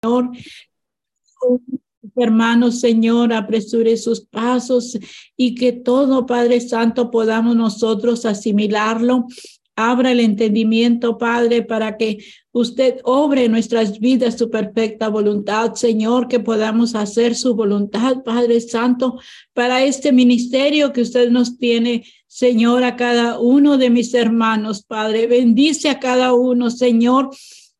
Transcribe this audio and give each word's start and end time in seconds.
Señor. 0.00 0.30
Hermanos, 2.14 2.80
Señor, 2.80 3.32
apresure 3.32 3.96
sus 3.96 4.20
pasos 4.20 4.96
y 5.36 5.54
que 5.54 5.72
todo, 5.72 6.26
Padre 6.26 6.60
Santo, 6.60 7.10
podamos 7.10 7.56
nosotros 7.56 8.24
asimilarlo. 8.24 9.26
Abra 9.74 10.12
el 10.12 10.20
entendimiento, 10.20 11.18
Padre, 11.18 11.62
para 11.62 11.96
que 11.96 12.18
usted 12.52 12.98
obre 13.04 13.44
en 13.44 13.52
nuestras 13.52 13.98
vidas 13.98 14.38
su 14.38 14.50
perfecta 14.50 15.08
voluntad, 15.08 15.74
Señor, 15.74 16.26
que 16.28 16.40
podamos 16.40 16.94
hacer 16.94 17.34
su 17.36 17.54
voluntad, 17.54 18.22
Padre 18.24 18.60
Santo, 18.60 19.18
para 19.52 19.84
este 19.84 20.12
ministerio 20.12 20.92
que 20.92 21.02
usted 21.02 21.30
nos 21.30 21.58
tiene, 21.58 22.04
Señor, 22.26 22.82
a 22.82 22.96
cada 22.96 23.38
uno 23.38 23.78
de 23.78 23.90
mis 23.90 24.14
hermanos, 24.14 24.82
Padre. 24.82 25.26
Bendice 25.26 25.88
a 25.88 26.00
cada 26.00 26.34
uno, 26.34 26.70
Señor 26.70 27.30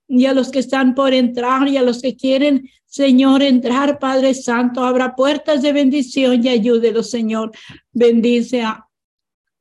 y 0.09 0.27
a 0.27 0.32
los 0.32 0.50
que 0.50 0.59
están 0.59 0.95
por 0.95 1.12
entrar 1.12 1.68
y 1.68 1.77
a 1.77 1.82
los 1.82 2.00
que 2.00 2.16
quieren, 2.16 2.68
Señor, 2.86 3.43
entrar, 3.43 3.98
Padre 3.98 4.32
Santo, 4.35 4.82
abra 4.82 5.14
puertas 5.14 5.61
de 5.62 5.72
bendición 5.72 6.44
y 6.44 6.49
ayúdelos, 6.49 7.11
Señor. 7.11 7.53
Bendice 7.93 8.64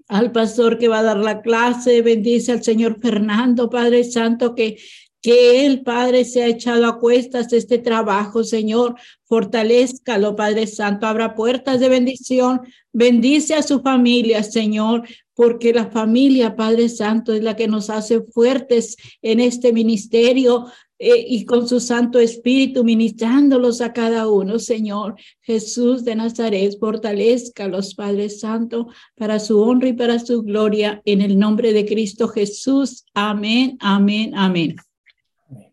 al 0.08 0.32
pastor 0.32 0.78
que 0.78 0.88
va 0.88 1.00
a 1.00 1.04
dar 1.04 1.18
la 1.18 1.42
clase, 1.42 2.02
bendice 2.02 2.54
al 2.54 2.64
Señor 2.64 3.00
Fernando, 3.02 3.70
Padre 3.70 4.06
Santo, 4.06 4.56
que 4.56 4.78
que 5.20 5.66
el 5.66 5.82
Padre, 5.82 6.24
se 6.24 6.44
ha 6.44 6.48
echado 6.48 6.86
a 6.86 7.00
cuestas 7.00 7.52
este 7.52 7.80
trabajo, 7.80 8.46
Señor. 8.46 8.96
Fortalezcalo, 9.26 10.36
Padre 10.38 10.68
Santo. 10.68 11.06
Abra 11.06 11.36
puertas 11.36 11.82
de 11.82 11.90
bendición. 11.90 12.62
Bendice 12.94 13.56
a 13.56 13.64
su 13.64 13.82
familia, 13.82 14.44
Señor 14.44 15.04
porque 15.38 15.72
la 15.72 15.92
familia, 15.92 16.56
Padre 16.56 16.90
Santo, 16.90 17.32
es 17.32 17.44
la 17.44 17.56
que 17.56 17.68
nos 17.68 17.92
hace 17.92 18.22
fuertes 18.22 18.98
en 19.22 19.40
este 19.40 19.72
ministerio 19.72 20.66
eh, 20.98 21.26
y 21.28 21.46
con 21.46 21.68
su 21.68 21.80
Santo 21.80 22.18
Espíritu 22.18 22.84
ministrándolos 22.84 23.80
a 23.82 23.94
cada 23.94 24.28
uno, 24.28 24.58
Señor. 24.58 25.14
Jesús 25.42 26.04
de 26.04 26.16
Nazaret, 26.16 26.80
fortalezca 26.80 27.68
los 27.68 27.94
Padres 27.94 28.40
Santo 28.40 28.88
para 29.16 29.38
su 29.38 29.62
honra 29.62 29.90
y 29.90 29.94
para 29.94 30.18
su 30.18 30.42
gloria, 30.42 31.04
en 31.06 31.22
el 31.22 31.38
nombre 31.38 31.72
de 31.72 31.86
Cristo 31.86 32.28
Jesús. 32.30 33.06
Amén, 33.14 33.78
amén, 33.80 34.32
amén. 34.36 34.76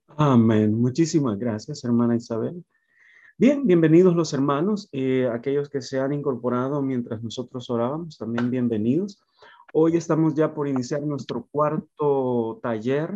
Amén. 0.09 0.75
Muchísimas 0.75 1.39
gracias, 1.39 1.83
hermana 1.85 2.17
Isabel. 2.17 2.63
Bien, 3.39 3.67
bienvenidos 3.67 4.15
los 4.15 4.35
hermanos, 4.35 4.91
eh, 4.93 5.29
aquellos 5.33 5.71
que 5.71 5.81
se 5.81 5.99
han 5.99 6.13
incorporado 6.13 6.83
mientras 6.83 7.23
nosotros 7.23 7.69
orábamos, 7.71 8.19
también 8.19 8.51
bienvenidos. 8.51 9.19
Hoy 9.77 9.97
estamos 9.97 10.37
ya 10.37 10.55
por 10.55 10.69
iniciar 10.69 11.03
nuestro 11.03 11.49
cuarto 11.51 12.61
taller 12.63 13.11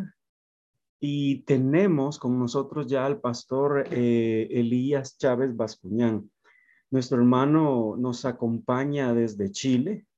y 0.99 1.45
tenemos 1.45 2.19
con 2.19 2.37
nosotros 2.37 2.89
ya 2.89 3.07
al 3.07 3.21
pastor 3.21 3.85
eh, 3.93 4.49
Elías 4.51 5.17
Chávez 5.19 5.57
Bascuñán. 5.57 6.29
Nuestro 6.91 7.19
hermano 7.19 7.95
nos 7.97 8.25
acompaña 8.25 9.15
desde 9.15 9.53
Chile 9.53 10.09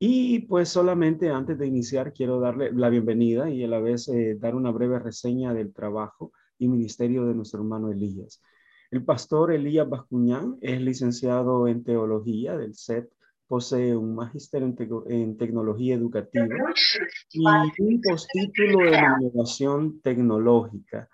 y 0.00 0.40
pues 0.40 0.70
solamente 0.70 1.30
antes 1.30 1.56
de 1.56 1.68
iniciar 1.68 2.12
quiero 2.12 2.40
darle 2.40 2.72
la 2.72 2.88
bienvenida 2.88 3.48
y 3.48 3.62
a 3.62 3.68
la 3.68 3.78
vez 3.78 4.08
eh, 4.08 4.36
dar 4.36 4.56
una 4.56 4.72
breve 4.72 4.98
reseña 4.98 5.54
del 5.54 5.72
trabajo 5.72 6.32
y 6.58 6.66
ministerio 6.66 7.26
de 7.26 7.34
nuestro 7.36 7.60
hermano 7.60 7.92
Elías. 7.92 8.42
El 8.90 9.04
pastor 9.04 9.52
Elías 9.52 9.88
Bascuñán 9.88 10.58
es 10.60 10.80
licenciado 10.80 11.68
en 11.68 11.84
teología 11.84 12.56
del 12.56 12.74
SET 12.74 13.08
posee 13.46 13.96
un 13.96 14.14
magíster 14.14 14.62
en, 14.62 15.36
tecnología 15.36 15.94
educativa 15.94 16.46
y 17.30 17.44
un 17.82 18.00
postítulo 18.00 18.84
en 18.84 19.04
innovación 19.20 20.00
tecnológica. 20.00 21.08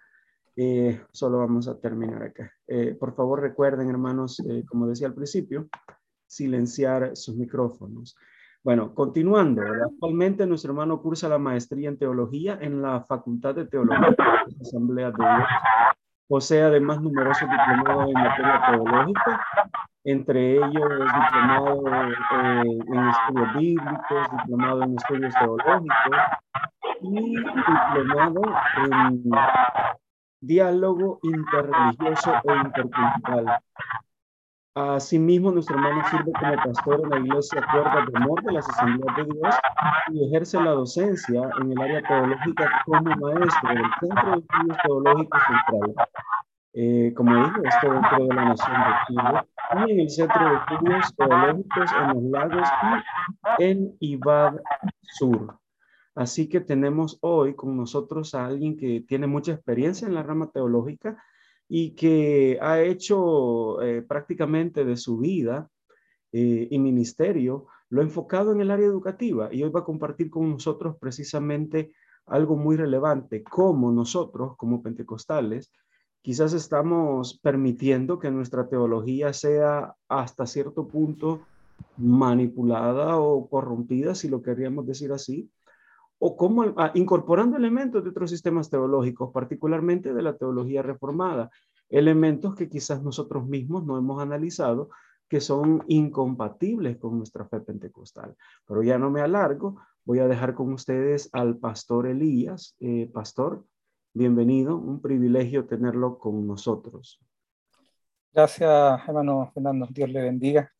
Eh, 0.56 1.00
solo 1.10 1.38
vamos 1.38 1.68
a 1.68 1.78
terminar 1.80 2.22
acá. 2.22 2.52
Eh, 2.66 2.96
por 2.98 3.14
favor, 3.14 3.40
recuerden, 3.40 3.88
hermanos, 3.88 4.40
eh, 4.40 4.64
como 4.68 4.86
decía 4.86 5.08
al 5.08 5.14
principio, 5.14 5.68
silenciar 6.26 7.16
sus 7.16 7.36
micrófonos. 7.36 8.16
Bueno, 8.62 8.94
continuando, 8.94 9.62
actualmente 9.62 10.46
nuestro 10.46 10.72
hermano 10.72 11.00
cursa 11.00 11.30
la 11.30 11.38
maestría 11.38 11.88
en 11.88 11.98
teología 11.98 12.58
en 12.60 12.82
la 12.82 13.04
Facultad 13.04 13.54
de 13.54 13.66
Teología 13.66 14.10
de 14.10 14.16
la 14.18 14.60
Asamblea 14.60 15.10
de 15.10 15.16
Dios. 15.16 15.48
Posee 16.28 16.62
además 16.62 17.00
numerosos 17.00 17.48
diplomados 17.48 18.08
en 18.08 18.22
materia 18.22 18.62
teológica 18.70 19.46
entre 20.04 20.56
ellos 20.56 20.88
diplomado 20.88 21.82
eh, 21.88 22.62
en 22.62 23.08
estudios 23.08 23.54
bíblicos, 23.54 24.30
diplomado 24.38 24.82
en 24.82 24.96
estudios 24.96 25.34
teológicos 25.34 26.16
y 27.02 27.36
diplomado 27.36 28.42
en 28.84 29.22
diálogo 30.40 31.20
interreligioso 31.22 32.32
e 32.44 32.56
intercultural. 32.56 33.60
Asimismo, 34.74 35.50
nuestro 35.50 35.76
hermano 35.76 36.02
sirve 36.08 36.32
como 36.32 36.54
pastor 36.54 37.00
en 37.02 37.10
la 37.10 37.18
iglesia 37.18 37.66
Cuerdas 37.72 38.06
de 38.06 38.18
Amor 38.18 38.42
de 38.44 38.52
las 38.52 38.68
Asambleas 38.70 39.16
de 39.16 39.24
Dios 39.24 39.54
y 40.12 40.26
ejerce 40.26 40.60
la 40.62 40.70
docencia 40.70 41.50
en 41.60 41.72
el 41.72 41.80
área 41.80 42.02
teológica 42.02 42.82
como 42.86 43.02
maestro 43.02 43.68
del 43.68 43.82
Centro 44.00 44.30
de 44.30 44.38
Estudios 44.38 44.78
Teológicos 44.82 45.42
Central. 45.42 45.94
Eh, 46.72 47.12
como 47.16 47.34
digo, 47.34 47.62
esto 47.64 47.92
dentro 47.92 48.26
de 48.26 48.34
la 48.34 48.44
nación 48.44 48.72
de 48.72 48.92
Chile 49.06 49.86
y 49.86 49.90
en 49.90 50.00
el 50.00 50.10
Centro 50.10 50.50
de 50.50 50.56
Estudios 50.56 51.16
Teológicos 51.16 51.90
en 52.00 52.08
los 52.08 52.22
lagos 52.30 52.68
y 53.58 53.64
en 53.64 53.96
Ibad 53.98 54.54
Sur. 55.02 55.58
Así 56.14 56.48
que 56.48 56.60
tenemos 56.60 57.18
hoy 57.22 57.54
con 57.54 57.76
nosotros 57.76 58.34
a 58.34 58.46
alguien 58.46 58.76
que 58.76 59.00
tiene 59.00 59.26
mucha 59.26 59.52
experiencia 59.52 60.06
en 60.06 60.14
la 60.14 60.22
rama 60.22 60.50
teológica 60.52 61.22
y 61.68 61.94
que 61.94 62.58
ha 62.60 62.80
hecho 62.80 63.80
eh, 63.82 64.02
prácticamente 64.02 64.84
de 64.84 64.96
su 64.96 65.18
vida 65.18 65.68
eh, 66.32 66.68
y 66.70 66.78
ministerio 66.78 67.66
lo 67.88 68.02
enfocado 68.02 68.52
en 68.52 68.60
el 68.60 68.70
área 68.70 68.86
educativa 68.86 69.48
y 69.52 69.62
hoy 69.62 69.70
va 69.70 69.80
a 69.80 69.84
compartir 69.84 70.30
con 70.30 70.48
nosotros 70.50 70.96
precisamente 71.00 71.92
algo 72.26 72.56
muy 72.56 72.76
relevante, 72.76 73.42
cómo 73.42 73.90
nosotros 73.90 74.56
como 74.56 74.82
pentecostales 74.82 75.72
quizás 76.22 76.52
estamos 76.52 77.38
permitiendo 77.38 78.18
que 78.18 78.30
nuestra 78.30 78.68
teología 78.68 79.32
sea 79.32 79.94
hasta 80.08 80.46
cierto 80.46 80.86
punto 80.86 81.42
manipulada 81.96 83.18
o 83.18 83.48
corrompida, 83.48 84.14
si 84.14 84.28
lo 84.28 84.42
queríamos 84.42 84.86
decir 84.86 85.12
así, 85.12 85.50
o 86.18 86.36
como 86.36 86.74
ah, 86.76 86.92
incorporando 86.94 87.56
elementos 87.56 88.04
de 88.04 88.10
otros 88.10 88.30
sistemas 88.30 88.68
teológicos, 88.68 89.32
particularmente 89.32 90.12
de 90.12 90.22
la 90.22 90.36
teología 90.36 90.82
reformada, 90.82 91.50
elementos 91.88 92.54
que 92.54 92.68
quizás 92.68 93.02
nosotros 93.02 93.46
mismos 93.46 93.84
no 93.84 93.96
hemos 93.96 94.22
analizado, 94.22 94.90
que 95.28 95.40
son 95.40 95.84
incompatibles 95.86 96.98
con 96.98 97.16
nuestra 97.16 97.46
fe 97.46 97.60
pentecostal. 97.60 98.36
Pero 98.66 98.82
ya 98.82 98.98
no 98.98 99.10
me 99.10 99.20
alargo, 99.20 99.80
voy 100.04 100.18
a 100.18 100.28
dejar 100.28 100.54
con 100.54 100.72
ustedes 100.72 101.30
al 101.32 101.56
pastor 101.56 102.06
Elías. 102.06 102.74
Eh, 102.80 103.08
pastor, 103.12 103.64
bienvenido, 104.12 104.76
un 104.76 105.00
privilegio 105.00 105.66
tenerlo 105.66 106.18
con 106.18 106.46
nosotros. 106.46 107.20
Gracias, 108.32 109.00
hermano 109.06 109.50
Fernando, 109.54 109.86
Dios 109.90 110.10
le 110.10 110.22
bendiga. 110.22 110.72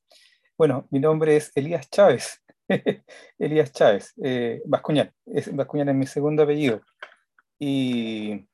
Bueno, 0.57 0.87
mi 0.91 0.99
nombre 0.99 1.37
es 1.37 1.53
Elías 1.55 1.89
Chávez, 1.91 2.43
Elías 3.39 3.73
Chávez, 3.73 4.13
eh, 4.23 4.63
es, 5.27 5.55
Bascuñán 5.55 5.89
es 5.89 5.95
mi 5.95 6.07
segundo 6.07 6.43
apellido. 6.43 6.81
Y 7.59 8.49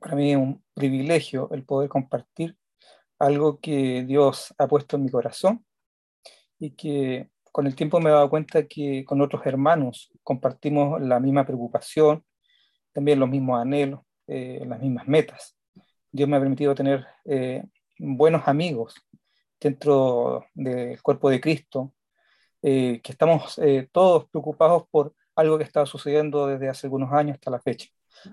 para 0.00 0.16
mí 0.16 0.32
es 0.32 0.38
un 0.38 0.62
privilegio 0.74 1.48
el 1.52 1.64
poder 1.64 1.88
compartir 1.88 2.56
algo 3.18 3.60
que 3.60 4.04
Dios 4.04 4.54
ha 4.58 4.66
puesto 4.66 4.96
en 4.96 5.04
mi 5.04 5.10
corazón 5.10 5.64
y 6.58 6.72
que 6.72 7.30
con 7.52 7.66
el 7.66 7.76
tiempo 7.76 8.00
me 8.00 8.10
he 8.10 8.12
dado 8.12 8.28
cuenta 8.28 8.66
que 8.66 9.04
con 9.04 9.20
otros 9.20 9.46
hermanos 9.46 10.10
compartimos 10.24 11.00
la 11.00 11.20
misma 11.20 11.46
preocupación, 11.46 12.24
también 12.94 13.18
los 13.18 13.28
mismos 13.28 13.60
anhelos, 13.60 14.00
eh, 14.26 14.64
las 14.66 14.80
mismas 14.80 15.06
metas. 15.06 15.56
Dios 16.10 16.28
me 16.28 16.36
ha 16.36 16.40
permitido 16.40 16.74
tener 16.74 17.04
eh, 17.24 17.62
buenos 17.98 18.46
amigos 18.46 18.94
dentro 19.60 20.46
del 20.54 21.02
cuerpo 21.02 21.28
de 21.28 21.40
Cristo, 21.40 21.92
eh, 22.62 23.00
que 23.02 23.12
estamos 23.12 23.60
todos 23.92 24.28
preocupados 24.30 24.84
por 24.90 25.14
algo 25.34 25.58
que 25.58 25.64
está 25.64 25.84
sucediendo 25.84 26.46
desde 26.46 26.68
hace 26.68 26.86
algunos 26.86 27.12
años 27.12 27.34
hasta 27.34 27.50
la 27.50 27.60
fecha. 27.60 27.88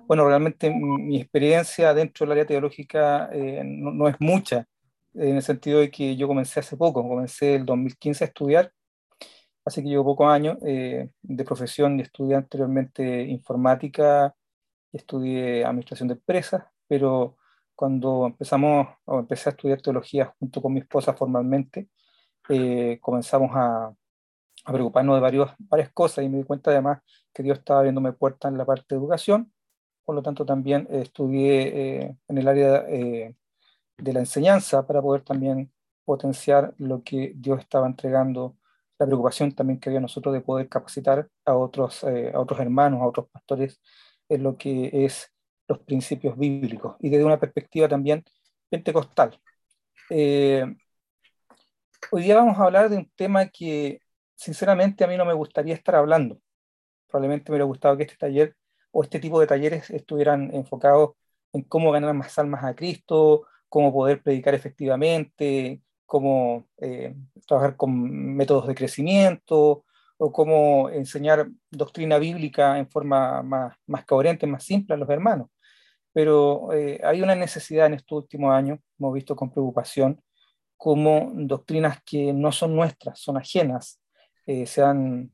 Bueno, 0.07 0.27
realmente 0.27 0.69
mi 0.69 1.19
experiencia 1.19 1.93
dentro 1.93 2.25
del 2.25 2.33
área 2.33 2.45
teológica 2.45 3.29
no, 3.65 3.91
no, 3.91 4.07
es 4.07 4.15
mucha, 4.19 4.67
en 5.15 5.37
el 5.37 5.41
sentido 5.41 5.79
de 5.79 5.89
que 5.89 6.15
yo 6.15 6.27
comencé 6.27 6.59
hace 6.59 6.77
poco, 6.77 7.05
comencé 7.07 7.55
el 7.55 7.65
2015 7.65 8.23
a 8.23 8.27
estudiar, 8.27 8.71
así 9.65 9.81
que 9.81 9.89
llevo 9.89 10.05
pocos 10.05 10.27
años 10.27 10.57
de 10.61 11.45
profesión 11.45 11.99
y 11.99 12.03
estudié 12.03 12.35
anteriormente 12.35 13.23
informática 13.23 14.35
estudié 14.91 15.65
administración 15.65 16.07
de 16.09 16.15
empresas, 16.15 16.63
pero 16.87 17.37
cuando 17.75 18.27
empezamos 18.27 18.87
o 19.05 19.19
empecé 19.19 19.49
a 19.49 19.53
estudiar 19.53 19.81
teología 19.81 20.35
junto 20.39 20.61
con 20.61 20.73
mi 20.73 20.81
esposa 20.81 21.13
formalmente, 21.13 21.89
eh, 22.49 22.99
comenzamos 23.01 23.51
a, 23.53 23.93
a, 24.65 24.71
preocuparnos 24.73 25.15
de 25.15 25.21
varios, 25.21 25.51
varias 25.57 25.91
cosas 25.91 26.23
y 26.23 26.29
me 26.29 26.37
di 26.37 26.43
cuenta 26.43 26.71
además 26.71 27.01
que 27.33 27.43
Dios 27.43 27.59
estaba 27.59 27.79
abriéndome 27.79 28.13
puertas 28.13 28.51
en 28.51 28.57
la 28.57 28.65
parte 28.65 28.85
de 28.89 28.97
educación, 28.97 29.51
por 30.05 30.15
lo 30.15 30.21
tanto 30.21 30.45
también 30.45 30.87
estudié 30.91 32.17
en 32.27 32.37
el 32.37 32.47
área 32.47 32.81
de 34.01 34.13
la 34.13 34.19
enseñanza 34.19 34.85
para 34.85 35.01
poder 35.01 35.21
también 35.21 35.71
potenciar 36.05 36.73
lo 36.77 37.03
que 37.03 37.33
Dios 37.35 37.59
estaba 37.59 37.87
entregando, 37.87 38.57
la 38.99 39.05
preocupación 39.05 39.53
también 39.53 39.79
que 39.79 39.89
había 39.89 39.99
nosotros 40.01 40.33
de 40.33 40.41
poder 40.41 40.67
capacitar 40.67 41.29
a 41.45 41.55
otros, 41.55 42.03
a 42.03 42.39
otros 42.39 42.59
hermanos, 42.59 43.01
a 43.01 43.07
otros 43.07 43.27
pastores 43.29 43.79
en 44.31 44.43
lo 44.43 44.57
que 44.57 44.89
es 45.05 45.31
los 45.67 45.79
principios 45.79 46.37
bíblicos 46.37 46.95
y 46.99 47.09
desde 47.09 47.25
una 47.25 47.39
perspectiva 47.39 47.87
también 47.87 48.23
pentecostal. 48.69 49.39
Eh, 50.09 50.65
hoy 52.11 52.23
día 52.23 52.35
vamos 52.35 52.57
a 52.57 52.63
hablar 52.63 52.89
de 52.89 52.97
un 52.97 53.11
tema 53.15 53.47
que 53.49 53.99
sinceramente 54.35 55.03
a 55.03 55.07
mí 55.07 55.17
no 55.17 55.25
me 55.25 55.33
gustaría 55.33 55.73
estar 55.73 55.95
hablando. 55.95 56.39
Probablemente 57.07 57.51
me 57.51 57.55
hubiera 57.55 57.65
gustado 57.65 57.97
que 57.97 58.03
este 58.03 58.15
taller 58.15 58.55
o 58.91 59.03
este 59.03 59.19
tipo 59.19 59.39
de 59.39 59.47
talleres 59.47 59.89
estuvieran 59.89 60.53
enfocados 60.53 61.11
en 61.53 61.63
cómo 61.63 61.91
ganar 61.91 62.13
más 62.13 62.37
almas 62.39 62.63
a 62.63 62.73
Cristo, 62.73 63.47
cómo 63.67 63.93
poder 63.93 64.23
predicar 64.23 64.55
efectivamente, 64.55 65.81
cómo 66.05 66.67
eh, 66.77 67.15
trabajar 67.45 67.75
con 67.75 68.35
métodos 68.35 68.67
de 68.67 68.75
crecimiento 68.75 69.83
o 70.23 70.31
cómo 70.31 70.89
enseñar 70.89 71.49
doctrina 71.71 72.17
bíblica 72.19 72.77
en 72.77 72.89
forma 72.89 73.41
más, 73.41 73.75
más 73.87 74.05
coherente, 74.05 74.45
más 74.45 74.63
simple 74.63 74.95
a 74.95 74.97
los 74.97 75.09
hermanos 75.09 75.49
pero 76.13 76.73
eh, 76.73 76.99
hay 77.03 77.21
una 77.21 77.35
necesidad 77.35 77.87
en 77.87 77.95
estos 77.95 78.23
últimos 78.23 78.53
años, 78.53 78.79
hemos 78.99 79.13
visto 79.13 79.35
con 79.35 79.51
preocupación, 79.51 80.21
como 80.77 81.31
doctrinas 81.33 81.99
que 82.03 82.33
no 82.33 82.51
son 82.51 82.75
nuestras, 82.75 83.19
son 83.19 83.37
ajenas, 83.37 84.01
eh, 84.45 84.65
se 84.65 84.81
han 84.81 85.31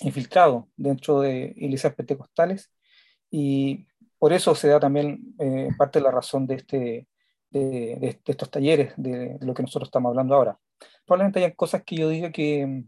infiltrado 0.00 0.68
dentro 0.76 1.20
de 1.20 1.52
iglesias 1.56 1.94
pentecostales 1.94 2.70
y 3.30 3.86
por 4.18 4.32
eso 4.32 4.54
se 4.54 4.68
da 4.68 4.78
también 4.80 5.34
eh, 5.38 5.70
parte 5.78 5.98
de 5.98 6.04
la 6.04 6.10
razón 6.10 6.46
de, 6.46 6.54
este, 6.56 7.08
de, 7.50 8.20
estos 8.24 8.50
talleres, 8.50 8.92
de, 8.96 9.38
lo 9.40 9.54
que 9.54 9.62
nosotros 9.62 9.88
estamos 9.88 10.10
hablando 10.10 10.34
ahora. 10.34 10.58
Probablemente 11.06 11.40
haya 11.40 11.54
cosas 11.54 11.82
que 11.84 11.96
yo 11.96 12.08
diga 12.08 12.30
que 12.30 12.84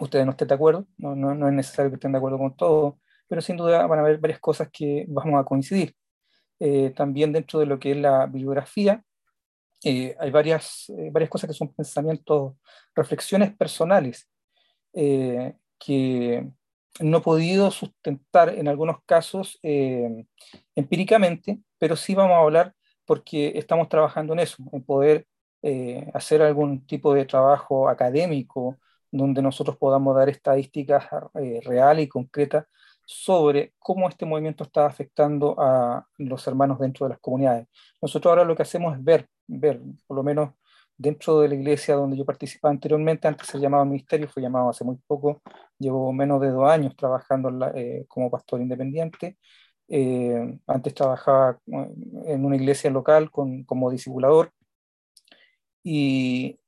ustedes 0.00 0.24
no 0.26 0.32
estén 0.32 0.48
de 0.48 0.54
acuerdo, 0.54 0.86
no, 0.98 1.14
no, 1.16 1.34
no 1.34 1.48
es 1.48 1.54
necesario 1.54 1.90
que 1.90 1.96
estén 1.96 2.12
de 2.12 2.18
acuerdo 2.18 2.38
con 2.38 2.56
todo, 2.56 2.98
pero 3.28 3.40
sin 3.40 3.56
duda 3.56 3.86
van 3.86 3.98
a 3.98 4.02
haber 4.02 4.18
varias 4.18 4.40
cosas 4.40 4.68
que 4.72 5.06
vamos 5.08 5.40
a 5.40 5.44
coincidir. 5.44 5.94
Eh, 6.58 6.90
también 6.96 7.32
dentro 7.32 7.60
de 7.60 7.66
lo 7.66 7.78
que 7.78 7.92
es 7.92 7.96
la 7.96 8.26
bibliografía. 8.26 9.02
Eh, 9.84 10.16
hay 10.18 10.30
varias, 10.30 10.88
eh, 10.90 11.10
varias 11.12 11.30
cosas 11.30 11.48
que 11.48 11.54
son 11.54 11.72
pensamientos, 11.74 12.54
reflexiones 12.94 13.54
personales 13.56 14.28
que 15.78 16.48
no 17.00 17.18
he 17.18 17.20
podido 17.20 17.70
sustentar 17.70 18.48
en 18.48 18.66
algunos 18.66 18.96
casos 19.04 19.58
empíricamente, 20.74 21.58
pero 21.78 21.96
sí 21.96 22.14
vamos 22.14 22.34
a 22.34 22.40
hablar 22.40 22.74
porque 23.04 23.52
estamos 23.58 23.90
trabajando 23.90 24.32
en 24.32 24.38
eso, 24.38 24.56
en 24.72 24.82
poder 24.82 25.26
hacer 26.14 26.40
algún 26.40 26.86
tipo 26.86 27.12
de 27.12 27.26
trabajo 27.26 27.90
académico 27.90 28.78
donde 29.10 29.42
nosotros 29.42 29.76
podamos 29.76 30.16
dar 30.16 30.28
estadísticas 30.28 31.06
reales 31.64 32.06
y 32.06 32.08
concretas 32.08 32.66
sobre 33.06 33.72
cómo 33.78 34.08
este 34.08 34.26
movimiento 34.26 34.64
está 34.64 34.84
afectando 34.86 35.54
a 35.58 36.06
los 36.18 36.46
hermanos 36.46 36.80
dentro 36.80 37.06
de 37.06 37.10
las 37.10 37.20
comunidades. 37.20 37.68
Nosotros 38.02 38.30
ahora 38.30 38.44
lo 38.44 38.56
que 38.56 38.62
hacemos 38.62 38.96
es 38.96 39.04
ver, 39.04 39.28
ver, 39.46 39.80
por 40.06 40.16
lo 40.16 40.22
menos 40.24 40.50
dentro 40.98 41.40
de 41.40 41.48
la 41.48 41.54
iglesia 41.54 41.94
donde 41.94 42.16
yo 42.16 42.24
participaba 42.24 42.72
anteriormente, 42.72 43.28
antes 43.28 43.48
se 43.48 43.58
llamaba 43.58 43.84
ministerio, 43.84 44.28
fue 44.28 44.42
llamado 44.42 44.70
hace 44.70 44.84
muy 44.84 44.96
poco, 45.06 45.42
llevo 45.78 46.12
menos 46.12 46.40
de 46.40 46.50
dos 46.50 46.68
años 46.68 46.96
trabajando 46.96 47.50
eh, 47.74 48.04
como 48.08 48.30
pastor 48.30 48.60
independiente. 48.60 49.38
Eh, 49.88 50.58
antes 50.66 50.94
trabajaba 50.94 51.60
eh, 51.66 51.88
en 52.26 52.44
una 52.44 52.56
iglesia 52.56 52.90
local 52.90 53.30
con, 53.30 53.64
como 53.64 53.90
discipulador 53.90 54.50
y 55.82 56.58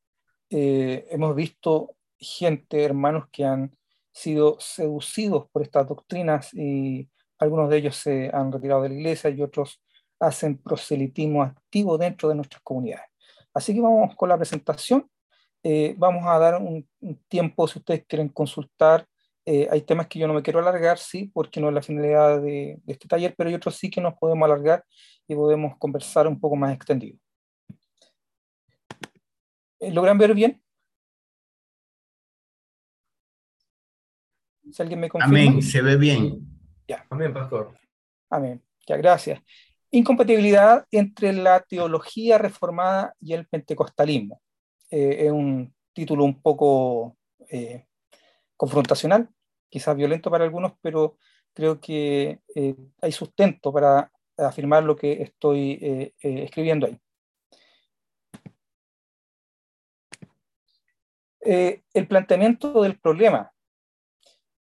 hemos 0.50 1.34
visto 1.34 1.96
gente, 2.18 2.82
hermanos 2.82 3.26
que 3.30 3.44
han 3.44 3.76
sido 4.12 4.56
seducidos 4.58 5.48
por 5.50 5.62
estas 5.62 5.86
doctrinas 5.86 6.52
y 6.52 7.08
algunos 7.38 7.70
de 7.70 7.76
ellos 7.76 7.96
se 7.96 8.30
han 8.32 8.50
retirado 8.52 8.82
de 8.82 8.88
la 8.88 8.94
iglesia 8.96 9.30
y 9.30 9.40
otros 9.42 9.80
hacen 10.20 10.58
proselitismo 10.58 11.42
activo 11.42 11.96
dentro 11.96 12.28
de 12.28 12.34
nuestras 12.34 12.62
comunidades. 12.62 13.06
Así 13.54 13.74
que 13.74 13.80
vamos 13.80 14.14
con 14.16 14.28
la 14.28 14.36
presentación. 14.36 15.08
Eh, 15.62 15.94
vamos 15.98 16.24
a 16.26 16.38
dar 16.38 16.60
un, 16.60 16.88
tiempo 17.28 17.66
si 17.68 17.78
ustedes 17.78 18.04
quieren 18.06 18.28
consultar. 18.28 19.06
Eh, 19.44 19.66
hay 19.70 19.82
temas 19.82 20.08
que 20.08 20.18
yo 20.18 20.26
no 20.26 20.34
me 20.34 20.42
quiero 20.42 20.58
alargar, 20.58 20.98
sí, 20.98 21.30
porque 21.32 21.60
no 21.60 21.68
es 21.68 21.74
la 21.74 21.82
finalidad 21.82 22.40
de, 22.42 22.80
este 22.86 23.08
taller, 23.08 23.34
pero 23.36 23.48
hay 23.48 23.54
otros 23.54 23.76
sí 23.76 23.88
que 23.90 24.00
nos 24.00 24.14
podemos 24.14 24.44
alargar 24.44 24.84
y 25.26 25.34
podemos 25.34 25.76
conversar 25.78 26.26
un 26.26 26.38
poco 26.38 26.56
más 26.56 26.74
extendido. 26.74 27.18
Eh, 29.80 29.92
¿Logran 29.92 30.18
ver 30.18 30.34
bien? 30.34 30.60
Si 34.72 34.82
alguien 34.82 35.00
me 35.00 35.08
confirma. 35.08 35.38
Amén, 35.38 35.62
se 35.62 35.82
ve 35.82 35.96
bien. 35.96 36.40
Ya. 36.86 37.06
Amén, 37.10 37.32
pastor. 37.32 37.74
Amén. 38.30 38.62
Ya, 38.86 38.96
gracias. 38.96 39.40
Incompatibilidad 39.90 40.86
entre 40.90 41.32
la 41.32 41.60
teología 41.60 42.38
reformada 42.38 43.14
y 43.20 43.32
el 43.32 43.46
pentecostalismo. 43.46 44.40
Eh, 44.90 45.26
es 45.26 45.30
un 45.30 45.74
título 45.92 46.24
un 46.24 46.40
poco 46.40 47.16
eh, 47.48 47.86
confrontacional, 48.56 49.28
quizás 49.68 49.96
violento 49.96 50.30
para 50.30 50.44
algunos, 50.44 50.72
pero 50.80 51.18
creo 51.54 51.80
que 51.80 52.40
eh, 52.54 52.74
hay 53.00 53.12
sustento 53.12 53.72
para 53.72 54.10
afirmar 54.36 54.84
lo 54.84 54.94
que 54.94 55.22
estoy 55.22 56.12
escribiendo 56.20 56.86
ahí. 56.86 57.00
el 61.40 62.06
planteamiento 62.06 62.82
del 62.82 62.98
problema 62.98 63.50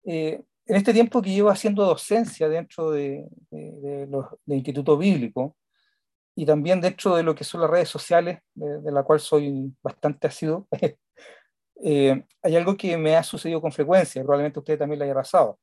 eh, 0.04 0.42
en 0.66 0.76
este 0.76 0.94
tiempo 0.94 1.22
que 1.22 1.32
llevo 1.32 1.50
haciendo 1.50 1.86
docencia 1.86 2.48
dentro 2.48 2.92
de, 2.92 3.28
Instituto 4.46 4.98
Bíblico 4.98 5.56
y 6.36 6.46
también 6.46 6.80
dentro 6.80 7.16
de 7.16 7.24
lo 7.24 7.34
que 7.34 7.44
son 7.44 7.62
las 7.62 7.70
redes 7.70 7.90
sociales, 7.90 8.40
de, 8.54 8.92
la 8.92 9.04
cual 9.04 9.20
soy 9.20 9.74
bastante 9.82 10.28
asiduo, 10.28 10.68
eh, 11.84 12.24
hay 12.42 12.56
algo 12.56 12.78
que 12.78 12.98
me 12.98 13.16
ha 13.16 13.24
sucedido 13.24 13.62
con 13.62 13.72
frecuencia, 13.72 14.22
probablemente 14.22 14.60
usted 14.60 14.78
también 14.78 15.00
lo 15.00 15.06
haya 15.06 15.16
pasado, 15.16 15.60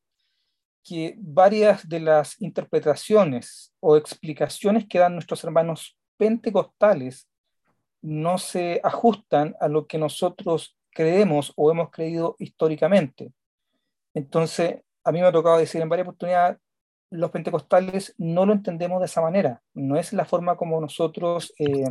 que 0.82 1.14
varias 1.18 1.88
de 1.88 2.00
las 2.00 2.40
interpretaciones 2.40 3.72
o 3.80 3.96
explicaciones 3.96 4.86
que 4.88 4.98
dan 4.98 5.14
nuestros 5.14 5.42
hermanos 5.44 5.96
pentecostales 6.16 7.28
no 8.02 8.38
se 8.38 8.80
ajustan 8.84 9.56
a 9.60 9.68
lo 9.68 9.86
que 9.86 9.98
nosotros 9.98 10.76
creemos 10.90 11.52
o 11.56 11.70
hemos 11.70 11.90
creído 11.90 12.36
históricamente. 12.38 13.32
Entonces, 14.16 14.80
a 15.04 15.12
mí 15.12 15.20
me 15.20 15.26
ha 15.26 15.32
tocado 15.32 15.58
decir 15.58 15.82
en 15.82 15.90
varias 15.90 16.08
oportunidades, 16.08 16.56
los 17.10 17.30
pentecostales 17.30 18.14
no 18.16 18.46
lo 18.46 18.54
entendemos 18.54 18.98
de 18.98 19.04
esa 19.04 19.20
manera, 19.20 19.60
no 19.74 19.98
es 19.98 20.14
la 20.14 20.24
forma 20.24 20.56
como 20.56 20.80
nosotros, 20.80 21.52
eh, 21.58 21.84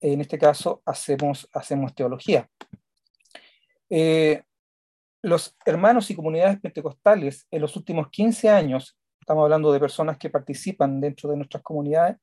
en 0.00 0.20
este 0.22 0.38
caso, 0.38 0.80
hacemos, 0.86 1.46
hacemos 1.52 1.94
teología. 1.94 2.48
Eh, 3.90 4.42
los 5.20 5.54
hermanos 5.66 6.10
y 6.10 6.14
comunidades 6.14 6.58
pentecostales 6.60 7.46
en 7.50 7.60
los 7.60 7.76
últimos 7.76 8.08
15 8.08 8.48
años, 8.48 8.98
estamos 9.20 9.42
hablando 9.44 9.70
de 9.70 9.80
personas 9.80 10.16
que 10.16 10.30
participan 10.30 10.98
dentro 10.98 11.28
de 11.28 11.36
nuestras 11.36 11.62
comunidades, 11.62 12.16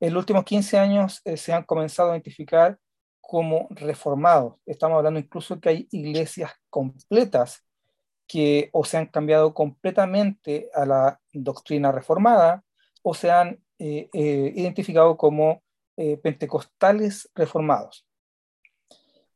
en 0.00 0.12
los 0.12 0.20
últimos 0.20 0.44
15 0.44 0.78
años 0.78 1.22
eh, 1.24 1.38
se 1.38 1.54
han 1.54 1.64
comenzado 1.64 2.10
a 2.10 2.16
identificar 2.16 2.78
como 3.22 3.68
reformados. 3.70 4.56
Estamos 4.66 4.98
hablando 4.98 5.18
incluso 5.18 5.58
que 5.58 5.70
hay 5.70 5.88
iglesias 5.90 6.52
completas 6.68 7.65
que 8.26 8.70
o 8.72 8.84
se 8.84 8.96
han 8.96 9.06
cambiado 9.06 9.54
completamente 9.54 10.70
a 10.74 10.84
la 10.84 11.20
doctrina 11.32 11.92
reformada 11.92 12.64
o 13.02 13.14
se 13.14 13.30
han 13.30 13.60
eh, 13.78 14.08
eh, 14.12 14.52
identificado 14.56 15.16
como 15.16 15.62
eh, 15.96 16.16
pentecostales 16.16 17.30
reformados. 17.34 18.06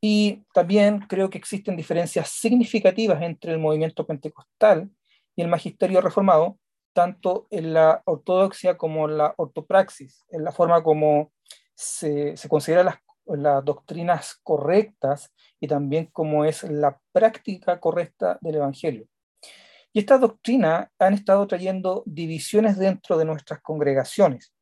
Y 0.00 0.44
también 0.54 1.00
creo 1.00 1.30
que 1.30 1.38
existen 1.38 1.76
diferencias 1.76 2.30
significativas 2.30 3.22
entre 3.22 3.52
el 3.52 3.58
movimiento 3.58 4.06
pentecostal 4.06 4.90
y 5.36 5.42
el 5.42 5.48
magisterio 5.48 6.00
reformado, 6.00 6.58
tanto 6.92 7.46
en 7.50 7.74
la 7.74 8.02
ortodoxia 8.06 8.76
como 8.76 9.08
en 9.08 9.18
la 9.18 9.34
ortopraxis, 9.36 10.24
en 10.30 10.42
la 10.42 10.52
forma 10.52 10.82
como 10.82 11.32
se, 11.74 12.36
se 12.36 12.48
consideran 12.48 12.86
las 12.86 12.96
las 13.36 13.64
doctrinas 13.64 14.38
correctas 14.42 15.32
y 15.58 15.68
también 15.68 16.06
cómo 16.12 16.44
es 16.44 16.62
la 16.64 17.00
práctica 17.12 17.80
correcta 17.80 18.38
del 18.40 18.56
Evangelio. 18.56 19.06
Y 19.92 19.98
estas 20.00 20.20
doctrinas 20.20 20.88
han 20.98 21.14
estado 21.14 21.46
trayendo 21.46 22.02
divisiones 22.06 22.78
dentro 22.78 23.18
de 23.18 23.24
nuestras 23.24 23.60
congregaciones. 23.60 24.52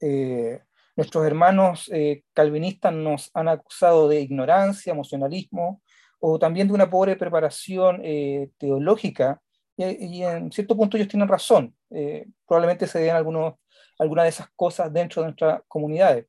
Eh, 0.00 0.60
nuestros 0.96 1.26
hermanos 1.26 1.90
eh, 1.92 2.24
calvinistas 2.34 2.92
nos 2.92 3.30
han 3.34 3.48
acusado 3.48 4.08
de 4.08 4.20
ignorancia, 4.20 4.92
emocionalismo 4.92 5.82
o 6.20 6.38
también 6.38 6.68
de 6.68 6.74
una 6.74 6.90
pobre 6.90 7.16
preparación 7.16 8.00
eh, 8.04 8.50
teológica 8.58 9.40
y, 9.76 10.22
en 10.22 10.52
cierto 10.52 10.76
punto 10.76 10.96
ellos 10.96 11.08
tienen 11.08 11.28
razón. 11.28 11.74
Eh, 11.90 12.26
probablemente 12.46 12.86
se 12.86 12.98
den 13.00 13.16
algunos, 13.16 13.54
algunas 13.98 14.24
de 14.24 14.28
esas 14.28 14.48
cosas 14.54 14.92
dentro 14.92 15.22
de 15.22 15.28
nuestras 15.28 15.62
comunidades. 15.66 16.26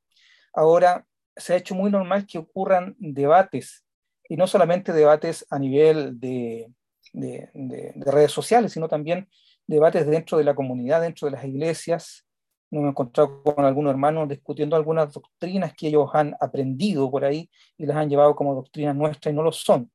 Ahora, 0.54 1.04
se 1.36 1.54
ha 1.54 1.56
hecho 1.56 1.74
muy 1.74 1.90
normal 1.90 2.26
que 2.26 2.38
ocurran 2.38 2.94
debates, 2.98 3.84
y 4.28 4.36
no 4.36 4.46
solamente 4.46 4.92
debates 4.92 5.46
a 5.50 5.58
nivel 5.58 6.18
de, 6.18 6.72
de, 7.12 7.50
de 7.54 8.10
redes 8.10 8.32
sociales, 8.32 8.72
sino 8.72 8.88
también 8.88 9.28
debates 9.66 10.06
dentro 10.06 10.38
de 10.38 10.44
la 10.44 10.54
comunidad, 10.54 11.00
dentro 11.02 11.26
de 11.26 11.32
las 11.32 11.44
iglesias, 11.44 12.26
nos 12.72 12.80
hemos 12.80 12.92
encontrado 12.92 13.42
con 13.42 13.64
algunos 13.66 13.90
hermanos 13.90 14.28
discutiendo 14.30 14.76
algunas 14.76 15.12
doctrinas 15.12 15.74
que 15.74 15.88
ellos 15.88 16.08
han 16.14 16.34
aprendido 16.40 17.10
por 17.10 17.22
ahí 17.22 17.50
y 17.76 17.84
las 17.84 17.98
han 17.98 18.08
llevado 18.08 18.34
como 18.34 18.54
doctrinas 18.54 18.96
nuestras 18.96 19.30
y 19.30 19.36
no 19.36 19.42
lo 19.42 19.52
son. 19.52 19.90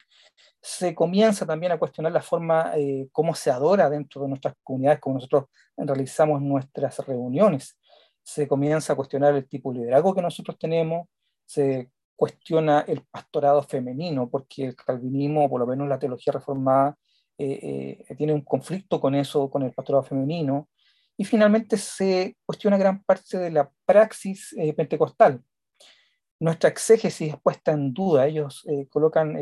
Se 0.62 0.94
comienza 0.94 1.44
también 1.46 1.72
a 1.72 1.80
cuestionar 1.80 2.12
la 2.12 2.22
forma 2.22 2.74
eh, 2.76 3.08
cómo 3.12 3.34
se 3.34 3.50
adora 3.50 3.90
dentro 3.90 4.22
de 4.22 4.28
nuestras 4.28 4.54
comunidades, 4.64 5.00
como 5.00 5.16
nosotros 5.16 5.46
realizamos 5.76 6.40
nuestras 6.40 7.00
reuniones. 7.00 7.80
Se 8.24 8.48
comienza 8.48 8.94
a 8.94 8.96
cuestionar 8.96 9.34
el 9.34 9.48
tipo 9.48 9.74
de 9.74 9.80
liderazgo 9.80 10.14
que 10.14 10.22
nosotros 10.22 10.56
tenemos, 10.60 11.08
se 11.48 11.92
cuestiona 12.16 12.82
el 12.82 13.04
pastorado 13.10 13.64
femenino, 13.64 14.30
porque 14.30 14.66
el 14.66 14.76
calvinismo, 14.76 15.50
por 15.50 15.60
lo 15.62 15.68
menos 15.68 15.88
la 15.88 15.98
teología 15.98 16.34
reformada, 16.34 16.96
eh, 17.40 18.04
eh, 18.10 18.16
tiene 18.16 18.34
un 18.34 18.42
conflicto 18.42 19.00
con 19.00 19.16
eso, 19.16 19.50
con 19.50 19.62
el 19.64 19.72
pastorado 19.72 20.04
femenino 20.04 20.68
y 21.16 21.24
finalmente 21.24 21.78
se 21.78 22.36
cuestiona 22.46 22.78
gran 22.78 23.04
parte 23.04 23.38
de 23.38 23.52
la 23.52 23.72
praxis 23.86 24.54
eh, 24.58 24.74
pentecostal. 24.74 25.44
Nuestra 26.40 26.70
exégesis 26.70 27.34
es 27.34 27.42
puesta 27.42 27.72
en 27.72 27.94
duda, 27.94 28.28
ellos 28.28 28.64
eh, 28.68 28.88
colocan 28.90 29.36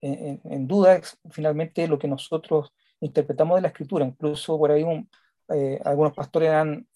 en, 0.00 0.68
duda 0.68 1.00
finalmente 1.30 1.88
lo 1.88 1.98
que 1.98 2.06
nosotros 2.06 2.72
interpretamos 3.00 3.56
de 3.56 3.62
la 3.62 3.68
escritura. 3.68 4.04
Incluso 4.04 4.56
por 4.58 4.70
ahí 4.70 4.84
algunos 5.84 6.12
pastores 6.14 6.50
han, 6.50 6.86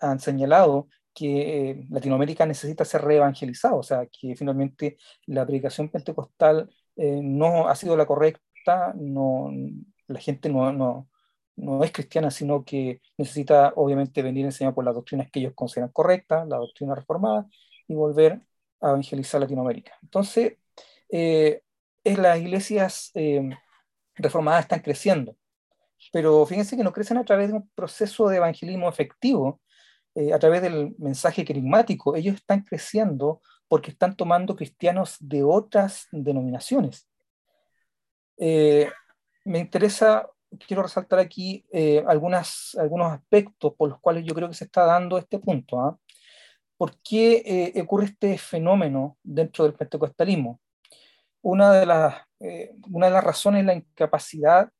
han 0.00 0.18
señalado 0.18 0.88
que 1.14 1.84
Latinoamérica 1.90 2.46
necesita 2.46 2.84
ser 2.84 3.02
reevangelizado, 3.02 3.78
o 3.78 3.82
sea, 3.82 4.06
que 4.06 4.34
finalmente 4.36 4.96
la 5.26 5.46
predicación 5.46 5.88
pentecostal 5.88 6.70
no 6.96 7.68
ha 7.68 7.74
sido 7.74 7.96
la 7.96 8.06
correcta, 8.06 8.94
no, 8.96 9.50
la 10.08 10.20
gente 10.20 10.48
no, 10.48 10.72
no, 10.72 11.08
no 11.56 11.84
es 11.84 11.92
cristiana, 11.92 12.30
sino 12.30 12.64
que 12.64 13.00
necesita 13.16 13.72
obviamente 13.76 14.22
venir 14.22 14.44
enseñada 14.44 14.74
por 14.74 14.84
las 14.84 14.94
doctrinas 14.94 15.30
que 15.30 15.40
ellos 15.40 15.54
consideran 15.54 15.90
correctas, 15.92 16.48
la 16.48 16.58
doctrina 16.58 16.94
reformada, 16.94 17.46
y 17.88 17.94
volver 17.94 18.40
a 18.80 18.90
evangelizar 18.90 19.40
Latinoamérica. 19.40 19.96
Entonces, 20.02 20.56
eh, 21.10 21.62
las 22.04 22.38
iglesias 22.38 23.10
eh, 23.14 23.50
reformadas 24.16 24.62
están 24.62 24.80
creciendo, 24.80 25.36
pero 26.12 26.44
fíjense 26.46 26.76
que 26.76 26.84
no 26.84 26.92
crecen 26.92 27.18
a 27.18 27.24
través 27.24 27.48
de 27.48 27.54
un 27.54 27.68
proceso 27.74 28.28
de 28.28 28.38
evangelismo 28.38 28.88
efectivo, 28.88 29.60
eh, 30.14 30.32
a 30.32 30.38
través 30.38 30.62
del 30.62 30.94
mensaje 30.98 31.44
querigmático, 31.44 32.16
ellos 32.16 32.36
están 32.36 32.62
creciendo 32.62 33.40
porque 33.68 33.90
están 33.90 34.16
tomando 34.16 34.54
cristianos 34.56 35.16
de 35.20 35.42
otras 35.42 36.08
denominaciones. 36.12 37.08
me 38.38 39.58
interesa 39.58 40.28
quiero 40.58 40.82
resaltar 40.82 41.18
aquí 41.18 41.64
eh, 41.72 42.04
algunas, 42.06 42.76
algunos 42.78 43.12
aspectos 43.12 43.74
por 43.74 43.90
los 43.90 44.00
cuales 44.00 44.24
yo 44.24 44.34
creo 44.34 44.48
que 44.48 44.54
se 44.54 44.64
está 44.64 44.84
dando 44.84 45.18
este 45.18 45.38
punto. 45.38 45.80
¿ah? 45.80 45.98
¿Por 46.76 46.98
qué 47.02 47.72
eh, 47.74 47.80
ocurre 47.82 48.06
este 48.06 48.38
fenómeno 48.38 49.18
dentro 49.22 49.64
del 49.64 49.74
pentecostalismo? 49.74 50.60
Una 51.42 51.72
de 51.72 51.86
las, 51.86 52.16
eh, 52.40 52.74
una 52.90 53.06
de 53.06 53.12
las 53.12 53.24
razones 53.24 53.60
es 53.60 53.66
la 53.66 53.74
incapacidad 53.74 54.70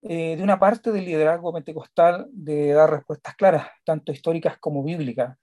de 0.00 0.40
una 0.42 0.58
parte 0.58 0.92
del 0.92 1.04
liderazgo 1.04 1.52
pentecostal 1.52 2.28
de 2.30 2.72
dar 2.72 2.90
respuestas 2.90 3.34
claras, 3.34 3.68
tanto 3.84 4.12
históricas 4.12 4.56
como 4.58 4.82
bíblicas. 4.82 5.36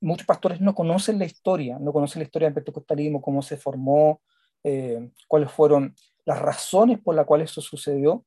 muchos 0.00 0.26
pastores 0.26 0.60
no 0.60 0.74
conocen 0.74 1.18
la 1.18 1.24
historia, 1.24 1.78
no 1.80 1.92
conocen 1.92 2.20
la 2.20 2.26
historia 2.26 2.46
del 2.46 2.54
pentecostalismo, 2.54 3.20
cómo 3.20 3.42
se 3.42 3.56
formó, 3.56 4.20
cuáles 5.26 5.50
fueron 5.50 5.94
las 6.24 6.38
razones 6.38 7.00
por 7.00 7.14
las 7.14 7.26
cuales 7.26 7.50
eso 7.50 7.60
sucedió 7.60 8.24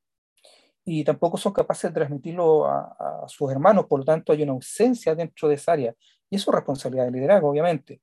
y 0.84 1.04
tampoco 1.04 1.38
son 1.38 1.54
capaces 1.54 1.90
de 1.90 1.96
transmitirlo 1.96 2.66
a, 2.66 3.26
sus 3.28 3.52
hermanos, 3.52 3.86
por 3.86 4.00
lo 4.00 4.06
tanto 4.06 4.34
hay 4.34 4.44
una 4.44 4.54
ausencia 4.54 5.14
dentro 5.16 5.48
de 5.48 5.56
esa 5.56 5.74
área, 5.74 5.96
y 6.30 6.36
eso 6.36 6.50
es 6.50 6.56
responsabilidad 6.56 7.06
del 7.06 7.14
liderazgo, 7.14 7.50
obviamente. 7.50 8.02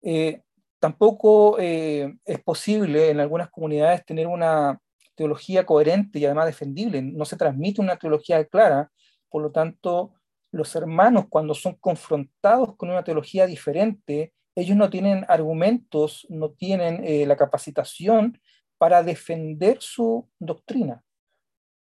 Eh, 0.00 0.40
tampoco 0.78 1.58
eh, 1.58 2.16
es 2.24 2.42
posible 2.42 3.10
en 3.10 3.20
algunas 3.20 3.50
comunidades 3.50 4.04
tener 4.04 4.26
una 4.26 4.80
teología 5.14 5.66
coherente 5.66 6.18
y 6.18 6.24
además 6.24 6.46
defendible, 6.46 7.02
no 7.02 7.24
se 7.24 7.36
transmite 7.36 7.80
una 7.80 7.96
teología 7.96 8.44
clara, 8.44 8.90
por 9.28 9.42
lo 9.42 9.50
tanto 9.50 10.14
los 10.50 10.74
hermanos 10.76 11.26
cuando 11.28 11.54
son 11.54 11.74
confrontados 11.76 12.76
con 12.76 12.90
una 12.90 13.04
teología 13.04 13.46
diferente, 13.46 14.32
ellos 14.54 14.76
no 14.76 14.90
tienen 14.90 15.24
argumentos, 15.28 16.26
no 16.28 16.50
tienen 16.50 17.02
eh, 17.04 17.26
la 17.26 17.36
capacitación 17.36 18.38
para 18.76 19.02
defender 19.02 19.78
su 19.80 20.28
doctrina. 20.38 21.02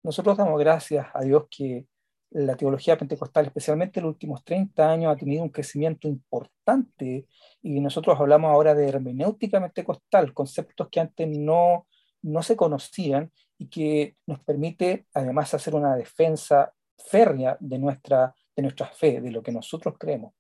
Nosotros 0.02 0.38
damos 0.38 0.60
gracias 0.60 1.08
a 1.14 1.22
Dios 1.22 1.46
que 1.50 1.88
la 2.34 2.56
teología 2.56 2.98
pentecostal, 2.98 3.46
especialmente 3.46 4.00
en 4.00 4.06
los 4.06 4.14
últimos 4.14 4.44
30 4.44 4.92
años, 4.92 5.14
ha 5.14 5.18
tenido 5.18 5.44
un 5.44 5.50
crecimiento 5.50 6.08
importante. 6.08 7.28
Y 7.62 7.80
nosotros 7.80 8.20
hablamos 8.20 8.52
ahora 8.52 8.74
de 8.74 8.88
hermenéutica 8.88 9.60
pentecostal, 9.60 10.34
conceptos 10.34 10.90
que 10.90 11.00
antes 11.00 11.28
no, 11.28 11.88
no 12.24 12.42
se 12.42 12.56
conocían 12.56 13.32
y 13.58 13.68
que 13.68 14.16
nos 14.26 14.40
permite 14.40 15.06
además 15.14 15.54
hacer 15.54 15.76
una 15.76 15.96
defensa 15.96 16.74
férrea 16.98 17.58
de 17.60 17.78
nuestra, 17.78 18.34
de 18.56 18.64
nuestra 18.64 18.88
fe, 18.88 19.22
de 19.22 19.32
lo 19.32 19.44
que 19.44 19.52
nosotros 19.52 19.96
creemos. 20.00 20.34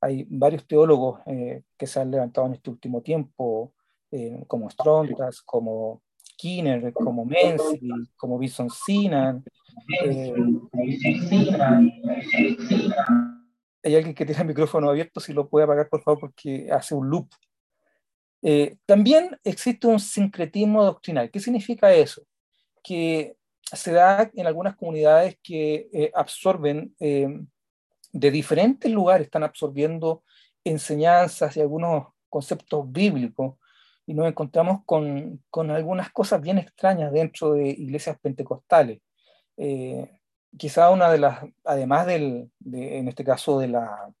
Hay 0.00 0.26
varios 0.28 0.66
teólogos 0.66 1.20
eh, 1.26 1.62
que 1.76 1.86
se 1.86 2.00
han 2.00 2.10
levantado 2.10 2.46
en 2.46 2.54
este 2.54 2.70
último 2.70 3.02
tiempo, 3.02 3.74
eh, 4.10 4.44
como 4.46 4.70
Strontas, 4.70 5.42
como 5.42 6.02
Skinner, 6.26 6.92
como 6.92 7.24
Menzi, 7.24 7.80
como 8.16 8.38
Bison 8.38 8.70
Sinan. 8.70 9.44
Eh, 10.04 10.34
hay 13.82 13.96
alguien 13.96 14.14
que 14.14 14.26
tiene 14.26 14.40
el 14.40 14.48
micrófono 14.48 14.90
abierto, 14.90 15.20
si 15.20 15.32
lo 15.32 15.48
puede 15.48 15.64
apagar 15.64 15.88
por 15.88 16.02
favor 16.02 16.20
porque 16.20 16.68
hace 16.70 16.94
un 16.94 17.08
loop. 17.08 17.28
Eh, 18.42 18.76
también 18.86 19.38
existe 19.44 19.86
un 19.86 20.00
sincretismo 20.00 20.84
doctrinal. 20.84 21.30
¿Qué 21.30 21.40
significa 21.40 21.92
eso? 21.92 22.22
Que 22.82 23.36
se 23.62 23.92
da 23.92 24.30
en 24.34 24.46
algunas 24.46 24.76
comunidades 24.76 25.38
que 25.42 25.88
eh, 25.92 26.10
absorben 26.14 26.94
de 26.98 28.30
diferentes 28.30 28.90
lugares, 28.90 29.26
están 29.26 29.44
absorbiendo 29.44 30.24
enseñanzas 30.64 31.56
y 31.56 31.60
algunos 31.60 32.08
conceptos 32.28 32.90
bíblicos 32.90 33.56
y 34.06 34.14
nos 34.14 34.26
encontramos 34.26 34.82
con, 34.84 35.42
con, 35.50 35.70
algunas 35.70 36.10
cosas 36.10 36.40
bien 36.40 36.58
extrañas 36.58 37.12
dentro 37.12 37.52
de 37.52 37.68
iglesias 37.68 38.18
pentecostales. 38.20 39.00
Eh, 39.56 40.18
quizá 40.56 40.90
una 40.90 41.10
de 41.10 41.18
las, 41.18 41.44
además 41.64 42.06
del, 42.06 42.50
de, 42.58 42.98
en 42.98 43.08
este 43.08 43.22
caso 43.22 43.60
de, 43.60 43.68
la, 43.68 44.12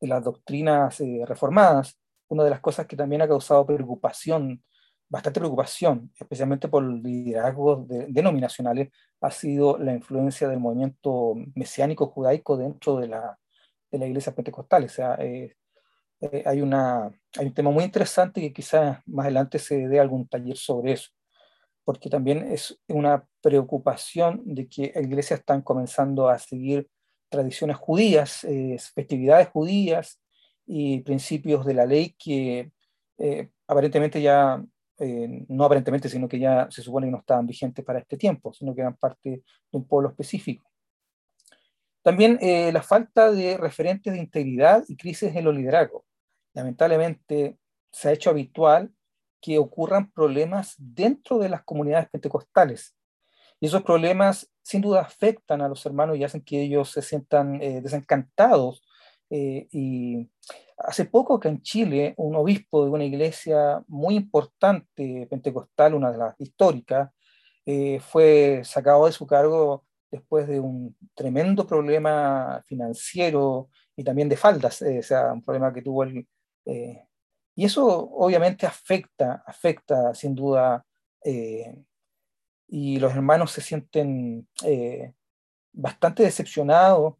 de 0.00 0.08
las 0.08 0.24
doctrinas 0.24 1.00
eh, 1.00 1.22
reformadas, 1.24 1.96
una 2.30 2.44
de 2.44 2.50
las 2.50 2.60
cosas 2.60 2.86
que 2.86 2.96
también 2.96 3.22
ha 3.22 3.28
causado 3.28 3.66
preocupación, 3.66 4.62
bastante 5.08 5.40
preocupación, 5.40 6.12
especialmente 6.18 6.68
por 6.68 6.84
liderazgos 6.84 7.86
denominacionales, 7.88 8.90
ha 9.20 9.30
sido 9.32 9.76
la 9.78 9.92
influencia 9.92 10.48
del 10.48 10.60
movimiento 10.60 11.34
mesiánico 11.56 12.06
judaico 12.06 12.56
dentro 12.56 12.96
de 12.96 13.08
la, 13.08 13.38
de 13.90 13.98
la 13.98 14.06
iglesia 14.06 14.32
pentecostal. 14.32 14.84
O 14.84 14.88
sea, 14.88 15.16
eh, 15.16 15.56
eh, 16.20 16.44
hay, 16.46 16.62
una, 16.62 17.10
hay 17.36 17.46
un 17.46 17.54
tema 17.54 17.72
muy 17.72 17.82
interesante 17.82 18.40
que 18.40 18.52
quizás 18.52 18.98
más 19.06 19.24
adelante 19.24 19.58
se 19.58 19.88
dé 19.88 19.98
algún 19.98 20.28
taller 20.28 20.56
sobre 20.56 20.92
eso, 20.92 21.10
porque 21.84 22.08
también 22.08 22.46
es 22.52 22.80
una 22.86 23.26
preocupación 23.40 24.42
de 24.44 24.68
que 24.68 24.92
iglesias 24.94 25.40
están 25.40 25.62
comenzando 25.62 26.28
a 26.28 26.38
seguir 26.38 26.88
tradiciones 27.28 27.76
judías, 27.76 28.44
eh, 28.44 28.76
festividades 28.94 29.48
judías 29.48 30.19
y 30.72 31.00
principios 31.00 31.66
de 31.66 31.74
la 31.74 31.86
ley 31.86 32.14
que 32.18 32.70
eh, 33.18 33.48
aparentemente 33.66 34.22
ya, 34.22 34.62
no 35.48 35.64
aparentemente, 35.64 36.08
sino 36.08 36.28
que 36.28 36.38
ya 36.38 36.68
se 36.70 36.82
supone 36.82 37.06
que 37.06 37.12
no 37.12 37.18
estaban 37.18 37.46
vigentes 37.46 37.84
para 37.84 37.98
este 37.98 38.18
tiempo, 38.18 38.52
sino 38.52 38.74
que 38.74 38.82
eran 38.82 38.96
parte 38.96 39.30
de 39.30 39.42
un 39.78 39.86
pueblo 39.86 40.10
específico. 40.10 40.70
También 42.02 42.38
la 42.72 42.82
falta 42.82 43.32
de 43.32 43.56
referentes 43.56 44.12
de 44.12 44.18
integridad 44.18 44.84
y 44.88 44.96
crisis 44.96 45.34
en 45.34 45.44
los 45.44 45.54
liderazgos 45.54 46.02
lamentablemente 46.54 47.58
se 47.92 48.08
ha 48.08 48.12
hecho 48.12 48.30
habitual 48.30 48.92
que 49.40 49.58
ocurran 49.58 50.10
problemas 50.10 50.74
dentro 50.78 51.38
de 51.38 51.48
las 51.48 51.64
comunidades 51.64 52.08
pentecostales. 52.10 52.94
Y 53.58 53.66
esos 53.66 53.82
problemas 53.82 54.50
sin 54.62 54.80
duda 54.80 55.02
afectan 55.02 55.62
a 55.62 55.68
los 55.68 55.84
hermanos 55.86 56.16
y 56.16 56.24
hacen 56.24 56.42
que 56.42 56.62
ellos 56.62 56.90
se 56.90 57.02
sientan 57.02 57.60
eh, 57.62 57.80
desencantados. 57.80 58.82
Eh, 59.30 59.68
y 59.70 60.28
hace 60.76 61.04
poco 61.04 61.38
que 61.38 61.48
en 61.48 61.62
Chile 61.62 62.14
un 62.16 62.34
obispo 62.34 62.84
de 62.84 62.90
una 62.90 63.04
iglesia 63.04 63.82
muy 63.86 64.16
importante 64.16 65.26
pentecostal, 65.30 65.94
una 65.94 66.10
de 66.10 66.18
las 66.18 66.40
históricas, 66.40 67.10
fue 68.00 68.62
sacado 68.64 69.06
de 69.06 69.12
su 69.12 69.28
cargo 69.28 69.84
después 70.10 70.48
de 70.48 70.58
un 70.58 70.96
tremendo 71.14 71.64
problema 71.64 72.64
financiero 72.66 73.68
y 73.94 74.02
también 74.02 74.28
de 74.28 74.36
faldas, 74.36 74.82
o 74.82 75.02
sea, 75.02 75.32
un 75.32 75.40
problema 75.40 75.72
que 75.72 75.82
tuvo 75.82 76.02
el... 76.02 76.26
y 76.64 77.64
eso 77.64 77.86
obviamente 77.86 78.66
afecta, 78.66 79.44
afecta 79.46 80.12
sin 80.14 80.34
duda, 80.34 80.84
y 82.66 82.98
los 82.98 83.12
hermanos 83.12 83.52
se 83.52 83.60
sienten 83.60 84.48
bastante 85.72 86.24
decepcionados 86.24 87.19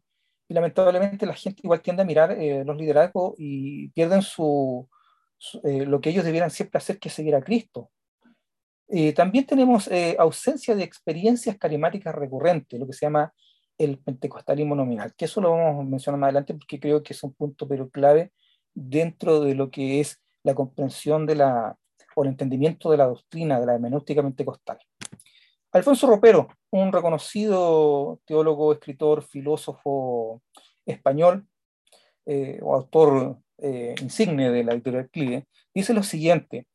y 0.51 0.53
lamentablemente 0.53 1.25
la 1.25 1.33
gente 1.33 1.61
igual 1.63 1.81
tiende 1.81 2.01
a 2.01 2.05
mirar 2.05 2.33
eh, 2.33 2.65
los 2.65 2.75
liderazgos 2.75 3.35
y 3.37 3.87
pierden 3.91 4.21
su, 4.21 4.85
eh, 5.63 5.85
lo 5.85 6.01
que 6.01 6.09
ellos 6.09 6.25
debieran 6.25 6.51
siempre 6.51 6.77
hacer, 6.77 6.99
que 6.99 7.07
es 7.07 7.15
seguir 7.15 7.35
a 7.35 7.41
Cristo. 7.41 7.89
Eh, 8.89 9.13
también 9.13 9.45
tenemos 9.45 9.89
ausencia 10.17 10.75
de 10.75 10.83
experiencias 10.83 11.57
carismáticas 11.57 12.13
recurrentes, 12.13 12.77
lo 12.77 12.85
que 12.85 12.91
se 12.91 13.05
llama 13.05 13.33
el 13.77 13.97
pentecostalismo 13.99 14.75
nominal, 14.75 15.13
que 15.15 15.23
eso 15.23 15.39
lo 15.39 15.51
vamos 15.51 15.79
a 15.79 15.89
mencionar 15.89 16.19
más 16.19 16.27
adelante 16.27 16.53
porque 16.53 16.81
creo 16.81 17.01
que 17.01 17.13
es 17.13 17.23
un 17.23 17.33
punto 17.33 17.65
pero 17.65 17.89
clave 17.89 18.33
dentro 18.73 19.39
de 19.39 19.55
lo 19.55 19.71
que 19.71 20.01
es 20.01 20.21
la 20.43 20.53
comprensión 20.53 21.25
de 21.25 21.35
la, 21.35 21.77
o 22.13 22.23
el 22.23 22.29
entendimiento 22.29 22.91
de 22.91 22.97
la 22.97 23.05
doctrina 23.05 23.57
de 23.57 23.67
la 23.67 23.75
hermenéutica 23.75 24.21
pentecostal. 24.21 24.79
Alfonso 25.73 26.05
Ropero, 26.05 26.49
un 26.71 26.91
reconocido 26.91 28.19
teólogo, 28.25 28.73
escritor, 28.73 29.23
filósofo 29.23 30.41
español, 30.85 31.47
eh, 32.25 32.59
o 32.61 32.75
autor 32.75 33.37
eh, 33.57 33.95
insigne 34.01 34.51
de 34.51 34.65
la 34.65 34.73
editorial 34.73 35.09
Clive, 35.09 35.47
dice 35.73 35.93
lo 35.93 36.03
siguiente, 36.03 36.67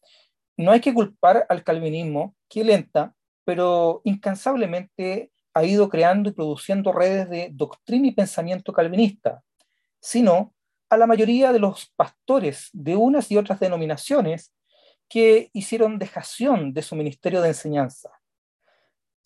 no 0.56 0.72
hay 0.72 0.80
que 0.80 0.94
culpar 0.94 1.44
al 1.50 1.62
calvinismo, 1.62 2.34
que 2.48 2.64
lenta, 2.64 3.14
pero 3.44 4.00
incansablemente 4.04 5.30
ha 5.52 5.64
ido 5.64 5.90
creando 5.90 6.30
y 6.30 6.32
produciendo 6.32 6.90
redes 6.90 7.28
de 7.28 7.50
doctrina 7.52 8.08
y 8.08 8.12
pensamiento 8.12 8.72
calvinista, 8.72 9.42
sino 10.00 10.54
a 10.88 10.96
la 10.96 11.06
mayoría 11.06 11.52
de 11.52 11.58
los 11.58 11.92
pastores 11.96 12.70
de 12.72 12.96
unas 12.96 13.30
y 13.30 13.36
otras 13.36 13.60
denominaciones 13.60 14.54
que 15.06 15.50
hicieron 15.52 15.98
dejación 15.98 16.72
de 16.72 16.80
su 16.80 16.96
ministerio 16.96 17.42
de 17.42 17.48
enseñanza 17.48 18.15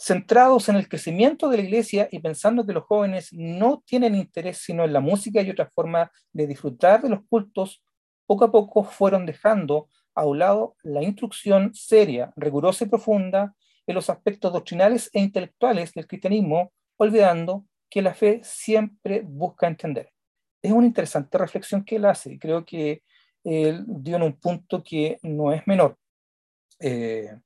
centrados 0.00 0.70
en 0.70 0.76
el 0.76 0.88
crecimiento 0.88 1.50
de 1.50 1.58
la 1.58 1.62
iglesia 1.62 2.08
y 2.10 2.20
pensando 2.20 2.64
que 2.64 2.72
los 2.72 2.84
jóvenes 2.84 3.28
no 3.34 3.82
tienen 3.84 4.14
interés 4.14 4.56
sino 4.56 4.84
en 4.84 4.94
la 4.94 5.00
música 5.00 5.42
y 5.42 5.50
otra 5.50 5.70
forma 5.74 6.10
de 6.32 6.46
disfrutar 6.46 7.02
de 7.02 7.10
los 7.10 7.20
cultos, 7.28 7.82
poco 8.24 8.46
a 8.46 8.50
poco 8.50 8.82
fueron 8.82 9.26
dejando 9.26 9.88
a 10.14 10.24
un 10.24 10.38
lado 10.38 10.74
la 10.82 11.02
instrucción 11.02 11.74
seria, 11.74 12.32
rigurosa 12.34 12.84
y 12.84 12.88
profunda 12.88 13.54
en 13.86 13.94
los 13.94 14.08
aspectos 14.08 14.54
doctrinales 14.54 15.10
e 15.12 15.20
intelectuales 15.20 15.92
del 15.92 16.06
cristianismo, 16.06 16.72
olvidando 16.96 17.66
que 17.90 18.00
la 18.00 18.14
fe 18.14 18.40
siempre 18.42 19.20
busca 19.22 19.66
entender. 19.66 20.10
Es 20.62 20.72
una 20.72 20.86
interesante 20.86 21.36
reflexión 21.36 21.84
que 21.84 21.96
él 21.96 22.06
hace 22.06 22.32
y 22.32 22.38
creo 22.38 22.64
que 22.64 23.02
él 23.44 23.84
dio 23.86 24.16
en 24.16 24.22
un 24.22 24.40
punto 24.40 24.82
que 24.82 25.18
no 25.22 25.52
es 25.52 25.66
menor. 25.66 25.98
Eh, 26.78 27.36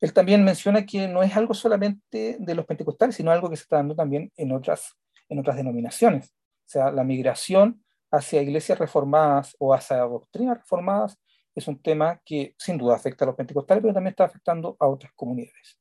él 0.00 0.12
también 0.12 0.44
menciona 0.44 0.86
que 0.86 1.08
no 1.08 1.22
es 1.22 1.36
algo 1.36 1.54
solamente 1.54 2.36
de 2.38 2.54
los 2.54 2.66
pentecostales, 2.66 3.16
sino 3.16 3.30
algo 3.30 3.50
que 3.50 3.56
se 3.56 3.62
está 3.62 3.76
dando 3.76 3.94
también 3.94 4.32
en 4.36 4.52
otras, 4.52 4.96
en 5.28 5.38
otras 5.38 5.56
denominaciones. 5.56 6.28
O 6.30 6.70
sea, 6.70 6.90
la 6.92 7.04
migración 7.04 7.82
hacia 8.10 8.42
iglesias 8.42 8.78
reformadas 8.78 9.56
o 9.58 9.74
hacia 9.74 9.98
doctrinas 9.98 10.58
reformadas 10.58 11.18
es 11.54 11.66
un 11.66 11.80
tema 11.82 12.20
que 12.24 12.54
sin 12.58 12.78
duda 12.78 12.94
afecta 12.94 13.24
a 13.24 13.28
los 13.28 13.36
pentecostales, 13.36 13.82
pero 13.82 13.94
también 13.94 14.12
está 14.12 14.24
afectando 14.24 14.76
a 14.78 14.86
otras 14.86 15.12
comunidades. 15.14 15.78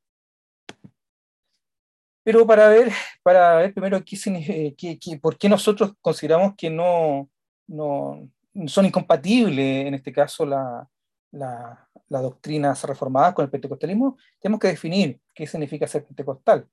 Pero 2.23 2.45
para 2.45 2.67
ver, 2.67 2.91
para 3.23 3.55
ver 3.57 3.73
primero 3.73 4.03
qué, 4.03 4.75
qué, 4.77 4.99
qué, 4.99 5.17
por 5.17 5.37
qué 5.37 5.47
nosotros 5.47 5.93
consideramos 6.01 6.55
que 6.57 6.69
no, 6.69 7.29
no 7.67 8.27
son 8.65 8.85
incompatibles, 8.85 9.85
en 9.85 9.93
este 9.93 10.11
caso, 10.11 10.45
la, 10.45 10.89
la, 11.31 11.86
las 12.09 12.21
doctrinas 12.21 12.83
reformadas 12.83 13.33
con 13.33 13.43
el 13.43 13.51
pentecostalismo, 13.51 14.17
tenemos 14.39 14.59
que 14.59 14.67
definir 14.69 15.19
qué 15.33 15.47
significa 15.47 15.87
ser 15.87 16.05
pentecostal. 16.05 16.67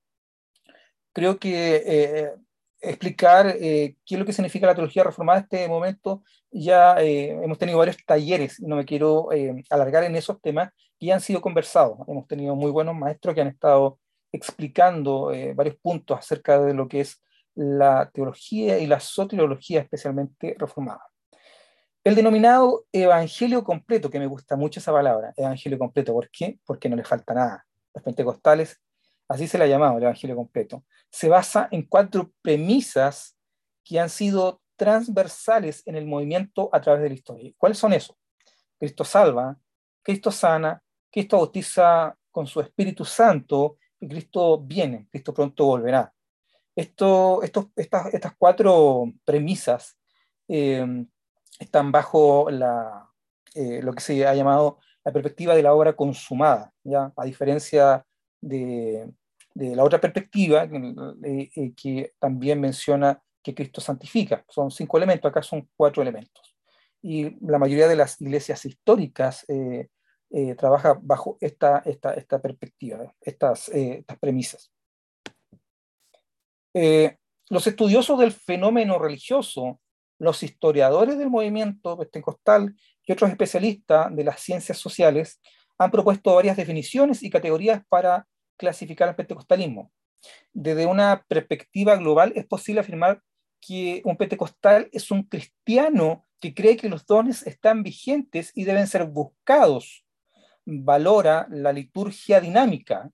Creo 1.12 1.38
que 1.38 1.82
eh, 1.86 2.32
explicar 2.80 3.46
eh, 3.48 3.96
qué 4.04 4.14
es 4.14 4.18
lo 4.18 4.26
que 4.26 4.32
significa 4.32 4.66
la 4.66 4.74
teología 4.74 5.04
reformada 5.04 5.38
en 5.38 5.44
este 5.44 5.68
momento, 5.68 6.22
ya 6.50 6.96
eh, 7.00 7.30
hemos 7.42 7.58
tenido 7.58 7.78
varios 7.78 7.96
talleres, 8.04 8.60
no 8.60 8.76
me 8.76 8.84
quiero 8.84 9.28
alargar 9.70 10.04
en 10.04 10.16
esos 10.16 10.40
temas, 10.40 10.70
que 10.98 11.12
han 11.12 11.20
sido 11.20 11.40
conversados. 11.40 11.98
Hemos 12.06 12.26
tenido 12.26 12.54
muy 12.54 12.70
buenos 12.70 12.94
maestros 12.94 13.34
que 13.34 13.40
han 13.40 13.48
estado 13.48 13.98
explicando 14.32 15.32
varios 15.54 15.76
puntos 15.76 16.18
acerca 16.18 16.60
de 16.60 16.74
lo 16.74 16.88
que 16.88 17.00
es 17.00 17.22
la 17.54 18.10
teología 18.12 18.78
y 18.78 18.86
la 18.86 19.00
soteriología 19.00 19.80
especialmente 19.80 20.56
reformada. 20.58 21.02
El 22.04 22.14
denominado 22.14 22.84
evangelio 22.92 23.64
completo, 23.64 24.10
que 24.10 24.18
me 24.18 24.26
gusta 24.26 24.56
mucho 24.56 24.78
esa 24.78 24.92
palabra, 24.92 25.32
evangelio 25.38 25.78
completo, 25.78 26.12
¿por 26.12 26.28
qué? 26.30 26.58
Porque 26.66 26.90
no 26.90 26.96
le 26.96 27.04
falta 27.04 27.32
nada. 27.32 27.66
Los 27.94 28.04
pentecostales, 28.04 28.78
así 29.26 29.48
se 29.48 29.56
le 29.56 29.64
ha 29.64 29.68
llamado 29.68 29.96
el 29.96 30.02
evangelio 30.02 30.36
completo, 30.36 30.84
se 31.10 31.30
basa 31.30 31.66
en 31.70 31.86
cuatro 31.86 32.30
premisas 32.42 33.38
que 33.82 33.98
han 33.98 34.10
sido 34.10 34.60
transversales 34.76 35.82
en 35.86 35.96
el 35.96 36.04
movimiento 36.04 36.68
a 36.74 36.80
través 36.82 37.02
de 37.04 37.08
la 37.08 37.14
historia. 37.14 37.52
¿Cuáles 37.56 37.78
son 37.78 37.94
esos? 37.94 38.14
Cristo 38.78 39.02
salva, 39.04 39.56
Cristo 40.02 40.30
sana, 40.30 40.82
Cristo 41.10 41.38
bautiza 41.38 42.14
con 42.30 42.46
su 42.46 42.60
Espíritu 42.60 43.06
Santo 43.06 43.78
y 43.98 44.08
Cristo 44.08 44.60
viene, 44.60 45.08
Cristo 45.10 45.32
pronto 45.32 45.64
volverá. 45.64 46.12
Esto, 46.76 47.42
estos, 47.42 47.68
estas, 47.76 48.12
estas 48.12 48.34
cuatro 48.36 49.04
premisas 49.24 49.96
eh, 50.48 51.06
están 51.58 51.92
bajo 51.92 52.50
la, 52.50 53.08
eh, 53.54 53.80
lo 53.82 53.92
que 53.92 54.00
se 54.00 54.26
ha 54.26 54.34
llamado 54.34 54.78
la 55.04 55.12
perspectiva 55.12 55.54
de 55.54 55.62
la 55.62 55.74
obra 55.74 55.94
consumada, 55.94 56.72
¿ya? 56.82 57.12
a 57.16 57.24
diferencia 57.24 58.04
de, 58.40 59.12
de 59.54 59.76
la 59.76 59.84
otra 59.84 60.00
perspectiva 60.00 60.64
eh, 60.64 61.50
eh, 61.54 61.72
que 61.76 62.14
también 62.18 62.60
menciona 62.60 63.22
que 63.42 63.54
Cristo 63.54 63.80
santifica. 63.80 64.44
Son 64.48 64.70
cinco 64.70 64.96
elementos, 64.96 65.30
acá 65.30 65.42
son 65.42 65.68
cuatro 65.76 66.02
elementos. 66.02 66.56
Y 67.02 67.36
la 67.46 67.58
mayoría 67.58 67.86
de 67.86 67.96
las 67.96 68.20
iglesias 68.20 68.64
históricas 68.64 69.46
trabaja 70.56 70.98
bajo 71.00 71.36
esta, 71.40 71.82
esta, 71.84 72.14
esta 72.14 72.40
perspectiva, 72.40 73.14
estas, 73.20 73.68
estas 73.68 74.18
premisas. 74.18 74.72
los 77.50 77.66
estudiosos 77.66 78.18
del 78.18 78.32
fenómeno 78.32 78.98
religioso 78.98 79.80
los 80.18 80.42
historiadores 80.42 81.18
del 81.18 81.30
movimiento 81.30 81.98
pentecostal 81.98 82.74
y 83.04 83.12
otros 83.12 83.30
especialistas 83.30 84.14
de 84.14 84.24
las 84.24 84.40
ciencias 84.40 84.78
sociales 84.78 85.40
han 85.78 85.90
propuesto 85.90 86.34
varias 86.34 86.56
definiciones 86.56 87.22
y 87.22 87.30
categorías 87.30 87.82
para 87.88 88.26
clasificar 88.56 89.08
el 89.08 89.16
pentecostalismo. 89.16 89.90
Desde 90.52 90.86
una 90.86 91.24
perspectiva 91.28 91.96
global 91.96 92.32
es 92.36 92.46
posible 92.46 92.80
afirmar 92.80 93.22
que 93.60 94.02
un 94.04 94.16
pentecostal 94.16 94.88
es 94.92 95.10
un 95.10 95.24
cristiano 95.24 96.24
que 96.40 96.54
cree 96.54 96.76
que 96.76 96.88
los 96.88 97.06
dones 97.06 97.46
están 97.46 97.82
vigentes 97.82 98.52
y 98.54 98.64
deben 98.64 98.86
ser 98.86 99.06
buscados. 99.06 100.04
Valora 100.66 101.46
la 101.50 101.72
liturgia 101.72 102.40
dinámica 102.40 103.10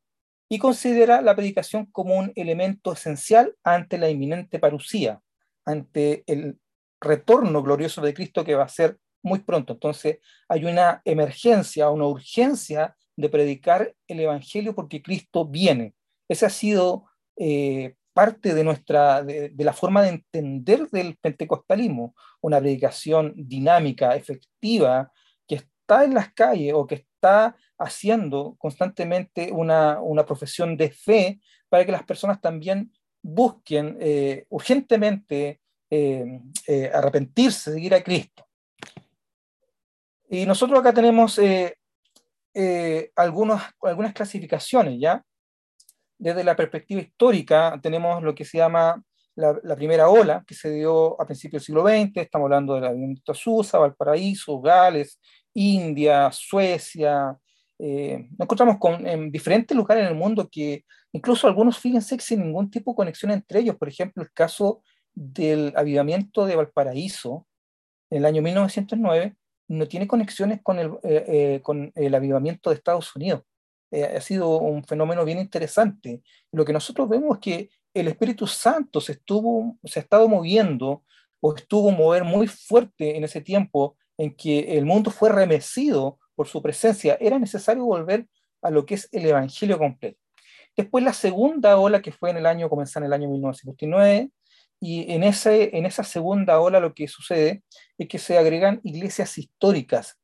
y 0.48 0.58
considera 0.58 1.22
la 1.22 1.36
predicación 1.36 1.86
como 1.86 2.16
un 2.16 2.32
elemento 2.34 2.92
esencial 2.92 3.56
ante 3.62 3.98
la 3.98 4.10
inminente 4.10 4.58
parucía, 4.58 5.22
ante 5.64 6.24
el 6.26 6.58
retorno 7.00 7.62
glorioso 7.62 8.00
de 8.00 8.14
Cristo 8.14 8.44
que 8.44 8.54
va 8.54 8.64
a 8.64 8.68
ser 8.68 8.98
muy 9.22 9.40
pronto. 9.40 9.74
Entonces 9.74 10.18
hay 10.48 10.64
una 10.64 11.02
emergencia, 11.04 11.90
una 11.90 12.06
urgencia 12.06 12.96
de 13.16 13.28
predicar 13.28 13.94
el 14.06 14.20
Evangelio 14.20 14.74
porque 14.74 15.02
Cristo 15.02 15.46
viene. 15.46 15.94
Esa 16.28 16.46
ha 16.46 16.50
sido 16.50 17.06
eh, 17.36 17.94
parte 18.12 18.54
de, 18.54 18.64
nuestra, 18.64 19.22
de, 19.22 19.52
la 19.56 19.72
forma 19.72 20.02
de 20.02 20.10
entender 20.10 20.88
del 20.90 21.16
pentecostalismo, 21.16 22.14
una 22.40 22.60
predicación 22.60 23.32
dinámica, 23.36 24.14
efectiva, 24.16 25.12
que 25.46 25.56
está 25.56 26.04
en 26.04 26.14
las 26.14 26.32
calles 26.32 26.72
o 26.74 26.86
que 26.86 26.96
está 26.96 27.56
haciendo 27.78 28.56
constantemente 28.58 29.50
una, 29.52 30.00
una 30.00 30.26
profesión 30.26 30.76
de 30.76 30.90
fe 30.90 31.40
para 31.68 31.84
que 31.84 31.92
las 31.92 32.04
personas 32.04 32.40
también 32.40 32.92
busquen 33.22 33.96
eh, 34.00 34.46
urgentemente 34.48 35.60
eh, 35.90 36.40
eh, 36.66 36.90
arrepentirse, 36.94 37.72
seguir 37.72 37.94
a 37.94 38.02
Cristo. 38.02 38.46
Y 40.28 40.46
nosotros 40.46 40.78
acá 40.78 40.92
tenemos 40.92 41.38
eh, 41.38 41.74
algunas 43.16 44.12
clasificaciones, 44.14 45.00
¿ya? 45.00 45.24
Desde 46.16 46.44
la 46.44 46.54
perspectiva 46.54 47.00
histórica 47.00 47.78
tenemos 47.82 48.22
lo 48.22 48.34
que 48.34 48.44
se 48.44 48.58
llama 48.58 49.02
la, 49.34 49.74
primera 49.74 50.08
ola, 50.08 50.44
que 50.46 50.54
se 50.54 50.70
dio 50.70 51.20
a 51.20 51.26
principios 51.26 51.62
del 51.62 51.66
siglo 51.66 51.82
XX, 51.82 52.18
estamos 52.18 52.46
hablando 52.46 52.74
de 52.74 52.80
la 52.82 52.92
de 52.92 53.34
Susa, 53.34 53.78
Valparaíso, 53.78 54.60
Gales, 54.60 55.18
India, 55.54 56.30
Suecia, 56.30 57.36
Eh, 57.82 58.28
nos 58.32 58.44
encontramos 58.44 58.76
con, 58.78 59.06
en 59.06 59.32
diferentes 59.32 59.74
lugares 59.74 60.04
en 60.04 60.10
el 60.10 60.14
mundo 60.14 60.50
que 60.52 60.84
incluso 61.12 61.46
algunos, 61.46 61.78
fíjense, 61.78 62.18
sin 62.20 62.40
ningún 62.40 62.70
tipo 62.70 62.90
de 62.90 62.96
conexión 62.96 63.30
entre 63.32 63.60
ellos. 63.60 63.76
Por 63.76 63.88
ejemplo, 63.88 64.22
el 64.22 64.30
caso 64.32 64.82
del 65.14 65.72
avivamiento 65.76 66.46
de 66.46 66.56
Valparaíso 66.56 67.46
en 68.10 68.18
el 68.18 68.24
año 68.26 68.42
1909 68.42 69.36
no 69.68 69.86
tiene 69.86 70.06
conexiones 70.06 70.60
con 70.62 70.78
el, 70.78 70.90
eh, 71.02 71.24
eh, 71.28 71.60
con 71.62 71.92
el 71.94 72.14
avivamiento 72.14 72.70
de 72.70 72.76
Estados 72.76 73.14
Unidos. 73.14 73.42
ha 73.92 74.20
sido 74.20 74.58
un 74.58 74.84
fenómeno 74.84 75.24
bien 75.24 75.38
interesante. 75.38 76.22
Lo 76.52 76.64
que 76.64 76.72
nosotros 76.72 77.08
vemos 77.08 77.36
es 77.36 77.40
que 77.40 77.70
el 77.92 78.06
Espíritu 78.06 78.46
Santo 78.46 79.00
se, 79.00 79.12
estuvo, 79.12 79.76
se 79.82 79.98
ha 79.98 80.02
estado 80.02 80.28
moviendo 80.28 81.02
o 81.40 81.54
estuvo 81.54 81.90
mover 81.90 82.24
muy 82.24 82.46
fuerte 82.46 83.16
en 83.16 83.24
ese 83.24 83.40
tiempo 83.40 83.96
en 84.16 84.34
que 84.34 84.76
el 84.76 84.84
mundo 84.84 85.10
fue 85.10 85.30
remecido 85.30 86.18
por 86.34 86.46
su 86.46 86.62
presencia, 86.62 87.16
era 87.20 87.38
necesario 87.38 87.84
volver 87.84 88.26
a 88.62 88.70
lo 88.70 88.86
que 88.86 88.94
es 88.94 89.08
el 89.12 89.26
Evangelio 89.26 89.78
completo. 89.78 90.18
Después 90.76 91.02
la 91.04 91.12
segunda 91.12 91.78
ola, 91.78 92.00
que 92.00 92.12
fue 92.12 92.30
en 92.30 92.38
el 92.38 92.46
año, 92.46 92.68
comenzó 92.68 92.98
en 92.98 93.06
el 93.06 93.12
año 93.12 93.28
1959, 93.28 94.30
y 94.80 95.12
en, 95.12 95.22
ese, 95.22 95.76
en 95.76 95.84
esa 95.84 96.02
segunda 96.02 96.58
ola 96.58 96.80
lo 96.80 96.94
que 96.94 97.06
sucede 97.06 97.62
es 97.98 98.08
que 98.08 98.18
se 98.18 98.38
agregan 98.38 98.80
iglesias 98.82 99.36
históricas. 99.36 100.18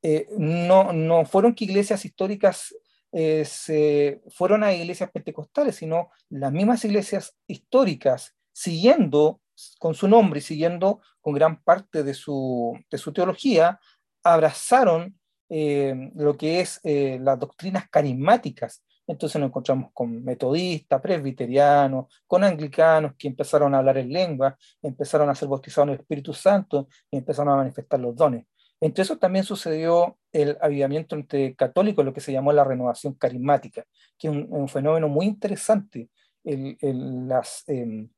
Eh, 0.00 0.28
no, 0.38 0.92
no 0.92 1.24
fueron 1.24 1.54
que 1.54 1.64
iglesias 1.64 2.04
históricas 2.04 2.74
eh, 3.10 3.44
se 3.44 4.22
fueron 4.28 4.62
a 4.62 4.72
iglesias 4.72 5.10
pentecostales, 5.10 5.74
sino 5.74 6.10
las 6.28 6.52
mismas 6.52 6.84
iglesias 6.84 7.36
históricas, 7.48 8.36
siguiendo 8.52 9.40
con 9.80 9.94
su 9.94 10.06
nombre 10.06 10.38
y 10.38 10.42
siguiendo 10.42 11.00
con 11.20 11.34
gran 11.34 11.60
parte 11.62 12.04
de 12.04 12.14
su, 12.14 12.78
de 12.88 12.98
su 12.98 13.12
teología, 13.12 13.80
abrazaron 14.22 15.18
eh, 15.48 16.12
lo 16.14 16.36
que 16.36 16.60
es 16.60 16.80
las 16.84 17.38
doctrinas 17.38 17.88
carismáticas. 17.88 18.84
Entonces 19.06 19.40
nos 19.40 19.48
encontramos 19.48 19.90
con 19.92 20.24
metodistas, 20.24 21.00
presbiterianos, 21.00 22.06
con 22.26 22.42
anglicanos 22.44 23.12
que 23.16 23.28
empezaron 23.28 23.74
a 23.74 23.78
hablar 23.78 23.98
en 23.98 24.12
lengua, 24.12 24.56
empezaron 24.82 25.28
a 25.28 25.34
ser 25.34 25.48
bautizados 25.48 25.88
en 25.88 25.94
el 25.94 26.00
Espíritu 26.00 26.34
Santo 26.34 26.88
y 27.10 27.18
empezaron 27.18 27.54
a 27.54 27.56
manifestar 27.56 28.00
los 28.00 28.16
dones. 28.16 28.46
Entre 28.80 29.02
eso 29.02 29.16
también 29.16 29.44
sucedió 29.44 30.18
el 30.32 30.58
avivamiento 30.60 31.16
entre 31.16 31.54
católicos, 31.54 32.04
lo 32.04 32.12
que 32.12 32.20
se 32.20 32.32
llamó 32.32 32.52
la 32.52 32.64
renovación 32.64 33.14
carismática, 33.14 33.84
que 34.18 34.28
es 34.28 34.34
un, 34.34 34.68
fenómeno 34.68 35.08
muy 35.08 35.26
interesante. 35.26 36.10
las, 36.44 37.64
em, 37.66 38.08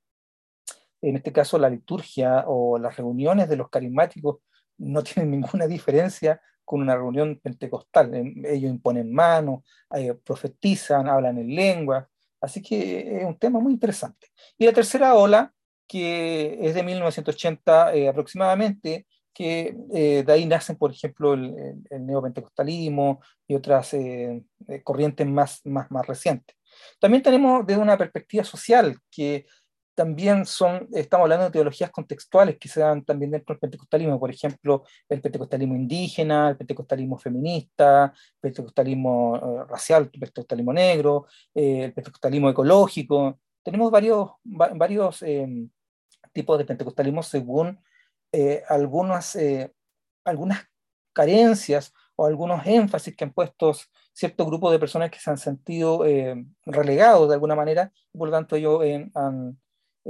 en 1.01 1.17
este 1.17 1.33
caso, 1.33 1.59
la 1.59 1.71
liturgia 1.71 2.45
o 2.47 2.79
las 2.79 2.97
reuniones 2.97 3.49
de 3.49 3.57
los 3.57 3.71
carismáticos 3.71 4.39
no 4.79 5.03
tienen 5.05 5.31
ninguna 5.31 5.67
diferencia 5.67 6.41
con 6.69 6.83
una 6.83 6.95
reunión 6.95 7.41
pentecostal. 7.43 8.15
Ellos 8.15 8.71
imponen 8.71 9.11
manos, 9.11 9.63
eh, 9.97 10.13
profetizan, 10.23 11.09
hablan 11.09 11.39
en 11.39 11.55
lengua. 11.55 12.07
Así 12.43 12.61
que 12.61 13.21
es 13.21 13.25
un 13.25 13.39
tema 13.39 13.59
muy 13.59 13.73
interesante. 13.73 14.27
Y 14.59 14.67
la 14.67 14.75
tercera 14.75 15.15
ola, 15.15 15.51
que 15.87 16.59
es 16.61 16.75
de 16.75 16.83
1980 16.83 17.95
eh, 17.95 18.07
aproximadamente, 18.07 19.07
que 19.33 19.79
eh, 19.95 20.23
de 20.27 20.31
ahí 20.31 20.45
nacen, 20.45 20.77
por 20.77 20.91
ejemplo, 20.91 21.33
el, 21.33 21.55
el 21.89 22.05
neopentecostalismo 22.05 23.23
y 23.47 23.55
otras 23.55 23.97
corrientes 24.85 25.27
más, 25.27 25.65
más, 25.65 25.91
más 25.91 26.07
recientes. 26.07 26.55
También 27.01 27.23
tenemos 27.23 27.67
desde 27.67 27.81
una 27.81 27.97
perspectiva 27.97 28.45
social 28.45 28.99
que 29.11 29.47
también 29.99 30.47
son, 30.47 30.87
estamos 30.93 31.25
hablando 31.25 31.47
de 31.47 31.51
teologías 31.51 31.91
contextuales 31.91 32.57
que 32.57 32.69
se 32.69 32.79
dan 32.79 33.05
también 33.05 33.33
dentro 33.33 33.53
del 33.53 33.59
pentecostalismo, 33.59 34.21
por 34.21 34.31
ejemplo, 34.31 34.85
el 35.09 35.21
pentecostalismo 35.21 35.75
indígena, 35.75 36.51
el 36.51 36.57
pentecostalismo 36.57 37.19
feminista, 37.19 38.05
el 38.15 38.41
pentecostalismo 38.41 39.37
eh, 39.37 39.65
racial, 39.69 40.05
el 40.05 40.21
pentecostalismo 40.21 40.73
negro, 40.73 41.27
eh, 41.53 41.87
el 41.87 41.95
pentecostalismo 41.95 42.49
ecológico. 42.49 43.41
Tenemos 43.61 43.91
varios, 43.91 44.31
varios 44.45 45.21
em, 45.23 45.69
tipos 46.33 46.57
de 46.59 46.65
pentecostalismo 46.65 47.25
según 47.25 47.81
eh, 48.31 48.63
algunas, 48.69 49.37
algunas 50.25 50.61
carencias 51.13 51.93
o 52.15 52.25
algunos 52.25 52.65
énfasis 52.65 53.17
que 53.17 53.25
han 53.25 53.33
puesto 53.33 53.73
cierto 54.13 54.47
grupo 54.47 54.71
de 54.71 54.79
personas 54.79 55.11
que 55.11 55.19
se 55.19 55.29
han 55.29 55.39
sentido 55.39 56.05
relegados 56.67 57.29
de 57.29 57.35
alguna 57.35 57.57
manera, 57.57 57.93
por 58.13 58.29
lo 58.29 58.33
tanto 58.33 58.55
ellos 58.55 58.81
han 59.17 59.59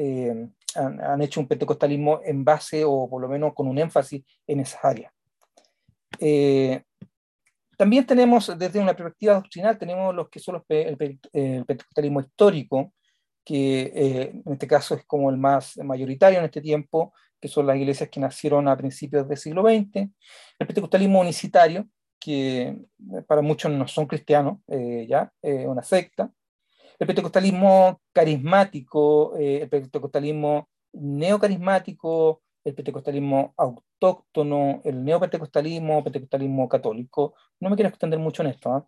eh, 0.01 0.49
han, 0.77 1.23
hecho 1.23 1.41
un 1.41 1.49
pentecostalismo 1.49 2.21
en 2.25 2.45
base 2.45 2.85
o 2.85 3.11
por 3.11 3.21
lo 3.21 3.29
menos 3.29 3.53
con 3.53 3.67
un 3.67 3.79
énfasis 3.79 4.23
en 4.47 4.61
esa 4.61 4.79
área. 4.85 5.13
Eh, 6.21 6.83
también 7.77 8.07
tenemos, 8.07 8.57
desde 8.57 8.79
una 8.79 8.95
perspectiva 8.95 9.35
doctrinal, 9.35 9.77
tenemos 9.77 10.15
los 10.15 10.29
que 10.29 10.39
son 10.39 10.63
el, 10.69 10.97
pentecostalismo 10.97 12.21
histórico, 12.21 12.93
que 13.45 13.93
eh, 13.93 14.43
en 14.47 14.53
este 14.53 14.69
caso 14.69 14.95
es 14.95 15.05
como 15.05 15.31
el 15.31 15.37
más 15.37 15.77
mayoritario 15.79 16.39
en 16.39 16.45
este 16.45 16.61
tiempo, 16.61 17.13
que 17.41 17.49
son 17.49 17.67
las 17.67 17.77
iglesias 17.77 18.09
que 18.09 18.21
nacieron 18.21 18.69
a 18.69 18.77
principios 18.77 19.29
del 19.29 19.37
siglo 19.37 19.63
XX, 19.63 19.97
el 19.97 20.67
pentecostalismo 20.67 21.21
unicitario, 21.21 21.89
que 22.21 22.77
para 23.27 23.43
muchos 23.43 23.73
no 23.73 23.89
son 23.89 24.07
cristianos, 24.07 24.59
ya, 25.09 25.33
una 25.43 25.83
secta, 25.83 26.31
el 26.99 27.07
pentecostalismo 27.07 28.01
carismático, 28.13 29.37
eh, 29.37 29.61
el 29.63 29.69
pentecostalismo 29.69 30.69
neocarismático, 30.93 32.43
el 32.65 32.75
pentecostalismo 32.75 33.55
autóctono, 33.57 34.81
el 34.85 35.05
neopentecostalismo, 35.05 36.03
pentecostalismo 36.03 36.69
católico. 36.69 37.35
No 37.61 37.71
me 37.71 37.77
quiero 37.77 37.89
extender 37.89 38.19
mucho 38.19 38.43
en 38.43 38.49
esto. 38.49 38.73
¿ah? 38.73 38.87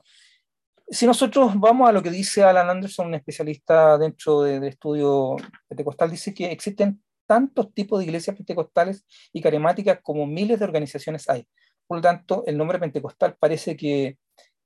Si 0.89 1.07
nosotros 1.07 1.53
vamos 1.57 1.89
a 1.89 1.93
lo 1.93 2.03
que 2.03 2.11
dice 2.11 2.43
Alan 2.43 2.69
Anderson, 2.69 3.07
un 3.07 3.15
especialista 3.15 3.97
dentro 3.97 4.43
del 4.43 4.65
estudio 4.65 5.37
pentecostal, 5.69 6.11
dice 6.11 6.35
que 6.35 6.51
existen 6.51 7.03
tantos 7.27 7.73
tipos 7.73 8.01
de 8.01 8.07
iglesias 8.07 8.35
pentecostales 8.35 9.05
y 9.33 9.41
carismáticas 9.41 10.01
como 10.03 10.27
miles 10.27 10.59
de 10.59 10.65
organizaciones 10.65 11.29
hay. 11.29 11.47
Por 11.87 11.99
lo 11.99 12.03
tanto, 12.03 12.43
el 12.47 12.57
nombre 12.59 12.81
pentecostal 12.81 13.37
parece 13.39 13.77
que 13.77 14.19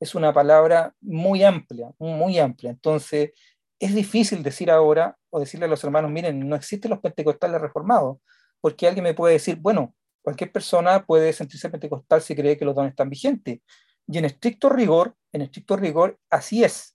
es 0.04 0.14
una 0.14 0.34
palabra 0.34 0.94
muy 1.00 1.42
amplia, 1.42 1.90
muy 1.98 2.38
amplia. 2.38 2.70
Entonces, 2.70 3.32
es 3.78 3.94
difícil 3.94 4.42
decir 4.42 4.70
ahora 4.70 5.16
o 5.30 5.40
decirle 5.40 5.64
a 5.64 5.68
los 5.68 5.82
hermanos, 5.82 6.10
miren, 6.10 6.46
no 6.46 6.54
existen 6.56 6.90
los 6.90 7.00
pentecostales 7.00 7.58
reformados, 7.58 8.18
porque 8.60 8.86
alguien 8.86 9.02
me 9.02 9.14
puede 9.14 9.32
decir, 9.32 9.56
bueno, 9.56 9.94
cualquier 10.20 10.52
persona 10.52 11.06
puede 11.06 11.32
sentirse 11.32 11.70
pentecostal 11.70 12.20
si 12.20 12.36
cree 12.36 12.58
que 12.58 12.66
los 12.66 12.74
dones 12.74 12.90
están 12.90 13.08
vigentes. 13.08 13.60
Y 14.06 14.18
en 14.18 14.26
estricto 14.26 14.68
rigor, 14.68 15.16
en 15.32 15.40
estricto 15.40 15.74
rigor, 15.74 16.18
así 16.28 16.62
es. 16.62 16.94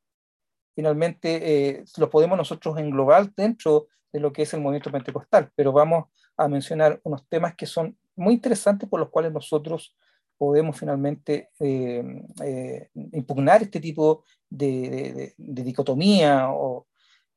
Finalmente, 0.75 1.29
eh, 1.41 1.83
lo 1.97 2.11
podemos 2.11 2.37
nosotros 2.37 2.77
englobar 2.77 3.33
dentro 3.33 3.87
de 4.13 4.19
lo 4.19 4.31
que 4.31 4.43
es 4.43 4.53
el 4.53 4.61
movimiento 4.61 4.91
pentecostal, 4.91 5.51
pero 5.55 5.71
vamos 5.71 6.05
a 6.37 6.47
mencionar 6.47 6.99
unos 7.03 7.27
temas 7.27 7.55
que 7.55 7.65
son 7.65 7.97
muy 8.15 8.35
interesantes 8.35 8.87
por 8.87 8.99
los 8.99 9.09
cuales 9.09 9.33
nosotros 9.33 9.95
podemos 10.39 10.79
finalmente 10.79 11.49
eh, 11.59 12.01
eh, 12.43 12.89
impugnar 13.11 13.61
este 13.61 13.81
tipo 13.81 14.23
de, 14.49 15.35
dicotomía. 15.37 16.49
O, 16.51 16.87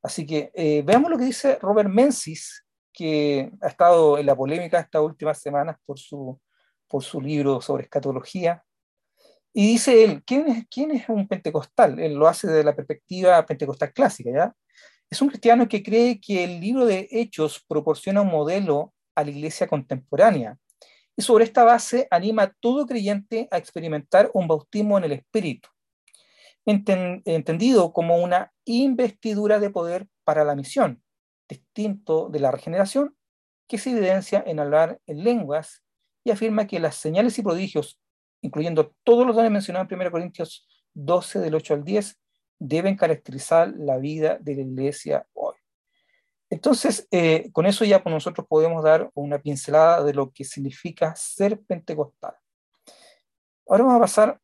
así 0.02 0.24
que 0.24 0.52
eh, 0.54 0.82
veamos 0.86 1.10
lo 1.10 1.18
que 1.18 1.24
dice 1.24 1.58
Robert 1.60 1.90
Menzies, 1.90 2.64
que 2.92 3.50
ha 3.60 3.66
estado 3.66 4.18
en 4.18 4.26
la 4.26 4.36
polémica 4.36 4.78
estas 4.78 5.02
últimas 5.02 5.40
semanas 5.40 5.76
por 5.84 5.98
su, 5.98 6.40
por 6.86 7.02
su 7.02 7.20
libro 7.20 7.60
sobre 7.60 7.82
escatología. 7.82 8.62
Y 9.52 9.72
dice 9.72 10.04
él, 10.04 10.22
¿quién 10.24 10.46
es, 10.46 10.64
¿quién 10.70 10.92
es 10.92 11.08
un 11.08 11.26
pentecostal? 11.26 11.98
Él 11.98 12.14
lo 12.14 12.28
hace 12.28 12.46
desde 12.46 12.64
la 12.64 12.76
perspectiva 12.76 13.44
pentecostal 13.44 13.92
clásica, 13.92 14.30
¿ya? 14.30 14.54
Es 15.10 15.20
un 15.20 15.28
cristiano 15.28 15.68
que 15.68 15.82
cree 15.82 16.20
que 16.20 16.44
el 16.44 16.60
libro 16.60 16.86
de 16.86 17.08
Hechos 17.10 17.62
proporciona 17.68 18.22
un 18.22 18.28
modelo 18.28 18.94
a 19.14 19.24
la 19.24 19.30
iglesia 19.30 19.66
contemporánea, 19.66 20.56
sobre 21.22 21.44
esta 21.44 21.64
base 21.64 22.08
anima 22.11 22.42
a 22.42 22.52
todo 22.61 22.87
creyente 22.87 23.48
a 23.50 23.58
experimentar 23.58 24.30
un 24.35 24.48
bautismo 24.48 24.98
en 24.98 25.04
el 25.04 25.12
Espíritu, 25.12 25.68
entendido 26.64 27.92
como 27.92 28.18
una 28.18 28.52
investidura 28.64 29.58
de 29.58 29.70
poder 29.70 30.08
para 30.24 30.44
la 30.44 30.54
misión, 30.54 31.02
distinto 31.48 32.28
de 32.28 32.40
la 32.40 32.50
regeneración, 32.50 33.16
que 33.68 33.78
se 33.78 33.90
evidencia 33.90 34.42
en 34.46 34.61
hablar 34.61 35.00
en 35.06 35.24
lenguas 35.24 35.82
y 36.24 36.30
afirma 36.30 36.66
que 36.66 36.78
las 36.78 36.96
señales 36.96 37.38
y 37.38 37.42
prodigios, 37.42 38.00
incluyendo 38.42 38.94
todos 39.02 39.26
los 39.26 39.35
dones 39.35 39.50
mencionados 39.50 39.90
en 39.90 40.00
1 40.00 40.11
Corintios 40.11 40.68
12 40.94 41.38
del 41.38 41.54
8 41.54 41.74
al 41.74 41.85
10, 41.85 42.18
deben 42.58 42.96
caracterizar 42.96 43.72
la 43.76 43.96
vida 43.96 44.38
de 44.40 44.54
la 44.56 44.62
iglesia 44.62 45.26
hoy. 45.32 45.62
Entonces, 46.52 47.08
eh, 47.10 47.50
con 47.52 47.64
eso 47.64 47.82
ya 47.86 48.02
pues, 48.02 48.12
nosotros 48.12 48.46
podemos 48.46 48.84
dar 48.84 49.10
una 49.14 49.38
pincelada 49.38 50.04
de 50.04 50.12
lo 50.12 50.32
que 50.32 50.44
significa 50.44 51.16
ser 51.16 51.58
pentecostal. 51.62 52.34
Ahora 53.66 53.84
vamos 53.84 53.96
a 53.96 54.00
pasar 54.00 54.40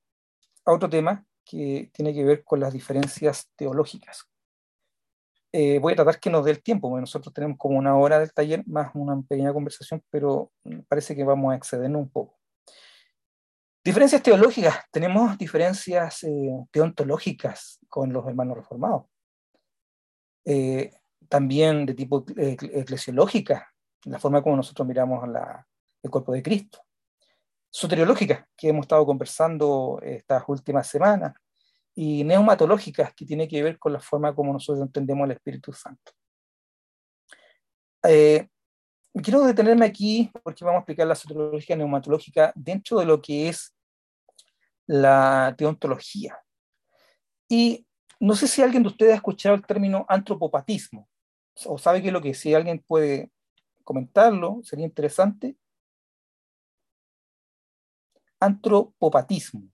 a 0.64 0.73
otro 0.73 0.88
tema 0.88 1.27
que 1.44 1.90
tiene 1.92 2.14
que 2.14 2.25
ver 2.25 2.44
con 2.44 2.61
las 2.61 2.73
diferencias 2.73 3.51
teológicas. 3.57 4.25
Eh, 5.53 5.79
voy 5.81 5.92
a 5.92 5.97
tratar 5.97 6.18
que 6.18 6.31
nos 6.31 6.47
dé 6.47 6.53
el 6.53 6.62
tiempo, 6.62 6.88
porque 6.88 7.03
nosotros 7.03 7.35
tenemos 7.35 7.59
como 7.59 7.77
una 7.77 7.94
hora 7.94 8.18
del 8.18 8.33
taller 8.33 8.66
más 8.66 8.90
una 8.94 9.21
pequeña 9.21 9.53
conversación, 9.53 10.03
pero 10.09 10.51
parece 10.88 11.14
que 11.14 11.25
vamos 11.25 11.53
a 11.53 11.57
excedernos 11.57 12.01
un 12.01 12.11
poco. 12.11 12.38
Diferencias 13.85 14.23
teológicas. 14.23 14.79
Tenemos 14.90 15.37
diferencias 15.37 16.25
eh, 16.25 16.64
teontológicas 16.71 17.81
con 17.87 18.14
los 18.14 18.27
hermanos 18.27 18.57
reformados. 18.57 19.05
Eh, 20.47 20.90
también 21.29 21.87
de 21.87 21.95
tipo 21.95 22.25
eclesiológica, 22.37 23.73
la 24.05 24.19
forma 24.19 24.43
como 24.43 24.57
nosotros 24.57 24.87
miramos 24.87 25.29
el 26.03 26.11
cuerpo 26.11 26.33
de 26.33 26.43
Cristo. 26.43 26.81
Soteriológica, 27.71 28.49
que 28.57 28.69
hemos 28.69 28.85
estado 28.85 29.05
conversando 29.05 30.01
estas 30.03 30.45
últimas 30.49 30.87
semanas, 30.87 31.35
y 31.95 32.23
neumatológicas, 32.23 33.12
que 33.12 33.27
tiene 33.27 33.49
que 33.49 33.61
ver 33.61 33.77
con 33.79 33.93
la 33.93 34.01
forma 34.01 34.33
como 34.35 34.53
nosotros 34.53 34.87
entendemos 34.87 35.25
el 35.25 35.33
Espíritu 35.33 35.73
Santo. 35.73 36.12
Eh, 38.05 38.47
quiero 39.12 39.43
detenerme 39.43 39.87
aquí 39.87 40.31
porque 40.45 40.64
vamos 40.64 40.79
a 40.79 40.81
explicar 40.83 41.09
la 41.09 41.17
soteriología 41.17 41.75
neumatológica 41.75 42.53
dentro 42.55 43.01
de 43.01 43.05
lo 43.05 43.21
que 43.21 43.49
es 43.49 43.75
la 44.87 45.55
teontología. 45.59 46.38
Y 47.49 47.85
no 48.21 48.35
sé 48.35 48.47
si 48.47 48.62
alguien 48.62 48.83
de 48.83 48.91
ustedes 48.91 49.12
ha 49.12 49.17
escuchado 49.17 49.57
el 49.57 49.67
término 49.67 50.07
antropopatismo, 50.09 51.09
o 51.66 51.79
sabe 51.79 52.01
qué 52.01 52.09
es 52.09 52.12
lo 52.12 52.21
que 52.21 52.35
si 52.35 52.55
alguien 52.55 52.79
puede 52.81 53.31
comentarlo, 53.85 54.61
sería 54.64 54.87
interesante. 54.87 55.57
Antropopatismo. 58.40 59.68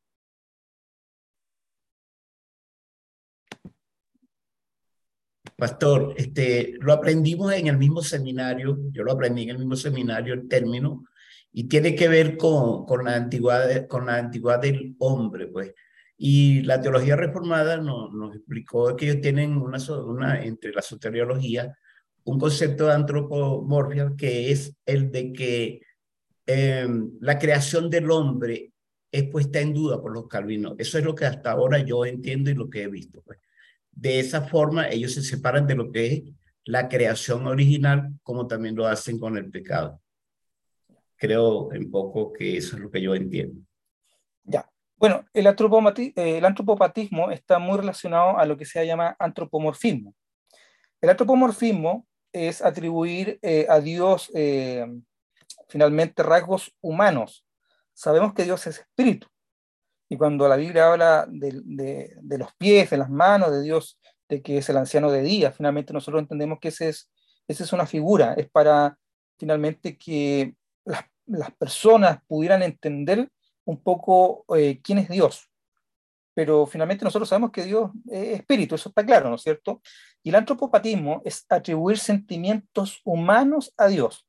Pastor, 5.57 6.15
este, 6.17 6.75
lo 6.81 6.93
aprendimos 6.93 7.53
en 7.53 7.69
el 7.69 7.79
mismo 7.79 8.03
seminario, 8.03 8.77
yo 8.91 9.05
lo 9.05 9.13
aprendí 9.13 9.43
en 9.43 9.51
el 9.51 9.59
mismo 9.59 9.77
seminario 9.77 10.35
el 10.35 10.49
término, 10.49 11.05
y 11.53 11.65
tiene 11.69 11.95
que 11.95 12.09
ver 12.09 12.37
con, 12.37 12.85
con, 12.85 13.05
la, 13.05 13.15
antigüedad, 13.15 13.87
con 13.87 14.07
la 14.07 14.17
antigüedad 14.17 14.61
del 14.61 14.97
hombre, 14.99 15.47
pues. 15.47 15.73
Y 16.17 16.63
la 16.63 16.81
teología 16.81 17.17
reformada 17.17 17.77
nos, 17.77 18.37
explicó 18.37 18.95
que 18.97 19.07
ellos 19.07 19.21
tienen 19.21 19.57
una, 19.57 19.79
una, 20.05 20.43
entre 20.43 20.73
la 20.73 20.83
soteriología, 20.83 21.77
un 22.25 22.39
concepto 22.39 22.87
de 22.87 22.95
antropomorfia 22.95 24.13
que 24.17 24.51
es 24.51 24.77
el 24.87 25.11
de 25.11 25.33
que 25.33 25.81
em, 26.47 27.11
la 27.21 27.39
creación 27.39 27.91
del 27.91 28.11
hombre 28.11 28.73
es 29.11 29.29
puesta 29.29 29.61
en 29.61 29.75
duda 29.75 30.01
por 30.01 30.13
los 30.13 30.29
calvinos. 30.29 30.75
Eso 30.79 30.99
es 30.99 31.05
lo 31.05 31.15
que 31.15 31.27
hasta 31.27 31.53
ahora 31.53 31.79
yo 31.79 32.05
entiendo 32.05 32.51
y 32.51 32.55
lo 32.55 32.69
que 32.69 32.83
he 32.83 32.89
visto. 32.89 33.23
Pues. 33.23 33.39
De 33.93 34.19
esa 34.19 34.43
forma, 34.43 34.89
ellos 34.89 35.15
se 35.15 35.23
separan 35.23 35.67
de 35.67 35.77
lo 35.77 35.93
que 35.93 36.07
es 36.07 36.23
la 36.65 36.89
creación 36.89 37.47
original, 37.47 38.15
como 38.23 38.47
también 38.47 38.75
lo 38.75 38.87
hacen 38.87 39.19
con 39.19 39.37
el 39.37 39.51
pecado. 39.51 40.01
Creo 41.17 41.73
en 41.73 41.91
poco 41.91 42.33
que 42.33 42.57
eso 42.57 42.77
es 42.77 42.83
lo 42.83 42.91
que 42.91 43.03
yo 43.03 43.15
entiendo. 43.15 43.61
Bueno, 45.05 45.27
el, 45.35 45.47
el 46.17 46.45
antropopatismo 46.47 47.31
está 47.31 47.59
muy 47.59 47.77
relacionado 47.77 48.39
a 48.39 48.47
lo 48.47 48.57
que 48.57 48.65
se 48.65 48.87
llama 48.87 49.15
antropomorfismo. 49.19 50.15
El 50.99 51.11
antropomorfismo 51.11 52.07
es 52.33 52.63
atribuir 52.63 53.39
eh, 53.43 53.67
a 53.69 53.81
Dios 53.81 54.31
eh, 54.35 54.87
finalmente 55.69 56.23
rasgos 56.23 56.75
humanos. 56.81 57.45
Sabemos 57.93 58.33
que 58.33 58.45
Dios 58.45 58.67
es 58.67 58.79
espíritu. 58.79 59.27
Y 60.09 60.17
cuando 60.17 60.49
la 60.49 60.57
Biblia 60.57 60.91
habla 60.91 61.27
de, 61.29 62.39
los 62.39 62.55
pies, 62.55 62.89
de 62.89 62.97
las 62.97 63.11
manos 63.11 63.51
de 63.51 63.61
Dios, 63.61 64.01
de 64.27 64.41
que 64.41 64.57
es 64.57 64.71
el 64.71 64.79
anciano 64.79 65.11
de 65.11 65.21
día, 65.21 65.53
finalmente 65.53 65.93
nosotros 65.93 66.23
entendemos 66.23 66.61
que 66.61 66.69
ese 66.69 66.89
es, 66.89 67.11
esa 67.47 67.63
es 67.65 67.75
una 67.75 67.85
figura, 67.85 68.33
es 68.39 68.49
para 68.49 68.97
finalmente 69.39 69.99
que 69.99 70.55
las, 70.87 71.05
personas 71.59 72.21
pudieran 72.27 72.63
entender 72.63 73.29
un 73.65 73.83
poco 73.83 74.45
eh, 74.57 74.81
quién 74.83 74.99
es 74.99 75.09
Dios. 75.09 75.51
Pero 76.35 76.67
finalmente 76.67 77.05
nosotros 77.05 77.29
sabemos 77.29 77.53
que 77.53 77.65
Dios 77.65 77.91
es 78.11 78.41
espíritu, 78.41 78.75
eso 78.75 78.89
está 78.89 79.05
claro, 79.07 79.29
¿no 79.29 79.37
es 79.37 79.43
cierto? 79.43 79.81
Y 80.23 80.31
el 80.31 80.35
antropopatismo 80.35 81.23
es 81.25 81.47
atribuir 81.49 81.99
sentimientos 81.99 83.01
humanos 83.05 83.73
a 83.77 83.87
Dios. 83.87 84.27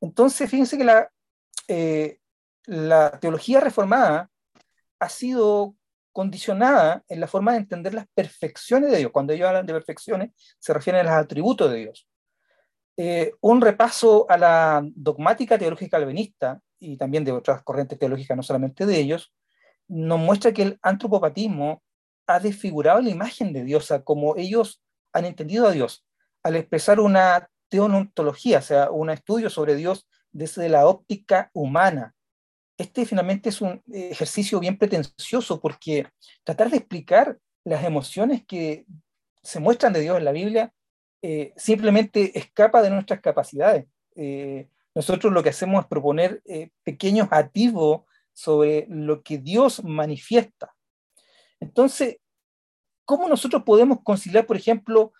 Entonces, 0.00 0.50
fíjense 0.50 0.76
que 0.76 0.84
la, 0.84 1.10
eh, 1.68 2.18
la 2.66 3.18
teología 3.20 3.60
reformada 3.60 4.30
ha 4.98 5.08
sido 5.08 5.76
condicionada 6.12 7.04
en 7.08 7.20
la 7.20 7.28
forma 7.28 7.52
de 7.52 7.58
entender 7.58 7.94
las 7.94 8.06
perfecciones 8.14 8.90
de 8.90 8.98
Dios. 8.98 9.12
Cuando 9.12 9.32
ellos 9.32 9.48
hablan 9.48 9.66
de 9.66 9.72
perfecciones, 9.72 10.30
se 10.58 10.74
refieren 10.74 11.06
a 11.06 11.10
los 11.10 11.24
atributos 11.24 11.70
de 11.70 11.78
Dios. 11.78 12.08
Eh, 12.96 13.32
un 13.40 13.60
repaso 13.60 14.26
a 14.28 14.36
la 14.36 14.82
dogmática 14.94 15.56
teológica 15.56 15.98
calvinista 15.98 16.60
y 16.80 16.96
también 16.96 17.24
de 17.24 17.32
otras 17.32 17.62
corrientes 17.62 17.98
teológicas, 17.98 18.36
no 18.36 18.42
solamente 18.42 18.86
de 18.86 18.98
ellos, 18.98 19.32
nos 19.86 20.18
muestra 20.18 20.52
que 20.52 20.62
el 20.62 20.78
antropopatismo 20.82 21.82
ha 22.26 22.40
desfigurado 22.40 23.00
la 23.00 23.10
imagen 23.10 23.52
de 23.52 23.64
Dios, 23.64 23.92
como 24.04 24.36
ellos 24.36 24.82
han 25.12 25.24
entendido 25.24 25.68
a 25.68 25.72
Dios, 25.72 26.04
al 26.42 26.56
expresar 26.56 27.00
una 27.00 27.48
teontología, 27.68 28.58
o 28.58 28.62
sea, 28.62 28.90
un 28.90 29.10
estudio 29.10 29.50
sobre 29.50 29.76
Dios 29.76 30.08
desde 30.32 30.68
la 30.68 30.86
óptica 30.86 31.50
humana, 31.52 32.14
este 32.80 33.04
finalmente 33.04 33.50
es 33.50 33.60
un 33.60 33.82
ejercicio 33.92 34.58
bien 34.58 34.78
pretencioso 34.78 35.60
porque 35.60 36.06
tratar 36.44 36.70
de 36.70 36.78
explicar 36.78 37.38
las 37.62 37.84
emociones 37.84 38.42
que 38.46 38.86
se 39.42 39.60
muestran 39.60 39.92
de 39.92 40.00
Dios 40.00 40.16
en 40.16 40.24
la 40.24 40.32
Biblia 40.32 40.72
eh, 41.20 41.52
simplemente 41.56 42.38
escapa 42.38 42.80
de 42.80 42.88
nuestras 42.88 43.20
capacidades. 43.20 43.84
Eh, 44.16 44.68
nosotros 44.94 45.32
lo 45.32 45.42
que 45.42 45.50
hacemos 45.50 45.82
es 45.82 45.88
proponer 45.88 46.42
eh, 46.46 46.70
pequeños 46.82 47.28
atisbos 47.30 48.02
sobre 48.32 48.86
lo 48.88 49.22
que 49.22 49.38
Dios 49.38 49.84
manifiesta. 49.84 50.74
Entonces, 51.60 52.16
¿cómo 53.04 53.28
nosotros 53.28 53.62
podemos 53.64 53.98
conciliar, 54.02 54.46
por 54.46 54.56
ejemplo, 54.56 55.12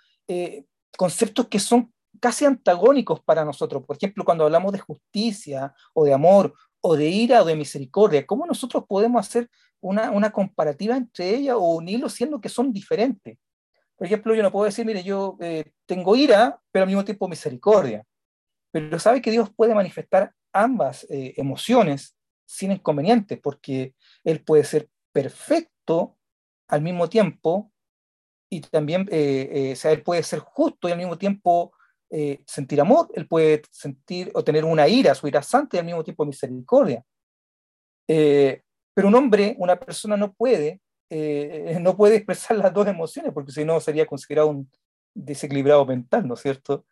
conceptos 0.97 1.49
que 1.49 1.59
son 1.59 1.93
casi 2.21 2.45
antagónicos 2.45 3.21
para 3.21 3.45
nosotros? 3.45 3.85
Por 3.85 3.97
ejemplo, 3.97 4.25
cuando 4.25 4.45
hablamos 4.45 4.73
de 4.73 4.79
justicia 4.79 5.75
o 5.93 6.05
de 6.05 6.15
amor 6.15 6.55
o 6.81 6.97
de 6.97 7.09
ira 7.09 7.43
o 7.43 7.45
de 7.45 7.57
misericordia. 7.57 8.27
¿Cómo 8.27 8.47
nosotros 8.47 8.85
podemos 8.89 9.27
hacer 9.27 9.51
una, 9.81 10.11
una 10.11 10.31
comparativa 10.31 10.97
entre 10.97 11.35
ellas 11.35 11.57
o 11.57 11.75
unirlos 11.75 12.15
siendo 12.15 12.41
que 12.41 12.49
son 12.49 12.73
diferentes? 12.73 13.39
Por 13.97 14.07
ejemplo, 14.07 14.35
yo 14.35 14.43
no 14.43 14.51
puedo 14.51 14.65
decir, 14.65 14.87
mire, 14.87 15.03
yo 15.03 15.37
eh, 15.41 15.73
tengo 15.87 16.17
ira, 16.17 16.59
pero 16.73 16.85
al 16.85 16.89
mismo 16.89 17.05
tiempo 17.05 17.29
misericordia. 17.29 18.05
Pero 18.73 18.99
sabe 18.99 19.21
que 19.21 19.31
Dios 19.31 19.51
puede 19.55 19.75
manifestar 19.75 20.33
ambas 20.53 21.07
eh, 21.11 21.35
emociones 21.37 22.17
sin 22.47 22.73
inconveniente, 22.73 23.37
porque 23.37 23.95
Él 24.25 24.43
puede 24.43 24.65
ser 24.65 24.89
perfecto 25.13 26.17
al 26.69 26.83
mismo 26.83 27.09
tiempo 27.09 27.73
y 28.49 28.61
también, 28.61 29.09
eh, 29.11 29.71
o 29.73 29.77
sea, 29.77 29.93
Él 29.93 30.03
puede 30.03 30.23
ser 30.23 30.41
justo 30.41 30.89
y 30.89 30.93
al 30.93 30.99
mismo 30.99 31.19
tiempo 31.19 31.73
eh, 32.13 32.43
sentir 32.45 32.81
amor, 32.81 33.09
él 33.15 33.29
puede 33.29 33.63
sentir 33.71 34.33
o 34.35 34.43
tener 34.43 34.65
una 34.65 34.89
ira, 34.89 35.15
su 35.15 35.29
ira 35.29 35.43
santa 35.43 35.77
y 35.77 35.81
al 35.81 35.87
mismo 35.87 36.03
tiempo 36.03 36.27
misericordia. 36.27 37.05
Eh, 38.09 38.63
pero 38.93 39.07
un 39.07 39.15
hombre, 39.15 39.55
una 39.59 39.79
persona 39.79 40.17
no 40.17 40.33
puede, 40.33 40.81
eh, 41.09 41.79
no 41.81 41.97
puede 41.97 42.17
expresar 42.17 42.57
las 42.57 42.75
dos 42.75 42.89
emociones 42.89 43.33
porque 43.33 43.53
si 43.53 43.65
no 43.65 43.79
sería 43.79 44.07
considerado 44.07 44.49
un 44.49 44.69
desequilibrado 45.15 45.87
mental, 45.87 46.27
¿no 46.27 46.35
es 46.35 46.41
cierto? 46.41 46.85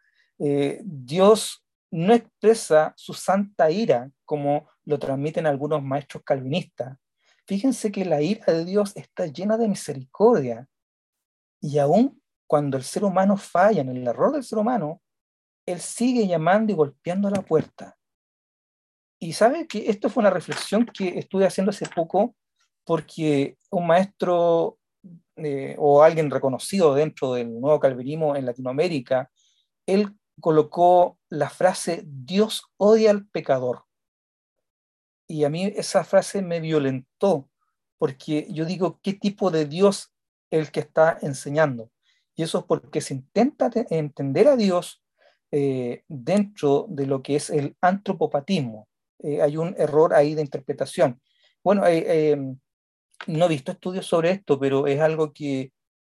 Dios 0.85 1.65
no 1.91 2.15
expresa 2.15 2.93
su 2.97 3.15
santa 3.15 3.71
ira 3.71 4.11
como 4.25 4.69
lo 4.85 4.99
transmiten 4.99 5.47
algunos 5.47 5.83
maestros 5.83 6.23
calvinistas. 6.23 6.97
Fíjense 7.47 7.91
que 7.91 8.05
la 8.05 8.21
ira 8.21 8.53
de 8.53 8.65
Dios 8.65 8.95
está 8.97 9.27
llena 9.27 9.57
de 9.57 9.69
misericordia 9.69 10.69
y 11.61 11.79
aún 11.79 12.21
cuando 12.47 12.77
el 12.77 12.83
ser 12.83 13.05
humano 13.05 13.37
falla 13.37 13.81
en 13.81 13.91
el 13.91 14.07
error 14.07 14.33
del 14.33 14.45
ser 14.45 14.59
humano, 14.59 15.03
él 15.67 15.81
sigue 15.81 16.27
llamando 16.27 16.73
y 16.73 16.77
golpeando 16.77 17.31
la 17.31 17.43
puerta. 17.43 17.97
Y 19.21 19.33
sabe 19.33 19.67
que 19.67 19.91
esto 19.91 20.09
fue 20.09 20.23
una 20.23 20.31
reflexión 20.31 20.87
que 20.87 21.19
estuve 21.19 21.47
haciendo 21.47 21.71
hace 21.71 21.87
poco 21.87 22.35
porque 22.85 23.59
un 23.71 23.87
maestro 23.87 24.79
eh, 25.37 25.77
o 25.79 26.03
alguien 26.03 26.31
reconocido 26.31 26.95
dentro 26.95 27.35
del 27.35 27.61
nuevo 27.61 27.79
calvinismo 27.79 28.35
en 28.35 28.47
Latinoamérica, 28.47 29.31
él 29.87 30.18
colocó 30.41 31.19
la 31.29 31.51
frase 31.51 32.05
Dios 32.07 32.65
odia 32.77 33.11
al 33.11 33.27
pecador. 33.27 33.85
Y 35.27 35.45
a 35.45 35.51
mí 35.51 35.65
esa 35.77 36.05
frase 36.05 36.43
me 36.43 36.61
violentó 36.61 37.49
porque 37.99 38.47
yo 38.51 38.65
digo, 38.65 39.01
¿qué 39.03 39.13
tipo 39.13 39.51
de 39.51 39.67
Dios 39.67 40.13
el 40.51 40.71
que 40.71 40.81
está 40.81 41.19
enseñando? 41.21 41.91
Y 42.35 42.45
eso 42.45 42.59
es 42.59 42.65
porque 42.65 43.01
se 43.01 43.15
intenta 43.15 43.71
entender 43.91 44.49
a 44.49 44.57
Dios 44.57 45.03
eh, 45.51 46.05
dentro 46.07 46.87
de 46.89 47.07
lo 47.07 47.23
que 47.23 47.37
es 47.37 47.51
el 47.51 47.77
antropopatismo. 47.81 48.89
Eh, 49.19 49.43
hay 49.43 49.57
un 49.57 49.75
error 49.77 50.15
ahí 50.15 50.35
de 50.35 50.43
interpretación. 50.43 51.21
Bueno, 51.65 51.83
eh, 51.87 52.37
no 53.27 53.45
he 53.45 53.49
visto 53.49 53.73
estudios 53.73 54.07
sobre 54.07 54.31
esto, 54.31 54.59
pero 54.59 54.87
es 54.87 55.01
algo 55.01 55.33
que 55.33 55.73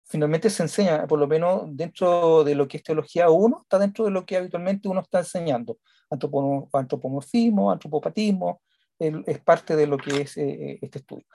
finalmente 0.09 0.49
se 0.49 0.63
enseña, 0.63 1.07
por 1.07 1.19
lo 1.19 1.27
menos 1.27 1.63
dentro 1.67 2.43
de 2.43 2.55
lo 2.55 2.67
que 2.67 2.77
es 2.77 2.83
teología 2.83 3.29
1, 3.29 3.61
está 3.61 3.79
dentro 3.79 4.05
de 4.05 4.11
lo 4.11 4.25
que 4.25 4.37
habitualmente 4.37 4.89
uno 4.89 5.01
está 5.01 5.19
enseñando. 5.19 5.77
Antropomorfismo, 6.09 7.71
antropopatismo, 7.71 8.61
es 8.97 9.39
parte 9.39 9.75
de 9.75 9.87
lo 9.87 9.97
que 9.97 10.21
es 10.21 10.35
este 10.35 10.99
estudio. 10.99 11.25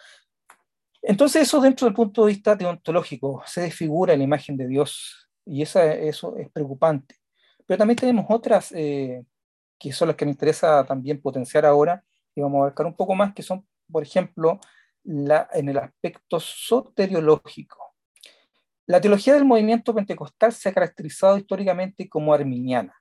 Entonces 1.00 1.42
eso 1.42 1.60
dentro 1.60 1.86
del 1.86 1.94
punto 1.94 2.24
de 2.24 2.32
vista 2.32 2.56
deontológico 2.56 3.42
se 3.46 3.60
desfigura 3.60 4.16
la 4.16 4.24
imagen 4.24 4.56
de 4.56 4.66
Dios 4.66 5.28
y 5.44 5.62
eso 5.62 5.80
es 5.80 6.50
preocupante. 6.52 7.16
Pero 7.66 7.78
también 7.78 7.96
tenemos 7.96 8.26
otras 8.28 8.72
eh, 8.72 9.24
que 9.78 9.92
son 9.92 10.08
las 10.08 10.16
que 10.16 10.24
me 10.24 10.30
interesa 10.30 10.84
también 10.84 11.20
potenciar 11.20 11.66
ahora 11.66 12.02
y 12.34 12.40
vamos 12.40 12.58
a 12.58 12.60
abarcar 12.62 12.86
un 12.86 12.96
poco 12.96 13.14
más, 13.14 13.34
que 13.34 13.42
son, 13.42 13.66
por 13.90 14.02
ejemplo, 14.02 14.58
la, 15.04 15.48
en 15.52 15.68
el 15.68 15.78
aspecto 15.78 16.40
soteriológico. 16.40 17.93
La 18.86 19.00
teología 19.00 19.34
del 19.34 19.44
movimiento 19.44 19.94
pentecostal 19.94 20.52
se 20.52 20.68
ha 20.68 20.72
caracterizado 20.72 21.38
históricamente 21.38 22.08
como 22.08 22.34
arminiana. 22.34 22.94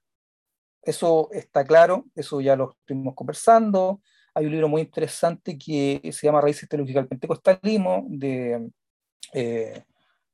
Eso 0.81 1.29
está 1.31 1.63
claro, 1.63 2.05
eso 2.15 2.41
ya 2.41 2.55
lo 2.55 2.71
estuvimos 2.71 3.15
conversando. 3.15 4.01
Hay 4.33 4.45
un 4.45 4.51
libro 4.51 4.67
muy 4.67 4.81
interesante 4.81 5.57
que 5.57 6.01
se 6.11 6.27
llama 6.27 6.41
Raíces 6.41 6.67
Teológicas 6.67 7.03
del 7.03 7.09
Pentecostalismo, 7.09 8.05
de, 8.09 8.69
eh, 9.33 9.83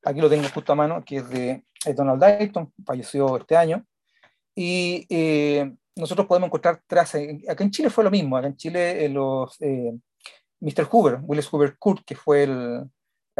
aquí 0.03 0.21
lo 0.21 0.29
tengo 0.29 0.47
justo 0.49 0.73
a 0.73 0.75
mano, 0.75 1.03
que 1.03 1.17
es 1.17 1.29
de 1.29 1.63
Donald 1.95 2.19
Dayton, 2.19 2.73
falleció 2.85 3.37
este 3.37 3.55
año. 3.55 3.85
Y 4.55 5.05
eh, 5.09 5.71
nosotros 5.95 6.27
podemos 6.27 6.47
encontrar 6.47 6.81
trazas. 6.87 7.21
Acá 7.47 7.63
en 7.63 7.71
Chile 7.71 7.89
fue 7.89 8.03
lo 8.03 8.11
mismo. 8.11 8.37
Acá 8.37 8.47
en 8.47 8.55
Chile, 8.55 9.05
eh, 9.05 9.09
los, 9.09 9.55
eh, 9.61 9.93
Mr. 10.59 10.85
Hoover, 10.91 11.19
Willis 11.23 11.47
Hoover 11.47 11.77
Kurt, 11.77 12.03
que 12.05 12.15
fue 12.15 12.47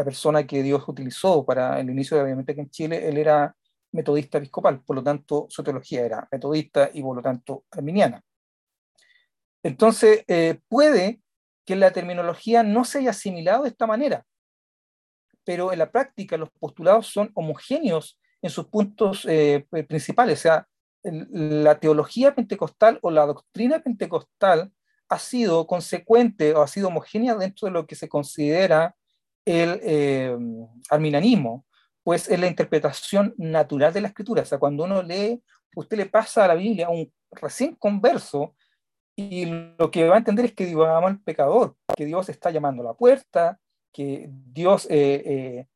la 0.00 0.04
persona 0.04 0.46
que 0.46 0.62
Dios 0.62 0.82
utilizó 0.88 1.44
para 1.44 1.78
el 1.78 1.90
inicio 1.90 2.16
de 2.16 2.22
la 2.22 2.28
biblioteca 2.28 2.62
en 2.62 2.70
Chile, 2.70 3.06
él 3.06 3.18
era 3.18 3.54
metodista 3.92 4.38
episcopal, 4.38 4.80
por 4.82 4.96
lo 4.96 5.02
tanto 5.02 5.46
su 5.50 5.62
teología 5.62 6.00
era 6.00 6.26
metodista 6.32 6.88
y 6.94 7.02
por 7.02 7.16
lo 7.16 7.20
tanto 7.20 7.66
arminiana. 7.70 8.22
Entonces, 9.62 10.24
puede 10.68 11.20
que 11.66 11.76
la 11.76 11.90
terminología 11.90 12.62
no 12.62 12.86
se 12.86 13.00
haya 13.00 13.10
asimilado 13.10 13.64
de 13.64 13.68
esta 13.68 13.86
manera, 13.86 14.24
pero 15.44 15.70
en 15.70 15.78
la 15.80 15.90
práctica 15.92 16.38
los 16.38 16.48
postulados 16.48 17.08
son 17.08 17.30
homogéneos 17.34 18.18
en 18.40 18.48
sus 18.48 18.68
puntos 18.68 19.26
principales, 19.86 20.38
o 20.38 20.42
sea, 20.42 20.66
la 21.02 21.78
teología 21.78 22.34
pentecostal 22.34 22.98
o 23.02 23.10
la 23.10 23.26
doctrina 23.26 23.80
pentecostal 23.80 24.72
ha 25.10 25.18
sido 25.18 25.66
consecuente 25.66 26.54
o 26.54 26.62
ha 26.62 26.68
sido 26.68 26.88
homogénea 26.88 27.34
dentro 27.34 27.66
de 27.66 27.72
lo 27.72 27.86
que 27.86 27.96
se 27.96 28.08
considera 28.08 28.96
el 29.44 29.80
eh, 29.82 30.36
arminianismo, 30.90 31.66
pues 32.02 32.28
es 32.28 32.38
la 32.40 32.46
interpretación 32.46 33.34
natural 33.36 33.92
de 33.92 34.00
la 34.00 34.08
escritura. 34.08 34.42
O 34.42 34.46
sea, 34.46 34.58
cuando 34.58 34.84
uno 34.84 35.02
lee, 35.02 35.42
usted 35.76 35.96
le 35.96 36.06
pasa 36.06 36.44
a 36.44 36.48
la 36.48 36.54
Biblia 36.54 36.88
un 36.88 37.12
recién 37.30 37.74
converso 37.76 38.54
y 39.16 39.46
lo 39.46 39.90
que 39.90 40.08
va 40.08 40.14
a 40.14 40.18
entender 40.18 40.46
es 40.46 40.54
que 40.54 40.66
Dios 40.66 40.86
ama 40.86 41.08
al 41.08 41.20
pecador, 41.20 41.76
que 41.96 42.06
Dios 42.06 42.28
está 42.28 42.50
llamando 42.50 42.82
a 42.82 42.86
la 42.86 42.94
puerta, 42.94 43.58
que 43.92 44.28
Dios 44.30 44.86
eh, 44.90 45.22
eh, 45.24 45.66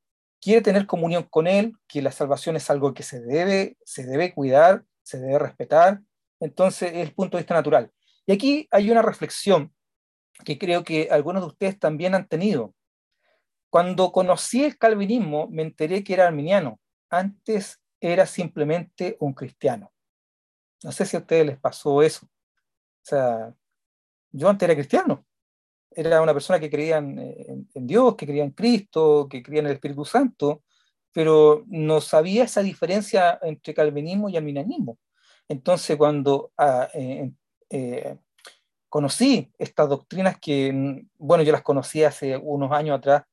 quiere 0.40 0.62
tener 0.62 0.86
comunión 0.86 1.24
con 1.24 1.46
él, 1.46 1.74
que 1.86 2.02
la 2.02 2.12
salvación 2.12 2.56
es 2.56 2.70
algo 2.70 2.94
que 2.94 3.02
se 3.02 3.20
debe, 3.20 3.76
se 3.84 4.04
debe 4.04 4.32
cuidar, 4.32 4.84
se 5.02 5.18
debe 5.18 5.38
respetar. 5.38 6.00
Entonces, 6.40 6.92
es 6.92 7.08
el 7.08 7.14
punto 7.14 7.36
de 7.36 7.42
vista 7.42 7.54
natural. 7.54 7.90
Y 8.26 8.32
aquí 8.32 8.68
hay 8.70 8.90
una 8.90 9.02
reflexión 9.02 9.74
que 10.44 10.58
creo 10.58 10.82
que 10.82 11.08
algunos 11.10 11.42
de 11.42 11.48
ustedes 11.48 11.78
también 11.78 12.14
han 12.14 12.26
tenido. 12.26 12.74
Cuando 13.74 14.12
conocí 14.12 14.62
el 14.62 14.78
calvinismo, 14.78 15.48
me 15.48 15.62
enteré 15.62 16.04
que 16.04 16.14
era 16.14 16.28
arminiano. 16.28 16.78
Antes 17.10 17.82
era 18.00 18.24
simplemente 18.24 19.16
un 19.18 19.34
cristiano. 19.34 19.92
No 20.84 20.92
sé 20.92 21.04
si 21.04 21.16
a 21.16 21.18
ustedes 21.18 21.44
les 21.44 21.58
pasó 21.58 22.00
eso. 22.00 22.24
O 22.24 23.02
sea, 23.02 23.52
yo 24.30 24.48
antes 24.48 24.64
era 24.64 24.76
cristiano. 24.76 25.26
Era 25.90 26.22
una 26.22 26.32
persona 26.32 26.60
que 26.60 26.70
creía 26.70 26.98
en, 26.98 27.68
en 27.74 27.86
Dios, 27.88 28.14
que 28.14 28.26
creía 28.26 28.44
en 28.44 28.52
Cristo, 28.52 29.26
que 29.28 29.42
creía 29.42 29.62
en 29.62 29.66
el 29.66 29.72
Espíritu 29.72 30.04
Santo, 30.04 30.62
pero 31.12 31.64
no 31.66 32.00
sabía 32.00 32.44
esa 32.44 32.62
diferencia 32.62 33.40
entre 33.42 33.74
calvinismo 33.74 34.28
y 34.28 34.36
arminianismo. 34.36 35.00
Entonces, 35.48 35.96
cuando 35.96 36.52
ah, 36.58 36.88
eh, 36.94 37.32
eh, 37.70 38.18
conocí 38.88 39.50
estas 39.58 39.88
doctrinas 39.88 40.38
que, 40.38 40.72
mm, 40.72 41.08
bueno, 41.18 41.42
yo 41.42 41.50
las 41.50 41.62
conocí 41.62 42.04
hace 42.04 42.36
unos 42.36 42.70
años 42.70 42.98
atrás 42.98 43.24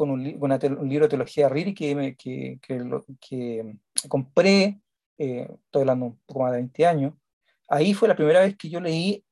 con 0.00 0.10
un, 0.10 0.24
libro 0.24 1.04
de 1.04 1.08
teología 1.10 1.50
Riri 1.50 1.74
que, 1.74 2.16
que, 2.16 2.58
que, 3.20 3.76
compré, 4.08 4.80
eh, 5.18 5.46
estoy 5.66 5.82
hablando 5.82 6.06
un 6.06 6.18
poco 6.24 6.40
más 6.40 6.52
de 6.52 6.56
20 6.56 6.86
años, 6.86 7.12
ahí 7.68 7.92
fue 7.92 8.08
la 8.08 8.16
primera 8.16 8.40
vez 8.40 8.56
que 8.56 8.70
yo 8.70 8.80
leí 8.80 9.22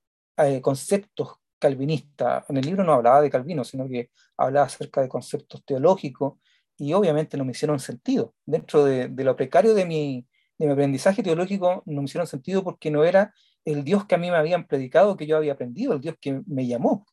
conceptos 0.60 1.36
calvinistas. 1.58 2.44
En 2.50 2.58
el 2.58 2.66
libro 2.66 2.84
no 2.84 2.92
hablaba 2.92 3.22
de 3.22 3.30
Calvino, 3.30 3.64
sino 3.64 3.88
que 3.88 4.10
hablaba 4.36 4.66
acerca 4.66 5.00
de 5.00 5.08
conceptos 5.08 5.64
teológicos 5.64 6.34
y 6.76 6.92
obviamente 6.92 7.38
no 7.38 7.46
me 7.46 7.52
hicieron 7.52 7.80
sentido. 7.80 8.34
Dentro 8.44 8.84
de, 8.84 9.08
lo 9.08 9.36
precario 9.36 9.72
de 9.72 9.86
mi, 9.86 10.26
de 10.58 10.66
mi 10.66 10.72
aprendizaje 10.72 11.22
teológico 11.22 11.82
no 11.86 12.02
me 12.02 12.04
hicieron 12.04 12.26
sentido 12.26 12.62
porque 12.62 12.90
no 12.90 13.04
era 13.04 13.32
el 13.64 13.84
Dios 13.84 14.04
que 14.04 14.16
a 14.16 14.18
mí 14.18 14.30
me 14.30 14.36
habían 14.36 14.66
predicado, 14.66 15.16
que 15.16 15.26
yo 15.26 15.38
había 15.38 15.54
aprendido, 15.54 15.94
el 15.94 16.02
Dios 16.02 16.16
que 16.20 16.42
me 16.46 16.66
llamó. 16.66 17.06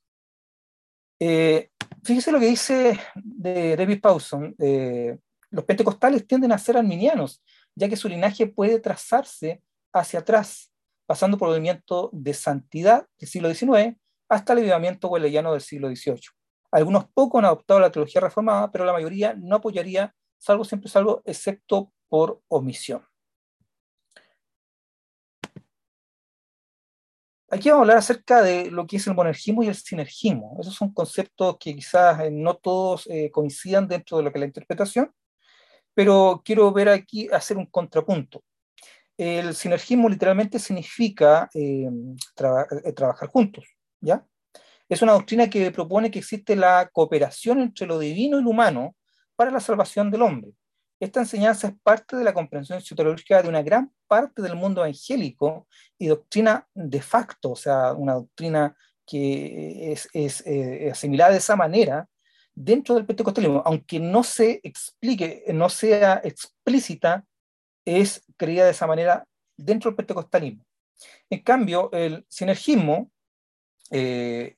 Eh, 1.19 1.69
fíjese 2.03 2.31
lo 2.31 2.39
que 2.39 2.47
dice 2.47 2.99
de 3.15 3.75
David 3.75 4.01
Pawson. 4.01 4.55
Eh, 4.59 5.17
los 5.49 5.65
pentecostales 5.65 6.27
tienden 6.27 6.51
a 6.51 6.57
ser 6.57 6.77
arminianos, 6.77 7.41
ya 7.75 7.87
que 7.87 7.95
su 7.95 8.09
linaje 8.09 8.47
puede 8.47 8.79
trazarse 8.79 9.61
hacia 9.93 10.19
atrás, 10.19 10.71
pasando 11.05 11.37
por 11.37 11.47
el 11.47 11.53
movimiento 11.53 12.09
de 12.13 12.33
santidad 12.33 13.07
del 13.17 13.29
siglo 13.29 13.53
XIX 13.53 13.97
hasta 14.27 14.53
el 14.53 14.59
avivamiento 14.59 15.07
hueleyano 15.07 15.53
del 15.53 15.61
siglo 15.61 15.87
XVIII. 15.89 16.21
Algunos 16.71 17.07
pocos 17.07 17.39
han 17.39 17.45
adoptado 17.45 17.79
la 17.79 17.91
teología 17.91 18.21
reformada, 18.21 18.71
pero 18.71 18.85
la 18.85 18.91
mayoría 18.91 19.33
no 19.35 19.57
apoyaría, 19.57 20.13
salvo 20.37 20.65
siempre 20.65 20.89
salvo, 20.89 21.21
excepto 21.25 21.93
por 22.09 22.41
omisión. 22.47 23.05
Aquí 27.49 27.69
vamos 27.69 27.81
a 27.81 27.83
hablar 27.83 27.97
acerca 27.97 28.41
de 28.41 28.71
lo 28.71 28.87
que 28.87 28.97
es 28.97 29.05
el 29.05 29.13
monergismo 29.13 29.63
y 29.63 29.67
el 29.67 29.75
sinergismo. 29.75 30.57
Esos 30.59 30.73
son 30.73 30.91
conceptos 30.93 31.57
que 31.59 31.75
quizás 31.75 32.19
eh, 32.21 32.31
no 32.31 32.55
todos 32.55 33.07
eh, 33.07 33.29
coincidan 33.31 33.87
dentro 33.87 34.17
de 34.17 34.23
lo 34.23 34.31
que 34.31 34.39
es 34.39 34.41
la 34.41 34.47
interpretación, 34.47 35.13
pero 35.93 36.41
quiero 36.43 36.71
ver 36.73 36.89
aquí, 36.89 37.29
hacer 37.31 37.57
un 37.57 37.67
contrapunto. 37.67 38.43
El 39.17 39.55
sinergismo 39.55 40.09
literalmente 40.09 40.59
significa 40.59 41.49
eh, 41.53 41.89
trabajar 42.35 43.29
juntos, 43.29 43.65
¿ya? 44.01 44.25
Es 44.89 45.01
una 45.01 45.13
doctrina 45.13 45.49
que 45.49 45.71
propone 45.71 46.11
que 46.11 46.19
existe 46.19 46.55
la 46.55 46.89
cooperación 46.91 47.61
entre 47.61 47.87
lo 47.87 47.99
divino 47.99 48.39
y 48.39 48.43
lo 48.43 48.49
humano 48.49 48.95
para 49.35 49.51
la 49.51 49.59
salvación 49.59 50.11
del 50.11 50.23
hombre. 50.23 50.51
Esta 50.99 51.19
enseñanza 51.19 51.67
es 51.67 51.73
parte 51.83 52.15
de 52.15 52.23
la 52.23 52.33
comprensión 52.33 52.79
sociológica 52.79 53.41
de 53.41 53.49
una 53.49 53.61
gran 53.61 53.91
parte 54.07 54.41
del 54.41 54.55
mundo 54.55 54.81
evangélico 54.81 55.67
y 55.97 56.07
doctrina 56.07 56.67
de 56.73 57.01
facto, 57.01 57.51
o 57.51 57.55
sea, 57.55 57.93
una 57.93 58.13
doctrina 58.13 58.75
que 59.05 59.91
es, 59.91 60.07
es 60.13 60.45
eh, 60.47 60.89
asimilada 60.91 61.31
de 61.31 61.37
esa 61.37 61.55
manera 61.55 62.07
dentro 62.53 62.95
del 62.95 63.05
pentecostalismo, 63.05 63.61
aunque 63.65 63.99
no 63.99 64.23
se 64.23 64.61
explique, 64.63 65.43
no 65.53 65.69
sea 65.69 66.21
explícita, 66.23 67.25
es 67.83 68.23
creída 68.37 68.65
de 68.65 68.71
esa 68.71 68.87
manera 68.87 69.27
dentro 69.57 69.91
del 69.91 69.97
pentecostalismo. 69.97 70.63
En 71.29 71.41
cambio, 71.41 71.91
el 71.91 72.25
sinergismo 72.29 73.11
eh, 73.91 74.55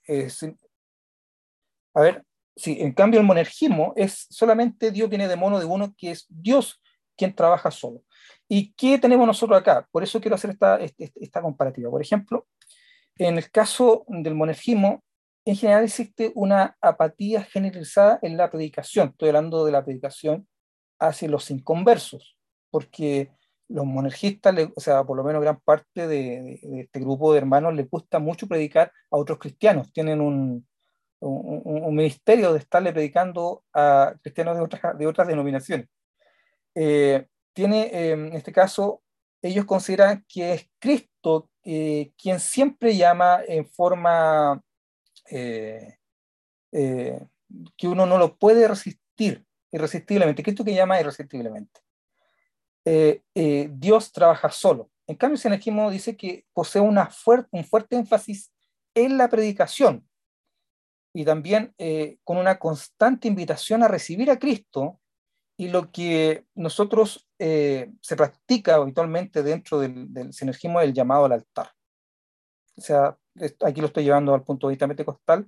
a 1.93 2.01
ver, 2.01 2.23
sí, 2.57 2.77
en 2.81 2.91
cambio 2.93 3.19
el 3.19 3.25
monergismo 3.25 3.93
es 3.95 4.27
solamente 4.29 4.91
Dios 4.91 5.09
viene 5.09 5.27
de 5.27 5.35
mono 5.35 5.59
de 5.59 5.65
uno, 5.65 5.93
que 5.97 6.11
es 6.11 6.25
Dios 6.29 6.81
quien 7.15 7.33
trabaja 7.33 7.71
solo. 7.71 8.03
¿Y 8.47 8.73
qué 8.73 8.97
tenemos 8.97 9.25
nosotros 9.25 9.59
acá? 9.59 9.87
Por 9.91 10.03
eso 10.03 10.19
quiero 10.19 10.35
hacer 10.35 10.51
esta, 10.51 10.77
este, 10.77 11.05
este, 11.05 11.23
esta 11.23 11.41
comparativa. 11.41 11.89
Por 11.89 12.01
ejemplo, 12.01 12.47
en 13.17 13.37
el 13.37 13.49
caso 13.51 14.05
del 14.07 14.35
monergismo, 14.35 15.03
en 15.45 15.55
general 15.55 15.83
existe 15.83 16.31
una 16.35 16.77
apatía 16.81 17.43
generalizada 17.43 18.19
en 18.21 18.37
la 18.37 18.51
predicación. 18.51 19.09
Estoy 19.09 19.29
hablando 19.29 19.65
de 19.65 19.71
la 19.71 19.83
predicación 19.83 20.47
hacia 20.99 21.29
los 21.29 21.49
inconversos, 21.51 22.37
porque 22.69 23.31
los 23.69 23.85
monergistas, 23.85 24.55
o 24.75 24.79
sea, 24.79 25.03
por 25.03 25.17
lo 25.17 25.23
menos 25.23 25.41
gran 25.41 25.59
parte 25.59 26.07
de, 26.07 26.59
este 26.81 26.99
grupo 26.99 27.31
de 27.31 27.39
hermanos 27.39 27.73
les 27.75 27.89
gusta 27.89 28.19
mucho 28.19 28.47
predicar 28.47 28.91
a 29.11 29.17
otros 29.17 29.39
cristianos. 29.39 29.91
Tienen 29.91 30.21
un, 30.21 30.67
un, 31.19 31.95
ministerio 31.95 32.53
de 32.53 32.59
estarle 32.59 32.93
predicando 32.93 33.63
a 33.73 34.15
cristianos 34.21 34.55
de 34.57 34.63
otras, 34.63 34.97
de 34.97 35.07
otras 35.07 35.27
denominaciones. 35.27 35.87
Eh, 36.75 37.25
tiene, 37.53 37.89
eh, 37.91 38.11
en 38.11 38.33
este 38.33 38.51
caso, 38.51 39.01
ellos 39.41 39.65
consideran 39.65 40.25
que 40.27 40.53
es 40.53 40.69
Cristo 40.79 41.49
eh, 41.63 42.11
quien 42.17 42.39
siempre 42.39 42.95
llama 42.95 43.39
en 43.47 43.65
forma 43.65 44.61
que 47.75 47.87
uno 47.87 48.05
no 48.05 48.17
lo 48.17 48.37
puede 48.37 48.67
resistir 48.67 49.45
irresistiblemente. 49.71 50.43
Cristo 50.43 50.63
que 50.63 50.73
llama 50.73 50.99
irresistiblemente. 50.99 51.81
Eh, 52.85 53.21
eh, 53.35 53.69
Dios 53.69 54.13
trabaja 54.13 54.49
solo. 54.49 54.89
En 55.07 55.17
cambio, 55.17 55.35
el 55.35 55.41
sinergismo 55.41 55.91
dice 55.91 56.15
que 56.15 56.45
posee 56.53 56.81
una 56.81 57.09
un 57.51 57.65
fuerte 57.65 57.97
énfasis 57.97 58.53
en 58.93 59.17
la 59.17 59.29
predicación, 59.29 60.06
y 61.17 61.25
también 61.25 61.73
eh, 61.79 62.19
con 62.23 62.37
una 62.37 62.59
constante 62.59 63.27
invitación 63.27 63.81
a 63.81 63.87
recibir 63.87 64.29
a 64.29 64.37
Cristo 64.37 64.99
y 65.57 65.69
lo 65.69 65.91
que 65.91 66.45
nosotros 66.53 67.27
eh, 67.39 67.91
se 68.03 68.15
practica 68.15 68.75
habitualmente 68.75 69.41
dentro 69.41 69.79
del, 69.79 70.13
del 70.13 70.31
sinergismo 70.31 70.79
del 70.79 70.93
llamado 70.93 71.25
al 71.25 71.31
altar. 71.31 71.71
O 72.77 72.81
sea, 72.81 73.17
aquí 73.65 73.81
lo 73.81 73.87
estoy 73.87 74.03
llevando 74.03 74.35
al 74.35 74.43
punto 74.43 74.67
de 74.67 74.73
vista 74.73 74.85
pentecostal, 74.85 75.47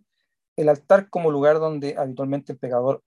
el 0.55 0.69
altar 0.69 1.07
como 1.11 1.29
lugar 1.29 1.59
donde 1.59 1.95
habitualmente 1.95 2.53
el 2.53 2.57
pecador 2.57 3.03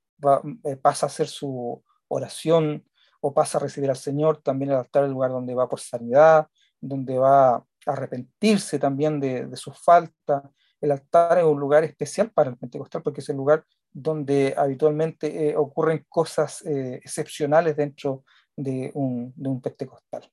eh, 0.63 0.77
pasa 0.77 1.07
a 1.07 1.09
hacer 1.09 1.27
su 1.27 1.83
oración 2.07 2.85
o 3.21 3.35
pasa 3.35 3.59
a 3.59 3.63
recibir 3.63 3.91
al 3.91 3.97
Señor, 3.97 4.41
también 4.41 4.71
el 4.71 4.77
altar 4.77 5.03
es 5.03 5.09
el 5.09 5.15
lugar 5.15 5.33
donde 5.33 5.57
va 5.57 5.69
por 5.69 5.81
sanidad, 5.81 6.47
donde 6.81 7.19
va 7.19 7.57
a 7.57 7.65
arrepentirse 7.87 8.79
también 8.79 9.19
de, 9.19 9.47
de 9.47 9.57
sus 9.57 9.77
faltas. 9.77 10.45
El 10.83 10.91
altar 10.91 11.39
es 11.39 11.45
un 11.45 11.59
lugar 11.59 11.85
especial 11.85 12.31
para 12.31 12.51
el 12.51 12.59
pentecostal 12.59 13.03
porque 13.03 13.21
es 13.21 13.29
el 13.31 13.37
lugar 13.37 13.65
donde 13.91 14.55
habitualmente 14.57 15.49
eh, 15.51 15.57
ocurren 15.57 16.05
cosas 16.09 16.61
eh, 16.67 16.97
excepcionales 16.97 17.77
dentro 17.77 18.25
de 18.57 18.91
un, 18.95 19.33
pentecostal. 19.63 20.31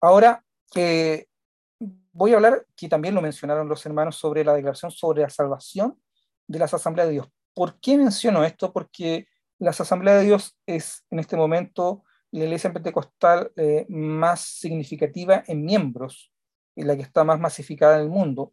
Ahora, 0.00 0.42
voy 2.12 2.32
a 2.32 2.36
hablar, 2.36 2.64
que 2.76 2.88
también 2.88 3.14
lo 3.14 3.20
mencionaron 3.20 3.68
los 3.68 3.84
hermanos, 3.84 4.16
sobre 4.16 4.44
la 4.44 4.54
declaración 4.54 4.90
sobre 4.90 5.22
la 5.22 5.30
salvación 5.30 6.00
de 6.46 6.58
las 6.58 6.72
asambleas 6.72 7.08
de 7.08 7.14
Dios. 7.14 7.28
¿Por 7.54 7.78
qué 7.80 7.98
menciono 7.98 8.44
esto? 8.44 8.72
Porque 8.72 9.26
las 9.58 9.80
asambleas 9.80 10.20
de 10.20 10.26
Dios 10.26 10.56
es 10.66 11.04
en 11.10 11.18
este 11.18 11.36
momento 11.36 12.04
la 12.30 12.44
iglesia 12.44 12.72
pentecostal 12.72 13.52
eh, 13.56 13.86
más 13.88 14.40
significativa 14.40 15.44
en 15.46 15.64
miembros 15.64 16.32
y 16.74 16.82
la 16.82 16.96
que 16.96 17.02
está 17.02 17.22
más 17.22 17.38
masificada 17.38 17.96
en 17.96 18.02
el 18.02 18.08
mundo. 18.08 18.52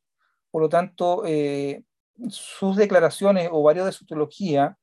Por 0.52 0.62
lo 0.62 0.70
tanto, 0.70 1.24
eh, 1.26 1.84
sus 2.30 2.76
declaraciones 2.76 3.50
o 3.52 3.64
varios 3.64 3.86
de 3.86 3.92
su 3.94 4.06
teología 4.06 4.78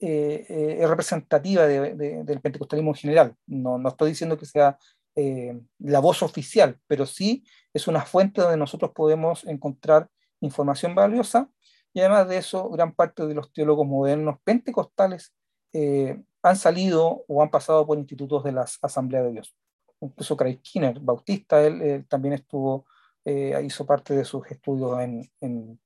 eh, 0.00 0.78
es 0.80 0.88
representativa 0.88 1.66
del 1.66 2.40
pentecostalismo 2.40 2.92
en 2.92 2.94
general. 2.94 3.34
No, 3.46 3.78
no 3.78 3.88
estoy 3.88 4.10
diciendo 4.10 4.38
que 4.38 4.46
sea 4.46 4.78
eh, 5.20 5.60
la 5.80 5.98
voz 5.98 6.22
oficial, 6.22 6.78
pero 6.86 7.04
sí 7.04 7.42
es 7.74 7.88
una 7.88 8.02
fuente 8.02 8.40
donde 8.40 8.56
nosotros 8.56 8.92
podemos 8.94 9.44
encontrar 9.48 10.08
información 10.40 10.94
valiosa 10.94 11.50
y 11.92 11.98
además 11.98 12.28
de 12.28 12.36
eso, 12.36 12.70
gran 12.70 12.94
parte 12.94 13.26
de 13.26 13.34
los 13.34 13.52
teólogos 13.52 13.84
modernos 13.84 14.36
pentecostales 14.44 15.34
eh, 15.72 16.22
han 16.40 16.54
salido 16.54 17.24
o 17.26 17.42
han 17.42 17.50
pasado 17.50 17.84
por 17.84 17.98
institutos 17.98 18.44
de 18.44 18.52
las 18.52 18.78
asambleas 18.80 19.24
de 19.24 19.32
Dios. 19.32 19.56
Incluso 20.00 20.36
Craig 20.36 20.60
Skinner, 20.64 21.00
bautista, 21.00 21.66
él, 21.66 22.06
también 22.08 22.34
estuvo, 22.34 22.86
eh, 23.28 23.62
hizo 23.62 23.84
parte 23.84 24.14
de 24.16 24.24
sus 24.24 24.50
estudios 24.50 24.98
en, 25.00 25.78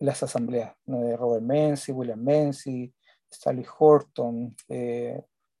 las 0.00 0.22
asambleas, 0.22 0.74
de 0.84 1.16
Robert 1.16 1.42
Menzies, 1.42 1.96
William 1.96 2.22
Menzies, 2.22 2.90
Sally 3.26 3.64
Horton, 3.78 4.54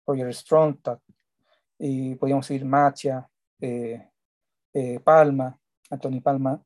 Roger 0.06 0.34
Strontac, 0.34 1.00
y 1.78 2.14
podríamos 2.16 2.46
decir 2.46 2.64
Machia, 2.64 3.26
eh, 3.58 4.06
eh, 4.74 5.00
Palma, 5.00 5.58
Antonio 5.88 6.22
Palma. 6.22 6.62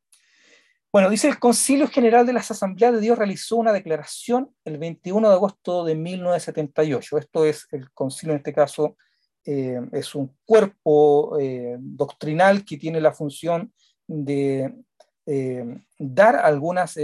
Bueno, 0.92 1.08
dice 1.08 1.28
el 1.28 1.38
Concilio 1.38 1.88
General 1.88 2.26
de 2.26 2.32
las 2.32 2.50
Asambleas 2.50 2.94
de 2.94 3.00
Dios 3.00 3.16
realizó 3.16 3.56
una 3.56 3.72
declaración 3.72 4.52
el 4.64 4.78
21 4.78 5.28
de 5.28 5.34
agosto 5.34 5.84
de 5.84 5.94
1978. 5.94 7.18
Esto 7.18 7.44
es 7.44 7.68
el 7.70 7.92
concilio, 7.92 8.32
en 8.32 8.38
este 8.38 8.52
caso, 8.52 8.96
eh, 9.44 9.80
es 9.92 10.14
un 10.14 10.36
cuerpo 10.44 11.38
doctrinal 11.78 12.64
que 12.64 12.76
tiene 12.76 13.00
la 13.00 13.12
función 13.12 13.72
de 14.06 14.74
dar 15.98 16.36
algunas 16.36 16.98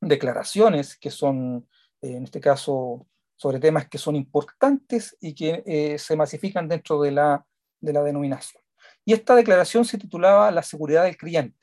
declaraciones 0.00 0.96
que 0.96 1.10
son, 1.10 1.68
en 2.00 2.24
este 2.24 2.40
caso, 2.40 3.06
sobre 3.42 3.58
temas 3.58 3.88
que 3.88 3.98
son 3.98 4.14
importantes 4.14 5.16
y 5.20 5.34
que 5.34 5.64
eh, 5.66 5.98
se 5.98 6.14
masifican 6.14 6.68
dentro 6.68 7.02
de 7.02 7.10
la, 7.10 7.44
de 7.80 7.92
la 7.92 8.02
denominación. 8.02 8.62
Y 9.04 9.14
esta 9.14 9.34
declaración 9.34 9.84
se 9.84 9.98
titulaba 9.98 10.52
La 10.52 10.62
seguridad 10.62 11.02
del 11.02 11.16
creyente, 11.16 11.58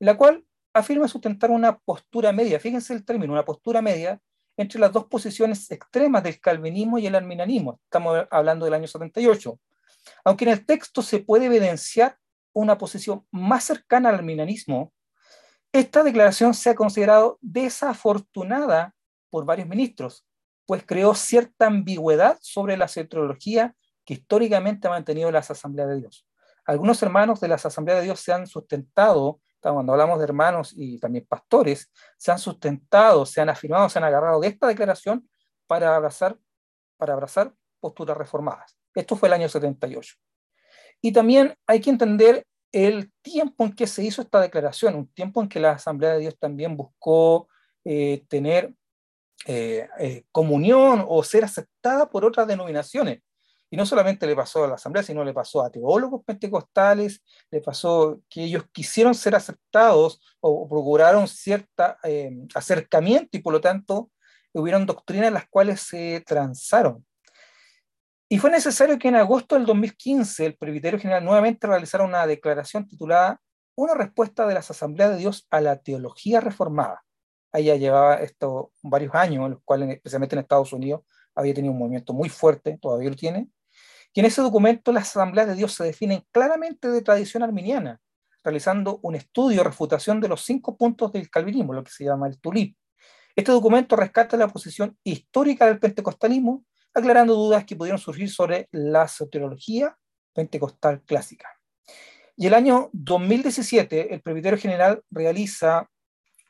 la 0.00 0.16
cual 0.16 0.44
afirma 0.72 1.06
sustentar 1.06 1.52
una 1.52 1.78
postura 1.78 2.32
media, 2.32 2.58
fíjense 2.58 2.92
el 2.94 3.04
término, 3.04 3.32
una 3.32 3.44
postura 3.44 3.80
media 3.80 4.20
entre 4.56 4.80
las 4.80 4.92
dos 4.92 5.04
posiciones 5.04 5.70
extremas 5.70 6.24
del 6.24 6.40
calvinismo 6.40 6.98
y 6.98 7.06
el 7.06 7.14
arminianismo. 7.14 7.78
Estamos 7.84 8.26
hablando 8.30 8.64
del 8.64 8.74
año 8.74 8.88
78. 8.88 9.60
Aunque 10.24 10.44
en 10.44 10.50
el 10.50 10.66
texto 10.66 11.00
se 11.00 11.20
puede 11.20 11.46
evidenciar 11.46 12.18
una 12.54 12.78
posición 12.78 13.26
más 13.30 13.64
cercana 13.64 14.08
al 14.08 14.16
arminianismo, 14.16 14.92
esta 15.72 16.02
declaración 16.02 16.54
se 16.54 16.70
ha 16.70 16.74
considerado 16.74 17.38
desafortunada 17.42 18.94
por 19.28 19.44
varios 19.44 19.68
ministros, 19.68 20.24
pues 20.66 20.84
creó 20.86 21.14
cierta 21.14 21.66
ambigüedad 21.66 22.38
sobre 22.40 22.76
la 22.76 22.88
soteriología 22.88 23.74
que 24.04 24.14
históricamente 24.14 24.86
ha 24.86 24.90
mantenido 24.90 25.30
las 25.30 25.50
asambleas 25.50 25.88
de 25.88 25.96
Dios. 25.96 26.26
Algunos 26.64 27.02
hermanos 27.02 27.40
de 27.40 27.48
las 27.48 27.66
asambleas 27.66 27.98
de 27.98 28.04
Dios 28.04 28.20
se 28.20 28.32
han 28.32 28.46
sustentado, 28.46 29.40
cuando 29.60 29.92
hablamos 29.92 30.18
de 30.18 30.24
hermanos 30.24 30.72
y 30.76 30.98
también 30.98 31.26
pastores, 31.26 31.90
se 32.16 32.30
han 32.30 32.38
sustentado, 32.38 33.26
se 33.26 33.40
han 33.40 33.48
afirmado, 33.48 33.88
se 33.88 33.98
han 33.98 34.04
agarrado 34.04 34.40
de 34.40 34.48
esta 34.48 34.66
declaración 34.66 35.28
para 35.66 35.94
abrazar, 35.94 36.38
para 36.96 37.14
abrazar 37.14 37.52
posturas 37.80 38.16
reformadas. 38.16 38.78
Esto 38.94 39.16
fue 39.16 39.28
el 39.28 39.32
año 39.32 39.48
78. 39.48 40.14
Y 41.04 41.12
también 41.12 41.54
hay 41.66 41.82
que 41.82 41.90
entender 41.90 42.46
el 42.72 43.12
tiempo 43.20 43.62
en 43.66 43.74
que 43.74 43.86
se 43.86 44.02
hizo 44.02 44.22
esta 44.22 44.40
declaración, 44.40 44.94
un 44.94 45.06
tiempo 45.08 45.42
en 45.42 45.50
que 45.50 45.60
la 45.60 45.72
Asamblea 45.72 46.14
de 46.14 46.20
Dios 46.20 46.38
también 46.38 46.78
buscó 46.78 47.46
eh, 47.84 48.24
tener 48.26 48.72
eh, 49.46 49.86
eh, 49.98 50.24
comunión 50.32 51.04
o 51.06 51.22
ser 51.22 51.44
aceptada 51.44 52.08
por 52.08 52.24
otras 52.24 52.46
denominaciones. 52.46 53.20
Y 53.68 53.76
no 53.76 53.84
solamente 53.84 54.26
le 54.26 54.34
pasó 54.34 54.64
a 54.64 54.68
la 54.68 54.76
asamblea, 54.76 55.02
sino 55.02 55.22
le 55.22 55.34
pasó 55.34 55.62
a 55.62 55.70
teólogos 55.70 56.24
pentecostales, 56.24 57.22
le 57.50 57.60
pasó 57.60 58.22
que 58.30 58.44
ellos 58.44 58.64
quisieron 58.72 59.14
ser 59.14 59.34
aceptados 59.34 60.22
o, 60.40 60.66
procuraron 60.66 61.28
cierto 61.28 61.84
eh, 62.04 62.30
acercamiento 62.54 63.36
y 63.36 63.42
por 63.42 63.52
lo 63.52 63.60
tanto 63.60 64.10
hubieron 64.54 64.86
doctrinas 64.86 65.30
las 65.30 65.46
cuales 65.50 65.82
se 65.82 66.22
transaron. 66.26 67.04
Y 68.34 68.38
fue 68.38 68.50
necesario 68.50 68.98
que 68.98 69.06
en 69.06 69.14
agosto 69.14 69.54
del 69.54 69.64
2015 69.64 70.44
el 70.44 70.56
Presbiterio 70.56 70.98
General 70.98 71.24
nuevamente 71.24 71.68
realizara 71.68 72.02
una 72.02 72.26
declaración 72.26 72.84
titulada 72.84 73.40
Una 73.76 73.94
respuesta 73.94 74.44
de 74.44 74.54
las 74.54 74.68
asambleas 74.72 75.12
de 75.12 75.18
Dios 75.18 75.46
a 75.52 75.60
la 75.60 75.76
teología 75.76 76.40
reformada 76.40 77.04
ella 77.52 77.76
llevaba 77.76 78.16
esto 78.16 78.72
varios 78.82 79.14
años, 79.14 79.44
en 79.44 79.52
los 79.52 79.60
cuales, 79.64 79.88
especialmente 79.90 80.34
en 80.34 80.40
Estados 80.40 80.72
Unidos, 80.72 81.02
había 81.36 81.54
tenido 81.54 81.72
un 81.72 81.78
movimiento 81.78 82.12
muy 82.12 82.28
fuerte, 82.28 82.76
todavía 82.82 83.08
lo 83.08 83.14
tiene, 83.14 83.48
y 84.12 84.18
en 84.18 84.26
ese 84.26 84.42
documento 84.42 84.90
las 84.90 85.10
asambleas 85.10 85.46
de 85.46 85.54
Dios 85.54 85.72
se 85.72 85.84
definen 85.84 86.24
claramente 86.32 86.88
de 86.88 87.02
tradición 87.02 87.44
arminiana, 87.44 88.00
realizando 88.42 88.98
un 89.02 89.14
estudio 89.14 89.62
refutación 89.62 90.20
de 90.20 90.26
los 90.26 90.42
cinco 90.44 90.76
puntos 90.76 91.12
del 91.12 91.30
calvinismo, 91.30 91.72
lo 91.72 91.84
que 91.84 91.92
se 91.92 92.02
llama 92.02 92.26
el 92.26 92.40
tulip. 92.40 92.76
Este 93.36 93.52
documento 93.52 93.94
rescata 93.94 94.36
la 94.36 94.48
posición 94.48 94.98
histórica 95.04 95.66
del 95.66 95.78
pentecostalismo, 95.78 96.64
aclarando 96.94 97.34
dudas 97.34 97.64
que 97.64 97.76
pudieron 97.76 97.98
surgir 97.98 98.30
sobre 98.30 98.68
la 98.70 99.08
soteriología 99.08 99.96
pentecostal 100.32 101.02
clásica. 101.02 101.48
Y 102.36 102.46
el 102.46 102.54
año 102.54 102.90
2017, 102.92 104.14
el 104.14 104.20
Presbiterio 104.20 104.58
General 104.58 105.02
realiza 105.10 105.88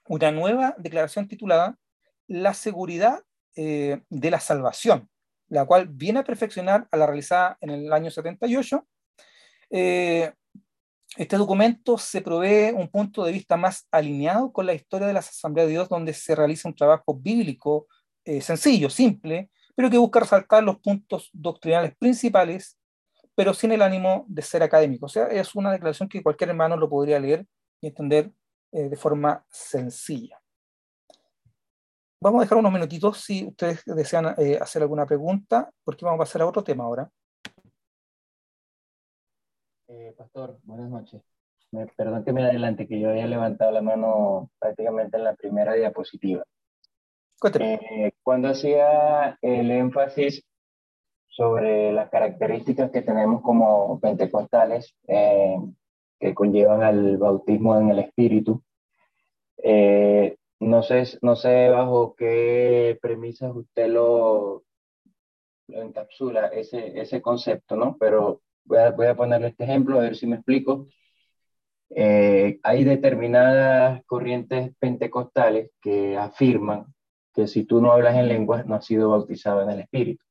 una 0.09 0.30
nueva 0.30 0.74
declaración 0.78 1.28
titulada 1.28 1.76
La 2.26 2.55
seguridad 2.55 3.22
eh, 3.57 4.03
de 4.09 4.30
la 4.30 4.40
salvación, 4.40 5.09
la 5.49 5.66
cual 5.66 5.88
viene 5.88 6.20
a 6.20 6.24
perfeccionar 6.24 6.88
a 6.90 6.97
la 6.97 7.07
realizada 7.07 7.59
en 7.61 7.70
el 7.70 7.92
año 7.92 8.11
78. 8.11 8.86
Eh, 9.70 10.32
este 11.16 11.36
documento 11.36 11.97
se 11.97 12.22
provee 12.22 12.72
un 12.74 12.88
punto 12.88 13.24
de 13.24 13.32
vista 13.32 13.57
más 13.57 13.86
alineado 13.90 14.53
con 14.53 14.66
la 14.66 14.74
historia 14.74 15.07
de 15.07 15.12
las 15.12 15.28
asambleas 15.28 15.68
de 15.68 15.72
Dios, 15.72 15.88
donde 15.88 16.12
se 16.12 16.34
realiza 16.34 16.68
un 16.68 16.74
trabajo 16.74 17.14
bíblico 17.14 17.86
eh, 18.24 18.40
sencillo, 18.40 18.90
simple, 18.90 19.51
pero 19.75 19.91
que 19.91 19.99
busca 19.99 20.20
resaltar 20.20 20.62
los 20.62 20.79
puntos 20.79 21.31
doctrinales 21.33 21.97
principales, 21.97 22.79
pero 23.35 23.53
sin 23.55 23.72
el 23.72 23.83
ánimo 23.83 24.25
de 24.29 24.43
ser 24.43 24.62
académico. 24.62 25.07
O 25.07 25.09
sea, 25.09 25.27
es 25.27 25.55
una 25.55 25.72
declaración 25.72 26.09
que 26.09 26.22
cualquier 26.22 26.51
hermano 26.51 26.77
lo 26.77 26.89
podría 26.89 27.18
leer 27.18 27.47
y 27.81 27.89
entender 27.89 28.33
eh, 28.72 28.89
de 28.89 28.97
forma 28.97 29.45
sencilla. 29.51 30.41
Vamos 32.20 32.41
a 32.41 32.45
dejar 32.45 32.59
unos 32.59 32.72
minutitos 32.72 33.18
si 33.18 33.45
ustedes 33.45 33.85
desean 33.85 34.35
eh, 34.39 34.59
hacer 34.61 34.83
alguna 34.83 35.05
pregunta, 35.05 35.70
porque 35.85 36.05
vamos 36.05 36.18
a 36.18 36.25
pasar 36.25 36.43
a 36.43 36.47
otro 36.47 36.64
tema 36.64 36.85
ahora. 36.85 37.11
Eh, 39.89 40.14
pastor, 40.16 40.59
buenas 40.62 40.89
noches. 40.89 41.22
Perdón 41.97 42.25
que 42.25 42.33
me 42.33 42.45
adelante, 42.45 42.87
que 42.87 43.01
yo 43.01 43.11
había 43.11 43.27
levantado 43.27 43.72
la 43.72 43.83
mano 43.83 44.51
prácticamente 44.59 45.16
en 45.16 45.25
la 45.25 45.35
primera 45.35 45.75
diapositiva. 45.75 46.45
Cuando 48.22 48.49
hacía 48.49 49.38
el 49.42 49.70
énfasis 49.70 50.45
sobre 51.28 51.92
las 51.92 52.11
características 52.11 52.90
que 52.90 53.03
tenemos 53.03 53.42
como 53.42 53.99
pentecostales, 54.01 54.95
que 55.07 56.34
conllevan 56.34 56.82
al 56.82 57.16
bautismo 57.18 57.78
en 57.78 57.90
el 57.90 57.99
Espíritu. 57.99 58.62
Eh, 59.59 60.36
no 60.61 60.82
sé, 60.82 61.05
no 61.22 61.36
sé 61.36 61.68
bajo 61.68 62.14
qué 62.14 62.99
premisas 63.01 63.55
usted 63.55 63.88
lo, 63.88 64.64
lo 65.68 65.82
encapsula 65.82 66.47
ese, 66.49 66.99
ese 66.99 67.20
concepto, 67.20 67.76
¿no? 67.76 67.97
Pero 67.99 68.40
voy 68.64 68.78
a, 68.78 68.90
voy 68.90 69.07
a 69.07 69.16
ponerle 69.16 69.49
este 69.49 69.64
ejemplo, 69.64 69.99
a 69.99 70.03
ver 70.03 70.16
si 70.16 70.26
me 70.26 70.36
explico. 70.36 70.86
Eh, 71.90 72.59
hay 72.62 72.84
determinadas 72.84 74.03
corrientes 74.07 74.72
pentecostales 74.78 75.70
que 75.80 76.16
afirman 76.16 76.86
que 77.35 77.47
si 77.49 77.64
tú 77.64 77.80
no 77.80 77.93
hablas 77.93 78.16
en 78.16 78.28
lenguas 78.28 78.64
no 78.66 78.76
has 78.76 78.87
sido 78.87 79.11
bautizado 79.11 79.62
en 79.62 79.70
el 79.70 79.80
Espíritu, 79.80 80.24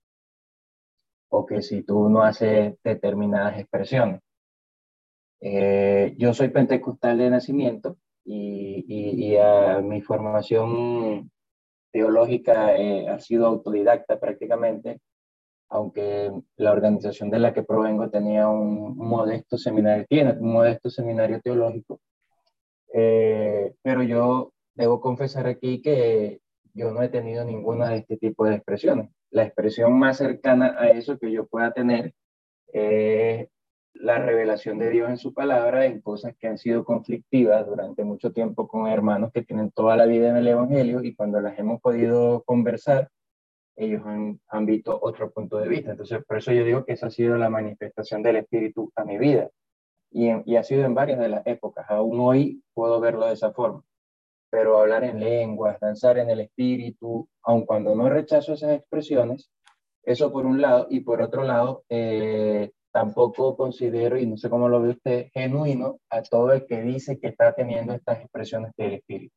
o 1.29 1.45
que 1.45 1.61
si 1.61 1.83
tú 1.83 2.09
no 2.09 2.21
haces 2.21 2.75
determinadas 2.83 3.59
expresiones. 3.59 4.21
Eh, 5.41 6.13
yo 6.17 6.33
soy 6.33 6.49
pentecostal 6.49 7.17
de 7.17 7.29
nacimiento 7.29 7.97
y, 8.23 8.85
y, 8.87 9.35
a 9.37 9.79
mi 9.81 10.01
formación 10.01 11.29
teológica 11.91 12.77
eh, 12.77 13.09
ha 13.09 13.19
sido 13.19 13.47
autodidacta 13.47 14.19
prácticamente, 14.19 15.01
aunque 15.69 16.31
la 16.55 16.71
organización 16.71 17.29
de 17.29 17.39
la 17.39 17.53
que 17.53 17.63
provengo 17.63 18.09
tenía 18.09 18.47
un, 18.47 18.95
modesto 18.95 19.57
seminario, 19.57 20.05
tiene 20.07 20.33
un 20.33 20.53
modesto 20.53 20.89
seminario 20.89 21.41
teológico, 21.41 21.99
eh, 22.93 23.73
pero 23.81 24.03
yo 24.03 24.53
debo 24.75 25.01
confesar 25.01 25.47
aquí 25.47 25.81
que 25.81 26.39
yo 26.73 26.91
no 26.91 27.01
he 27.01 27.09
tenido 27.09 27.45
ninguna 27.45 27.89
de 27.89 27.97
este 27.97 28.17
tipo 28.17 28.45
de 28.45 28.55
expresiones. 28.55 29.09
La 29.29 29.43
expresión 29.43 29.97
más 29.97 30.17
cercana 30.17 30.75
a 30.77 30.89
eso 30.89 31.17
que 31.17 31.31
yo 31.31 31.47
pueda 31.47 31.71
tener 31.71 32.13
es 32.67 33.47
la 33.93 34.17
revelación 34.17 34.79
de 34.79 34.89
Dios 34.89 35.09
en 35.09 35.17
su 35.17 35.33
palabra 35.33 35.85
en 35.85 36.01
cosas 36.01 36.35
que 36.37 36.47
han 36.47 36.57
sido 36.57 36.83
conflictivas 36.83 37.65
durante 37.67 38.03
mucho 38.03 38.33
tiempo 38.33 38.67
con 38.67 38.87
hermanos 38.87 39.31
que 39.31 39.43
tienen 39.43 39.71
toda 39.71 39.95
la 39.95 40.05
vida 40.05 40.29
en 40.29 40.37
el 40.37 40.47
Evangelio 40.47 41.03
y 41.03 41.15
cuando 41.15 41.39
las 41.41 41.57
hemos 41.59 41.79
podido 41.79 42.43
conversar, 42.43 43.09
ellos 43.75 44.01
han, 44.05 44.39
han 44.47 44.65
visto 44.65 44.97
otro 45.01 45.31
punto 45.31 45.57
de 45.57 45.67
vista. 45.67 45.91
Entonces, 45.91 46.23
por 46.25 46.37
eso 46.37 46.51
yo 46.51 46.63
digo 46.63 46.85
que 46.85 46.93
esa 46.93 47.07
ha 47.07 47.11
sido 47.11 47.37
la 47.37 47.49
manifestación 47.49 48.23
del 48.23 48.37
Espíritu 48.37 48.91
a 48.95 49.05
mi 49.05 49.17
vida 49.19 49.49
y, 50.11 50.29
y 50.45 50.55
ha 50.55 50.63
sido 50.63 50.85
en 50.85 50.95
varias 50.95 51.19
de 51.19 51.29
las 51.29 51.45
épocas. 51.45 51.85
Aún 51.89 52.19
hoy 52.19 52.63
puedo 52.73 52.99
verlo 52.99 53.27
de 53.27 53.33
esa 53.33 53.51
forma 53.51 53.83
pero 54.53 54.79
hablar 54.79 55.03
en 55.03 55.19
lenguas, 55.19 55.79
danzar 55.79 56.19
en 56.19 56.29
el 56.29 56.41
espíritu, 56.41 57.27
aun 57.41 57.65
cuando 57.65 57.95
no 57.95 58.07
rechazo 58.07 58.53
esas 58.53 58.73
expresiones, 58.73 59.51
eso 60.03 60.31
por 60.31 60.45
un 60.45 60.61
lado, 60.61 60.85
y 60.91 60.99
por 60.99 61.23
otro 61.23 61.43
lado, 61.43 61.83
eh, 61.89 62.71
tampoco 62.91 63.57
considero, 63.57 64.15
y 64.15 64.27
no 64.27 64.37
sé 64.37 64.51
cómo 64.51 64.69
lo 64.69 64.79
ve 64.79 64.89
usted, 64.89 65.31
genuino 65.33 65.97
a 66.07 66.21
todo 66.21 66.53
el 66.53 66.67
que 66.67 66.83
dice 66.83 67.19
que 67.19 67.29
está 67.29 67.55
teniendo 67.55 67.95
estas 67.95 68.19
expresiones 68.19 68.73
del 68.77 68.93
espíritu. 68.93 69.35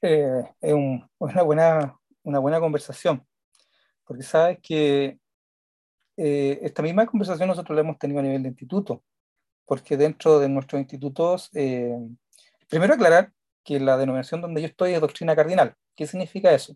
Eh, 0.00 0.42
es 0.60 0.74
una, 1.20 1.42
buena, 1.44 1.96
una 2.24 2.40
buena 2.40 2.58
conversación, 2.58 3.24
porque 4.04 4.24
sabes 4.24 4.58
que 4.60 5.16
eh, 6.16 6.58
esta 6.60 6.82
misma 6.82 7.06
conversación 7.06 7.46
nosotros 7.46 7.76
la 7.76 7.82
hemos 7.82 8.00
tenido 8.00 8.18
a 8.18 8.24
nivel 8.24 8.42
de 8.42 8.48
instituto, 8.48 9.04
porque 9.64 9.96
dentro 9.96 10.40
de 10.40 10.48
nuestros 10.48 10.80
institutos, 10.80 11.50
eh, 11.54 11.96
primero 12.72 12.94
aclarar 12.94 13.30
que 13.62 13.78
la 13.78 13.98
denominación 13.98 14.40
donde 14.40 14.62
yo 14.62 14.66
estoy 14.66 14.94
es 14.94 15.00
doctrina 15.02 15.36
cardinal. 15.36 15.74
¿Qué 15.94 16.06
significa 16.06 16.54
eso? 16.54 16.74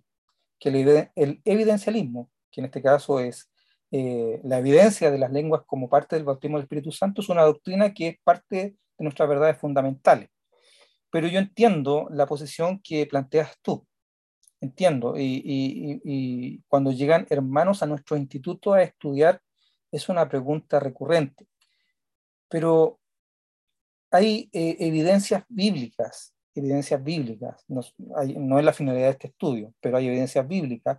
Que 0.59 0.69
el, 1.17 1.41
evidencialismo, 1.47 2.31
que 2.51 2.61
en 2.61 2.67
este 2.67 2.83
caso 2.83 3.19
es 3.19 3.51
eh, 3.91 4.39
la 4.45 4.59
evidencia 4.59 5.11
de 5.11 5.17
las 5.17 5.33
lenguas 5.33 5.63
como 5.67 5.89
parte 5.89 6.15
del 6.15 6.27
bautismo 6.27 6.59
del 6.59 6.65
Espíritu 6.65 6.93
Santo 6.93 7.23
es 7.23 7.31
una 7.31 7.45
doctrina 7.45 7.95
que 7.95 8.09
es 8.09 8.17
parte 8.23 8.57
de 8.57 9.05
nuestras 9.05 9.27
verdades 9.27 9.57
fundamentales. 9.57 10.29
Pero 11.11 11.29
yo 11.29 11.39
entiendo 11.39 12.09
la 12.11 12.27
posición 12.27 12.79
que 12.85 13.07
planteas 13.07 13.57
tú. 13.63 13.87
Entiendo. 14.61 15.15
Y, 15.17 16.63
cuando 16.69 16.93
llegan 16.93 17.27
hermanos 17.31 17.83
a 17.83 17.87
nuestro 17.87 18.19
instituto 18.19 18.75
a 18.75 18.83
estudiar, 18.83 19.41
es 19.91 20.11
una 20.11 20.29
pregunta 20.29 20.79
recurrente. 20.79 21.47
Pero 22.51 23.01
hay 24.17 24.49
eh, 24.53 24.77
evidencias 24.81 25.45
bíblicas, 25.49 26.35
evidencias 26.55 27.03
bíblicas, 27.03 27.65
no, 27.69 27.81
es 28.59 28.65
la 28.65 28.73
finalidad 28.73 29.07
de 29.07 29.11
este 29.13 29.29
estudio, 29.29 29.73
pero 29.81 29.99
hay 29.99 30.07
evidencias 30.07 30.47
bíblicas 30.47 30.99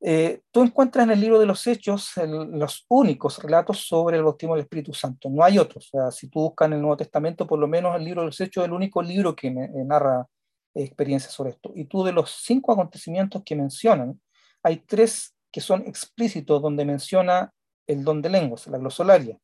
eh, 0.00 0.42
tú 0.52 0.62
encuentras 0.62 1.04
en 1.04 1.10
el 1.10 1.20
libro 1.20 1.40
de 1.40 1.46
los 1.46 1.66
Hechos 1.66 2.12
los 2.16 2.86
únicos 2.88 3.42
relatos 3.42 3.86
sobre 3.86 4.16
el 4.16 4.22
bautismo 4.22 4.54
del 4.54 4.62
Espíritu 4.62 4.94
Santo. 4.94 5.28
No 5.28 5.42
hay 5.42 5.58
otros. 5.58 5.88
O 5.92 5.98
sea, 5.98 6.10
si 6.10 6.28
tú 6.28 6.40
buscas 6.40 6.66
en 6.66 6.74
el 6.74 6.80
Nuevo 6.80 6.96
Testamento, 6.96 7.46
por 7.46 7.58
lo 7.58 7.66
menos 7.66 7.96
el 7.96 8.04
libro 8.04 8.22
de 8.22 8.26
los 8.26 8.40
Hechos 8.40 8.62
es 8.62 8.68
el 8.68 8.74
único 8.74 9.02
libro 9.02 9.34
que 9.34 9.48
eh, 9.48 9.84
narra 9.84 10.26
experiencias 10.74 11.32
sobre 11.32 11.50
esto. 11.50 11.72
Y 11.74 11.86
tú 11.86 12.04
de 12.04 12.12
los 12.12 12.30
cinco 12.44 12.72
acontecimientos 12.72 13.42
que 13.44 13.56
mencionan, 13.56 14.20
hay 14.62 14.78
tres 14.78 15.34
que 15.50 15.60
son 15.60 15.82
explícitos 15.86 16.62
donde 16.62 16.84
menciona 16.84 17.52
el 17.86 18.04
don 18.04 18.22
de 18.22 18.28
lenguas, 18.28 18.66
la 18.68 18.78
glosolaria, 18.78 19.38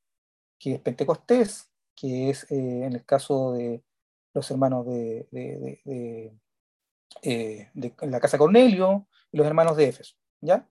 que 0.58 0.74
es 0.74 0.80
Pentecostés, 0.80 1.70
que 1.94 2.30
es 2.30 2.50
eh, 2.50 2.84
en 2.84 2.94
el 2.94 3.04
caso 3.04 3.52
de 3.52 3.82
los 4.34 4.50
hermanos 4.50 4.86
de, 4.86 5.28
de, 5.30 5.80
de, 7.22 7.70
de 7.72 7.94
la 8.02 8.20
casa 8.20 8.38
Cornelio 8.38 9.06
y 9.30 9.36
los 9.38 9.46
hermanos 9.46 9.76
de 9.76 9.88
Éfeso. 9.88 10.16
¿ya? 10.40 10.68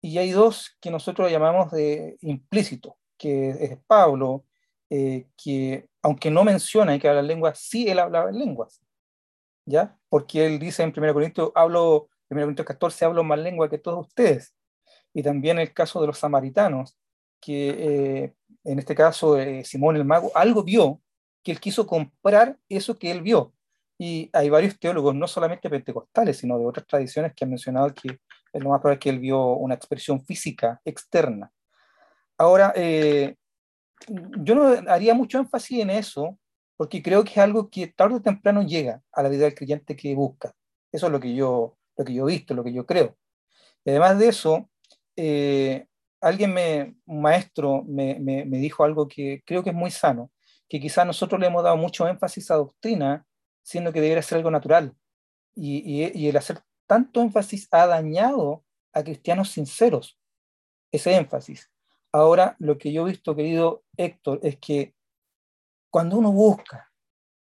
Y 0.00 0.18
hay 0.18 0.32
dos 0.32 0.76
que 0.80 0.90
nosotros 0.90 1.30
llamamos 1.30 1.70
de 1.70 2.18
implícito, 2.20 2.98
que 3.16 3.50
es 3.50 3.78
Pablo, 3.86 4.44
eh, 4.90 5.28
que 5.42 5.88
aunque 6.02 6.30
no 6.30 6.44
menciona 6.44 6.98
que 6.98 7.08
habla 7.08 7.22
lenguas, 7.22 7.58
sí 7.58 7.88
él 7.88 7.98
hablaba 7.98 8.28
en 8.28 8.38
lenguas, 8.38 8.82
¿ya? 9.64 9.98
Porque 10.10 10.44
él 10.44 10.58
dice 10.58 10.82
en 10.82 10.92
1 10.94 11.14
Corintios, 11.14 11.52
hablo, 11.54 12.10
1 12.28 12.40
Corintios 12.42 12.66
14, 12.66 13.06
hablo 13.06 13.24
más 13.24 13.38
lengua 13.38 13.70
que 13.70 13.78
todos 13.78 14.06
ustedes. 14.06 14.54
Y 15.14 15.22
también 15.22 15.58
el 15.58 15.72
caso 15.72 16.02
de 16.02 16.08
los 16.08 16.18
samaritanos, 16.18 16.98
que 17.40 17.70
eh, 18.24 18.34
en 18.64 18.78
este 18.78 18.94
caso 18.94 19.38
eh, 19.38 19.64
Simón 19.64 19.96
el 19.96 20.04
mago 20.04 20.32
algo 20.34 20.64
vio, 20.64 21.00
que 21.42 21.52
él 21.52 21.60
quiso 21.60 21.86
comprar 21.86 22.58
eso 22.68 22.98
que 22.98 23.10
él 23.10 23.22
vio. 23.22 23.52
Y 23.98 24.30
hay 24.32 24.50
varios 24.50 24.78
teólogos, 24.78 25.14
no 25.14 25.28
solamente 25.28 25.70
pentecostales, 25.70 26.38
sino 26.38 26.58
de 26.58 26.66
otras 26.66 26.86
tradiciones 26.86 27.32
que 27.34 27.44
han 27.44 27.50
mencionado 27.50 27.94
que 27.94 28.18
es 28.52 28.62
lo 28.62 28.70
más 28.70 28.80
probable 28.80 28.98
que 28.98 29.10
él 29.10 29.18
vio 29.18 29.52
una 29.54 29.74
expresión 29.74 30.24
física 30.24 30.80
externa. 30.84 31.50
Ahora, 32.38 32.72
eh, 32.74 33.36
yo 34.08 34.54
no 34.54 34.90
haría 34.90 35.14
mucho 35.14 35.38
énfasis 35.38 35.80
en 35.80 35.90
eso, 35.90 36.38
porque 36.76 37.02
creo 37.02 37.22
que 37.22 37.30
es 37.30 37.38
algo 37.38 37.70
que 37.70 37.88
tarde 37.88 38.16
o 38.16 38.22
temprano 38.22 38.62
llega 38.62 39.02
a 39.12 39.22
la 39.22 39.28
vida 39.28 39.44
del 39.44 39.54
creyente 39.54 39.96
que 39.96 40.14
busca. 40.14 40.52
Eso 40.90 41.06
es 41.06 41.12
lo 41.12 41.20
que 41.20 41.34
yo, 41.34 41.76
lo 41.96 42.04
que 42.04 42.14
yo 42.14 42.28
he 42.28 42.32
visto, 42.32 42.54
lo 42.54 42.64
que 42.64 42.72
yo 42.72 42.86
creo. 42.86 43.16
Y 43.84 43.90
además 43.90 44.18
de 44.18 44.28
eso, 44.28 44.70
eh, 45.16 45.86
alguien, 46.24 46.54
me, 46.54 46.96
un 47.06 47.20
maestro, 47.22 47.84
me, 47.84 48.44
dijo 48.46 48.84
algo 48.84 49.06
que 49.06 49.42
creo 49.44 49.62
que 49.62 49.70
es 49.70 49.76
muy 49.76 49.90
sano, 49.90 50.30
que 50.68 50.80
quizás 50.80 51.06
nosotros 51.06 51.40
le 51.40 51.46
hemos 51.46 51.62
dado 51.62 51.76
mucho 51.76 52.08
énfasis 52.08 52.50
a 52.50 52.56
doctrina, 52.56 53.26
siendo 53.62 53.92
que 53.92 54.00
debería 54.00 54.22
ser 54.22 54.38
algo 54.38 54.50
natural. 54.50 54.94
Y, 55.54 55.78
y, 55.78 56.10
y 56.18 56.28
el 56.28 56.36
hacer 56.36 56.60
tanto 56.86 57.20
énfasis 57.20 57.68
ha 57.70 57.86
dañado 57.86 58.64
a 58.92 59.02
cristianos 59.02 59.50
sinceros, 59.50 60.18
ese 60.90 61.14
énfasis. 61.14 61.70
Ahora, 62.12 62.56
lo 62.58 62.78
que 62.78 62.92
yo 62.92 63.06
he 63.06 63.10
visto, 63.10 63.36
querido 63.36 63.84
Héctor, 63.96 64.40
es 64.42 64.58
que 64.58 64.94
cuando 65.90 66.16
uno 66.16 66.32
busca, 66.32 66.90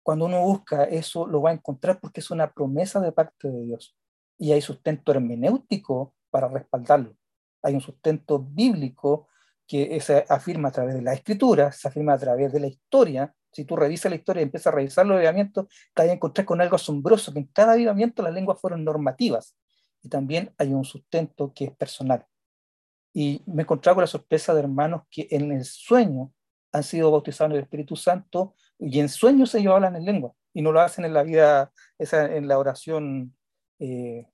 cuando 0.03 0.25
uno 0.25 0.41
busca 0.41 0.85
eso, 0.85 1.27
lo 1.27 1.41
va 1.41 1.51
a 1.51 1.53
encontrar 1.53 1.99
porque 1.99 2.21
es 2.21 2.31
una 2.31 2.51
promesa 2.51 2.99
de 2.99 3.11
parte 3.11 3.49
de 3.49 3.63
Dios. 3.63 3.95
Y 4.37 4.51
hay 4.51 4.61
sustento 4.61 5.11
hermenéutico 5.11 6.15
para 6.29 6.47
respaldarlo. 6.47 7.15
Hay 7.61 7.73
un 7.73 7.81
sustento 7.81 8.39
bíblico 8.39 9.27
que 9.67 9.99
se 10.01 10.25
afirma 10.27 10.69
a 10.69 10.71
través 10.71 10.95
de 10.95 11.01
la 11.01 11.13
escritura, 11.13 11.71
se 11.71 11.87
afirma 11.87 12.13
a 12.13 12.17
través 12.17 12.51
de 12.51 12.59
la 12.59 12.67
historia, 12.67 13.33
si 13.51 13.65
tú 13.65 13.75
revisas 13.75 14.09
la 14.09 14.15
historia 14.15 14.41
y 14.41 14.43
empiezas 14.43 14.67
a 14.67 14.75
revisar 14.75 15.05
los 15.05 15.17
avivamientos, 15.17 15.67
te 15.93 16.01
vas 16.03 16.09
a 16.09 16.13
encontrar 16.13 16.45
con 16.45 16.61
algo 16.61 16.75
asombroso, 16.75 17.33
que 17.33 17.39
en 17.39 17.47
cada 17.47 17.73
avivamiento 17.73 18.23
las 18.23 18.33
lenguas 18.33 18.59
fueron 18.59 18.83
normativas 18.83 19.57
y 20.01 20.09
también 20.09 20.53
hay 20.57 20.73
un 20.73 20.85
sustento 20.85 21.53
que 21.53 21.65
es 21.65 21.71
personal. 21.71 22.25
Y 23.13 23.41
me 23.45 23.63
encontré 23.63 23.93
con 23.93 24.01
la 24.01 24.07
sorpresa 24.07 24.53
de 24.53 24.61
hermanos 24.61 25.03
que 25.09 25.27
en 25.31 25.51
el 25.51 25.65
sueño 25.65 26.31
han 26.71 26.83
sido 26.83 27.11
bautizados 27.11 27.51
en 27.51 27.57
el 27.57 27.63
Espíritu 27.63 27.95
Santo 27.95 28.55
y 28.79 28.99
en 28.99 29.09
sueños 29.09 29.53
ellos 29.53 29.73
hablan 29.73 29.97
en 29.97 30.05
lengua 30.05 30.33
y 30.53 30.61
no 30.61 30.71
lo 30.71 30.79
hacen 30.79 31.03
en 31.03 31.13
la 31.13 31.23
vida, 31.23 31.71
en 31.99 32.47
la 32.47 32.57
oración 32.57 33.35
eh, 33.79 34.27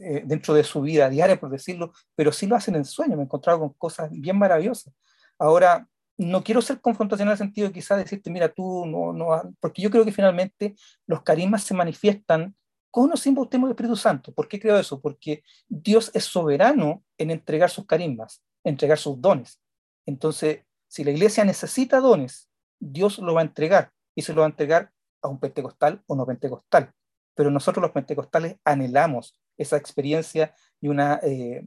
eh, 0.00 0.22
dentro 0.24 0.54
de 0.54 0.64
su 0.64 0.80
vida 0.80 1.08
diaria, 1.08 1.38
por 1.38 1.50
decirlo, 1.50 1.92
pero 2.14 2.32
sí 2.32 2.46
lo 2.46 2.56
hacen 2.56 2.76
en 2.76 2.84
sueños. 2.84 3.16
Me 3.16 3.22
he 3.22 3.26
encontrado 3.26 3.60
con 3.60 3.70
cosas 3.74 4.10
bien 4.10 4.38
maravillosas. 4.38 4.92
Ahora, 5.38 5.86
no 6.18 6.44
quiero 6.44 6.62
ser 6.62 6.80
confrontacional 6.80 7.32
en 7.32 7.32
el 7.32 7.38
sentido 7.38 7.68
de 7.68 7.74
quizás 7.74 7.98
decirte, 7.98 8.30
mira, 8.30 8.52
tú 8.52 8.86
no, 8.86 9.12
no, 9.12 9.54
porque 9.60 9.82
yo 9.82 9.90
creo 9.90 10.04
que 10.04 10.12
finalmente 10.12 10.74
los 11.06 11.22
carismas 11.22 11.64
se 11.64 11.74
manifiestan 11.74 12.54
con 12.90 13.10
o 13.10 13.16
sin 13.16 13.34
bautismo 13.34 13.66
del 13.66 13.72
Espíritu 13.72 13.96
Santo. 13.96 14.32
¿Por 14.32 14.48
qué 14.48 14.60
creo 14.60 14.78
eso? 14.78 15.00
Porque 15.00 15.42
Dios 15.68 16.10
es 16.14 16.24
soberano 16.24 17.02
en 17.16 17.30
entregar 17.30 17.70
sus 17.70 17.86
carismas, 17.86 18.42
entregar 18.62 18.98
sus 18.98 19.20
dones. 19.20 19.60
Entonces, 20.06 20.60
si 20.88 21.02
la 21.02 21.10
iglesia 21.10 21.44
necesita 21.44 22.00
dones, 22.00 22.50
Dios 22.78 23.18
lo 23.18 23.34
va 23.34 23.40
a 23.40 23.44
entregar 23.44 23.92
y 24.14 24.22
se 24.22 24.34
lo 24.34 24.42
va 24.42 24.46
a 24.46 24.50
entregar 24.50 24.90
a 25.22 25.28
un 25.28 25.40
pentecostal 25.40 26.02
o 26.06 26.14
no 26.14 26.26
pentecostal. 26.26 26.92
pero 27.34 27.50
nosotros 27.50 27.80
los 27.80 27.92
pentecostales 27.92 28.56
anhelamos 28.62 29.38
esa 29.56 29.76
experiencia 29.76 30.54
y, 30.80 30.88
una, 30.88 31.20
eh, 31.22 31.66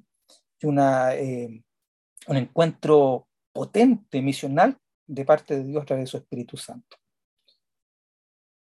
y 0.59 0.65
una, 0.65 1.15
eh, 1.15 1.63
un 2.27 2.37
encuentro 2.37 3.27
potente, 3.53 4.21
misional, 4.21 4.77
de 5.07 5.25
parte 5.25 5.57
de 5.57 5.63
Dios 5.63 5.83
a 5.83 5.85
través 5.85 6.05
de 6.05 6.11
su 6.11 6.17
Espíritu 6.17 6.57
Santo. 6.57 6.97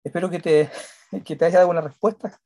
Espero 0.03 0.29
que 0.29 0.39
te, 0.39 0.69
que 1.25 1.35
te 1.35 1.45
haya 1.45 1.59
dado 1.59 1.71
una 1.71 1.81
respuesta. 1.81 2.39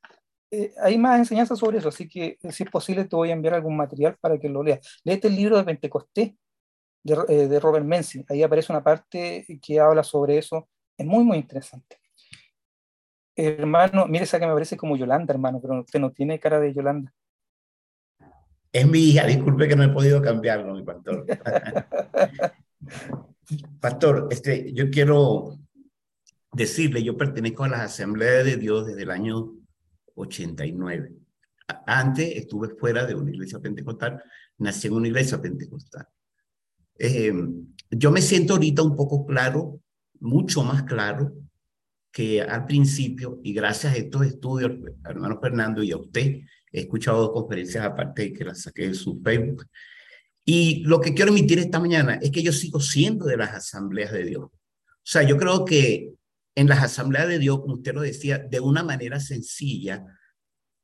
Eh, 0.50 0.74
hay 0.82 0.98
más 0.98 1.18
enseñanzas 1.18 1.58
sobre 1.58 1.78
eso, 1.78 1.88
así 1.88 2.08
que 2.08 2.38
si 2.50 2.64
es 2.64 2.70
posible 2.70 3.04
te 3.04 3.16
voy 3.16 3.30
a 3.30 3.32
enviar 3.32 3.54
algún 3.54 3.76
material 3.76 4.16
para 4.20 4.38
que 4.38 4.48
lo 4.48 4.62
leas. 4.62 5.00
Léete 5.04 5.28
el 5.28 5.36
libro 5.36 5.56
de 5.56 5.64
Pentecostés 5.64 6.34
de, 7.02 7.48
de 7.48 7.60
Robert 7.60 7.86
Menzies. 7.86 8.24
Ahí 8.28 8.42
aparece 8.42 8.72
una 8.72 8.84
parte 8.84 9.46
que 9.62 9.80
habla 9.80 10.02
sobre 10.02 10.38
eso. 10.38 10.68
Es 10.96 11.06
muy, 11.06 11.24
muy 11.24 11.38
interesante. 11.38 12.01
Hermano, 13.34 14.06
mire 14.06 14.24
esa 14.24 14.38
que 14.38 14.46
me 14.46 14.52
parece 14.52 14.76
como 14.76 14.96
Yolanda, 14.96 15.32
hermano, 15.32 15.60
pero 15.60 15.80
usted 15.80 15.98
no 15.98 16.12
tiene 16.12 16.38
cara 16.38 16.60
de 16.60 16.74
Yolanda. 16.74 17.12
Es 18.70 18.86
mi 18.86 19.00
hija, 19.00 19.26
disculpe 19.26 19.68
que 19.68 19.76
no 19.76 19.84
he 19.84 19.88
podido 19.88 20.20
cambiarlo, 20.20 20.74
mi 20.74 20.82
pastor. 20.82 21.26
pastor, 23.80 24.28
este, 24.30 24.72
yo 24.72 24.90
quiero 24.90 25.58
decirle, 26.52 27.02
yo 27.02 27.16
pertenezco 27.16 27.64
a 27.64 27.68
las 27.68 27.80
asambleas 27.80 28.44
de 28.44 28.56
Dios 28.56 28.86
desde 28.86 29.02
el 29.02 29.10
año 29.10 29.54
89. 30.14 31.12
Antes 31.86 32.36
estuve 32.36 32.68
fuera 32.68 33.06
de 33.06 33.14
una 33.14 33.30
iglesia 33.30 33.58
pentecostal, 33.58 34.22
nací 34.58 34.88
en 34.88 34.94
una 34.94 35.08
iglesia 35.08 35.40
pentecostal. 35.40 36.06
Eh, 36.98 37.32
yo 37.90 38.10
me 38.10 38.20
siento 38.20 38.54
ahorita 38.54 38.82
un 38.82 38.94
poco 38.94 39.24
claro, 39.24 39.80
mucho 40.20 40.62
más 40.62 40.82
claro 40.82 41.32
que 42.12 42.42
al 42.42 42.66
principio, 42.66 43.40
y 43.42 43.54
gracias 43.54 43.94
a 43.94 43.96
estos 43.96 44.26
estudios, 44.26 44.72
hermano 45.04 45.40
Fernando, 45.40 45.82
y 45.82 45.92
a 45.92 45.96
usted, 45.96 46.40
he 46.70 46.80
escuchado 46.80 47.22
dos 47.22 47.32
conferencias 47.32 47.84
aparte 47.84 48.22
de 48.22 48.32
que 48.32 48.44
las 48.44 48.62
saqué 48.62 48.88
de 48.88 48.94
su 48.94 49.20
Facebook. 49.22 49.66
Y 50.44 50.82
lo 50.84 51.00
que 51.00 51.14
quiero 51.14 51.30
emitir 51.30 51.58
esta 51.58 51.80
mañana 51.80 52.18
es 52.20 52.30
que 52.30 52.42
yo 52.42 52.52
sigo 52.52 52.80
siendo 52.80 53.24
de 53.24 53.36
las 53.36 53.54
asambleas 53.54 54.12
de 54.12 54.24
Dios. 54.24 54.44
O 54.44 55.04
sea, 55.04 55.22
yo 55.22 55.36
creo 55.38 55.64
que 55.64 56.12
en 56.54 56.68
las 56.68 56.82
asambleas 56.82 57.28
de 57.28 57.38
Dios, 57.38 57.60
como 57.60 57.74
usted 57.74 57.94
lo 57.94 58.02
decía, 58.02 58.38
de 58.38 58.60
una 58.60 58.82
manera 58.82 59.18
sencilla, 59.18 60.04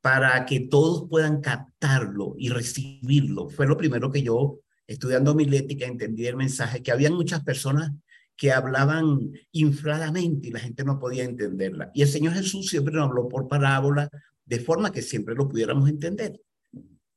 para 0.01 0.47
que 0.47 0.61
todos 0.61 1.09
puedan 1.11 1.41
captarlo 1.41 2.35
y 2.39 2.49
recibirlo. 2.49 3.51
Fue 3.51 3.67
lo 3.67 3.77
primero 3.77 4.11
que 4.11 4.23
yo, 4.23 4.61
estudiando 4.87 5.35
milética, 5.35 5.87
entendí 5.87 6.27
el 6.27 6.37
mensaje, 6.37 6.83
que 6.83 6.93
había 6.93 7.11
muchas 7.11 7.43
personas 7.45 7.93
que 8.39 8.53
hablaban 8.53 9.33
infladamente 9.51 10.49
y 10.49 10.53
la 10.53 10.61
gente 10.61 10.85
no 10.85 11.01
podía 11.01 11.25
entenderla. 11.25 11.91
Y 11.93 12.03
el 12.03 12.09
Señor 12.09 12.35
Jesús 12.35 12.69
siempre 12.69 12.95
nos 12.95 13.09
habló 13.09 13.29
por 13.29 13.49
parábola, 13.49 14.09
de 14.47 14.61
forma 14.61 14.93
que 14.93 15.03
siempre 15.03 15.35
lo 15.35 15.49
pudiéramos 15.49 15.91
entender. 15.91 16.41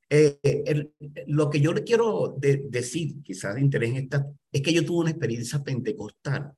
Eh, 0.09 0.91
lo 1.27 1.49
que 1.49 1.61
yo 1.61 1.73
le 1.73 1.83
quiero 1.83 2.35
decir, 2.37 3.21
quizás 3.23 3.53
de 3.53 3.61
interés 3.61 3.91
en 3.91 3.97
esta, 3.97 4.27
es 4.51 4.61
que 4.61 4.73
yo 4.73 4.83
tuve 4.83 5.01
una 5.01 5.11
experiencia 5.11 5.63
pentecostal 5.63 6.51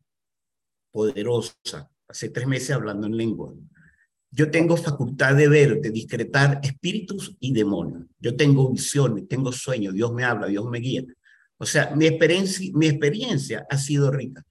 poderosa, 0.92 1.92
hace 2.08 2.30
tres 2.30 2.48
meses 2.48 2.72
hablando 2.72 3.06
en 3.06 3.18
lengua. 3.18 3.54
Yo 4.32 4.50
tengo 4.50 4.78
facultad 4.78 5.36
de 5.36 5.50
ver, 5.50 5.82
de 5.82 5.92
discretar 5.92 6.62
espíritus 6.64 7.36
y 7.42 7.52
demonios. 7.52 8.06
Yo 8.18 8.36
tengo 8.38 8.72
visiones, 8.72 9.28
tengo 9.28 9.52
sueños, 9.52 9.94
Dios 9.94 10.14
me 10.14 10.24
habla, 10.24 10.48
Dios 10.48 10.66
me 10.70 10.80
guía. 10.80 11.04
O 11.58 11.66
sea, 11.66 11.94
mi 11.96 12.08
experiencia, 12.08 12.72
mi 12.74 12.88
experiencia 12.88 13.66
ha 13.70 13.78
sido 13.78 14.10
rica 14.10 14.44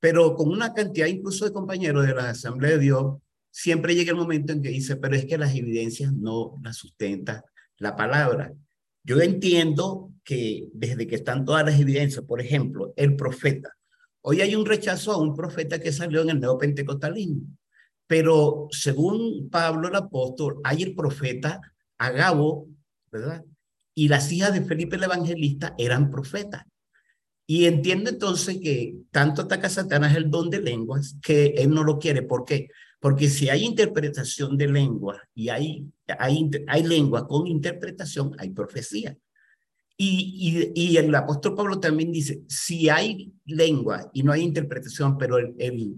pero 0.00 0.34
con 0.34 0.48
una 0.48 0.72
cantidad 0.72 1.06
incluso 1.06 1.44
de 1.44 1.52
compañeros 1.52 2.06
de 2.06 2.14
la 2.14 2.30
Asamblea 2.30 2.72
de 2.72 2.78
Dios, 2.78 3.16
siempre 3.50 3.94
llega 3.94 4.10
el 4.12 4.16
momento 4.16 4.52
en 4.52 4.62
que 4.62 4.70
dice, 4.70 4.96
pero 4.96 5.14
es 5.14 5.26
que 5.26 5.38
las 5.38 5.54
evidencias 5.54 6.12
no 6.12 6.58
las 6.62 6.76
sustenta 6.76 7.44
la 7.78 7.94
palabra. 7.94 8.52
Yo 9.04 9.20
entiendo 9.20 10.12
que 10.24 10.68
desde 10.72 11.06
que 11.06 11.16
están 11.16 11.44
todas 11.44 11.64
las 11.64 11.78
evidencias, 11.78 12.24
por 12.24 12.40
ejemplo, 12.40 12.92
el 12.96 13.16
profeta. 13.16 13.76
Hoy 14.22 14.40
hay 14.40 14.54
un 14.54 14.66
rechazo 14.66 15.12
a 15.12 15.18
un 15.18 15.34
profeta 15.34 15.78
que 15.78 15.92
salió 15.92 16.22
en 16.22 16.30
el 16.30 16.40
neopentecostalismo, 16.40 17.42
pero 18.06 18.68
según 18.70 19.48
Pablo 19.50 19.88
el 19.88 19.96
apóstol, 19.96 20.60
hay 20.64 20.82
el 20.82 20.94
profeta 20.94 21.60
Agabo, 21.98 22.68
¿verdad? 23.10 23.44
Y 23.94 24.08
las 24.08 24.30
hijas 24.32 24.54
de 24.54 24.62
Felipe 24.62 24.96
el 24.96 25.04
evangelista 25.04 25.74
eran 25.76 26.10
profetas. 26.10 26.64
Y 27.50 27.64
entiende 27.64 28.10
entonces 28.10 28.58
que 28.62 28.94
tanto 29.10 29.42
ataca 29.42 29.66
a 29.66 29.70
Satanás 29.70 30.14
el 30.14 30.30
don 30.30 30.50
de 30.50 30.60
lenguas 30.60 31.16
que 31.20 31.46
él 31.56 31.70
no 31.70 31.82
lo 31.82 31.98
quiere. 31.98 32.22
¿Por 32.22 32.44
qué? 32.44 32.68
Porque 33.00 33.28
si 33.28 33.48
hay 33.48 33.64
interpretación 33.64 34.56
de 34.56 34.68
lengua 34.68 35.20
y 35.34 35.48
hay, 35.48 35.84
hay, 36.16 36.48
hay 36.68 36.82
lengua 36.84 37.26
con 37.26 37.48
interpretación, 37.48 38.36
hay 38.38 38.50
profecía. 38.50 39.18
Y, 39.96 40.96
el 40.96 41.12
apóstol 41.12 41.56
Pablo 41.56 41.80
también 41.80 42.12
dice, 42.12 42.40
si 42.46 42.88
hay 42.88 43.32
lengua 43.46 44.08
y 44.14 44.22
no 44.22 44.30
hay 44.30 44.42
interpretación, 44.42 45.18
pero 45.18 45.38
el, 45.38 45.52
el, 45.58 45.96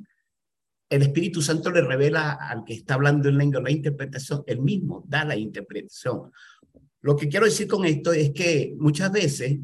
el 0.88 1.02
Espíritu 1.02 1.42
Santo 1.42 1.70
le 1.70 1.82
revela 1.82 2.32
al 2.32 2.64
que 2.64 2.72
está 2.72 2.94
hablando 2.94 3.28
en 3.28 3.36
lengua 3.36 3.60
la 3.60 3.70
interpretación, 3.70 4.42
él 4.46 4.62
mismo 4.62 5.04
da 5.06 5.26
la 5.26 5.36
interpretación. 5.36 6.32
Lo 7.02 7.14
que 7.14 7.28
quiero 7.28 7.44
decir 7.44 7.68
con 7.68 7.84
esto 7.84 8.10
es 8.10 8.30
que 8.30 8.74
muchas 8.78 9.12
veces 9.12 9.58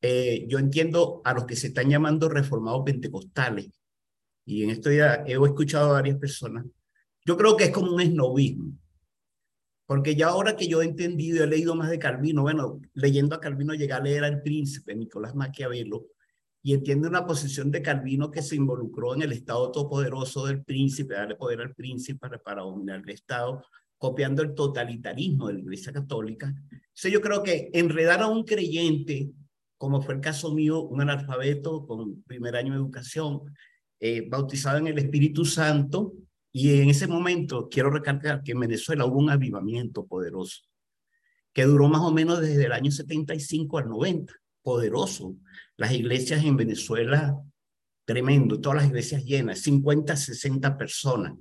eh, 0.00 0.46
yo 0.48 0.58
entiendo 0.58 1.20
a 1.24 1.34
los 1.34 1.44
que 1.44 1.56
se 1.56 1.68
están 1.68 1.90
llamando 1.90 2.28
reformados 2.28 2.82
pentecostales, 2.84 3.70
y 4.44 4.64
en 4.64 4.70
esto 4.70 4.90
ya 4.90 5.24
he 5.26 5.32
escuchado 5.32 5.90
a 5.90 5.94
varias 5.94 6.18
personas, 6.18 6.64
yo 7.24 7.36
creo 7.36 7.56
que 7.56 7.64
es 7.64 7.70
como 7.70 7.92
un 7.92 8.00
esnovismo, 8.00 8.72
porque 9.86 10.14
ya 10.14 10.28
ahora 10.28 10.56
que 10.56 10.68
yo 10.68 10.82
he 10.82 10.84
entendido, 10.84 11.44
he 11.44 11.46
leído 11.46 11.74
más 11.74 11.90
de 11.90 11.98
Calvino, 11.98 12.42
bueno, 12.42 12.80
leyendo 12.94 13.34
a 13.34 13.40
Calvino 13.40 13.74
llegué 13.74 13.92
a 13.92 14.00
leer 14.00 14.24
al 14.24 14.42
príncipe 14.42 14.94
Nicolás 14.94 15.34
Maquiavelo, 15.34 16.06
y 16.62 16.74
entiendo 16.74 17.08
una 17.08 17.26
posición 17.26 17.70
de 17.70 17.82
Calvino 17.82 18.30
que 18.30 18.42
se 18.42 18.56
involucró 18.56 19.14
en 19.14 19.22
el 19.22 19.32
Estado 19.32 19.70
todopoderoso 19.72 20.46
del 20.46 20.62
príncipe, 20.62 21.14
darle 21.14 21.34
poder 21.36 21.60
al 21.60 21.74
príncipe 21.74 22.38
para 22.38 22.62
dominar 22.62 23.00
el 23.00 23.08
Estado, 23.10 23.64
copiando 23.96 24.42
el 24.42 24.54
totalitarismo 24.54 25.48
de 25.48 25.54
la 25.54 25.60
Iglesia 25.60 25.92
Católica. 25.92 26.46
Entonces 26.46 27.12
yo 27.12 27.20
creo 27.20 27.42
que 27.42 27.70
enredar 27.72 28.20
a 28.20 28.28
un 28.28 28.44
creyente 28.44 29.30
como 29.80 30.02
fue 30.02 30.12
el 30.12 30.20
caso 30.20 30.52
mío, 30.52 30.82
un 30.82 31.00
analfabeto 31.00 31.86
con 31.86 32.22
primer 32.24 32.54
año 32.54 32.74
de 32.74 32.78
educación, 32.80 33.40
eh, 33.98 34.28
bautizado 34.28 34.76
en 34.76 34.88
el 34.88 34.98
Espíritu 34.98 35.46
Santo, 35.46 36.12
y 36.52 36.82
en 36.82 36.90
ese 36.90 37.06
momento 37.06 37.66
quiero 37.70 37.88
recalcar 37.88 38.42
que 38.42 38.52
en 38.52 38.60
Venezuela 38.60 39.06
hubo 39.06 39.18
un 39.18 39.30
avivamiento 39.30 40.04
poderoso, 40.04 40.60
que 41.54 41.64
duró 41.64 41.88
más 41.88 42.02
o 42.02 42.12
menos 42.12 42.40
desde 42.40 42.66
el 42.66 42.72
año 42.72 42.90
75 42.90 43.78
al 43.78 43.88
90, 43.88 44.34
poderoso. 44.62 45.36
Las 45.78 45.92
iglesias 45.92 46.44
en 46.44 46.58
Venezuela, 46.58 47.38
tremendo, 48.04 48.60
todas 48.60 48.82
las 48.82 48.88
iglesias 48.88 49.24
llenas, 49.24 49.60
50, 49.60 50.14
60 50.14 50.76
personas. 50.76 51.32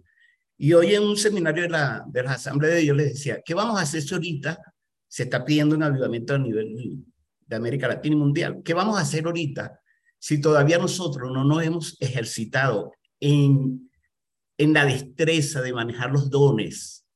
Y 0.58 0.72
hoy 0.72 0.96
en 0.96 1.04
un 1.04 1.18
seminario 1.18 1.64
de 1.64 1.70
la, 1.70 2.06
de 2.08 2.24
la 2.24 2.32
Asamblea 2.32 2.76
de 2.76 2.80
Dios 2.80 2.96
les 2.96 3.14
decía, 3.16 3.42
¿qué 3.44 3.54
vamos 3.54 3.78
a 3.78 3.82
hacer 3.82 4.02
si 4.02 4.14
ahorita 4.14 4.58
se 5.10 5.24
está 5.24 5.44
pidiendo 5.44 5.76
un 5.76 5.84
avivamiento 5.84 6.36
a 6.36 6.38
nivel 6.38 7.04
de 7.50 7.56
América 7.56 7.88
Latina 7.88 8.16
y 8.16 8.20
Mundial. 8.20 8.62
¿Qué 8.64 8.74
vamos 8.74 8.97
a 8.97 9.02
hacer 9.02 9.26
ahorita 9.26 9.82
si 10.20 10.39
todavía 10.39 10.78
nosotros 10.78 11.32
no 11.34 11.43
nos 11.43 11.64
hemos 11.64 11.97
ejercitado 12.00 12.93
en, 13.20 13.89
en 14.58 14.74
la 14.74 14.86
destreza 14.86 15.62
de 15.62 15.74
manejar 15.74 16.12
los 16.12 16.30
dones? 16.30 17.08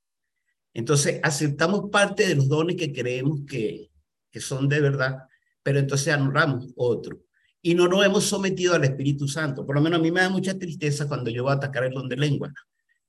Entonces, 0.73 1.19
aceptamos 1.21 1.91
parte 1.91 2.27
de 2.27 2.35
los 2.35 2.49
dones 2.49 2.75
que 2.75 2.91
creemos 2.91 3.41
que, 3.47 3.91
que 4.31 4.39
son 4.39 4.67
de 4.67 4.81
verdad, 4.81 5.19
pero 5.61 5.77
entonces 5.77 6.11
anulamos 6.11 6.73
otro. 6.75 7.21
Y 7.61 7.75
no 7.75 7.87
nos 7.87 8.03
hemos 8.03 8.23
sometido 8.23 8.73
al 8.73 8.83
Espíritu 8.83 9.27
Santo. 9.27 9.65
Por 9.65 9.75
lo 9.75 9.81
menos 9.81 9.99
a 9.99 10.01
mí 10.01 10.11
me 10.11 10.21
da 10.21 10.29
mucha 10.29 10.57
tristeza 10.57 11.07
cuando 11.07 11.29
yo 11.29 11.43
voy 11.43 11.51
a 11.51 11.55
atacar 11.55 11.83
el 11.83 11.93
don 11.93 12.09
de 12.09 12.17
lengua. 12.17 12.51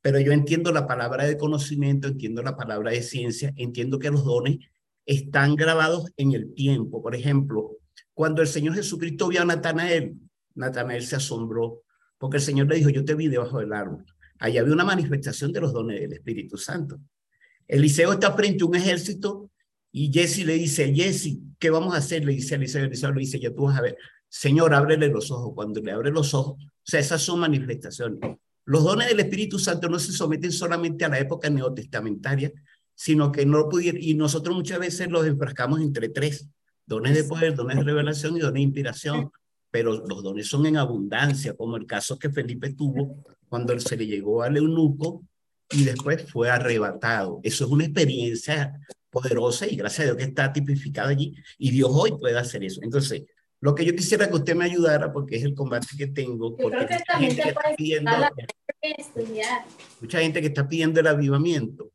Pero 0.02 0.20
yo 0.20 0.32
entiendo 0.32 0.70
la 0.70 0.86
palabra 0.86 1.24
de 1.24 1.38
conocimiento, 1.38 2.06
entiendo 2.06 2.42
la 2.42 2.54
palabra 2.54 2.90
de 2.90 3.02
ciencia, 3.02 3.54
entiendo 3.56 3.98
que 3.98 4.10
los 4.10 4.24
dones 4.24 4.58
están 5.06 5.56
grabados 5.56 6.10
en 6.16 6.32
el 6.32 6.54
tiempo. 6.54 7.02
Por 7.02 7.14
ejemplo, 7.14 7.78
cuando 8.12 8.42
el 8.42 8.48
Señor 8.48 8.74
Jesucristo 8.74 9.28
vio 9.28 9.42
a 9.42 9.44
Natanael, 9.44 10.14
Natanael 10.54 11.04
se 11.04 11.16
asombró 11.16 11.82
porque 12.18 12.38
el 12.38 12.42
Señor 12.42 12.68
le 12.68 12.76
dijo, 12.76 12.90
yo 12.90 13.04
te 13.04 13.14
vi 13.14 13.28
debajo 13.28 13.58
del 13.58 13.72
árbol. 13.72 14.04
Allá 14.38 14.60
había 14.60 14.72
una 14.72 14.84
manifestación 14.84 15.52
de 15.52 15.60
los 15.60 15.72
dones 15.72 16.00
del 16.00 16.12
Espíritu 16.12 16.56
Santo. 16.56 16.98
Eliseo 17.66 18.12
está 18.12 18.32
frente 18.32 18.64
a 18.64 18.66
un 18.66 18.74
ejército 18.74 19.50
y 19.92 20.12
Jesse 20.12 20.44
le 20.44 20.54
dice, 20.54 20.92
Jesse, 20.94 21.38
¿qué 21.58 21.70
vamos 21.70 21.94
a 21.94 21.98
hacer? 21.98 22.24
Le 22.24 22.32
dice 22.32 22.54
Eliseo, 22.54 22.84
Eliseo 22.84 23.12
le 23.12 23.20
dice, 23.20 23.38
ya 23.38 23.52
tú 23.52 23.64
vas 23.64 23.78
a 23.78 23.82
ver, 23.82 23.96
Señor, 24.28 24.74
ábrele 24.74 25.08
los 25.08 25.30
ojos. 25.30 25.52
Cuando 25.54 25.80
le 25.80 25.92
abre 25.92 26.10
los 26.10 26.34
ojos, 26.34 26.56
o 26.62 26.70
sea, 26.82 27.00
esas 27.00 27.22
son 27.22 27.40
manifestaciones. 27.40 28.18
Los 28.64 28.82
dones 28.82 29.08
del 29.08 29.20
Espíritu 29.20 29.58
Santo 29.58 29.88
no 29.88 29.98
se 29.98 30.12
someten 30.12 30.50
solamente 30.50 31.04
a 31.04 31.08
la 31.08 31.18
época 31.18 31.50
neotestamentaria, 31.50 32.50
sino 32.94 33.32
que 33.32 33.46
no 33.46 33.68
pudiera, 33.68 33.98
y 34.00 34.14
nosotros 34.14 34.56
muchas 34.56 34.78
veces 34.78 35.10
los 35.10 35.26
enfrascamos 35.26 35.80
entre 35.80 36.08
tres, 36.08 36.48
dones 36.86 37.14
de 37.14 37.24
poder, 37.24 37.54
dones 37.54 37.76
de 37.76 37.82
revelación 37.82 38.36
y 38.36 38.40
dones 38.40 38.54
de 38.54 38.60
inspiración, 38.60 39.30
pero 39.70 39.92
los 40.06 40.22
dones 40.22 40.46
son 40.46 40.66
en 40.66 40.76
abundancia, 40.76 41.54
como 41.54 41.76
el 41.76 41.86
caso 41.86 42.18
que 42.18 42.30
Felipe 42.30 42.74
tuvo 42.74 43.24
cuando 43.48 43.78
se 43.80 43.96
le 43.96 44.06
llegó 44.06 44.42
al 44.42 44.56
eunuco 44.56 45.24
y 45.70 45.84
después 45.84 46.30
fue 46.30 46.50
arrebatado. 46.50 47.40
Eso 47.42 47.64
es 47.64 47.70
una 47.70 47.84
experiencia 47.84 48.72
poderosa 49.10 49.66
y 49.66 49.76
gracias 49.76 50.00
a 50.00 50.04
Dios 50.04 50.16
que 50.16 50.24
está 50.24 50.52
tipificada 50.52 51.08
allí 51.08 51.34
y 51.58 51.70
Dios 51.70 51.90
hoy 51.92 52.12
puede 52.12 52.38
hacer 52.38 52.64
eso. 52.64 52.80
Entonces, 52.82 53.22
lo 53.60 53.74
que 53.74 53.84
yo 53.84 53.94
quisiera 53.94 54.28
que 54.28 54.34
usted 54.34 54.54
me 54.54 54.66
ayudara, 54.66 55.12
porque 55.12 55.36
es 55.36 55.44
el 55.44 55.54
combate 55.54 55.86
que 55.96 56.08
tengo, 56.08 56.56
porque 56.56 56.76
mucha 56.76 57.18
gente, 57.18 57.48
está 57.48 57.60
pidiendo, 57.76 58.10
mucha 60.00 60.18
gente 60.20 60.40
que 60.40 60.48
está 60.48 60.68
pidiendo 60.68 61.00
el 61.00 61.06
avivamiento, 61.06 61.90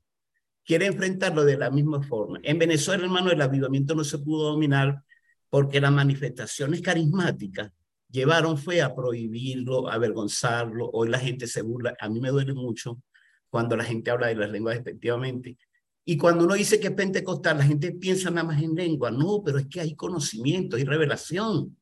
quiere 0.69 0.85
enfrentarlo 0.85 1.45
de 1.45 1.57
la 1.57 1.71
misma 1.71 2.03
forma. 2.03 2.39
En 2.43 2.59
Venezuela, 2.59 3.03
hermano, 3.03 3.31
el 3.31 3.41
avivamiento 3.41 3.95
no 3.95 4.03
se 4.03 4.19
pudo 4.19 4.51
dominar 4.51 5.01
porque 5.49 5.81
las 5.81 5.91
manifestaciones 5.91 6.83
carismáticas 6.83 7.71
llevaron 8.07 8.55
fue 8.55 8.79
a 8.83 8.93
prohibirlo, 8.93 9.89
a 9.89 9.95
avergonzarlo. 9.95 10.87
Hoy 10.93 11.09
la 11.09 11.17
gente 11.17 11.47
se 11.47 11.63
burla. 11.63 11.95
A 11.99 12.07
mí 12.07 12.19
me 12.19 12.29
duele 12.29 12.53
mucho 12.53 13.01
cuando 13.49 13.75
la 13.75 13.83
gente 13.83 14.11
habla 14.11 14.27
de 14.27 14.35
las 14.35 14.51
lenguas 14.51 14.77
efectivamente. 14.77 15.57
Y 16.05 16.17
cuando 16.17 16.45
uno 16.45 16.53
dice 16.53 16.79
que 16.79 16.89
es 16.89 16.93
pentecostal, 16.93 17.57
la 17.57 17.65
gente 17.65 17.93
piensa 17.93 18.29
nada 18.29 18.43
más 18.43 18.61
en 18.61 18.75
lengua. 18.75 19.09
No, 19.09 19.41
pero 19.43 19.57
es 19.57 19.65
que 19.65 19.81
hay 19.81 19.95
conocimiento, 19.95 20.77
hay 20.77 20.83
revelación, 20.83 21.75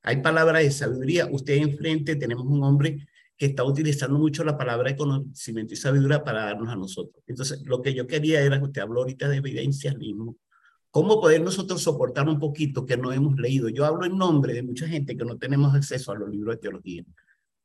hay 0.00 0.22
palabras 0.22 0.62
de 0.62 0.70
sabiduría. 0.70 1.26
Usted 1.28 1.54
enfrente 1.54 2.14
tenemos 2.14 2.46
un 2.46 2.62
hombre 2.62 3.04
que 3.38 3.46
está 3.46 3.64
utilizando 3.64 4.18
mucho 4.18 4.44
la 4.44 4.58
palabra 4.58 4.90
de 4.90 4.96
conocimiento 4.96 5.72
y 5.72 5.76
sabiduría 5.76 6.24
para 6.24 6.44
darnos 6.44 6.68
a 6.70 6.76
nosotros. 6.76 7.22
Entonces, 7.26 7.62
lo 7.64 7.80
que 7.80 7.94
yo 7.94 8.06
quería 8.06 8.42
era, 8.42 8.62
usted 8.62 8.82
habló 8.82 9.00
ahorita 9.00 9.28
de 9.28 9.36
evidencialismo, 9.36 10.36
¿Cómo 10.90 11.20
poder 11.20 11.42
nosotros 11.42 11.82
soportar 11.82 12.28
un 12.28 12.38
poquito 12.38 12.86
que 12.86 12.96
no 12.96 13.12
hemos 13.12 13.38
leído? 13.38 13.68
Yo 13.68 13.84
hablo 13.84 14.06
en 14.06 14.16
nombre 14.16 14.54
de 14.54 14.62
mucha 14.62 14.88
gente 14.88 15.16
que 15.16 15.24
no 15.24 15.36
tenemos 15.36 15.74
acceso 15.74 16.12
a 16.12 16.16
los 16.16 16.30
libros 16.30 16.56
de 16.56 16.62
teología. 16.62 17.04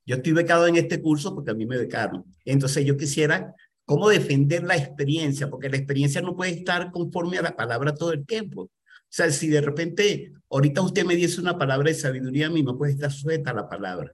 Yo 0.06 0.18
estoy 0.18 0.34
becado 0.34 0.68
en 0.68 0.76
este 0.76 1.02
curso 1.02 1.34
porque 1.34 1.52
a 1.52 1.54
mí 1.54 1.66
me 1.66 1.78
becaron. 1.78 2.26
Entonces 2.44 2.86
yo 2.86 2.98
quisiera 2.98 3.56
cómo 3.86 4.10
defender 4.10 4.64
la 4.64 4.76
experiencia, 4.76 5.50
porque 5.50 5.70
la 5.70 5.78
experiencia 5.78 6.22
no 6.22 6.36
puede 6.36 6.52
estar 6.52 6.92
conforme 6.92 7.38
a 7.38 7.44
la 7.44 7.56
palabra 7.56 7.96
todo 7.96 8.12
el 8.12 8.26
tiempo. 8.26 8.64
O 8.64 8.72
sea, 9.10 9.32
si 9.32 9.48
de 9.48 9.62
repente 9.62 10.34
ahorita 10.50 10.82
usted 10.82 11.06
me 11.06 11.16
dice 11.16 11.40
una 11.40 11.58
palabra 11.58 11.90
de 11.90 11.96
sabiduría, 11.96 12.48
a 12.48 12.50
mí 12.50 12.62
no 12.62 12.78
puede 12.78 12.92
estar 12.92 13.12
suelta 13.12 13.52
a 13.52 13.54
la 13.54 13.70
palabra, 13.70 14.14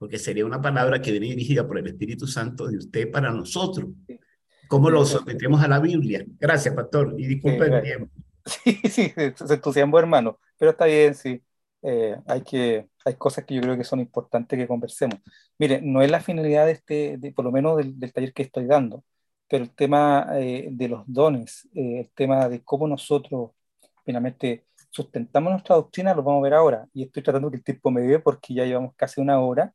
porque 0.00 0.18
sería 0.18 0.46
una 0.46 0.62
palabra 0.62 1.02
que 1.02 1.10
viene 1.10 1.26
dirigida 1.26 1.68
por 1.68 1.76
el 1.76 1.86
Espíritu 1.86 2.26
Santo 2.26 2.66
de 2.66 2.78
usted 2.78 3.10
para 3.10 3.30
nosotros. 3.30 3.90
¿Cómo 4.66 4.88
lo 4.88 5.04
sometemos 5.04 5.62
a 5.62 5.68
la 5.68 5.78
Biblia? 5.78 6.24
Gracias, 6.38 6.74
pastor, 6.74 7.14
y 7.18 7.26
disculpe 7.26 7.66
el 7.66 7.82
tiempo. 7.82 8.10
Sí, 8.46 8.80
sí, 8.88 9.12
se 9.14 9.54
entusiasmó 9.54 9.98
hermano, 9.98 10.38
pero 10.56 10.70
está 10.70 10.86
bien, 10.86 11.14
sí. 11.14 11.42
Eh, 11.82 12.16
hay, 12.26 12.40
que, 12.40 12.88
hay 13.04 13.14
cosas 13.16 13.44
que 13.44 13.54
yo 13.54 13.60
creo 13.60 13.76
que 13.76 13.84
son 13.84 14.00
importantes 14.00 14.58
que 14.58 14.66
conversemos. 14.66 15.18
Mire, 15.58 15.82
no 15.82 16.00
es 16.00 16.10
la 16.10 16.20
finalidad 16.20 16.64
de 16.64 16.72
este, 16.72 17.18
de, 17.18 17.32
por 17.32 17.44
lo 17.44 17.52
menos 17.52 17.76
del, 17.76 18.10
taller 18.10 18.32
que 18.32 18.44
estoy 18.44 18.64
dando, 18.64 19.04
pero 19.50 19.64
el 19.64 19.70
tema 19.74 20.28
eh, 20.32 20.68
de 20.70 20.88
los 20.88 21.02
dones, 21.06 21.68
eh, 21.74 22.00
el 22.00 22.10
tema 22.14 22.48
de 22.48 22.64
cómo 22.64 22.88
nosotros 22.88 23.50
finalmente 24.06 24.64
sustentamos 24.88 25.52
nuestra 25.52 25.76
doctrina, 25.76 26.14
lo 26.14 26.22
vamos 26.22 26.40
a 26.40 26.44
ver 26.44 26.54
ahora. 26.54 26.88
Y 26.94 27.02
estoy 27.02 27.22
tratando 27.22 27.50
que 27.50 27.58
el 27.58 27.64
tiempo 27.64 27.90
me 27.90 28.00
dé 28.00 28.18
porque 28.18 28.54
ya 28.54 28.64
llevamos 28.64 28.94
casi 28.96 29.20
una 29.20 29.38
hora 29.40 29.74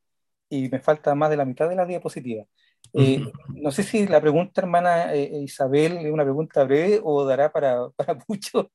y 0.49 0.69
me 0.69 0.79
falta 0.79 1.15
más 1.15 1.29
de 1.29 1.37
la 1.37 1.45
mitad 1.45 1.69
de 1.69 1.75
la 1.75 1.85
diapositiva. 1.85 2.45
Eh, 2.93 3.21
no 3.49 3.71
sé 3.71 3.83
si 3.83 4.07
la 4.07 4.21
pregunta, 4.21 4.61
hermana 4.61 5.13
eh, 5.13 5.41
Isabel, 5.43 5.97
es 5.97 6.11
una 6.11 6.23
pregunta 6.23 6.63
breve 6.63 7.01
o 7.03 7.25
dará 7.25 7.51
para, 7.51 7.89
para 7.95 8.17
mucho. 8.27 8.71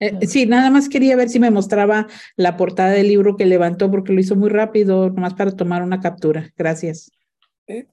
Eh, 0.00 0.26
sí, 0.26 0.46
nada 0.46 0.70
más 0.70 0.88
quería 0.88 1.14
ver 1.14 1.28
si 1.28 1.38
me 1.38 1.50
mostraba 1.50 2.08
la 2.36 2.56
portada 2.56 2.90
del 2.90 3.08
libro 3.08 3.36
que 3.36 3.46
levantó 3.46 3.90
porque 3.90 4.12
lo 4.12 4.20
hizo 4.20 4.34
muy 4.34 4.48
rápido, 4.48 5.10
nomás 5.10 5.34
para 5.34 5.52
tomar 5.52 5.82
una 5.82 6.00
captura. 6.00 6.50
Gracias. 6.56 7.12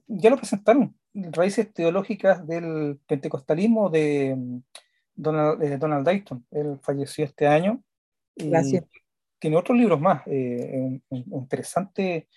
ya 0.07 0.29
lo 0.29 0.37
presentaron, 0.37 0.95
Raíces 1.13 1.71
Teológicas 1.73 2.45
del 2.47 2.99
Pentecostalismo 3.05 3.89
de 3.89 4.35
mm, 4.35 4.59
Donald, 5.15 5.79
Donald 5.79 6.05
Dayton. 6.05 6.45
Él 6.51 6.79
falleció 6.81 7.25
este 7.25 7.45
año. 7.45 7.83
Gracias. 8.35 8.85
Tiene 9.39 9.57
otros 9.57 9.77
libros 9.77 9.99
más, 9.99 10.21
interesante 10.27 12.27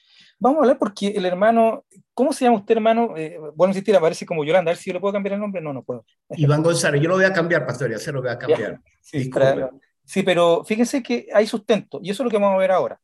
Vamos 0.42 0.58
a 0.58 0.62
hablar 0.62 0.78
porque 0.78 1.06
el 1.06 1.24
hermano, 1.24 1.84
¿cómo 2.14 2.32
se 2.32 2.44
llama 2.44 2.56
usted, 2.56 2.74
hermano? 2.74 3.16
Eh, 3.16 3.38
bueno, 3.54 3.70
insistir, 3.70 3.94
aparece 3.94 4.26
como 4.26 4.44
Yolanda, 4.44 4.72
a 4.72 4.74
ver 4.74 4.76
si 4.76 4.90
yo 4.90 4.94
le 4.94 4.98
puedo 4.98 5.12
cambiar 5.12 5.34
el 5.34 5.40
nombre. 5.40 5.62
No, 5.62 5.72
no 5.72 5.84
puedo. 5.84 6.04
Iván 6.30 6.64
González, 6.64 7.00
yo 7.00 7.08
lo 7.08 7.14
voy 7.14 7.24
a 7.24 7.32
cambiar, 7.32 7.64
pastor, 7.64 7.92
ya 7.92 7.98
se 7.98 8.10
lo 8.10 8.20
voy 8.20 8.30
a 8.30 8.36
cambiar. 8.36 8.80
Sí, 9.00 9.30
sí, 10.04 10.22
pero 10.24 10.64
fíjense 10.64 11.00
que 11.00 11.28
hay 11.32 11.46
sustento, 11.46 12.00
y 12.02 12.10
eso 12.10 12.22
es 12.22 12.24
lo 12.24 12.30
que 12.32 12.38
vamos 12.38 12.56
a 12.56 12.58
ver 12.58 12.72
ahora. 12.72 13.00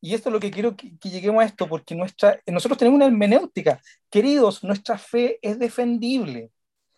Y 0.00 0.12
esto 0.12 0.28
es 0.28 0.32
lo 0.32 0.40
que 0.40 0.50
quiero 0.50 0.76
que, 0.76 0.90
lleguemos 1.08 1.44
a 1.44 1.46
esto, 1.46 1.68
porque 1.68 1.94
nuestra, 1.94 2.40
nosotros 2.46 2.76
tenemos 2.76 2.96
una 2.96 3.06
hermenéutica. 3.06 3.80
Queridos, 4.10 4.64
nuestra 4.64 4.98
fe 4.98 5.38
es 5.40 5.60
defendible. 5.60 6.50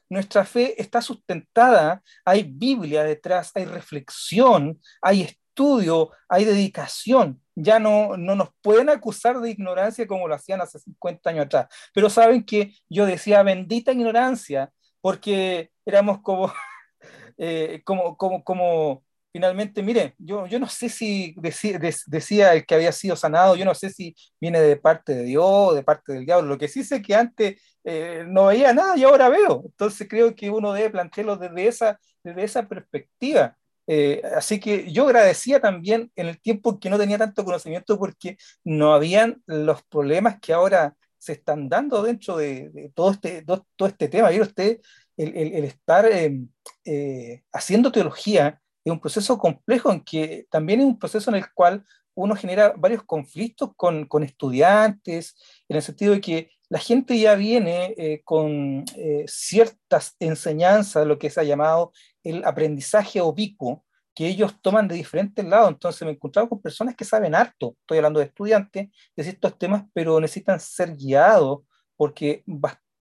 Nuestra 0.09 0.47
fe 0.47 0.81
está 0.81 1.03
sustentada, 1.03 2.03
hay 2.25 2.45
Biblia 2.45 3.05
detrás, 3.05 3.51
hay 3.55 3.67
reflexión, 3.67 4.81
hay 5.03 5.29
estudio, 5.55 6.11
hay 6.29 6.45
dedicación 6.45 7.41
ya 7.57 7.79
no, 7.79 8.17
no 8.17 8.35
nos 8.35 8.51
pueden 8.63 8.89
acusar 8.89 9.41
de 9.41 9.51
ignorancia 9.51 10.07
como 10.07 10.29
lo 10.29 10.35
hacían 10.35 10.61
hace 10.61 10.79
50 10.79 11.31
años 11.31 11.47
atrás. 11.47 11.69
Pero 11.93 12.11
saben 12.11 12.45
que 12.45 12.75
yo 12.89 13.07
decía 13.07 13.43
bendita 13.43 13.93
ignorancia, 13.93 14.73
porque 15.01 15.71
éramos 15.85 16.21
como, 16.23 16.53
eh, 17.39 17.83
como, 17.85 18.17
como, 18.17 18.43
como, 18.45 19.05
finalmente, 19.33 19.83
mire, 19.83 20.15
yo, 20.19 20.47
yo 20.47 20.59
no 20.59 20.69
sé 20.69 20.89
si 20.89 21.35
decía, 21.39 21.79
decía, 22.07 22.55
el 22.55 22.67
que 22.67 22.75
había 22.75 22.93
sido 22.93 23.17
sanado, 23.17 23.57
yo 23.57 23.65
no 23.65 23.75
sé 23.75 23.91
si 23.91 24.15
viene 24.41 24.61
de 24.61 24.77
parte 24.77 25.15
de 25.15 25.25
Dios, 25.25 25.75
de 25.75 25.83
parte 25.83 26.13
del 26.13 26.25
diablo, 26.27 26.49
lo 26.49 26.59
que 26.59 26.69
sí 26.69 26.85
sé 26.85 27.03
que 27.03 27.15
antes 27.15 27.61
eh, 27.85 28.25
no 28.27 28.47
veía 28.47 28.73
nada 28.73 28.97
y 28.97 29.05
ahora 29.05 29.29
veo. 29.29 29.63
Entonces 29.65 30.09
creo 30.09 30.35
que 30.35 30.51
uno 30.51 30.73
debe 30.73 30.91
plantearlo 30.91 31.37
desde 31.37 31.67
esa, 31.69 32.01
desde 32.23 32.45
esa 32.45 32.69
perspectiva. 32.69 33.57
Eh, 33.87 34.23
así 34.37 34.59
que 34.61 34.91
yo 34.91 35.07
agradecía 35.07 35.61
también 35.61 36.11
en 36.17 36.27
el 36.29 36.41
tiempo 36.41 36.79
que 36.79 36.91
no 36.91 36.99
tenía 36.99 37.19
tanto 37.19 37.45
conocimiento 37.45 37.99
porque 37.99 38.37
no 38.65 38.95
habían 38.95 39.43
los 39.47 39.83
problemas 39.85 40.41
que 40.41 40.53
ahora 40.53 40.97
se 41.19 41.33
están 41.33 41.69
dando 41.69 42.03
dentro 42.03 42.37
de, 42.37 42.93
todo, 42.95 43.11
este, 43.13 43.43
todo, 43.43 43.89
este 43.89 44.09
tema. 44.09 44.29
¿Vieron 44.31 44.49
usted? 44.49 44.81
El, 45.17 45.65
estar 45.65 46.07
em, 46.07 46.49
eh, 46.85 47.43
haciendo 47.53 47.93
teología 47.93 48.61
es 48.85 48.93
un 48.93 49.01
proceso 49.01 49.39
complejo 49.39 49.93
en 49.93 50.03
que 50.03 50.47
también 50.51 50.81
es 50.81 50.87
un 50.87 50.99
proceso 50.99 51.31
en 51.31 51.37
el 51.37 51.53
cual 51.55 51.85
uno 52.15 52.37
genera 52.37 52.75
varios 52.77 53.05
conflictos 53.05 53.71
con, 53.77 54.07
con 54.07 54.23
estudiantes, 54.23 55.37
en 55.69 55.77
el 55.77 55.83
sentido 55.83 56.15
de 56.15 56.21
que 56.21 56.51
la 56.69 56.79
gente 56.79 57.19
ya 57.19 57.35
viene 57.35 57.95
eh, 57.97 58.23
con 58.25 58.85
ciertas 59.27 60.17
enseñanzas, 60.19 61.07
lo 61.07 61.19
que 61.19 61.31
se 61.31 61.41
ha 61.41 61.45
llamado 61.45 61.93
el 62.23 62.45
aprendizaje 62.45 63.21
oblicuo 63.21 63.85
que 64.15 64.29
ellos 64.29 64.55
toman 64.63 64.89
de 64.89 64.95
diferentes 64.95 65.45
lados. 65.45 65.71
Entonces 65.71 66.03
me 66.03 66.11
he 66.11 66.15
encontrado 66.15 66.49
con 66.49 66.63
personas 66.63 66.95
que 66.95 67.05
saben 67.05 67.35
harto, 67.35 67.77
estoy 67.81 67.99
hablando 67.99 68.21
de 68.21 68.27
estudiantes 68.27 68.89
de 69.17 69.25
ciertos 69.25 69.59
temas, 69.59 69.85
pero 69.93 70.21
necesitan 70.21 70.61
ser 70.61 70.97
guiados 70.97 71.63
porque 71.97 72.45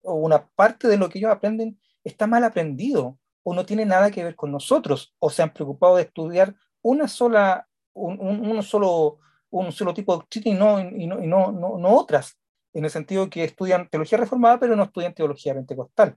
una 0.01 0.47
parte 0.55 0.87
de 0.87 0.97
lo 0.97 1.09
que 1.09 1.19
ellos 1.19 1.31
aprenden 1.31 1.79
está 2.03 2.27
mal 2.27 2.43
aprendido 2.43 3.17
o 3.43 3.53
no 3.53 3.65
tiene 3.65 3.85
nada 3.85 4.11
que 4.11 4.23
ver 4.23 4.35
con 4.35 4.51
nosotros 4.51 5.15
o 5.19 5.29
se 5.29 5.43
han 5.43 5.53
preocupado 5.53 5.95
de 5.95 6.03
estudiar 6.03 6.55
una 6.81 7.07
sola, 7.07 7.67
un, 7.93 8.61
solo, 8.63 9.19
un 9.49 9.71
solo 9.71 9.93
tipo 9.93 10.13
de 10.13 10.17
doctrina 10.17 10.49
y, 10.49 10.53
no, 10.53 10.79
y, 10.81 11.07
no, 11.07 11.23
y 11.23 11.27
no, 11.27 11.51
no, 11.51 11.77
no 11.77 11.89
otras, 11.89 12.37
en 12.75 12.83
el 12.83 12.91
sentido 12.91 13.29
que 13.29 13.43
estudian 13.43 13.89
teología 13.89 14.19
reformada 14.19 14.59
pero 14.59 14.75
no 14.75 14.83
estudian 14.83 15.13
teología 15.13 15.55
pentecostal 15.55 16.15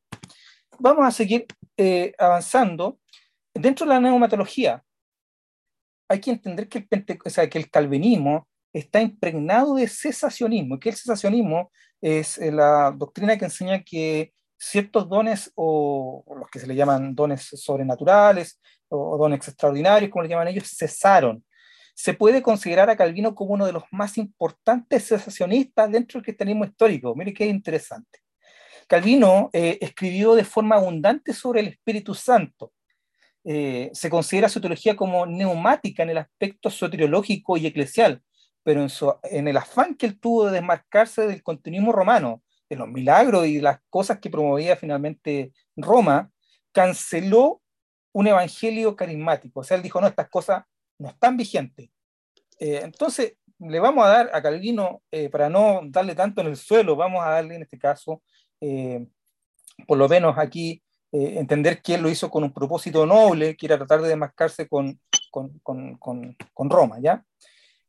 vamos 0.78 1.06
a 1.06 1.10
seguir 1.10 1.46
eh, 1.76 2.12
avanzando. 2.18 2.98
Dentro 3.54 3.86
de 3.86 3.94
la 3.94 4.00
neumatología, 4.00 4.84
hay 6.08 6.20
que 6.20 6.30
entender 6.30 6.68
que 6.68 6.86
el, 6.90 7.06
que 7.50 7.58
el 7.58 7.70
calvinismo 7.70 8.48
está 8.72 9.00
impregnado 9.00 9.74
de 9.74 9.88
cesacionismo, 9.88 10.78
que 10.78 10.90
el 10.90 10.96
cesacionismo 10.96 11.70
es 12.00 12.38
eh, 12.38 12.52
la 12.52 12.92
doctrina 12.92 13.36
que 13.36 13.46
enseña 13.46 13.82
que 13.82 14.32
ciertos 14.56 15.08
dones, 15.08 15.52
o, 15.54 16.24
los 16.38 16.48
que 16.50 16.58
se 16.60 16.66
le 16.66 16.74
llaman 16.74 17.14
dones 17.14 17.42
sobrenaturales, 17.42 18.60
o, 18.88 19.16
dones 19.18 19.46
extraordinarios, 19.46 20.10
como 20.10 20.22
le 20.22 20.28
llaman 20.28 20.48
ellos, 20.48 20.68
cesaron. 20.76 21.44
Se 21.98 22.14
puede 22.14 22.42
considerar 22.42 22.88
a 22.90 22.96
Calvino 22.96 23.34
como 23.34 23.54
uno 23.54 23.66
de 23.66 23.72
los 23.72 23.82
más 23.90 24.18
importantes 24.18 25.08
cesacionistas 25.08 25.90
dentro 25.90 26.18
del 26.18 26.26
cristianismo 26.26 26.64
histórico. 26.64 27.12
Mire 27.16 27.34
qué 27.34 27.46
interesante. 27.46 28.20
Calvino 28.86 29.50
eh, 29.52 29.78
escribió 29.80 30.36
de 30.36 30.44
forma 30.44 30.76
abundante 30.76 31.32
sobre 31.32 31.58
el 31.58 31.66
Espíritu 31.66 32.14
Santo. 32.14 32.72
Eh, 33.42 33.90
se 33.92 34.08
considera 34.10 34.48
su 34.48 34.60
teología 34.60 34.94
como 34.94 35.26
neumática 35.26 36.04
en 36.04 36.10
el 36.10 36.18
aspecto 36.18 36.70
soteriológico 36.70 37.56
y 37.56 37.66
eclesial, 37.66 38.22
pero 38.62 38.86
en, 39.24 39.48
el 39.48 39.56
afán 39.56 39.96
que 39.96 40.06
él 40.06 40.20
tuvo 40.20 40.46
de 40.46 40.52
desmarcarse 40.52 41.26
del 41.26 41.42
continuismo 41.42 41.90
romano, 41.90 42.44
de 42.70 42.76
los 42.76 42.86
milagros 42.86 43.48
y 43.48 43.60
las 43.60 43.80
cosas 43.90 44.20
que 44.20 44.30
promovía 44.30 44.76
finalmente 44.76 45.52
Roma, 45.74 46.30
canceló 46.70 47.60
un 48.12 48.28
evangelio 48.28 48.94
carismático. 48.94 49.58
O 49.58 49.64
sea, 49.64 49.76
él 49.76 49.82
dijo, 49.82 50.00
no, 50.00 50.06
estas 50.06 50.28
cosas 50.28 50.62
no 50.98 51.08
están 51.08 51.36
vigentes. 51.36 51.90
Eh, 52.58 52.80
entonces, 52.82 53.34
le 53.58 53.80
vamos 53.80 54.04
a 54.04 54.08
dar 54.08 54.30
a 54.32 54.42
Calvino, 54.42 55.02
para 55.32 55.48
no 55.48 55.80
darle 55.84 56.14
tanto 56.14 56.40
en 56.40 56.48
el 56.48 56.56
suelo, 56.56 56.94
vamos 56.94 57.24
a 57.24 57.30
darle 57.30 57.56
en 57.56 57.62
este 57.62 57.78
caso 57.78 58.22
eh, 58.60 59.06
por 59.86 59.98
lo 59.98 60.08
menos 60.08 60.36
aquí, 60.38 60.82
eh, 61.12 61.34
entender 61.38 61.80
que 61.80 61.94
él 61.94 62.02
lo 62.02 62.10
hizo 62.10 62.30
con 62.30 62.44
un 62.44 62.52
propósito 62.52 63.06
noble, 63.06 63.56
que 63.56 63.66
era 63.66 63.78
tratar 63.78 64.02
de 64.02 64.08
demarcarse 64.08 64.68
con, 64.68 65.00
con, 65.30 65.58
con, 65.60 65.96
con 65.98 66.70
Roma, 66.70 66.98
¿ya? 67.00 67.24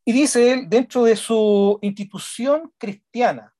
Y 0.05 0.11
dice 0.11 0.51
él, 0.51 0.69
dentro 0.69 1.03
de 1.03 1.15
su 1.15 1.77
institución 1.81 2.71
cristiana, 2.77 3.53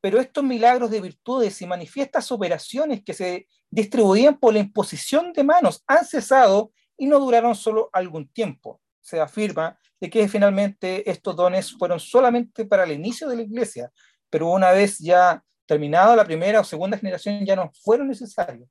pero 0.00 0.20
estos 0.20 0.44
milagros 0.44 0.90
de 0.90 1.00
virtudes 1.00 1.60
y 1.60 1.66
manifiestas 1.66 2.30
operaciones 2.32 3.02
que 3.04 3.12
se 3.12 3.48
distribuían 3.68 4.38
por 4.38 4.54
la 4.54 4.60
imposición 4.60 5.32
de 5.32 5.44
manos 5.44 5.82
han 5.86 6.04
cesado 6.04 6.72
y 6.98 7.06
no 7.06 7.18
duraron 7.18 7.54
solo 7.54 7.88
algún 7.92 8.28
tiempo. 8.28 8.80
Se 9.00 9.20
afirma 9.20 9.78
de 10.00 10.10
que 10.10 10.28
finalmente 10.28 11.08
estos 11.10 11.34
dones 11.34 11.72
fueron 11.72 11.98
solamente 11.98 12.66
para 12.66 12.84
el 12.84 12.92
inicio 12.92 13.28
de 13.28 13.36
la 13.36 13.42
iglesia, 13.42 13.90
pero 14.28 14.50
una 14.50 14.72
vez 14.72 14.98
ya 14.98 15.42
terminada 15.64 16.16
la 16.16 16.24
primera 16.24 16.60
o 16.60 16.64
segunda 16.64 16.98
generación 16.98 17.44
ya 17.44 17.56
no 17.56 17.70
fueron 17.82 18.08
necesarios. 18.08 18.68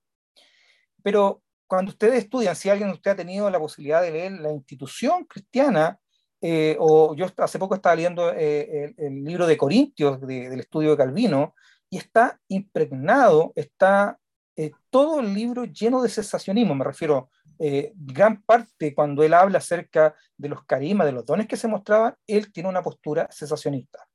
Pero 1.01 1.41
cuando 1.67 1.91
ustedes 1.91 2.23
estudian, 2.23 2.55
si 2.55 2.69
alguien 2.69 2.89
de 2.89 2.95
ustedes 2.95 3.15
ha 3.15 3.17
tenido 3.17 3.49
la 3.49 3.59
posibilidad 3.59 4.01
de 4.01 4.11
leer 4.11 4.31
la 4.33 4.51
institución 4.51 5.25
cristiana, 5.25 5.99
eh, 6.41 6.75
o 6.79 7.15
yo 7.15 7.27
hace 7.37 7.59
poco 7.59 7.75
estaba 7.75 7.95
leyendo 7.95 8.31
eh, 8.33 8.93
el, 8.97 9.23
libro 9.23 9.47
de 9.47 9.57
Corintios 9.57 10.21
del 10.21 10.59
estudio 10.59 10.91
de 10.91 10.97
Calvino, 10.97 11.55
y 11.89 11.97
está 11.97 12.39
impregnado, 12.47 13.53
está 13.55 14.19
eh, 14.55 14.71
todo 14.89 15.19
el 15.19 15.33
libro 15.33 15.65
lleno 15.65 16.01
de 16.01 16.09
cesacionismo, 16.09 16.75
me 16.75 16.85
refiero, 16.85 17.29
gran 17.95 18.41
parte 18.43 18.93
cuando 18.93 19.23
él 19.23 19.33
habla 19.33 19.57
acerca 19.57 20.15
de 20.37 20.49
los 20.49 20.65
carismas, 20.65 21.07
de 21.07 21.13
los 21.13 21.25
dones 21.25 21.47
que 21.47 21.57
se 21.57 21.67
mostraban, 21.67 22.15
él 22.27 22.51
tiene 22.51 22.69
una 22.69 22.81
postura 22.81 23.27
cesacionista. 23.31 24.05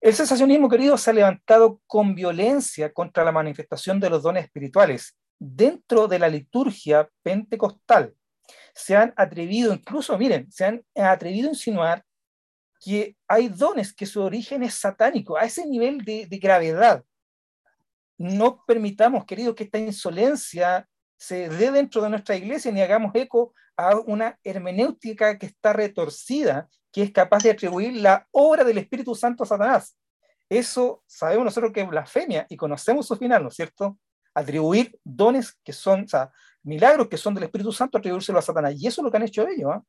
El 0.00 0.14
cesacionismo, 0.14 0.68
querido, 0.68 0.96
se 0.96 1.10
ha 1.10 1.14
levantado 1.14 1.80
con 1.86 2.14
violencia 2.14 2.92
contra 2.92 3.22
la 3.24 3.32
manifestación 3.32 4.00
de 4.00 4.10
los 4.10 4.22
dones 4.22 4.44
espirituales 4.44 5.16
dentro 5.38 6.08
de 6.08 6.18
la 6.18 6.28
liturgia 6.28 7.08
pentecostal 7.22 8.14
se 8.74 8.96
han 8.96 9.12
atrevido, 9.16 9.72
incluso, 9.72 10.16
miren, 10.18 10.50
se 10.50 10.64
han 10.64 10.84
atrevido 10.94 11.48
a 11.48 11.52
insinuar 11.52 12.04
que 12.80 13.16
hay 13.28 13.48
dones 13.48 13.92
que 13.92 14.06
su 14.06 14.22
origen 14.22 14.62
es 14.62 14.74
satánico, 14.74 15.36
a 15.36 15.42
ese 15.42 15.66
nivel 15.66 15.98
de, 16.04 16.26
gravedad. 16.40 17.04
No 18.16 18.64
permitamos, 18.66 19.24
querido, 19.24 19.54
que 19.54 19.64
esta 19.64 19.78
insolencia 19.78 20.88
se 21.20 21.50
dé 21.50 21.70
dentro 21.70 22.00
de 22.00 22.08
nuestra 22.08 22.34
iglesia 22.34 22.72
ni 22.72 22.80
hagamos 22.80 23.14
eco 23.14 23.52
a 23.76 23.94
una 24.06 24.38
hermenéutica 24.42 25.38
que 25.38 25.44
está 25.44 25.74
retorcida, 25.74 26.70
que 26.90 27.02
es 27.02 27.12
capaz 27.12 27.42
de 27.42 27.50
atribuir 27.50 27.94
la 27.96 28.26
obra 28.30 28.64
del 28.64 28.78
Espíritu 28.78 29.14
Santo 29.14 29.42
a 29.44 29.46
Satanás. 29.46 29.98
Eso 30.48 31.02
sabemos 31.06 31.44
nosotros 31.44 31.72
que 31.74 31.82
es 31.82 31.88
blasfemia 31.88 32.46
y 32.48 32.56
conocemos 32.56 33.06
su 33.06 33.16
final, 33.16 33.42
¿no 33.42 33.50
es 33.50 33.54
cierto? 33.54 33.98
Atribuir 34.32 34.98
dones 35.04 35.58
que 35.62 35.74
son, 35.74 36.04
o 36.04 36.08
sea, 36.08 36.32
milagros 36.62 37.08
que 37.08 37.18
son 37.18 37.34
del 37.34 37.44
Espíritu 37.44 37.70
Santo, 37.70 37.98
atribuírselo 37.98 38.38
a 38.38 38.42
Satanás. 38.42 38.74
Y 38.78 38.86
eso 38.86 39.02
es 39.02 39.04
lo 39.04 39.10
que 39.10 39.18
han 39.18 39.24
hecho 39.24 39.46
ellos. 39.46 39.76
¿eh? 39.76 39.80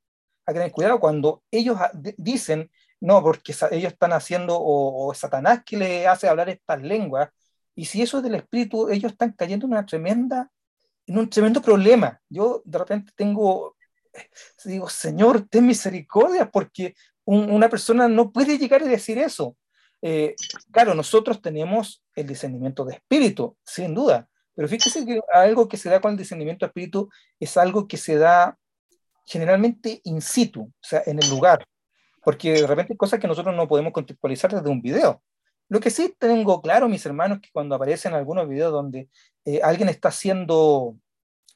Hay 0.46 0.54
que 0.54 0.60
tener 0.60 0.72
cuidado 0.74 1.00
cuando 1.00 1.44
ellos 1.50 1.80
dicen, 2.18 2.70
no, 3.00 3.24
porque 3.24 3.56
ellos 3.72 3.94
están 3.94 4.12
haciendo, 4.12 4.58
o, 4.60 5.14
Satanás 5.14 5.62
que 5.66 5.78
le 5.78 6.08
hace 6.08 6.28
hablar 6.28 6.50
estas 6.50 6.82
lenguas, 6.82 7.30
y 7.74 7.86
si 7.86 8.02
eso 8.02 8.18
es 8.18 8.24
del 8.24 8.36
Espíritu, 8.36 8.90
ellos 8.90 9.14
están 9.14 9.32
cayendo 9.32 9.66
en 9.66 9.72
una 9.72 9.86
tremenda, 9.86 10.52
en 11.12 11.20
un 11.20 11.30
tremendo 11.30 11.62
problema. 11.62 12.20
Yo 12.30 12.62
de 12.64 12.78
repente 12.80 13.12
tengo, 13.16 13.76
digo, 14.64 14.90
Señor, 14.90 15.48
ten 15.50 15.68
misericordia, 15.68 16.50
porque 16.50 16.96
una 17.26 17.70
persona 17.70 18.08
no 18.08 18.32
puede 18.32 18.58
llegar 18.58 18.82
y 18.82 18.88
decir 18.88 19.18
eso. 19.18 19.58
Eh, 20.02 20.36
claro, 20.72 20.96
nosotros 20.96 21.42
tenemos 21.42 22.04
el 22.16 22.28
discernimiento 22.28 22.86
de 22.86 22.96
espíritu, 22.96 23.58
sin 23.64 23.94
duda, 23.94 24.28
pero 24.56 24.68
fíjese 24.68 25.06
que 25.06 25.20
algo 25.34 25.68
que 25.68 25.78
se 25.78 25.90
da 25.90 26.00
con 26.00 26.12
el 26.12 26.18
discernimiento 26.18 26.66
de 26.66 26.70
espíritu 26.70 27.10
es 27.40 27.58
algo 27.58 27.88
que 27.88 27.98
se 27.98 28.16
da 28.16 28.58
generalmente 29.26 30.02
in 30.06 30.22
situ, 30.22 30.62
o 30.62 30.74
sea, 30.82 31.04
en 31.06 31.22
el 31.22 31.30
lugar, 31.30 31.66
porque 32.24 32.54
de 32.54 32.68
repente 32.68 32.94
hay 32.94 32.98
cosas 32.98 33.20
que 33.20 33.28
nosotros 33.28 33.56
no 33.56 33.68
podemos 33.68 33.94
contextualizar 33.94 34.52
desde 34.54 34.70
un 34.70 34.82
video. 34.82 35.22
Lo 35.72 35.80
que 35.80 35.90
sí 35.90 36.14
tengo 36.20 36.62
claro, 36.62 36.90
mis 36.90 37.06
hermanos, 37.06 37.40
que 37.40 37.50
cuando 37.54 37.76
aparecen 37.76 38.14
algunos 38.14 38.46
videos 38.50 38.74
donde 38.74 39.08
eh, 39.46 39.62
alguien 39.64 39.88
está 39.88 40.12
siendo 40.12 40.98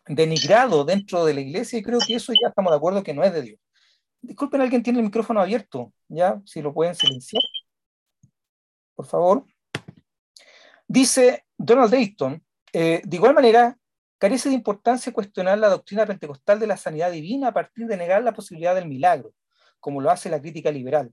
denigrado 0.07 0.85
dentro 0.85 1.25
de 1.25 1.33
la 1.33 1.41
iglesia, 1.41 1.77
y 1.77 1.83
creo 1.83 1.99
que 1.99 2.15
eso 2.15 2.31
ya 2.41 2.47
estamos 2.47 2.71
de 2.71 2.77
acuerdo 2.77 3.03
que 3.03 3.13
no 3.13 3.25
es 3.25 3.33
de 3.33 3.41
Dios. 3.41 3.59
Disculpen, 4.21 4.61
alguien 4.61 4.81
tiene 4.83 4.99
el 4.99 5.05
micrófono 5.05 5.41
abierto, 5.41 5.91
¿ya? 6.07 6.41
Si 6.45 6.61
lo 6.61 6.73
pueden 6.73 6.95
silenciar. 6.95 7.43
Por 8.95 9.05
favor. 9.05 9.45
Dice 10.87 11.43
Donald 11.57 11.91
Dayton, 11.91 12.41
eh, 12.71 13.01
de 13.03 13.17
igual 13.17 13.33
manera, 13.33 13.77
carece 14.17 14.47
de 14.47 14.55
importancia 14.55 15.11
cuestionar 15.11 15.57
la 15.57 15.67
doctrina 15.67 16.05
pentecostal 16.05 16.57
de 16.57 16.67
la 16.67 16.77
sanidad 16.77 17.11
divina 17.11 17.49
a 17.49 17.53
partir 17.53 17.85
de 17.85 17.97
negar 17.97 18.23
la 18.23 18.33
posibilidad 18.33 18.75
del 18.75 18.87
milagro, 18.87 19.33
como 19.81 19.99
lo 19.99 20.09
hace 20.09 20.29
la 20.29 20.39
crítica 20.39 20.71
liberal, 20.71 21.11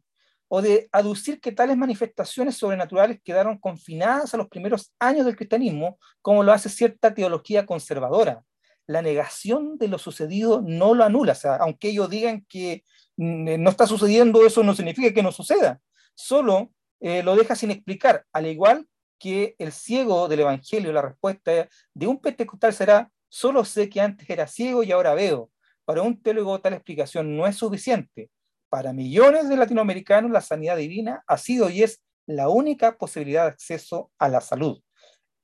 o 0.55 0.61
de 0.61 0.91
aducir 0.93 1.41
que 1.41 1.51
tales 1.51 1.79
manifestaciones 1.79 2.59
sobrenaturales 2.59 3.23
quedaron 3.25 3.57
confinadas 3.57 4.35
a 4.35 4.37
los 4.37 4.49
primeros 4.49 4.93
años 4.99 5.25
del 5.25 5.35
cristianismo, 5.35 5.99
como 6.21 6.43
lo 6.43 6.53
hace 6.53 6.69
cierta 6.69 7.15
teología 7.15 7.65
conservadora. 7.65 8.45
La 8.87 9.01
negación 9.01 9.79
de 9.79 9.89
lo 9.89 9.97
sucedido 9.97 10.61
no 10.61 10.95
lo 10.95 11.05
anula, 11.05 11.33
o 11.33 11.37
sea, 11.37 11.57
aunque 11.57 11.89
ellos 11.89 12.11
digan 12.11 12.45
que 12.51 12.85
mm, 13.17 13.63
no 13.63 13.71
está 13.71 13.87
sucediendo, 13.87 14.45
eso 14.45 14.63
no 14.63 14.75
significa 14.75 15.15
que 15.15 15.23
no 15.23 15.33
suceda, 15.33 15.81
solo 16.15 16.71
eh, 17.01 17.23
lo 17.23 17.35
deja 17.35 17.57
sin 17.57 17.71
explicar, 17.71 18.27
al 18.31 18.47
igual 18.47 18.87
que 19.19 19.57
el 19.59 19.73
ciego 19.73 20.29
del 20.29 20.41
Evangelio, 20.41 20.93
la 20.93 21.01
respuesta 21.01 21.67
de 21.95 22.07
un 22.07 22.21
pentecostal 22.21 22.75
será, 22.75 23.11
solo 23.31 23.65
sé 23.65 23.89
que 23.89 24.03
antes 24.03 24.29
era 24.29 24.47
ciego 24.47 24.83
y 24.83 24.93
ahora 24.93 25.15
veo. 25.15 25.51
Para 25.87 26.03
un 26.03 26.21
teólogo 26.21 26.61
tal 26.61 26.75
explicación 26.75 27.35
no 27.35 27.47
es 27.47 27.57
suficiente. 27.57 28.29
Para 28.73 28.95
millones 28.95 29.51
de 29.51 29.57
latinoamericanos 29.59 30.31
la 30.31 30.41
sanidad 30.41 30.79
divina 30.79 31.23
ha 31.27 31.37
sido 31.37 31.69
y 31.69 31.83
es 31.83 32.03
la 32.27 32.49
única 32.49 32.97
posibilidad 32.97 33.43
de 33.43 33.51
acceso 33.51 34.11
a 34.19 34.31
la 34.31 34.41
salud. 34.41 34.81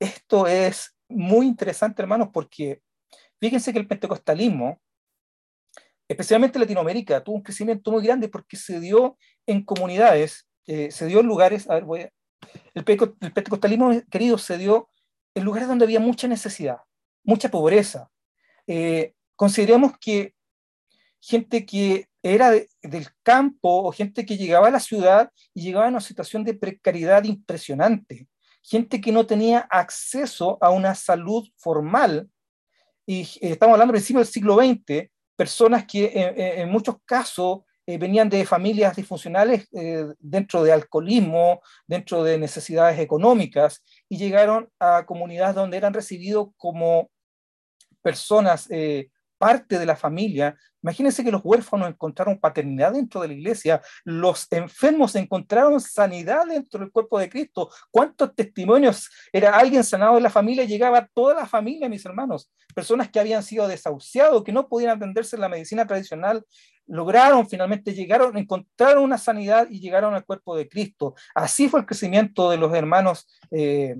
Esto 0.00 0.46
es 0.46 0.96
muy 1.10 1.44
interesante, 1.44 2.00
hermanos, 2.00 2.30
porque 2.32 2.80
fíjense 3.38 3.70
que 3.74 3.80
el 3.80 3.86
pentecostalismo, 3.86 4.80
especialmente 6.08 6.56
en 6.56 6.62
Latinoamérica, 6.62 7.22
tuvo 7.22 7.36
un 7.36 7.42
crecimiento 7.42 7.90
muy 7.90 8.02
grande 8.02 8.30
porque 8.30 8.56
se 8.56 8.80
dio 8.80 9.18
en 9.46 9.62
comunidades, 9.62 10.48
eh, 10.66 10.90
se 10.90 11.04
dio 11.04 11.20
en 11.20 11.26
lugares, 11.26 11.68
a 11.68 11.74
ver, 11.74 11.84
voy 11.84 12.00
a, 12.00 12.10
el, 12.72 12.82
pentecostalismo, 12.82 13.90
querido, 14.10 14.38
se 14.38 14.56
dio 14.56 14.88
en 15.34 15.44
lugares 15.44 15.68
donde 15.68 15.84
había 15.84 16.00
mucha 16.00 16.28
necesidad, 16.28 16.78
mucha 17.24 17.50
pobreza. 17.50 18.08
Eh, 18.66 19.12
consideremos 19.36 19.98
que 20.00 20.32
gente 21.20 21.66
que 21.66 22.07
era 22.22 22.50
del 22.50 23.08
campo 23.22 23.84
o 23.84 23.92
gente 23.92 24.26
que 24.26 24.36
llegaba 24.36 24.68
a 24.68 24.72
la 24.72 24.80
ciudad 24.80 25.30
y 25.54 25.62
llegaba 25.62 25.86
a 25.86 25.90
una 25.90 26.00
situación 26.00 26.44
de 26.44 26.54
precariedad 26.54 27.24
impresionante, 27.24 28.28
gente 28.62 29.00
que 29.00 29.12
no 29.12 29.26
tenía 29.26 29.60
acceso 29.70 30.58
a 30.60 30.70
una 30.70 30.94
salud 30.94 31.48
formal, 31.56 32.28
y 33.06 33.22
eh, 33.22 33.52
estamos 33.52 33.74
hablando 33.74 33.92
del 33.92 34.00
principio 34.00 34.20
del 34.20 34.28
siglo 34.28 34.56
XX, 34.56 35.10
personas 35.36 35.86
que 35.86 36.10
en 36.14 36.68
muchos 36.68 36.96
casos 37.04 37.60
eh, 37.88 37.96
venían 37.96 38.28
de 38.28 38.44
familias 38.44 38.94
disfuncionales 38.96 39.66
eh, 39.72 40.04
dentro 40.18 40.62
de 40.62 40.72
alcoholismo, 40.72 41.62
dentro 41.86 42.22
de 42.22 42.36
necesidades 42.36 42.98
económicas, 42.98 43.82
y 44.10 44.18
llegaron 44.18 44.68
a 44.78 45.06
comunidades 45.06 45.54
donde 45.54 45.78
eran 45.78 45.94
recibidos 45.94 46.48
como 46.58 47.10
personas 48.02 48.70
eh, 48.70 49.08
parte 49.38 49.78
de 49.78 49.86
la 49.86 49.96
familia. 49.96 50.56
Imagínense 50.82 51.24
que 51.24 51.32
los 51.32 51.40
huérfanos 51.44 51.88
encontraron 51.88 52.38
paternidad 52.38 52.92
dentro 52.92 53.20
de 53.20 53.28
la 53.28 53.34
iglesia, 53.34 53.80
los 54.04 54.46
enfermos 54.50 55.14
encontraron 55.16 55.80
sanidad 55.80 56.46
dentro 56.46 56.80
del 56.80 56.92
cuerpo 56.92 57.18
de 57.18 57.28
Cristo. 57.28 57.70
¿Cuántos 57.90 58.34
testimonios? 58.34 59.08
Era 59.32 59.58
alguien 59.58 59.82
sanado 59.82 60.16
de 60.16 60.20
la 60.20 60.30
familia, 60.30 60.64
llegaba 60.64 61.08
toda 61.14 61.34
la 61.34 61.46
familia, 61.46 61.88
mis 61.88 62.04
hermanos. 62.04 62.50
Personas 62.74 63.10
que 63.10 63.18
habían 63.18 63.42
sido 63.42 63.66
desahuciados, 63.66 64.44
que 64.44 64.52
no 64.52 64.68
podían 64.68 64.96
atenderse 64.96 65.36
en 65.36 65.42
la 65.42 65.48
medicina 65.48 65.86
tradicional, 65.86 66.44
lograron 66.86 67.48
finalmente, 67.48 67.94
llegaron, 67.94 68.36
encontraron 68.36 69.04
una 69.04 69.18
sanidad 69.18 69.68
y 69.70 69.80
llegaron 69.80 70.14
al 70.14 70.24
cuerpo 70.24 70.56
de 70.56 70.68
Cristo. 70.68 71.14
Así 71.34 71.68
fue 71.68 71.80
el 71.80 71.86
crecimiento 71.86 72.50
de 72.50 72.56
los 72.56 72.74
hermanos. 72.74 73.26
Eh, 73.50 73.96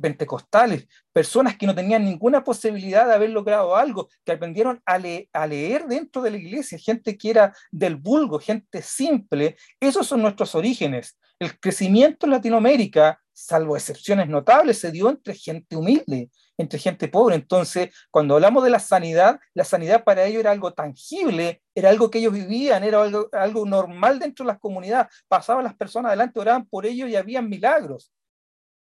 pentecostales, 0.00 0.86
personas 1.12 1.56
que 1.56 1.66
no 1.66 1.74
tenían 1.74 2.04
ninguna 2.04 2.44
posibilidad 2.44 3.06
de 3.06 3.14
haber 3.14 3.30
logrado 3.30 3.76
algo, 3.76 4.08
que 4.24 4.32
aprendieron 4.32 4.80
a, 4.84 4.98
leer 4.98 5.86
dentro 5.86 6.22
de 6.22 6.30
la 6.30 6.36
iglesia, 6.36 6.78
gente 6.78 7.16
que 7.16 7.30
era 7.30 7.54
del 7.70 7.96
vulgo, 7.96 8.38
gente 8.38 8.82
simple. 8.82 9.56
Esos 9.80 10.06
son 10.06 10.22
nuestros 10.22 10.54
orígenes. 10.54 11.18
El 11.38 11.58
crecimiento 11.60 12.26
en 12.26 12.32
Latinoamérica, 12.32 13.20
salvo 13.32 13.76
excepciones 13.76 14.28
notables, 14.28 14.78
se 14.78 14.90
dio 14.90 15.10
entre 15.10 15.34
gente 15.34 15.76
humilde, 15.76 16.30
entre 16.56 16.78
gente 16.78 17.08
pobre. 17.08 17.34
Entonces, 17.34 17.90
cuando 18.10 18.34
hablamos 18.34 18.64
de 18.64 18.70
la 18.70 18.78
sanidad, 18.78 19.38
la 19.52 19.64
sanidad 19.64 20.04
para 20.04 20.24
ellos 20.24 20.40
era 20.40 20.50
algo 20.50 20.72
tangible, 20.72 21.62
era 21.74 21.90
algo 21.90 22.10
que 22.10 22.18
ellos 22.18 22.32
vivían, 22.32 22.84
era 22.84 23.02
algo, 23.02 23.28
algo 23.32 23.66
normal 23.66 24.18
dentro 24.18 24.44
de 24.44 24.52
las 24.52 24.58
comunidades. 24.58 25.08
Pasaban 25.28 25.64
las 25.64 25.74
personas 25.74 26.10
adelante, 26.10 26.40
oraban 26.40 26.66
por 26.66 26.86
ellos 26.86 27.10
y 27.10 27.16
habían 27.16 27.48
milagros. 27.48 28.10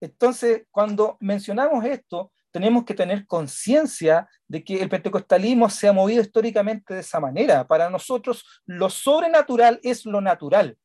Entonces, 0.04 0.64
cuando 0.70 1.16
mencionamos 1.22 1.86
esto, 1.86 2.34
tenemos 2.52 2.84
que 2.84 2.94
tener 2.94 3.26
conciencia 3.26 4.28
de 4.50 4.62
que 4.62 4.82
el 4.82 4.90
pentecostalismo 4.90 5.70
se 5.70 5.88
ha 5.88 5.94
movido 5.94 6.22
históricamente 6.22 6.94
de 6.94 7.00
esa 7.00 7.22
manera. 7.22 7.66
Para 7.66 7.90
nosotros, 7.90 8.46
lo 8.66 8.90
sobrenatural 8.90 9.80
es 9.82 10.06
lo 10.06 10.20
natural. 10.20 10.78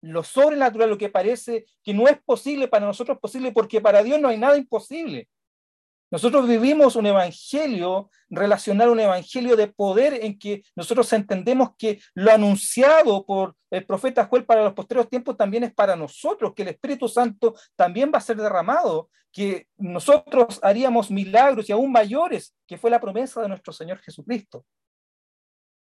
Lo 0.00 0.22
sobrenatural, 0.22 0.90
lo 0.90 0.96
que 0.96 1.08
parece 1.08 1.66
que 1.82 1.92
no 1.92 2.06
es 2.06 2.16
posible, 2.22 2.68
para 2.68 2.86
nosotros 2.86 3.16
es 3.16 3.20
posible 3.20 3.50
porque 3.50 3.80
para 3.80 4.00
Dios 4.04 4.20
no 4.20 4.28
hay 4.28 4.38
nada 4.38 4.56
imposible. 4.56 5.28
Nosotros 6.14 6.46
vivimos 6.46 6.94
un 6.94 7.06
evangelio 7.06 8.08
relacional, 8.30 8.88
un 8.90 9.00
evangelio 9.00 9.56
de 9.56 9.66
poder 9.66 10.20
en 10.22 10.38
que 10.38 10.62
nosotros 10.76 11.12
entendemos 11.12 11.70
que 11.76 12.00
lo 12.14 12.30
anunciado 12.30 13.26
por 13.26 13.56
el 13.68 13.84
profeta 13.84 14.26
Joel 14.26 14.44
para 14.44 14.62
los 14.62 14.74
posteriores 14.74 15.10
tiempos 15.10 15.36
también 15.36 15.64
es 15.64 15.74
para 15.74 15.96
nosotros, 15.96 16.52
que 16.54 16.62
el 16.62 16.68
Espíritu 16.68 17.08
Santo 17.08 17.56
también 17.74 18.12
va 18.14 18.18
a 18.18 18.20
ser 18.20 18.36
derramado, 18.36 19.10
que 19.32 19.66
nosotros 19.76 20.60
haríamos 20.62 21.10
milagros 21.10 21.68
y 21.68 21.72
aún 21.72 21.90
mayores, 21.90 22.54
que 22.64 22.78
fue 22.78 22.92
la 22.92 23.00
promesa 23.00 23.42
de 23.42 23.48
nuestro 23.48 23.72
Señor 23.72 23.98
Jesucristo. 23.98 24.64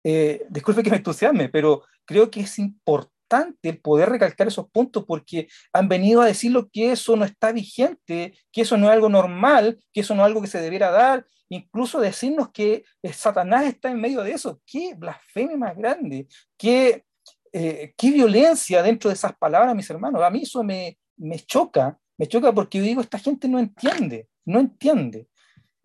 Eh, 0.01 0.45
disculpe 0.49 0.81
que 0.81 0.91
me 0.91 0.95
entusiasme, 0.95 1.49
pero 1.49 1.83
creo 2.05 2.31
que 2.31 2.39
es 2.39 2.57
importante 2.57 3.20
el 3.61 3.79
poder 3.79 4.09
recalcar 4.09 4.47
esos 4.47 4.69
puntos 4.69 5.05
porque 5.05 5.47
han 5.73 5.87
venido 5.87 6.21
a 6.21 6.25
decirlo 6.25 6.69
que 6.71 6.91
eso 6.91 7.15
no 7.15 7.25
está 7.25 7.51
vigente, 7.51 8.33
que 8.51 8.61
eso 8.61 8.77
no 8.77 8.87
es 8.87 8.93
algo 8.93 9.09
normal, 9.09 9.79
que 9.93 10.01
eso 10.01 10.15
no 10.15 10.21
es 10.21 10.27
algo 10.27 10.41
que 10.41 10.47
se 10.47 10.61
debiera 10.61 10.91
dar, 10.91 11.25
incluso 11.49 11.99
decirnos 11.99 12.51
que 12.51 12.83
eh, 13.03 13.13
Satanás 13.13 13.65
está 13.65 13.91
en 13.91 14.01
medio 14.01 14.21
de 14.23 14.31
eso. 14.31 14.61
¡Qué 14.65 14.93
blasfemia 14.95 15.57
más 15.57 15.75
grande! 15.75 16.27
¡Qué, 16.57 17.03
eh, 17.51 17.93
qué 17.97 18.11
violencia 18.11 18.81
dentro 18.81 19.09
de 19.09 19.15
esas 19.15 19.35
palabras, 19.35 19.75
mis 19.75 19.89
hermanos! 19.89 20.21
A 20.21 20.29
mí 20.29 20.41
eso 20.43 20.63
me, 20.63 20.97
me 21.17 21.39
choca, 21.39 21.97
me 22.17 22.27
choca 22.27 22.53
porque 22.53 22.81
digo, 22.81 23.01
esta 23.01 23.19
gente 23.19 23.47
no 23.47 23.59
entiende, 23.59 24.27
no 24.45 24.59
entiende. 24.59 25.27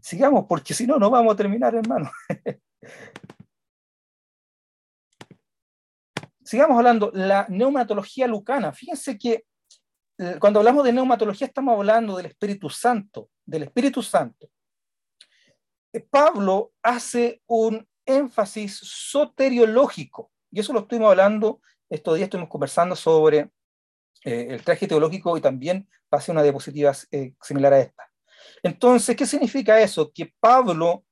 Sigamos, 0.00 0.46
porque 0.48 0.74
si 0.74 0.86
no, 0.86 0.98
no 0.98 1.10
vamos 1.10 1.34
a 1.34 1.36
terminar, 1.36 1.74
hermano. 1.74 2.10
sigamos 6.46 6.78
hablando, 6.78 7.10
la 7.12 7.44
neumatología 7.48 8.26
lucana. 8.26 8.72
Fíjense 8.72 9.18
que 9.18 9.44
eh, 10.18 10.36
cuando 10.38 10.60
hablamos 10.60 10.84
de 10.84 10.92
neumatología 10.92 11.48
estamos 11.48 11.76
hablando 11.76 12.16
del 12.16 12.26
Espíritu 12.26 12.70
Santo, 12.70 13.28
del 13.44 13.64
Espíritu 13.64 14.02
Santo. 14.02 14.48
Eh, 15.92 16.00
Pablo 16.00 16.72
hace 16.82 17.42
un 17.46 17.86
énfasis 18.06 18.78
soteriológico, 18.78 20.30
y 20.50 20.60
eso 20.60 20.72
lo 20.72 20.80
estuvimos 20.80 21.10
hablando, 21.10 21.60
estos 21.90 22.14
días 22.14 22.26
estuvimos 22.26 22.48
conversando 22.48 22.94
sobre 22.94 23.50
eh, 24.24 24.46
el 24.50 24.62
traje 24.62 24.86
teológico 24.86 25.36
y 25.36 25.40
también 25.40 25.88
pasé 26.08 26.30
una 26.30 26.42
diapositiva 26.42 26.94
similar 27.42 27.72
a 27.72 27.80
esta. 27.80 28.04
Entonces, 28.62 29.16
¿qué 29.16 29.26
significa 29.26 29.80
eso? 29.80 30.12
Que 30.12 30.32
Pablo 30.38 31.04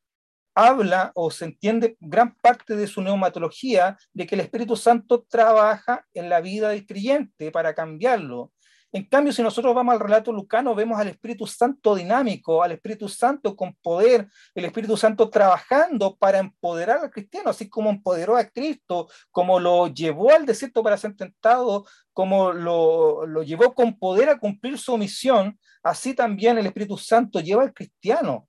habla 0.55 1.13
o 1.15 1.31
se 1.31 1.47
entiende 1.47 1.97
gran 2.01 2.35
parte 2.37 2.77
de 2.77 2.87
su 2.87 3.03
neumatología 3.03 3.99
de 4.13 4.27
que 4.27 4.35
el 4.35 4.43
Espíritu 4.43 4.77
Santo 4.77 5.25
trabaja 5.29 6.07
en 6.15 6.29
la 6.29 6.41
vida 6.41 6.69
del 6.69 6.87
creyente 6.87 7.51
para 7.51 7.75
cambiarlo. 7.75 8.53
En 8.93 9.07
cambio, 9.07 9.33
si 9.33 9.43
nosotros 9.43 9.75
vamos 9.75 9.93
al 9.93 9.99
relato 9.99 10.31
lucano, 10.31 10.73
vemos 10.73 11.01
al 11.01 11.09
Espíritu 11.09 11.49
Santo 11.49 11.97
dinámico, 11.97 12.63
al 12.63 12.71
Espíritu 12.71 13.09
Santo 13.09 13.57
con 13.57 13.75
poder, 13.83 14.29
el 14.55 14.65
Espíritu 14.67 14.97
Santo 14.97 15.29
trabajando 15.31 16.15
para 16.17 16.39
empoderar 16.39 16.99
al 16.99 17.11
cristiano, 17.11 17.51
así 17.51 17.69
como 17.69 17.91
empoderó 17.91 18.37
a 18.37 18.45
Cristo, 18.45 19.09
como 19.33 19.59
lo 19.59 19.89
llevó 19.89 20.31
al 20.31 20.47
desierto 20.47 20.85
para 20.85 20.97
ser 20.97 21.17
tentado, 21.17 21.85
como 22.13 22.53
lo, 22.53 23.27
lo 23.27 23.43
llevó 23.43 23.75
con 23.75 23.99
poder 23.99 24.29
a 24.29 24.39
cumplir 24.39 24.79
su 24.79 24.97
misión, 24.97 25.59
así 25.83 26.15
también 26.15 26.57
el 26.57 26.67
Espíritu 26.67 26.97
Santo 26.97 27.41
lleva 27.41 27.65
al 27.65 27.75
cristiano 27.75 28.47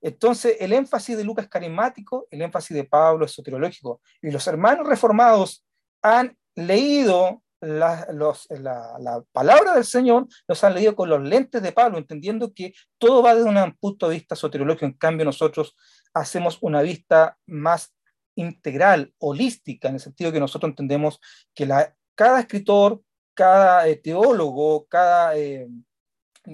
entonces, 0.00 0.56
el 0.60 0.72
énfasis 0.72 1.16
de 1.16 1.24
Lucas 1.24 1.46
es 1.46 1.50
carismático, 1.50 2.26
el 2.30 2.42
énfasis 2.42 2.76
de 2.76 2.84
Pablo 2.84 3.24
es 3.24 3.32
soteriológico. 3.32 4.00
Y 4.22 4.30
los 4.30 4.46
hermanos 4.46 4.86
reformados 4.86 5.64
han 6.02 6.36
leído 6.54 7.42
la, 7.60 8.06
palabra 9.32 9.74
del 9.74 9.84
Señor, 9.84 10.28
los 10.46 10.62
han 10.62 10.74
leído 10.74 10.94
con 10.94 11.08
los 11.08 11.20
lentes 11.22 11.62
de 11.62 11.72
Pablo, 11.72 11.98
entendiendo 11.98 12.52
que 12.54 12.72
todo 12.98 13.22
va 13.22 13.34
desde 13.34 13.48
un 13.48 13.76
punto 13.76 14.08
de 14.08 14.14
vista 14.14 14.36
soteriológico. 14.36 14.86
En 14.86 14.92
cambio, 14.92 15.24
nosotros 15.24 15.76
hacemos 16.14 16.58
una 16.60 16.82
vista 16.82 17.36
más 17.46 17.92
integral, 18.36 19.12
holística, 19.18 19.88
en 19.88 19.94
el 19.94 20.00
sentido 20.00 20.30
que 20.30 20.38
nosotros 20.38 20.70
entendemos 20.70 21.20
que 21.54 21.68
cada 22.14 22.40
escritor, 22.40 23.02
cada 23.34 23.88
eh, 23.88 23.96
teólogo, 23.96 24.86
cada, 24.86 25.36
eh, 25.36 25.68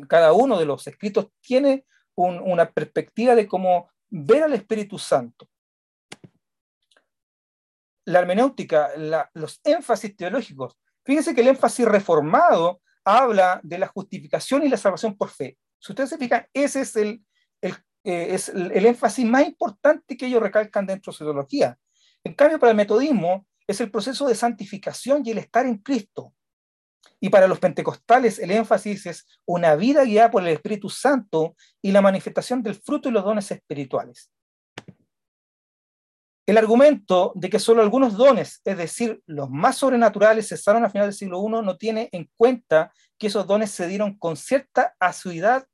cada 0.09 0.33
uno 0.33 0.59
de 0.59 0.65
los 0.65 0.87
escritos 0.87 1.29
tiene 1.43 1.85
una 2.17 2.71
perspectiva 2.71 3.35
de 3.35 3.47
cómo 3.47 3.91
ver 4.11 4.45
al 4.45 4.55
Espíritu 4.55 4.99
Santo. 4.99 5.49
La 8.07 8.21
hermenéutica, 8.21 8.91
los 9.33 9.61
énfasis 9.65 10.17
teológicos. 10.17 10.79
Fíjense 11.05 11.35
que 11.35 11.41
el 11.41 11.49
énfasis 11.49 11.87
reformado 11.87 12.81
habla 13.05 13.61
de 13.62 13.79
la 13.79 13.89
justificación 13.89 14.62
y 14.62 14.69
la 14.69 14.77
salvación 14.77 15.17
por 15.17 15.31
fe. 15.31 15.59
Si 15.79 15.93
ustedes 15.93 16.11
se 16.11 16.19
fijan, 16.19 16.47
ese 16.53 16.81
es 16.81 16.97
el, 16.97 17.23
el, 17.61 17.75
eh, 18.05 18.35
es 18.35 18.49
el, 18.49 18.87
énfasis 18.87 19.25
más 19.27 19.47
importante 19.47 20.17
que 20.17 20.27
ellos 20.27 20.43
recalcan 20.43 20.87
dentro 20.87 21.12
de 21.12 21.17
su 21.17 21.25
teología. 21.25 21.79
En 22.23 22.35
cambio, 22.35 22.59
para 22.59 22.71
el 22.71 22.77
metodismo 22.77 23.47
es 23.67 23.81
el 23.81 23.91
proceso 23.91 24.27
de 24.27 24.35
santificación 24.35 25.23
y 25.25 25.31
el 25.31 25.39
estar 25.39 25.67
en 25.67 25.79
Cristo. 25.79 26.35
Y 27.25 27.31
para 27.31 27.49
los 27.49 27.59
pentecostales 27.59 28.39
el 28.39 28.51
énfasis 28.51 29.07
es 29.07 29.27
una 29.47 29.77
vida 29.77 30.05
guiada 30.05 30.31
por 30.31 30.43
el 30.43 30.51
Espíritu 30.51 30.91
Santo 30.91 31.57
y 31.81 31.91
la 31.91 32.03
manifestación 32.03 32.62
del 32.62 32.75
fruto 32.75 33.09
y 33.09 33.12
los 33.12 33.25
dones 33.25 33.51
espirituales. 33.51 34.31
El 36.45 36.59
argumento 36.59 37.33
de 37.35 37.49
que 37.49 37.59
solo 37.59 37.81
algunos 37.81 38.18
dones, 38.18 38.61
es 38.62 38.77
decir, 38.77 39.22
los 39.25 39.49
más 39.49 39.79
sobrenaturales, 39.79 40.51
cesaron 40.51 40.85
a 40.85 40.91
final 40.91 41.07
del 41.07 41.14
siglo 41.14 41.43
I, 41.43 41.64
no 41.64 41.79
tiene 41.79 42.11
en 42.12 42.29
cuenta 42.37 42.93
que 43.16 43.29
esos 43.29 43.47
dones 43.47 43.70
se 43.70 43.89
dieron 43.89 44.18
con 44.18 44.37
cierta 44.37 44.95
asiduidad, 45.01 45.66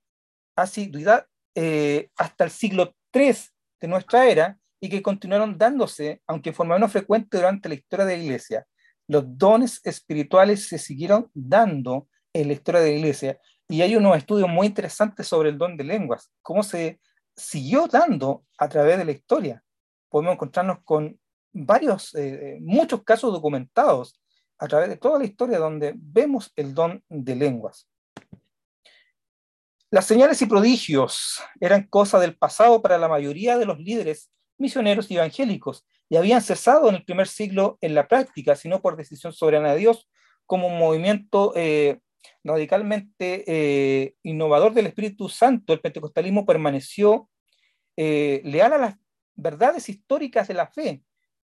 asiduidad 0.54 1.26
eh, 1.56 2.10
hasta 2.16 2.44
el 2.44 2.52
siglo 2.52 2.94
III 3.12 3.34
de 3.80 3.88
nuestra 3.88 4.28
era 4.28 4.56
y 4.80 4.88
que 4.88 5.02
continuaron 5.02 5.58
dándose, 5.58 6.22
aunque 6.28 6.50
en 6.50 6.54
forma 6.54 6.76
menos 6.76 6.92
frecuente 6.92 7.38
durante 7.38 7.68
la 7.68 7.74
historia 7.74 8.06
de 8.06 8.18
la 8.18 8.22
Iglesia 8.22 8.66
los 9.10 9.24
dones 9.36 9.80
espirituales 9.82 10.68
se 10.68 10.78
siguieron 10.78 11.28
dando 11.34 12.06
en 12.32 12.46
la 12.46 12.52
historia 12.52 12.80
de 12.80 12.92
la 12.92 12.96
iglesia. 12.96 13.40
Y 13.68 13.82
hay 13.82 13.96
unos 13.96 14.16
estudios 14.16 14.48
muy 14.48 14.68
interesantes 14.68 15.26
sobre 15.26 15.48
el 15.48 15.58
don 15.58 15.76
de 15.76 15.82
lenguas, 15.82 16.30
cómo 16.42 16.62
se 16.62 17.00
siguió 17.34 17.88
dando 17.88 18.44
a 18.56 18.68
través 18.68 18.98
de 18.98 19.04
la 19.04 19.10
historia. 19.10 19.64
Podemos 20.08 20.34
encontrarnos 20.34 20.78
con 20.84 21.18
varios, 21.52 22.14
eh, 22.14 22.58
muchos 22.60 23.02
casos 23.02 23.32
documentados 23.32 24.14
a 24.58 24.68
través 24.68 24.88
de 24.88 24.96
toda 24.96 25.18
la 25.18 25.24
historia 25.24 25.58
donde 25.58 25.92
vemos 25.96 26.52
el 26.54 26.72
don 26.72 27.02
de 27.08 27.34
lenguas. 27.34 27.88
Las 29.90 30.06
señales 30.06 30.40
y 30.40 30.46
prodigios 30.46 31.42
eran 31.60 31.88
cosa 31.88 32.20
del 32.20 32.36
pasado 32.36 32.80
para 32.80 32.96
la 32.96 33.08
mayoría 33.08 33.58
de 33.58 33.66
los 33.66 33.80
líderes 33.80 34.30
misioneros 34.56 35.10
y 35.10 35.16
evangélicos 35.16 35.84
y 36.10 36.16
habían 36.16 36.42
cesado 36.42 36.88
en 36.88 36.96
el 36.96 37.04
primer 37.04 37.28
siglo 37.28 37.78
en 37.80 37.94
la 37.94 38.08
práctica, 38.08 38.56
sino 38.56 38.82
por 38.82 38.96
decisión 38.96 39.32
soberana 39.32 39.72
de 39.72 39.78
Dios, 39.78 40.10
como 40.44 40.66
un 40.66 40.76
movimiento 40.76 41.52
eh, 41.54 42.00
radicalmente 42.42 43.44
eh, 43.46 44.14
innovador 44.24 44.74
del 44.74 44.88
Espíritu 44.88 45.28
Santo. 45.28 45.72
El 45.72 45.80
pentecostalismo 45.80 46.44
permaneció 46.44 47.30
eh, 47.96 48.42
leal 48.44 48.72
a 48.72 48.78
las 48.78 48.96
verdades 49.36 49.88
históricas 49.88 50.48
de 50.48 50.54
la 50.54 50.66
fe, 50.66 51.04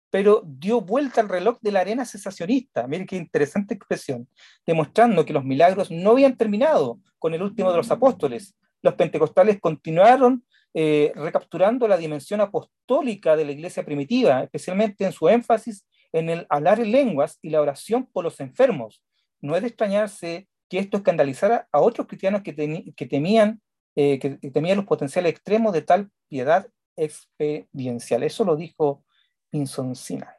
pero 0.08 0.42
dio 0.46 0.80
vuelta 0.80 1.20
al 1.20 1.28
reloj 1.28 1.58
de 1.60 1.72
la 1.72 1.80
arena 1.80 2.06
cesacionista. 2.06 2.86
Miren 2.86 3.06
qué 3.06 3.16
interesante 3.16 3.74
expresión, 3.74 4.26
demostrando 4.66 5.26
que 5.26 5.34
los 5.34 5.44
milagros 5.44 5.90
no 5.90 6.12
habían 6.12 6.38
terminado 6.38 7.00
con 7.18 7.34
el 7.34 7.42
último 7.42 7.70
de 7.70 7.76
los 7.76 7.90
apóstoles. 7.90 8.56
Los 8.80 8.94
pentecostales 8.94 9.60
continuaron 9.60 10.42
eh, 10.76 11.12
recapturando 11.14 11.86
la 11.86 11.96
dimensión 11.96 12.40
apostólica 12.40 13.36
de 13.36 13.44
la 13.44 13.52
iglesia 13.52 13.84
primitiva, 13.84 14.42
especialmente 14.42 15.04
en 15.04 15.12
su 15.12 15.28
énfasis 15.28 15.86
en 16.14 16.30
el 16.30 16.46
hablar 16.48 16.80
en 16.80 16.90
lenguas 16.90 17.38
y 17.42 17.50
la 17.50 17.60
oración 17.60 18.06
por 18.06 18.24
los 18.24 18.40
enfermos. 18.40 19.02
No 19.40 19.54
es 19.54 19.62
de 19.62 19.68
extrañarse 19.68 20.48
que 20.68 20.78
esto 20.78 20.96
escandalizara 20.96 21.68
a 21.70 21.80
otros 21.80 22.06
cristianos 22.06 22.42
que, 22.42 22.52
temían, 22.52 23.60
eh, 23.94 24.18
que, 24.18 24.30
temían 24.50 24.76
los 24.76 24.86
potenciales 24.86 25.32
extremos 25.32 25.72
de 25.72 25.82
tal 25.82 26.10
piedad 26.28 26.68
experiencial. 26.96 28.22
Eso 28.22 28.44
lo 28.44 28.56
dijo 28.56 29.04
Pinson 29.50 29.94
Sina. 29.94 30.36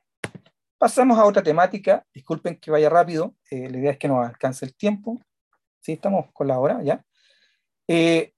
Pasamos 0.77 1.17
a 1.17 1.25
otra 1.25 1.43
temática. 1.43 2.05
Disculpen 2.13 2.57
que 2.57 2.71
vaya 2.71 2.89
rápido. 2.89 3.35
Eh, 3.51 3.69
la 3.69 3.77
idea 3.77 3.91
es 3.91 3.97
que 3.97 4.07
nos 4.07 4.25
alcance 4.25 4.65
el 4.65 4.75
tiempo. 4.75 5.21
Sí, 5.79 5.93
estamos 5.93 6.25
con 6.33 6.47
la 6.47 6.59
hora 6.59 6.81
ya. 6.83 7.05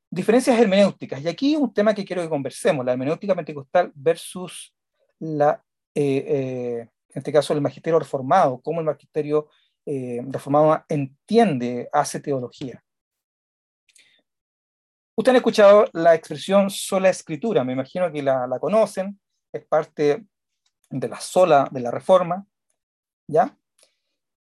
Diferencias 0.10 0.58
hermenéuticas. 0.60 1.22
Y 1.22 1.28
aquí 1.28 1.56
un 1.56 1.74
tema 1.74 1.94
que 1.94 2.06
quiero 2.06 2.22
que 2.22 2.30
conversemos, 2.30 2.86
la 2.86 2.94
hermenéutica 2.94 3.36
pentecostal 3.36 3.92
versus 3.94 4.74
la, 5.20 5.64
eh, 5.94 6.24
eh, 6.28 6.80
en 7.10 7.20
este 7.20 7.34
caso, 7.34 7.54
el 7.54 7.62
magisterio 7.62 8.00
reformado, 8.00 8.62
cómo 8.62 8.80
el 8.80 8.86
magisterio 8.86 9.50
eh, 9.86 10.22
reformado 10.30 10.84
entiende, 10.88 11.90
hace 11.92 12.20
teología. 12.20 12.82
Ustedes 15.16 15.34
han 15.34 15.38
escuchado 15.38 15.86
la 15.94 16.14
expresión 16.16 16.70
sola 16.70 17.10
escritura, 17.10 17.64
me 17.64 17.74
imagino 17.74 18.12
que 18.12 18.22
la 18.22 18.60
conocen, 18.62 19.20
es 19.52 19.66
parte 19.66 20.26
de 20.90 21.10
la 21.10 21.20
sola 21.20 21.68
de 21.72 21.80
la 21.80 21.92
reforma, 21.92 22.46
¿ya? 23.28 23.58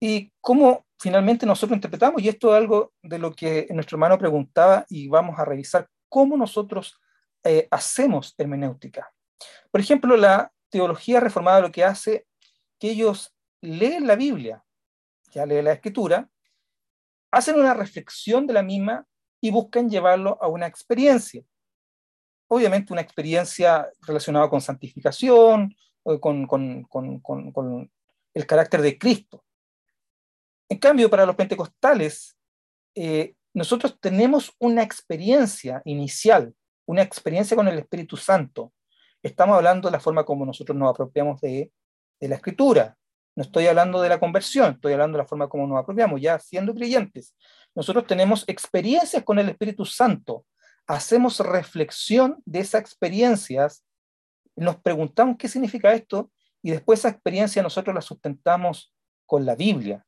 Y 0.06 0.30
cómo 0.42 0.84
finalmente 0.98 1.46
nosotros 1.46 1.78
interpretamos, 1.78 2.20
y 2.20 2.28
esto 2.28 2.54
es 2.54 2.60
algo 2.60 2.92
de 3.02 3.18
lo 3.18 3.32
que 3.32 3.66
nuestro 3.70 3.96
hermano 3.96 4.18
preguntaba 4.18 4.84
y 4.90 5.08
vamos 5.08 5.38
a 5.38 5.46
revisar 5.46 5.88
cómo 6.10 6.36
nosotros 6.36 7.00
eh, 7.42 7.66
hacemos 7.70 8.34
hermenéutica. 8.36 9.10
Por 9.70 9.80
ejemplo, 9.80 10.14
la 10.18 10.52
teología 10.68 11.20
reformada 11.20 11.62
lo 11.62 11.72
que 11.72 11.84
hace 11.84 12.26
que 12.78 12.90
ellos 12.90 13.34
leen 13.62 14.06
la 14.06 14.14
Biblia, 14.14 14.62
ya 15.30 15.46
leen 15.46 15.64
la 15.64 15.72
escritura, 15.72 16.28
hacen 17.30 17.58
una 17.58 17.72
reflexión 17.72 18.46
de 18.46 18.52
la 18.52 18.62
misma 18.62 19.06
y 19.40 19.50
buscan 19.50 19.88
llevarlo 19.88 20.36
a 20.38 20.48
una 20.48 20.66
experiencia. 20.66 21.42
Obviamente 22.48 22.92
una 22.92 23.00
experiencia 23.00 23.90
relacionada 24.02 24.50
con 24.50 24.60
santificación, 24.60 25.74
con, 26.20 27.90
el 28.34 28.46
carácter 28.46 28.82
de 28.82 28.98
Cristo. 28.98 29.43
En 30.68 30.78
cambio, 30.78 31.10
para 31.10 31.26
los 31.26 31.36
pentecostales, 31.36 32.36
eh, 32.94 33.34
nosotros 33.52 33.98
tenemos 34.00 34.52
una 34.58 34.82
experiencia 34.82 35.82
inicial, 35.84 36.54
una 36.86 37.02
experiencia 37.02 37.56
con 37.56 37.68
el 37.68 37.78
Espíritu 37.78 38.16
Santo. 38.16 38.72
Estamos 39.22 39.56
hablando 39.56 39.88
de 39.88 39.92
la 39.92 40.00
forma 40.00 40.24
como 40.24 40.44
nosotros 40.44 40.76
nos 40.76 40.90
apropiamos 40.90 41.40
de, 41.40 41.70
de 42.20 42.28
la 42.28 42.36
escritura. 42.36 42.96
No 43.36 43.42
estoy 43.42 43.66
hablando 43.66 44.00
de 44.00 44.08
la 44.08 44.20
conversión, 44.20 44.74
estoy 44.74 44.92
hablando 44.92 45.16
de 45.16 45.24
la 45.24 45.28
forma 45.28 45.48
como 45.48 45.66
nos 45.66 45.78
apropiamos, 45.78 46.20
ya 46.20 46.38
siendo 46.38 46.74
creyentes. 46.74 47.34
Nosotros 47.74 48.06
tenemos 48.06 48.44
experiencias 48.46 49.24
con 49.24 49.38
el 49.38 49.48
Espíritu 49.48 49.84
Santo, 49.84 50.46
hacemos 50.86 51.40
reflexión 51.40 52.40
de 52.44 52.60
esas 52.60 52.80
experiencias, 52.80 53.84
nos 54.56 54.76
preguntamos 54.76 55.36
qué 55.38 55.48
significa 55.48 55.92
esto 55.92 56.30
y 56.62 56.70
después 56.70 57.00
esa 57.00 57.08
experiencia 57.08 57.62
nosotros 57.62 57.94
la 57.94 58.00
sustentamos 58.00 58.94
con 59.26 59.44
la 59.44 59.56
Biblia. 59.56 60.04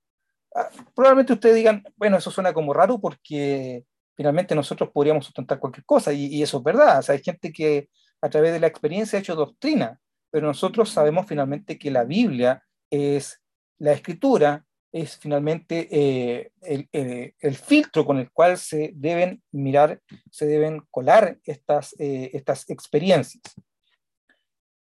Ah, 0.58 0.70
probablemente 0.94 1.34
ustedes 1.34 1.54
digan, 1.54 1.84
bueno, 1.96 2.16
eso 2.16 2.30
suena 2.30 2.54
como 2.54 2.72
raro 2.72 2.98
porque 2.98 3.84
finalmente 4.16 4.54
nosotros 4.54 4.90
podríamos 4.90 5.26
sustentar 5.26 5.58
cualquier 5.60 5.84
cosa 5.84 6.14
y, 6.14 6.42
eso 6.42 6.58
es 6.58 6.64
verdad. 6.64 6.98
O 6.98 7.02
sea, 7.02 7.14
hay 7.14 7.22
gente 7.22 7.52
que 7.52 7.90
a 8.22 8.30
través 8.30 8.52
de 8.52 8.60
la 8.60 8.66
experiencia 8.66 9.18
ha 9.18 9.20
hecho 9.20 9.34
doctrina, 9.34 10.00
pero 10.30 10.46
nosotros 10.46 10.88
sabemos 10.88 11.26
finalmente 11.26 11.78
que 11.78 11.90
la 11.90 12.04
Biblia 12.04 12.62
es 12.90 13.42
la 13.78 13.92
escritura, 13.92 14.64
es 14.90 15.18
finalmente 15.18 15.88
eh, 15.90 16.50
el, 16.62 17.56
filtro 17.56 18.06
con 18.06 18.16
el 18.16 18.30
cual 18.30 18.56
se 18.56 18.92
deben 18.94 19.42
mirar, 19.52 20.00
se 20.30 20.46
deben 20.46 20.80
colar 20.90 21.38
estas, 21.44 21.94
eh, 21.98 22.30
estas 22.32 22.70
experiencias. 22.70 23.42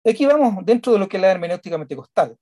Aquí 0.03 0.25
vamos 0.25 0.65
dentro 0.65 0.91
de 0.91 0.99
lo 0.99 1.07
que 1.07 1.15
es 1.15 1.21
la 1.21 1.31
hermenéutica 1.31 1.77
pentecostal. 1.77 2.35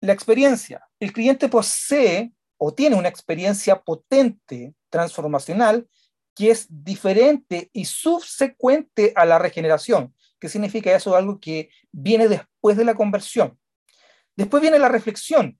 La 0.00 0.12
experiencia. 0.12 0.86
El 1.04 1.12
cliente 1.12 1.50
posee 1.50 2.32
o 2.56 2.72
tiene 2.72 2.96
una 2.96 3.10
experiencia 3.10 3.78
potente, 3.82 4.74
transformacional, 4.88 5.86
que 6.34 6.50
es 6.50 6.66
diferente 6.70 7.68
y 7.74 7.84
subsecuente 7.84 9.12
a 9.14 9.26
la 9.26 9.38
regeneración. 9.38 10.14
¿Qué 10.40 10.48
significa 10.48 10.96
eso? 10.96 11.14
Algo 11.14 11.38
que 11.38 11.68
viene 11.92 12.26
después 12.26 12.78
de 12.78 12.86
la 12.86 12.94
conversión. 12.94 13.58
Después 14.34 14.62
viene 14.62 14.78
la 14.78 14.88
reflexión. 14.88 15.58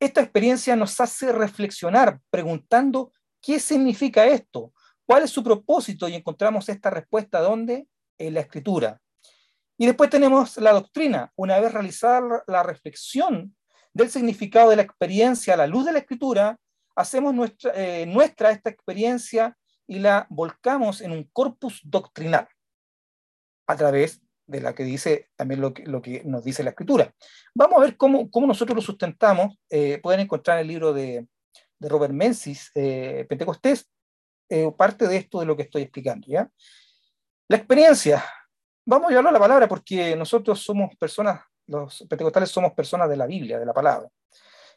Esta 0.00 0.22
experiencia 0.22 0.74
nos 0.76 0.98
hace 0.98 1.30
reflexionar 1.30 2.18
preguntando 2.30 3.12
qué 3.42 3.60
significa 3.60 4.24
esto, 4.24 4.72
cuál 5.04 5.24
es 5.24 5.30
su 5.30 5.44
propósito 5.44 6.08
y 6.08 6.14
encontramos 6.14 6.70
esta 6.70 6.88
respuesta 6.88 7.40
¿dónde? 7.40 7.86
En 8.16 8.32
la 8.32 8.40
escritura. 8.40 8.98
Y 9.76 9.84
después 9.84 10.08
tenemos 10.08 10.56
la 10.56 10.72
doctrina. 10.72 11.34
Una 11.36 11.60
vez 11.60 11.70
realizada 11.74 12.42
la 12.46 12.62
reflexión 12.62 13.54
del 13.96 14.10
significado 14.10 14.68
de 14.68 14.76
la 14.76 14.82
experiencia 14.82 15.54
a 15.54 15.56
la 15.56 15.66
luz 15.66 15.86
de 15.86 15.92
la 15.92 16.00
escritura, 16.00 16.58
hacemos 16.94 17.32
nuestra, 17.34 17.72
eh, 17.74 18.04
nuestra 18.04 18.50
esta 18.50 18.68
experiencia 18.68 19.56
y 19.86 20.00
la 20.00 20.26
volcamos 20.28 21.00
en 21.00 21.12
un 21.12 21.24
corpus 21.32 21.80
doctrinal 21.82 22.46
a 23.66 23.76
través 23.76 24.20
de 24.46 24.60
la 24.60 24.74
que 24.74 24.84
dice 24.84 25.30
también 25.34 25.62
lo 25.62 25.72
que, 25.72 25.84
lo 25.86 26.02
que 26.02 26.22
nos 26.24 26.44
dice 26.44 26.62
la 26.62 26.70
escritura. 26.70 27.10
Vamos 27.54 27.78
a 27.78 27.84
ver 27.84 27.96
cómo, 27.96 28.30
cómo 28.30 28.46
nosotros 28.46 28.76
lo 28.76 28.82
sustentamos. 28.82 29.58
Eh, 29.70 29.98
pueden 30.02 30.20
encontrar 30.20 30.58
el 30.58 30.68
libro 30.68 30.92
de, 30.92 31.26
de 31.78 31.88
Robert 31.88 32.12
Menzies, 32.12 32.70
eh, 32.74 33.24
Pentecostés, 33.28 33.90
parte 34.76 35.08
de 35.08 35.16
esto 35.16 35.40
de 35.40 35.46
lo 35.46 35.56
que 35.56 35.62
estoy 35.62 35.82
explicando. 35.82 36.26
¿ya? 36.28 36.48
La 37.48 37.56
experiencia, 37.56 38.22
vamos 38.84 39.06
a 39.06 39.08
llevarlo 39.08 39.30
a 39.30 39.32
la 39.32 39.40
palabra 39.40 39.66
porque 39.66 40.14
nosotros 40.14 40.60
somos 40.60 40.94
personas, 40.96 41.40
los 41.66 42.04
pentecostales 42.08 42.50
somos 42.50 42.72
personas 42.72 43.08
de 43.08 43.16
la 43.16 43.26
Biblia, 43.26 43.58
de 43.58 43.66
la 43.66 43.72
palabra. 43.72 44.08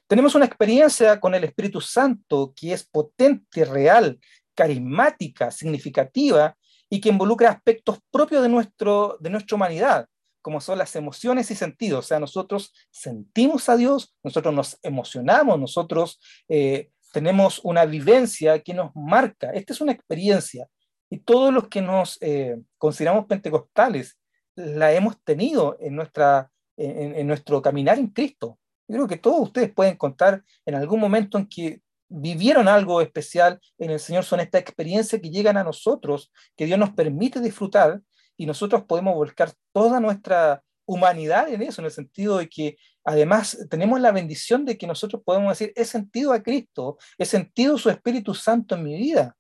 Tenemos 0.07 0.33
una 0.33 0.45
experiencia 0.45 1.19
con 1.19 1.35
el 1.35 1.43
Espíritu 1.43 1.81
Santo 1.81 2.53
que 2.55 2.73
es 2.73 2.83
potente, 2.83 3.63
real, 3.63 4.19
carismática, 4.55 5.51
significativa 5.51 6.57
y 6.89 6.99
que 6.99 7.09
involucra 7.09 7.51
aspectos 7.51 7.99
propios 8.09 8.41
de, 8.41 8.49
nuestro, 8.49 9.17
de 9.19 9.29
nuestra 9.29 9.55
humanidad, 9.55 10.07
como 10.41 10.59
son 10.61 10.79
las 10.79 10.95
emociones 10.95 11.51
y 11.51 11.55
sentidos. 11.55 12.05
O 12.05 12.07
sea, 12.07 12.19
nosotros 12.19 12.73
sentimos 12.89 13.69
a 13.69 13.77
Dios, 13.77 14.15
nosotros 14.23 14.53
nos 14.53 14.79
emocionamos, 14.81 15.59
nosotros 15.59 16.19
eh, 16.47 16.89
tenemos 17.13 17.59
una 17.63 17.85
vivencia 17.85 18.59
que 18.59 18.73
nos 18.73 18.91
marca. 18.95 19.51
Esta 19.51 19.73
es 19.73 19.81
una 19.81 19.91
experiencia 19.91 20.67
y 21.09 21.19
todos 21.19 21.53
los 21.53 21.67
que 21.67 21.81
nos 21.81 22.17
eh, 22.21 22.59
consideramos 22.77 23.25
pentecostales 23.25 24.17
la 24.55 24.91
hemos 24.91 25.21
tenido 25.23 25.77
en, 25.79 25.95
nuestra, 25.95 26.51
en, 26.79 27.27
nuestro 27.27 27.61
caminar 27.61 27.99
en 27.99 28.07
Cristo. 28.07 28.57
Yo 28.87 28.95
creo 28.95 29.07
que 29.07 29.17
todos 29.17 29.39
ustedes 29.41 29.71
pueden 29.73 29.97
contar 29.97 30.43
en 30.65 30.75
algún 30.75 30.99
momento 30.99 31.37
en 31.37 31.47
que 31.47 31.81
vivieron 32.07 32.67
algo 32.67 33.01
especial 33.01 33.59
en 33.77 33.91
el 33.91 33.99
Señor, 33.99 34.23
son 34.23 34.39
esta 34.39 34.57
experiencia 34.57 35.21
que 35.21 35.29
llegan 35.29 35.57
a 35.57 35.63
nosotros, 35.63 36.31
que 36.55 36.65
Dios 36.65 36.79
nos 36.79 36.91
permite 36.91 37.39
disfrutar 37.39 38.01
y 38.35 38.45
nosotros 38.45 38.83
podemos 38.85 39.13
volcar 39.13 39.51
toda 39.71 39.99
nuestra 39.99 40.63
humanidad 40.85 41.49
en 41.49 41.61
eso, 41.61 41.81
en 41.81 41.85
el 41.85 41.91
sentido 41.91 42.39
de 42.39 42.49
que 42.49 42.77
además 43.03 43.67
tenemos 43.69 43.99
la 44.01 44.11
bendición 44.11 44.65
de 44.65 44.77
que 44.77 44.87
nosotros 44.87 45.21
podemos 45.23 45.49
decir, 45.49 45.71
he 45.75 45.85
sentido 45.85 46.33
a 46.33 46.41
Cristo, 46.41 46.97
he 47.17 47.25
sentido 47.25 47.77
su 47.77 47.89
Espíritu 47.89 48.33
Santo 48.33 48.75
en 48.75 48.83
mi 48.83 48.97
vida. 48.97 49.35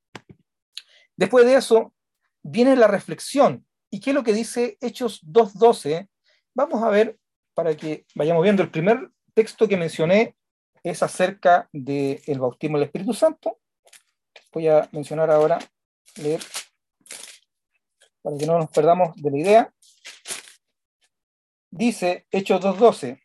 Después 1.15 1.45
de 1.45 1.55
eso, 1.55 1.93
viene 2.43 2.75
la 2.75 2.87
reflexión. 2.87 3.65
¿Y 3.89 3.99
qué 3.99 4.11
es 4.11 4.13
lo 4.13 4.23
que 4.23 4.33
dice 4.33 4.77
Hechos 4.79 5.25
2.12? 5.25 6.07
Vamos 6.53 6.83
a 6.83 6.89
ver, 6.89 7.17
para 7.59 7.75
que 7.75 8.05
vayamos 8.15 8.41
viendo, 8.41 8.63
el 8.63 8.71
primer 8.71 9.11
texto 9.33 9.67
que 9.67 9.75
mencioné 9.75 10.37
es 10.81 11.03
acerca 11.03 11.67
del 11.73 12.39
bautismo 12.39 12.77
del 12.77 12.85
Espíritu 12.85 13.13
Santo. 13.13 13.59
Voy 14.53 14.69
a 14.69 14.87
mencionar 14.93 15.29
ahora, 15.29 15.59
leer, 16.15 16.39
para 18.21 18.37
que 18.37 18.45
no 18.45 18.59
nos 18.59 18.69
perdamos 18.69 19.13
de 19.17 19.31
la 19.31 19.37
idea. 19.37 19.73
Dice 21.69 22.27
Hechos 22.31 22.61
2.12. 22.61 23.21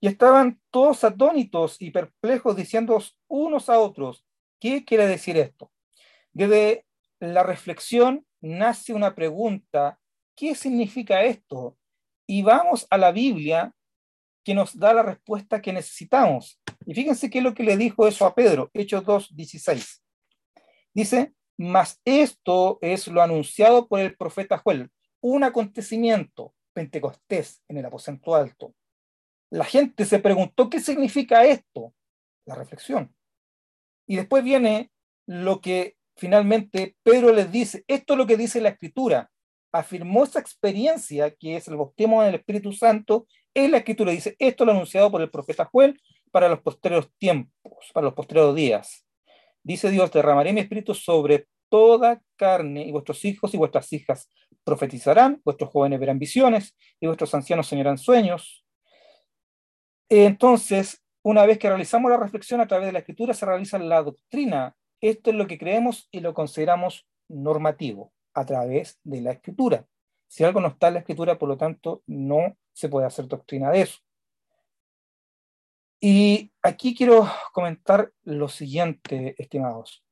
Y 0.00 0.08
estaban 0.08 0.60
todos 0.70 1.02
atónitos 1.04 1.80
y 1.80 1.92
perplejos 1.92 2.54
diciendo 2.54 3.02
unos 3.26 3.70
a 3.70 3.78
otros, 3.78 4.22
¿qué 4.60 4.84
quiere 4.84 5.06
decir 5.06 5.38
esto? 5.38 5.72
Desde 6.34 6.84
la 7.20 7.42
reflexión 7.42 8.26
nace 8.42 8.92
una 8.92 9.14
pregunta, 9.14 9.98
¿qué 10.36 10.54
significa 10.54 11.22
esto? 11.22 11.78
Y 12.30 12.42
vamos 12.42 12.86
a 12.90 12.96
la 12.96 13.10
Biblia 13.10 13.74
que 14.44 14.54
nos 14.54 14.78
da 14.78 14.94
la 14.94 15.02
respuesta 15.02 15.60
que 15.60 15.72
necesitamos. 15.72 16.60
Y 16.86 16.94
fíjense 16.94 17.28
qué 17.28 17.38
es 17.38 17.44
lo 17.44 17.54
que 17.54 17.64
le 17.64 17.76
dijo 17.76 18.06
eso 18.06 18.24
a 18.24 18.36
Pedro, 18.36 18.70
Hechos 18.72 19.04
2, 19.04 19.34
16. 19.34 20.00
Dice, 20.94 21.34
mas 21.56 22.00
esto 22.04 22.78
es 22.82 23.08
lo 23.08 23.20
anunciado 23.20 23.88
por 23.88 23.98
el 23.98 24.16
profeta 24.16 24.58
Joel, 24.58 24.92
un 25.20 25.42
acontecimiento, 25.42 26.54
Pentecostés, 26.72 27.64
en 27.66 27.78
el 27.78 27.86
aposento 27.86 28.36
alto. 28.36 28.76
La 29.50 29.64
gente 29.64 30.04
se 30.04 30.20
preguntó, 30.20 30.70
¿qué 30.70 30.78
significa 30.78 31.44
esto? 31.44 31.94
La 32.44 32.54
reflexión. 32.54 33.12
Y 34.06 34.14
después 34.14 34.44
viene 34.44 34.92
lo 35.26 35.60
que 35.60 35.96
finalmente 36.14 36.94
Pedro 37.02 37.32
les 37.32 37.50
dice, 37.50 37.82
esto 37.88 38.12
es 38.12 38.18
lo 38.18 38.26
que 38.28 38.36
dice 38.36 38.60
la 38.60 38.68
escritura, 38.68 39.32
afirmó 39.72 40.24
esa 40.24 40.40
experiencia 40.40 41.30
que 41.34 41.56
es 41.56 41.68
el 41.68 41.76
bautismo 41.76 42.22
en 42.22 42.30
el 42.30 42.34
Espíritu 42.36 42.72
Santo, 42.72 43.26
en 43.54 43.70
la 43.70 43.78
escritura 43.78 44.12
dice, 44.12 44.36
esto 44.38 44.64
lo 44.64 44.72
anunciado 44.72 45.10
por 45.10 45.20
el 45.20 45.30
profeta 45.30 45.64
Joel 45.64 46.00
para 46.30 46.48
los 46.48 46.60
posteriores 46.60 47.10
tiempos, 47.18 47.90
para 47.92 48.04
los 48.04 48.14
posteriores 48.14 48.54
días. 48.54 49.06
Dice 49.62 49.90
Dios, 49.90 50.10
derramaré 50.12 50.52
mi 50.52 50.60
espíritu 50.60 50.94
sobre 50.94 51.46
toda 51.68 52.20
carne 52.36 52.84
y 52.86 52.92
vuestros 52.92 53.24
hijos 53.24 53.52
y 53.54 53.56
vuestras 53.56 53.92
hijas 53.92 54.28
profetizarán, 54.64 55.40
vuestros 55.44 55.70
jóvenes 55.70 56.00
verán 56.00 56.18
visiones 56.18 56.76
y 57.00 57.06
vuestros 57.06 57.34
ancianos 57.34 57.66
soñarán 57.66 57.98
sueños. 57.98 58.64
Entonces, 60.08 61.02
una 61.22 61.46
vez 61.46 61.58
que 61.58 61.68
realizamos 61.68 62.10
la 62.10 62.16
reflexión 62.16 62.60
a 62.60 62.66
través 62.66 62.86
de 62.86 62.92
la 62.92 63.00
escritura, 63.00 63.34
se 63.34 63.46
realiza 63.46 63.78
la 63.78 64.02
doctrina 64.02 64.74
esto 65.00 65.30
es 65.30 65.36
lo 65.36 65.46
que 65.46 65.58
creemos 65.58 66.08
y 66.10 66.20
lo 66.20 66.34
consideramos 66.34 67.06
normativo 67.28 68.12
a 68.34 68.44
través 68.44 68.98
de 69.02 69.20
la 69.20 69.32
escritura. 69.32 69.86
Si 70.28 70.44
algo 70.44 70.60
no 70.60 70.68
está 70.68 70.88
en 70.88 70.94
la 70.94 71.00
escritura, 71.00 71.38
por 71.38 71.48
lo 71.48 71.56
tanto, 71.56 72.02
no 72.06 72.56
se 72.72 72.88
puede 72.88 73.06
hacer 73.06 73.26
doctrina 73.26 73.70
de 73.70 73.82
eso. 73.82 73.98
Y 76.00 76.52
aquí 76.62 76.94
quiero 76.94 77.28
comentar 77.52 78.10
lo 78.22 78.48
siguiente, 78.48 79.34
estimados. 79.36 80.02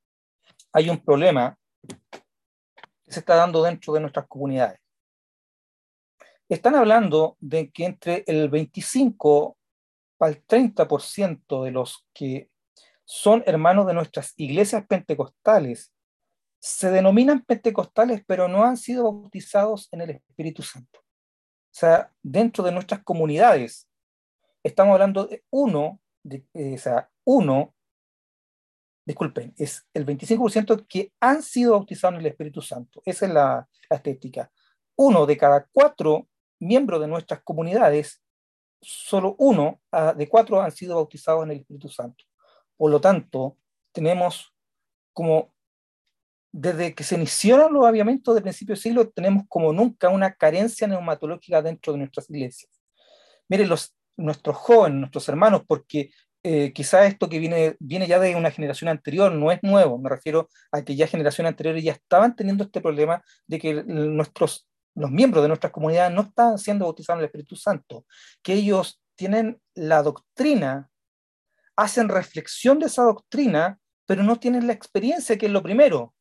Hay 0.73 0.91
un 0.91 0.99
problema 0.99 1.59
que 1.87 3.13
se 3.13 3.21
está 3.21 3.37
dando 3.37 3.63
dentro 3.63 3.95
de 3.95 4.01
nuestras 4.01 4.27
comunidades. 4.27 4.81
Están 6.49 6.75
hablando 6.75 7.37
de 7.41 7.71
que 7.71 7.85
entre 7.85 8.25
el 8.27 8.49
25 8.49 9.57
al 10.19 10.45
30% 10.45 11.65
de 11.65 11.71
los 11.71 12.07
que 12.13 12.51
son 13.05 13.43
hermanos 13.47 13.87
de 13.87 13.95
nuestras 13.95 14.35
iglesias 14.37 14.87
pentecostales 14.87 15.93
se 16.61 16.91
denominan 16.91 17.45
pentecostales, 17.45 18.23
pero 18.27 18.49
no 18.49 18.65
han 18.65 18.77
sido 18.77 19.05
bautizados 19.05 19.89
en 19.93 20.01
el 20.03 20.11
Espíritu 20.11 20.63
Santo. 20.63 21.01
O 21.01 21.75
sea, 21.79 22.13
dentro 22.23 22.65
de 22.65 22.73
nuestras 22.73 23.03
comunidades, 23.05 23.89
estamos 24.63 24.95
hablando 24.95 25.27
de 25.27 25.45
uno, 25.51 26.01
eh, 26.29 26.75
o 26.75 26.79
sea, 26.79 27.11
uno, 27.25 27.75
disculpen, 29.07 29.55
es 29.57 29.87
el 29.95 30.05
25% 30.05 30.87
que 30.89 31.13
han 31.21 31.43
sido 31.43 31.73
bautizados 31.73 32.15
en 32.15 32.21
el 32.21 32.27
Espíritu 32.27 32.61
Santo. 32.61 33.01
Esa 33.05 33.27
es 33.27 33.33
la, 33.33 33.69
la 33.89 33.97
estética. 33.97 34.51
Uno 34.97 35.27
de 35.27 35.37
cada 35.37 35.67
cuatro 35.73 36.29
miembros 36.59 37.01
de 37.01 37.07
nuestras 37.09 37.43
comunidades, 37.43 38.23
solo 38.81 39.37
uno 39.39 39.81
ah, 39.93 40.13
de 40.13 40.29
cuatro 40.29 40.61
han 40.61 40.73
sido 40.73 40.97
bautizados 40.97 41.45
en 41.45 41.53
el 41.53 41.59
Espíritu 41.59 41.89
Santo. 41.89 42.25
Por 42.77 42.91
lo 42.91 43.01
tanto, 43.01 43.57
tenemos 43.93 44.55
como 45.13 45.53
desde 46.61 46.93
que 46.93 47.05
se 47.05 47.15
iniciaron 47.15 47.73
los 47.73 47.87
aviamentos 47.87 48.35
de 48.35 48.43
principio 48.43 48.75
del 48.75 48.83
siglo, 48.83 49.09
tenemos 49.09 49.45
como 49.49 49.73
nunca 49.73 50.09
una 50.09 50.33
carencia 50.33 50.89
neumatológica 50.89 51.63
dentro 51.63 51.93
de 51.93 52.01
nuestras 52.01 52.29
iglesias. 52.29 52.73
Miren, 53.49 53.69
los, 53.69 53.95
nuestros 54.17 54.57
jóvenes, 54.57 54.99
nuestros 54.99 55.29
hermanos, 55.29 55.63
porque 55.69 56.11
eh, 56.43 56.73
esto 56.75 57.29
que 57.29 57.39
viene, 57.39 57.77
viene 57.79 58.09
ya 58.09 58.19
de 58.19 58.35
una 58.35 58.51
generación 58.51 58.89
anterior 58.89 59.31
no 59.31 59.53
es 59.53 59.63
nuevo, 59.63 59.99
me 59.99 60.11
refiero 60.11 60.49
a 60.73 60.83
que 60.83 60.97
ya 60.97 61.07
generaciones 61.07 61.51
anteriores 61.51 61.85
ya 61.85 61.93
estaban 61.93 62.35
teniendo 62.35 62.65
este 62.65 62.81
problema 62.81 63.23
de 63.47 63.59
que 63.61 63.85
nuestros, 63.85 64.69
los 64.97 65.13
miembros 65.13 65.43
de 65.45 65.49
nuestras 65.49 65.73
comunidades 65.73 66.13
no 66.13 66.23
están 66.23 66.59
siendo 66.59 66.87
bautizados 66.87 67.19
en 67.19 67.21
el 67.21 67.27
Espíritu 67.27 67.55
Santo, 67.55 68.05
que 68.43 68.55
ellos 68.55 69.01
tienen 69.15 69.61
la 69.75 70.03
doctrina, 70.03 70.91
hacen 71.77 72.09
reflexión 72.09 72.81
de 72.81 72.87
esa 72.87 73.05
doctrina, 73.05 73.79
pero 74.07 74.25
no 74.25 74.41
tienen 74.41 74.67
la 74.67 74.73
experiencia, 74.73 75.39
que 75.39 75.47
es 75.47 75.53
lo 75.53 75.63
primero. 75.63 76.15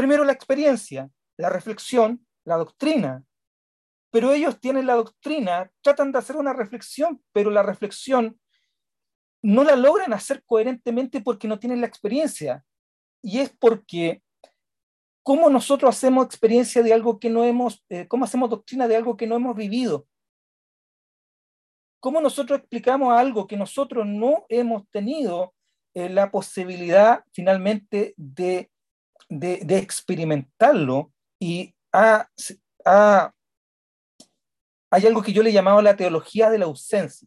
Primero 0.00 0.24
la 0.24 0.32
experiencia, 0.32 1.10
la 1.36 1.50
reflexión, 1.50 2.26
la 2.46 2.56
doctrina. 2.56 3.22
Pero 4.10 4.32
ellos 4.32 4.58
tienen 4.58 4.86
la 4.86 4.94
doctrina, 4.94 5.70
tratan 5.82 6.10
de 6.10 6.18
hacer 6.18 6.36
una 6.36 6.54
reflexión, 6.54 7.22
pero 7.32 7.50
la 7.50 7.62
reflexión 7.62 8.40
no 9.42 9.62
la 9.62 9.76
logran 9.76 10.14
hacer 10.14 10.42
coherentemente 10.46 11.20
porque 11.20 11.46
no 11.46 11.58
tienen 11.58 11.82
la 11.82 11.86
experiencia. 11.86 12.64
Y 13.20 13.40
es 13.40 13.50
porque, 13.50 14.22
¿cómo 15.22 15.50
nosotros 15.50 15.94
hacemos 15.94 16.24
experiencia 16.24 16.82
de 16.82 16.94
algo 16.94 17.20
que 17.20 17.28
no 17.28 17.44
hemos, 17.44 17.84
eh, 17.90 18.08
cómo 18.08 18.24
hacemos 18.24 18.48
doctrina 18.48 18.88
de 18.88 18.96
algo 18.96 19.18
que 19.18 19.26
no 19.26 19.36
hemos 19.36 19.54
vivido? 19.54 20.08
¿Cómo 22.00 22.22
nosotros 22.22 22.58
explicamos 22.58 23.12
algo 23.12 23.46
que 23.46 23.58
nosotros 23.58 24.06
no 24.06 24.46
hemos 24.48 24.88
tenido 24.88 25.52
eh, 25.92 26.08
la 26.08 26.30
posibilidad 26.30 27.22
finalmente 27.34 28.14
de 28.16 28.70
de, 29.30 29.78
experimentarlo 29.78 31.12
y 31.38 31.74
hay 31.94 33.30
algo 35.06 35.22
que 35.22 35.32
yo 35.32 35.42
le 35.42 35.52
llamaba 35.52 35.80
la 35.80 35.96
teología 35.96 36.50
de 36.50 36.58
la 36.58 36.66
ausencia. 36.66 37.26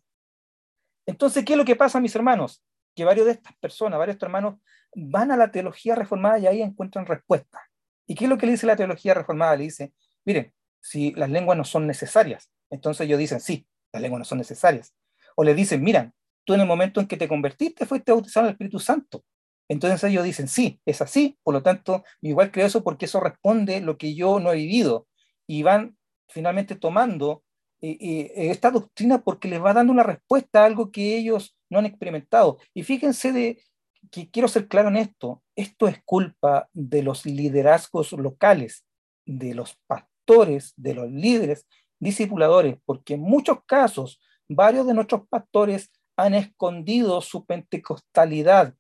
Entonces, 1.06 1.44
¿qué 1.44 1.54
es 1.54 1.58
lo 1.58 1.66
que 1.66 1.76
pasa, 1.76 2.00
mis 2.00 2.16
hermanos? 2.16 2.64
Que 2.96 3.06
varios 3.06 3.26
de 3.26 3.34
estas 3.34 3.56
personas, 3.58 3.98
varios 3.98 4.22
hermanos, 4.22 4.56
van 4.96 5.32
a 5.32 5.38
la 5.38 5.52
teología 5.52 5.96
reformada 5.96 6.40
y 6.40 6.48
ahí 6.48 6.62
encuentran 6.62 7.06
respuesta. 7.06 7.62
¿Y 8.06 8.16
qué 8.16 8.26
es 8.26 8.30
lo 8.30 8.38
que 8.38 8.46
le 8.46 8.52
dice 8.52 8.68
la 8.68 8.76
teología 8.76 9.14
reformada? 9.14 9.56
Le 9.56 9.64
dice, 9.64 9.94
miren, 10.26 10.54
si 10.82 11.12
las 11.14 11.30
lenguas 11.30 11.58
no 11.58 11.64
son 11.64 11.88
necesarias, 11.88 12.52
entonces 12.70 13.06
ellos 13.06 13.20
dicen, 13.20 13.40
sí, 13.40 13.68
las 13.92 14.02
lenguas 14.02 14.20
no 14.20 14.26
son 14.26 14.38
necesarias. 14.38 14.94
O 15.36 15.44
le 15.44 15.56
dicen, 15.56 15.82
miren, 15.82 16.14
tú 16.44 16.54
en 16.54 16.62
el 16.62 16.68
momento 16.68 17.00
en 17.00 17.08
que 17.08 17.18
te 17.18 17.28
convertiste 17.28 17.86
fuiste 17.86 18.12
bautizado 18.12 18.46
en 18.46 18.50
el 18.50 18.54
Espíritu 18.54 18.80
Santo. 18.80 19.24
Entonces 19.70 20.04
ellos 20.04 20.24
dicen, 20.24 20.48
sí, 20.48 20.80
es 20.86 21.02
así, 21.02 21.38
por 21.44 21.54
lo 21.54 21.64
tanto, 21.64 22.04
igual 22.22 22.52
creo 22.52 22.68
eso 22.68 22.84
porque 22.84 23.06
eso 23.06 23.20
responde 23.20 23.82
lo 23.82 23.98
que 23.98 24.16
yo 24.16 24.40
no 24.40 24.52
he 24.52 24.58
vivido. 24.58 25.08
Y 25.48 25.64
van 25.64 25.98
finalmente 26.28 26.76
tomando 26.76 27.44
esta 27.82 28.72
doctrina 28.72 29.24
porque 29.24 29.50
les 29.50 29.62
va 29.62 29.74
dando 29.74 29.92
una 29.92 30.04
respuesta 30.04 30.62
a 30.62 30.66
algo 30.66 30.90
que 30.90 31.18
ellos 31.18 31.56
no 31.70 31.80
han 31.80 31.86
experimentado. 31.86 32.60
Y 32.74 32.84
fíjense 32.84 33.34
de 33.34 33.62
que 34.10 34.30
quiero 34.30 34.48
ser 34.48 34.68
claro 34.68 34.88
en 34.90 34.98
esto, 34.98 35.44
esto 35.56 35.88
es 35.88 36.02
culpa 36.06 36.70
de 36.74 37.04
los 37.04 37.26
liderazgos 37.26 38.14
locales, 38.14 38.86
de 39.26 39.54
los 39.54 39.78
pastores, 39.88 40.74
de 40.78 40.94
los 40.94 41.12
líderes, 41.12 41.68
discipuladores, 42.00 42.78
porque 42.86 43.16
en 43.16 43.22
muchos 43.22 43.60
casos 43.66 44.22
varios 44.48 44.88
de 44.88 44.94
nuestros 44.94 45.28
pastores 45.28 45.92
han 46.18 46.34
escondido 46.36 47.22
su 47.22 47.46
pentecostalidad 47.46 48.76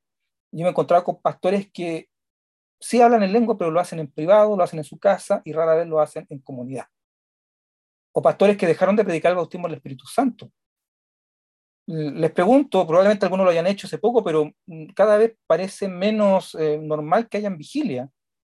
yo 0.54 0.60
me 0.60 0.68
he 0.68 0.70
encontrado 0.70 1.04
con 1.04 1.20
pastores 1.20 1.70
que 1.72 2.10
sí 2.80 3.02
hablan 3.02 3.24
en 3.24 3.34
lengua, 3.34 3.58
pero 3.58 3.72
lo 3.72 3.80
hacen 3.80 4.00
en 4.00 4.12
privado, 4.12 4.56
lo 4.56 4.64
hacen 4.64 4.80
en 4.80 4.86
su 4.86 5.00
casa 5.00 5.42
y 5.44 5.52
rara 5.52 5.76
vez 5.76 5.88
lo 5.88 6.00
hacen 6.00 6.28
en 6.30 6.40
comunidad. 6.40 6.86
O 8.12 8.22
pastores 8.22 8.56
que 8.56 8.68
dejaron 8.68 8.96
de 8.96 9.04
predicar 9.04 9.32
el 9.32 9.38
bautismo 9.38 9.68
del 9.68 9.78
Espíritu 9.78 10.06
Santo. 10.06 10.52
Les 11.88 12.32
pregunto, 12.32 12.86
probablemente 12.86 13.26
algunos 13.26 13.46
lo 13.46 13.52
hayan 13.52 13.68
hecho 13.68 13.88
hace 13.88 13.98
poco, 13.98 14.24
pero 14.24 14.52
mm, 14.68 14.88
cada 14.96 15.18
vez 15.18 15.36
parece 15.48 15.88
menos 15.88 16.56
eh, 16.56 16.78
normal 16.78 17.28
que 17.28 17.38
hayan 17.38 17.58
vigilia. 17.58 18.10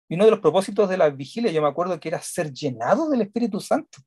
Y 0.10 0.16
uno 0.16 0.26
de 0.26 0.32
los 0.32 0.40
propósitos 0.40 0.90
de 0.90 0.98
la 0.98 1.10
vigilia, 1.10 1.52
yo 1.52 1.62
me 1.62 1.70
acuerdo 1.70 2.00
que 2.00 2.10
era 2.10 2.22
ser 2.22 2.52
llenado 2.52 3.10
del 3.10 3.22
Espíritu 3.22 3.60
Santo. 3.60 4.00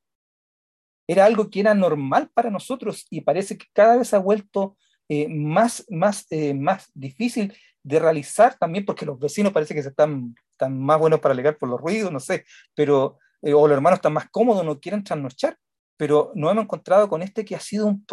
Era 1.06 1.26
algo 1.26 1.48
que 1.48 1.60
era 1.60 1.74
normal 1.74 2.30
para 2.34 2.50
nosotros 2.50 3.06
y 3.08 3.20
parece 3.20 3.56
que 3.56 3.66
cada 3.72 3.96
vez 3.96 4.12
ha 4.14 4.18
vuelto 4.18 4.76
eh, 5.08 5.28
más, 5.28 5.86
más, 5.90 6.26
eh, 6.30 6.54
más 6.54 6.90
difícil 6.94 7.54
de 7.84 7.98
realizar 7.98 8.56
también, 8.58 8.84
porque 8.84 9.06
los 9.06 9.18
vecinos 9.18 9.52
parece 9.52 9.74
que 9.74 9.82
se 9.82 9.90
están, 9.90 10.34
están 10.52 10.80
más 10.80 10.98
buenos 10.98 11.20
para 11.20 11.32
alegar 11.32 11.58
por 11.58 11.68
los 11.68 11.80
ruidos, 11.80 12.10
no 12.10 12.18
sé, 12.18 12.44
pero, 12.74 13.18
eh, 13.42 13.52
o 13.52 13.68
los 13.68 13.76
hermanos 13.76 13.98
están 13.98 14.14
más 14.14 14.28
cómodos, 14.30 14.64
no 14.64 14.80
quieren 14.80 15.04
trasnochar, 15.04 15.56
pero 15.96 16.32
nos 16.34 16.50
hemos 16.50 16.64
encontrado 16.64 17.08
con 17.08 17.22
este 17.22 17.44
que 17.44 17.54
ha 17.54 17.60
sido 17.60 17.86
un, 17.86 18.04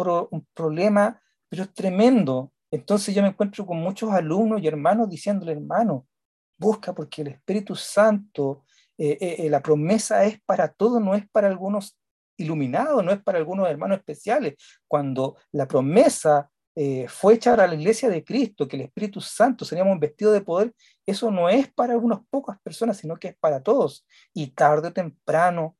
problema, 0.54 1.20
pero 1.48 1.68
tremendo. 1.68 2.52
Entonces 2.70 3.14
yo 3.14 3.22
me 3.22 3.28
encuentro 3.28 3.66
con 3.66 3.78
muchos 3.78 4.10
alumnos 4.12 4.62
y 4.62 4.68
hermanos 4.68 5.08
diciéndole, 5.08 5.52
hermano, 5.52 6.06
busca 6.58 6.94
porque 6.94 7.22
el 7.22 7.28
Espíritu 7.28 7.74
Santo, 7.74 8.64
eh, 8.98 9.16
eh, 9.20 9.50
la 9.50 9.60
promesa 9.60 10.24
es 10.24 10.40
para 10.42 10.68
todos, 10.68 11.02
no 11.02 11.14
es 11.14 11.28
para 11.30 11.48
algunos 11.48 11.98
iluminados, 12.36 13.02
no 13.02 13.10
es 13.10 13.22
para 13.22 13.38
algunos 13.38 13.68
hermanos 13.68 13.98
especiales. 13.98 14.54
Cuando 14.86 15.36
la 15.50 15.66
promesa 15.66 16.50
eh, 16.74 17.06
fue 17.08 17.34
echar 17.34 17.60
a 17.60 17.66
la 17.66 17.74
iglesia 17.74 18.08
de 18.08 18.24
Cristo, 18.24 18.66
que 18.66 18.76
el 18.76 18.82
Espíritu 18.82 19.20
Santo 19.20 19.64
seríamos 19.64 20.00
vestido 20.00 20.32
de 20.32 20.40
poder, 20.40 20.74
eso 21.04 21.30
no 21.30 21.48
es 21.48 21.70
para 21.70 21.98
unas 21.98 22.20
pocas 22.30 22.58
personas, 22.62 22.96
sino 22.96 23.16
que 23.16 23.28
es 23.28 23.36
para 23.36 23.62
todos. 23.62 24.06
Y 24.32 24.48
tarde 24.52 24.88
o 24.88 24.92
temprano 24.92 25.76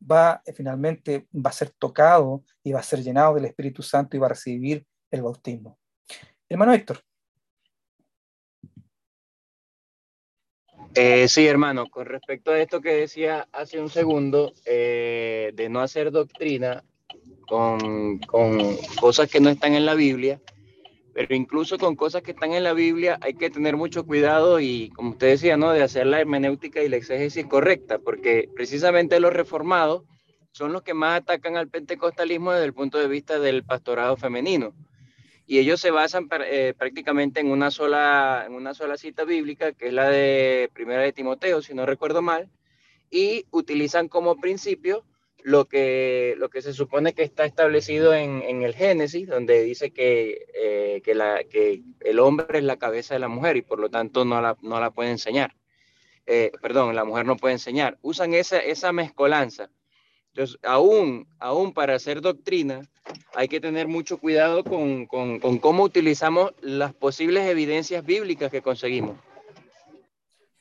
va, 0.00 0.42
eh, 0.44 0.52
finalmente, 0.52 1.26
va 1.34 1.50
a 1.50 1.52
ser 1.52 1.70
tocado 1.70 2.44
y 2.62 2.72
va 2.72 2.80
a 2.80 2.82
ser 2.82 3.02
llenado 3.02 3.34
del 3.34 3.46
Espíritu 3.46 3.82
Santo 3.82 4.16
y 4.16 4.20
va 4.20 4.26
a 4.26 4.30
recibir 4.30 4.84
el 5.10 5.22
bautismo. 5.22 5.78
Hermano 6.48 6.74
Héctor. 6.74 7.00
Eh, 10.94 11.28
sí, 11.28 11.46
hermano, 11.46 11.86
con 11.90 12.06
respecto 12.06 12.50
a 12.50 12.58
esto 12.58 12.80
que 12.80 12.92
decía 12.92 13.48
hace 13.52 13.80
un 13.80 13.88
segundo, 13.88 14.52
de 14.64 15.68
no 15.70 15.80
hacer 15.80 16.10
doctrina, 16.10 16.84
con, 17.48 18.18
con 18.20 18.76
cosas 19.00 19.28
que 19.28 19.40
no 19.40 19.48
están 19.48 19.74
en 19.74 19.86
la 19.86 19.94
Biblia, 19.94 20.40
pero 21.18 21.34
incluso 21.34 21.78
con 21.78 21.96
cosas 21.96 22.22
que 22.22 22.30
están 22.30 22.52
en 22.52 22.62
la 22.62 22.74
Biblia 22.74 23.18
hay 23.20 23.34
que 23.34 23.50
tener 23.50 23.76
mucho 23.76 24.06
cuidado 24.06 24.60
y, 24.60 24.90
como 24.90 25.10
usted 25.10 25.28
decía, 25.30 25.56
¿no? 25.56 25.72
de 25.72 25.82
hacer 25.82 26.06
la 26.06 26.20
hermenéutica 26.20 26.80
y 26.82 26.88
la 26.88 26.96
exégesis 26.96 27.44
correcta, 27.46 27.98
porque 27.98 28.48
precisamente 28.54 29.18
los 29.18 29.32
reformados 29.32 30.04
son 30.52 30.72
los 30.72 30.82
que 30.82 30.94
más 30.94 31.20
atacan 31.20 31.56
al 31.56 31.68
pentecostalismo 31.68 32.52
desde 32.52 32.66
el 32.66 32.72
punto 32.72 32.98
de 32.98 33.08
vista 33.08 33.38
del 33.40 33.64
pastorado 33.64 34.16
femenino. 34.16 34.74
Y 35.44 35.58
ellos 35.58 35.80
se 35.80 35.90
basan 35.90 36.28
eh, 36.44 36.74
prácticamente 36.78 37.40
en 37.40 37.50
una, 37.50 37.70
sola, 37.70 38.44
en 38.46 38.54
una 38.54 38.74
sola 38.74 38.96
cita 38.96 39.24
bíblica, 39.24 39.72
que 39.72 39.88
es 39.88 39.92
la 39.92 40.08
de 40.08 40.70
Primera 40.72 41.02
de 41.02 41.12
Timoteo, 41.12 41.62
si 41.62 41.74
no 41.74 41.86
recuerdo 41.86 42.22
mal, 42.22 42.48
y 43.10 43.46
utilizan 43.50 44.06
como 44.06 44.36
principio 44.36 45.04
lo 45.44 45.66
que, 45.66 46.34
lo 46.38 46.50
que 46.50 46.62
se 46.62 46.72
supone 46.72 47.12
que 47.14 47.22
está 47.22 47.44
establecido 47.44 48.14
en, 48.14 48.42
en 48.42 48.62
el 48.62 48.74
Génesis, 48.74 49.28
donde 49.28 49.62
dice 49.62 49.92
que, 49.92 50.46
eh, 50.54 51.00
que, 51.04 51.14
la, 51.14 51.44
que, 51.44 51.82
el 52.00 52.18
hombre 52.18 52.58
es 52.58 52.64
la 52.64 52.76
cabeza 52.76 53.14
de 53.14 53.20
la 53.20 53.28
mujer 53.28 53.56
y 53.56 53.62
por 53.62 53.78
lo 53.78 53.88
tanto 53.88 54.24
no 54.24 54.40
la, 54.40 54.56
no 54.62 54.80
la 54.80 54.90
puede 54.90 55.10
enseñar. 55.10 55.54
eh, 56.26 56.52
perdón, 56.60 56.94
la 56.94 57.04
mujer 57.04 57.24
no 57.26 57.36
puede 57.36 57.54
enseñar. 57.54 57.98
Usan 58.02 58.34
esa, 58.34 58.58
esa 58.58 58.92
mezcolanza. 58.92 59.70
Entonces, 60.34 60.58
aún, 60.62 61.26
aún 61.38 61.72
para 61.72 61.94
hacer 61.94 62.20
doctrina, 62.20 62.82
hay 63.34 63.48
que 63.48 63.60
tener 63.60 63.88
mucho 63.88 64.18
cuidado 64.18 64.62
con, 64.62 65.06
con, 65.06 65.40
con 65.40 65.58
cómo 65.58 65.84
utilizamos 65.84 66.52
las 66.60 66.92
posibles 66.94 67.46
evidencias 67.48 68.04
bíblicas 68.04 68.50
que 68.50 68.62
conseguimos. 68.62 69.16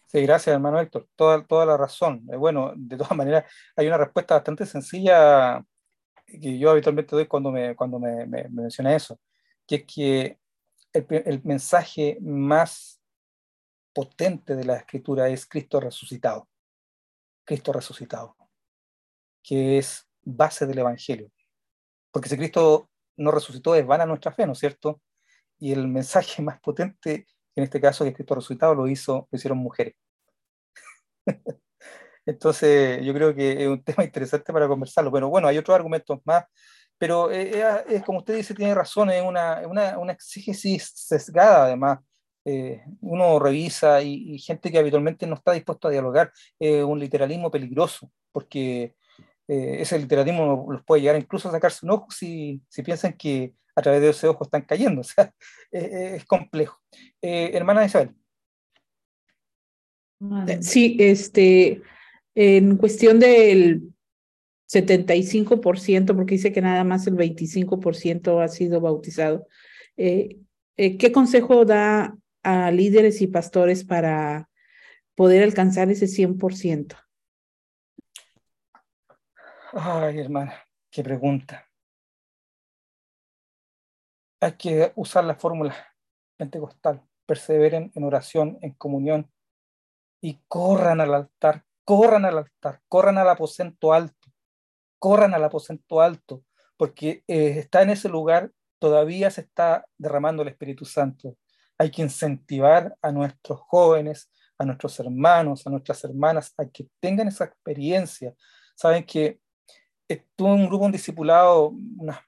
Sí, 0.08 0.22
gracias, 0.22 0.54
hermano 0.54 0.80
Héctor. 0.80 1.08
Toda, 1.16 1.46
toda 1.46 1.66
la 1.66 1.76
razón. 1.76 2.26
Eh, 2.32 2.38
bueno, 2.38 2.74
de 2.76 2.98
todas 2.98 3.12
maneras, 3.18 3.52
hay 3.76 3.88
una 3.88 3.98
respuesta 3.98 4.36
bastante 4.36 4.66
sencilla 4.66 5.64
que 6.26 6.58
yo 6.58 6.72
habitualmente 6.72 7.16
doy 7.16 7.28
cuando 7.28 7.52
me, 7.52 7.76
cuando 7.76 8.00
me, 8.00 8.26
me, 8.26 8.48
menciona 8.50 8.96
eso, 8.96 9.20
que 9.66 9.76
es 9.76 9.86
que 9.86 10.40
el, 10.94 11.06
el, 11.10 11.44
mensaje 11.44 12.18
más 12.22 13.02
potente 13.94 14.56
de 14.56 14.66
la 14.66 14.78
escritura 14.78 15.30
es 15.30 15.46
Cristo 15.46 15.80
resucitado. 15.80 16.48
Cristo 17.46 17.72
resucitado, 17.72 18.36
que 19.42 19.78
es 19.78 20.08
base 20.22 20.66
del 20.66 20.80
Evangelio. 20.80 21.32
Porque 22.12 22.30
si 22.30 22.38
Cristo 22.38 22.90
no 23.18 23.32
resucitó, 23.32 23.76
es 23.76 23.86
vana 23.86 24.06
nuestra 24.06 24.32
fe, 24.32 24.46
¿no 24.46 24.54
es 24.54 24.60
cierto? 24.60 25.02
Y 25.60 25.72
el 25.74 25.88
mensaje 25.88 26.42
más 26.42 26.60
potente 26.60 27.26
en 27.58 27.64
este 27.64 27.82
caso 27.82 28.06
que 28.06 28.14
Cristo 28.14 28.36
resucitado 28.36 28.76
lo 28.76 28.88
hizo, 28.88 29.28
lo 29.32 29.36
hicieron 29.36 29.58
mujeres. 29.58 29.96
Entonces, 32.26 33.04
yo 33.04 33.14
creo 33.14 33.34
que 33.34 33.64
es 33.64 33.68
un 33.68 33.84
tema 33.84 34.04
interesante 34.04 34.54
para 34.54 34.68
conversarlo. 34.68 35.12
Pero 35.12 35.30
bueno, 35.30 35.48
hay 35.48 35.58
otros 35.58 35.76
argumentos 35.76 36.20
más. 36.26 36.46
Pero 36.98 37.32
eh, 37.32 37.52
eh, 37.60 37.84
es 37.90 38.04
como 38.04 38.20
usted 38.20 38.36
dice, 38.36 38.54
tiene 38.54 38.76
razón, 38.76 39.10
es 39.10 39.24
una, 39.24 39.62
una, 39.68 39.98
una 39.98 40.14
exégesis 40.14 40.92
sesgada, 40.96 41.66
además. 41.66 42.00
Eh, 42.46 42.82
uno 43.02 43.40
revisa 43.40 44.02
y, 44.02 44.36
y, 44.36 44.40
gente 44.40 44.72
que 44.72 44.78
habitualmente 44.78 45.28
no 45.28 45.36
está 45.36 45.52
dispuesto 45.52 45.88
a 45.88 45.92
dialogar, 45.92 46.32
es 46.58 46.82
un 46.82 46.98
literalismo 46.98 47.52
peligroso, 47.52 48.10
porque 48.32 48.96
ese 49.48 50.00
literalismo 50.00 50.66
los 50.70 50.84
puede 50.86 51.02
llegar 51.02 51.18
incluso 51.18 51.50
a 51.50 51.52
sacarse 51.52 51.86
un 51.86 51.92
ojo 51.92 52.08
si, 52.10 52.62
si 52.70 52.84
piensan 52.84 53.14
que 53.14 53.54
a 53.78 53.82
través 53.84 54.02
de 54.02 54.10
ese 54.10 54.28
ojo 54.28 54.44
están 54.44 54.64
cayendo. 54.64 55.02
O 55.02 55.04
sea, 55.04 55.34
es 55.72 56.26
complejo. 56.26 56.82
Eh, 57.22 57.52
hermana 57.54 57.86
Isabel. 57.86 58.16
Sí, 60.62 60.98
este, 61.00 61.84
en 62.34 62.78
cuestión 62.78 63.20
del 63.20 63.94
75%, 64.68 66.16
porque 66.16 66.36
dice 66.36 66.52
que 66.52 66.62
nada 66.62 66.84
más 66.84 67.06
el 67.06 67.16
25% 67.16 68.44
ha 68.44 68.48
sido 68.48 68.82
bautizado, 68.82 69.48
eh, 69.96 70.38
eh, 70.76 70.98
¿qué 70.98 71.12
consejo 71.12 71.64
da 71.64 72.18
a 72.42 72.72
líderes 72.72 73.22
y 73.22 73.28
pastores 73.28 73.84
para 73.84 74.50
poder 75.14 75.44
alcanzar 75.44 75.92
ese 75.92 76.08
100%? 76.08 76.96
Ay, 79.74 80.20
hermana, 80.20 80.56
qué 80.90 81.04
pregunta 81.04 81.67
hay 84.40 84.54
que 84.54 84.92
usar 84.96 85.24
la 85.24 85.36
fórmula 85.36 85.76
pentecostal. 86.38 87.04
Perseveren 87.26 87.92
en 87.96 88.04
oración, 88.04 88.58
en 88.62 88.74
comunión 88.74 89.32
y 90.22 90.42
corran 90.48 91.02
al 91.02 91.14
altar, 91.14 91.66
corran 91.84 92.26
al 92.26 92.38
altar, 92.40 92.82
corran 92.88 93.18
al 93.18 93.30
aposento 93.30 93.94
alto, 93.94 94.32
corran 95.00 95.34
al 95.34 95.44
aposento 95.44 96.02
alto, 96.02 96.44
porque 96.78 97.24
eh, 97.28 97.60
está 97.60 97.82
en 97.82 97.90
ese 97.90 98.10
lugar, 98.10 98.52
todavía 98.80 99.30
se 99.32 99.42
está 99.42 99.86
derramando 99.98 100.44
el 100.44 100.50
Espíritu 100.50 100.86
Santo. 100.86 101.38
Hay 101.78 101.92
que 101.92 102.02
incentivar 102.02 102.96
a 103.02 103.12
nuestros 103.12 103.60
jóvenes, 103.62 104.32
a 104.58 104.66
nuestros 104.66 105.00
hermanos, 105.00 105.68
a 105.68 105.70
nuestras 105.70 106.04
hermanas, 106.04 106.54
a 106.58 106.66
que 106.66 106.88
tengan 107.00 107.28
esa 107.28 107.46
experiencia. 107.46 108.34
Saben 108.76 109.04
que 109.04 109.40
estuve 110.08 110.52
un 110.54 110.68
grupo, 110.68 110.86
un 110.86 110.92
discipulado, 110.92 111.70
unas 111.98 112.20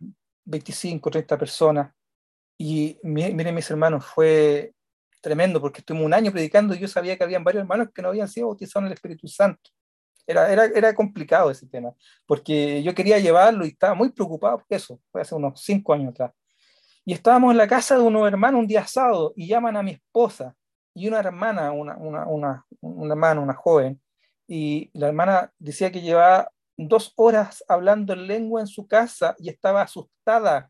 25, 0.46 1.10
30 1.10 1.38
personas, 1.38 1.94
y 2.62 3.00
miren 3.04 3.56
mis 3.56 3.72
hermanos, 3.72 4.06
fue 4.06 4.74
tremendo 5.22 5.62
porque 5.62 5.80
estuvimos 5.80 6.06
un 6.06 6.14
año 6.14 6.30
predicando 6.30 6.76
y 6.76 6.80
yo 6.80 6.90
sabía 6.90 7.18
que 7.18 7.24
habían 7.24 7.44
varios 7.44 7.62
hermanos 7.62 7.88
que 7.96 8.02
no 8.02 8.10
habían 8.10 8.28
sido 8.28 8.48
bautizados 8.48 8.84
en 8.84 8.88
el 8.88 8.94
Espíritu 8.94 9.30
Santo. 9.30 9.72
Era, 10.28 10.52
era, 10.52 10.66
era 10.66 10.94
complicado 10.94 11.50
ese 11.50 11.68
tema, 11.68 11.94
porque 12.28 12.84
yo 12.84 12.94
quería 12.94 13.18
llevarlo 13.18 13.66
y 13.66 13.70
estaba 13.70 13.96
muy 13.96 14.12
preocupado 14.12 14.58
por 14.58 14.68
eso, 14.70 15.00
fue 15.10 15.22
hace 15.22 15.34
unos 15.36 15.62
cinco 15.62 15.94
años 15.94 16.10
atrás. 16.10 16.34
Y 17.06 17.14
estábamos 17.14 17.52
en 17.52 17.58
la 17.58 17.68
casa 17.68 17.96
de 17.96 18.02
unos 18.02 18.28
hermanos 18.28 18.60
un 18.60 18.68
día 18.68 18.86
sábado 18.86 19.32
y 19.38 19.48
llaman 19.48 19.78
a 19.78 19.82
mi 19.82 19.92
esposa 19.92 20.54
y 20.94 21.08
una 21.08 21.20
hermana, 21.20 21.72
una, 21.72 21.96
una, 21.96 22.28
una, 22.28 22.66
una 22.82 23.14
hermana, 23.14 23.40
una 23.40 23.54
joven, 23.54 24.02
y 24.48 24.92
la 24.94 25.08
hermana 25.08 25.54
decía 25.58 25.92
que 25.92 26.02
llevaba 26.02 26.52
dos 26.76 27.14
horas 27.16 27.64
hablando 27.70 28.12
en 28.12 28.28
lengua 28.28 28.60
en 28.60 28.68
su 28.68 28.86
casa 28.86 29.34
y 29.40 29.48
estaba 29.48 29.82
asustada 29.82 30.70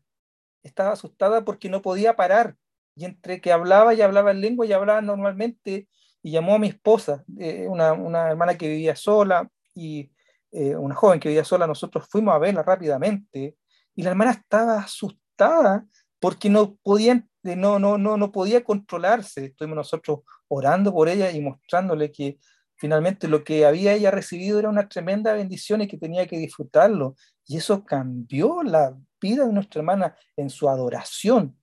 estaba 0.62 0.92
asustada 0.92 1.44
porque 1.44 1.68
no 1.68 1.82
podía 1.82 2.16
parar. 2.16 2.56
Y 2.94 3.04
entre 3.04 3.40
que 3.40 3.52
hablaba 3.52 3.94
y 3.94 4.02
hablaba 4.02 4.30
en 4.30 4.40
lengua 4.40 4.66
y 4.66 4.72
hablaba 4.72 5.00
normalmente, 5.00 5.88
y 6.22 6.32
llamó 6.32 6.54
a 6.54 6.58
mi 6.58 6.68
esposa, 6.68 7.24
eh, 7.38 7.66
una, 7.68 7.92
una, 7.92 8.30
hermana 8.30 8.56
que 8.56 8.68
vivía 8.68 8.94
sola 8.94 9.48
y 9.74 10.12
eh, 10.52 10.76
una 10.76 10.94
joven 10.94 11.20
que 11.20 11.28
vivía 11.28 11.44
sola, 11.44 11.66
nosotros 11.66 12.06
fuimos 12.10 12.34
a 12.34 12.38
verla 12.38 12.62
rápidamente 12.62 13.56
y 13.94 14.02
la 14.02 14.10
hermana 14.10 14.32
estaba 14.32 14.78
asustada 14.78 15.86
porque 16.18 16.50
no 16.50 16.76
podía, 16.82 17.24
eh, 17.44 17.56
no, 17.56 17.78
no, 17.78 17.96
no, 17.98 18.16
no 18.16 18.32
podía 18.32 18.62
controlarse. 18.62 19.46
Estuvimos 19.46 19.76
nosotros 19.76 20.20
orando 20.48 20.92
por 20.92 21.08
ella 21.08 21.30
y 21.30 21.40
mostrándole 21.40 22.12
que 22.12 22.38
finalmente 22.76 23.28
lo 23.28 23.44
que 23.44 23.64
había 23.64 23.92
ella 23.92 24.10
recibido 24.10 24.58
era 24.58 24.68
una 24.68 24.88
tremenda 24.88 25.32
bendición 25.32 25.82
y 25.82 25.88
que 25.88 25.98
tenía 25.98 26.26
que 26.26 26.38
disfrutarlo. 26.38 27.14
Y 27.46 27.56
eso 27.58 27.84
cambió 27.84 28.62
la 28.62 28.96
vida 29.20 29.46
de 29.46 29.52
nuestra 29.52 29.80
hermana 29.80 30.16
en 30.36 30.50
su 30.50 30.68
adoración, 30.68 31.56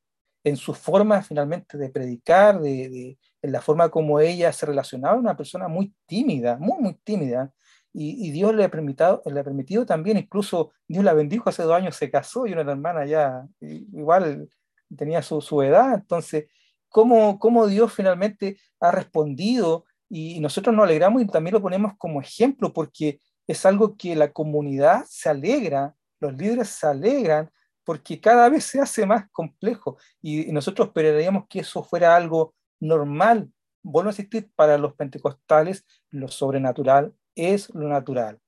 en 0.44 0.56
su 0.56 0.74
forma 0.74 1.22
finalmente 1.22 1.78
de 1.78 1.90
predicar, 1.90 2.62
de, 2.62 2.90
de 2.90 3.20
en 3.42 3.52
la 3.52 3.62
forma 3.62 3.90
como 3.90 4.20
ella 4.20 4.52
se 4.52 4.66
relacionaba, 4.66 5.18
una 5.18 5.38
persona 5.38 5.68
muy 5.68 5.94
tímida, 6.06 6.58
muy, 6.58 6.82
muy 6.82 6.94
tímida. 7.04 7.52
Y, 7.94 8.28
y, 8.28 8.32
Dios 8.32 8.54
le 8.54 8.64
ha, 8.64 8.70
permitido, 8.70 9.22
le 9.26 9.40
ha 9.40 9.44
permitido 9.44 9.86
también, 9.86 10.18
incluso 10.18 10.72
Dios 10.88 11.04
la 11.04 11.14
bendijo 11.14 11.50
hace 11.50 11.64
dos 11.64 11.74
años, 11.74 11.96
se 11.96 12.12
casó 12.12 12.46
y 12.46 12.54
una 12.54 12.62
hermana 12.62 13.06
ya 13.06 13.48
igual 13.60 14.50
tenía 14.96 15.22
su, 15.22 15.42
su 15.42 15.62
edad. 15.64 15.96
Entonces, 15.96 16.46
¿cómo, 16.90 17.40
¿cómo 17.40 17.68
Dios 17.68 17.94
finalmente 17.94 18.60
ha 18.80 18.92
respondido? 18.92 19.86
Y 20.10 20.40
nosotros 20.40 20.76
nos 20.76 20.86
alegramos 20.86 21.22
y 21.24 21.28
también 21.28 21.56
lo 21.56 21.62
ponemos 21.62 21.94
como 21.98 22.22
ejemplo 22.22 22.72
porque 22.72 23.20
es 23.48 23.66
algo 23.66 23.98
que 23.98 24.16
la 24.16 24.32
comunidad 24.32 25.06
se 25.10 25.30
alegra 25.30 25.96
los 26.20 26.34
líderes 26.34 26.70
se 26.70 26.88
alegran 26.88 27.50
porque 27.84 28.20
cada 28.20 28.50
vez 28.50 28.66
se 28.66 28.82
hace 28.82 29.06
más 29.06 29.30
complejo 29.32 29.98
y, 30.22 30.52
nosotros 30.52 30.90
esperaríamos 30.90 31.46
que 31.48 31.60
eso 31.60 31.82
fuera 31.84 32.16
algo 32.16 32.54
normal. 32.82 33.50
Vuelvo 33.82 34.10
a 34.10 34.12
insistir, 34.12 34.52
para 34.56 34.78
los 34.78 34.94
pentecostales 34.94 35.86
lo 36.10 36.28
sobrenatural 36.28 37.14
es 37.34 37.74
lo 37.74 37.88
natural. 37.88 38.40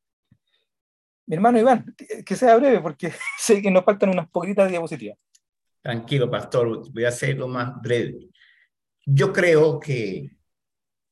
Mi 1.26 1.36
hermano 1.36 1.60
Iván, 1.60 1.96
que 2.26 2.36
sea 2.36 2.58
breve 2.58 2.82
porque 2.82 3.14
sé 3.40 3.62
que 3.62 3.72
nos 3.72 3.86
faltan 3.86 4.10
unas 4.10 4.30
poquitas 4.30 4.70
diapositivas. 4.70 5.18
Tranquilo, 5.82 6.30
pastor, 6.30 6.92
voy 6.92 7.06
a 7.06 7.10
hacerlo 7.10 7.48
más 7.48 7.82
breve. 7.82 8.28
Yo 9.06 9.32
creo 9.32 9.80
que 9.80 10.30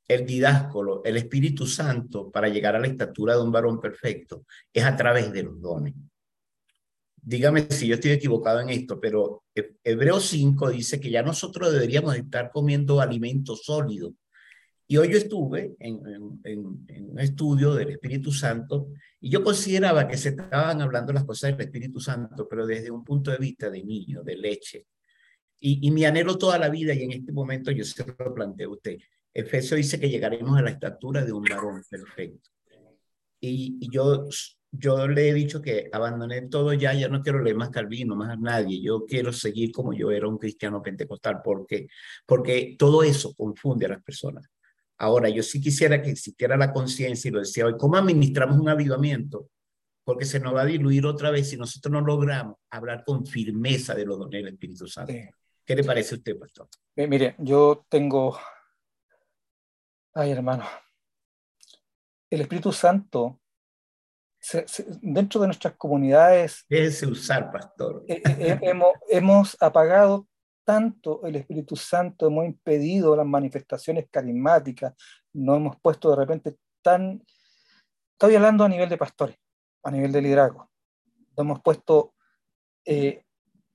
el 0.06 0.26
didáscolo, 0.26 1.02
el 1.06 1.16
Espíritu 1.16 1.66
Santo, 1.66 2.30
para 2.30 2.50
llegar 2.50 2.76
a 2.76 2.80
la 2.80 2.88
estatura 2.88 3.36
de 3.36 3.42
un 3.42 3.54
varón 3.54 3.80
perfecto, 3.80 4.46
es 4.74 4.84
a 4.84 4.98
través 4.98 5.32
de 5.32 5.44
los 5.44 5.62
dones 5.62 5.94
dígame 7.28 7.68
si 7.70 7.88
yo 7.88 7.96
estoy 7.96 8.12
equivocado 8.12 8.62
en 8.62 8.70
esto, 8.70 9.02
pero 9.02 9.44
Hebreo 9.84 10.22
5 10.22 10.70
dice 10.70 10.98
que 10.98 11.10
ya 11.10 11.22
nosotros 11.22 11.74
deberíamos 11.74 12.16
estar 12.16 12.50
comiendo 12.52 13.02
alimento 13.02 13.58
sólido. 13.58 14.14
Y 14.88 14.96
hoy 14.96 15.12
yo 15.12 15.18
estuve 15.18 15.76
en, 15.80 16.00
en, 16.46 16.86
en, 16.88 17.10
un 17.10 17.20
estudio 17.20 17.74
del 17.74 17.90
Espíritu 17.90 18.32
Santo 18.32 18.88
y 19.20 19.30
yo 19.30 19.44
consideraba 19.44 20.08
que 20.08 20.16
se 20.16 20.30
estaban 20.30 20.80
hablando 20.82 21.12
las 21.12 21.26
cosas 21.26 21.52
del 21.52 21.66
Espíritu 21.68 22.00
Santo, 22.00 22.48
pero 22.50 22.66
desde 22.66 22.92
un 22.92 23.04
punto 23.04 23.30
de 23.30 23.38
vista 23.38 23.70
de 23.70 23.84
niño, 23.84 24.24
de 24.24 24.38
leche. 24.38 24.88
Y, 25.60 25.86
y 25.86 25.92
mi 25.92 26.06
anhelo 26.06 26.38
toda 26.38 26.58
la 26.58 26.70
vida, 26.70 26.94
y 26.94 27.04
en 27.04 27.12
este 27.12 27.34
momento 27.34 27.72
yo 27.72 27.84
se 27.84 28.06
lo 28.06 28.34
planteo 28.34 28.70
a 28.70 28.74
usted, 28.74 28.96
Efesio 29.34 29.76
dice 29.76 30.00
que 30.00 30.10
llegaremos 30.10 30.58
a 30.58 30.62
la 30.62 30.70
estatura 30.70 31.26
de 31.26 31.34
un 31.34 31.44
varón 31.44 31.84
perfecto. 31.90 32.52
Y, 33.42 33.80
y 33.82 33.92
yo 33.92 34.30
yo 34.72 35.08
le 35.08 35.30
he 35.30 35.34
dicho 35.34 35.62
que 35.62 35.90
abandoné 35.92 36.42
todo 36.44 36.74
ya, 36.74 36.94
ya 36.94 37.08
no 37.08 37.22
quiero 37.22 37.42
leer 37.42 37.56
más 37.56 37.70
Calvino, 37.70 38.16
más 38.16 38.32
a 38.32 38.36
nadie, 38.36 38.82
yo 38.82 39.06
quiero 39.06 39.32
seguir 39.32 39.72
como 39.72 39.94
yo 39.94 40.12
era 40.12 40.28
un 40.28 40.38
cristiano 40.38 40.82
pentecostal, 40.82 41.42
porque, 41.44 41.88
porque 42.26 42.76
todo 42.78 43.04
eso 43.04 43.34
confunde 43.34 43.86
a 43.86 43.90
las 43.90 44.04
personas. 44.04 44.48
Ahora, 44.98 45.30
yo 45.30 45.44
sí 45.44 45.62
quisiera 45.62 46.02
que 46.02 46.10
existiera 46.10 46.58
la 46.58 46.74
conciencia, 46.74 47.30
y 47.30 47.32
lo 47.32 47.40
decía 47.40 47.66
hoy, 47.66 47.76
¿cómo 47.78 47.98
administramos 47.98 48.58
un 48.58 48.70
avivamiento? 48.70 49.50
Porque 50.04 50.26
se 50.26 50.40
nos 50.40 50.56
va 50.56 50.62
a 50.62 50.66
diluir 50.66 51.06
otra 51.06 51.30
vez 51.30 51.50
si 51.50 51.58
nosotros 51.58 51.92
no 51.92 52.02
logramos 52.02 52.56
hablar 52.70 53.04
con 53.06 53.26
firmeza 53.26 53.94
de 53.94 54.06
los 54.06 54.18
dones 54.18 54.44
del 54.44 54.54
Espíritu 54.54 54.88
Santo. 54.88 55.14
Sí. 55.14 55.22
¿Qué 55.64 55.76
le 55.76 55.84
parece 55.84 56.16
a 56.16 56.18
usted, 56.18 56.40
pastor? 56.40 56.68
Eh, 56.96 57.08
mire, 57.08 57.36
yo 57.40 57.86
tengo... 57.90 58.38
Ay, 60.14 60.32
hermano, 60.32 60.66
el 62.30 62.42
Espíritu 62.42 62.72
Santo 62.72 63.42
dentro 65.02 65.42
de 65.42 65.48
nuestras 65.48 65.76
comunidades. 65.76 66.66
Déjese 66.70 67.08
usar, 67.08 67.52
pastor. 67.52 68.04
Eh, 68.08 68.22
eh, 68.26 68.36
eh, 68.40 68.60
hemos, 68.62 68.92
hemos 69.10 69.58
apagado 69.60 70.28
tanto 70.64 71.26
el 71.26 71.38
Espíritu 71.38 71.76
Santo, 71.76 72.28
hemos 72.28 72.46
impedido 72.46 73.16
las 73.16 73.26
manifestaciones 73.26 74.08
carismáticas, 74.12 74.94
nos 75.34 75.58
hemos 75.58 75.80
puesto 75.82 76.10
de 76.10 76.16
repente 76.18 76.56
tan. 76.82 77.24
Estoy 78.14 78.36
hablando 78.36 78.64
a 78.64 78.70
nivel 78.70 78.90
de 78.90 78.98
pastores, 78.98 79.38
a 79.84 79.92
nivel 79.92 80.12
de 80.12 80.22
liderazgo. 80.22 80.70
Nos 81.38 81.46
hemos 81.46 81.62
puesto 81.62 82.14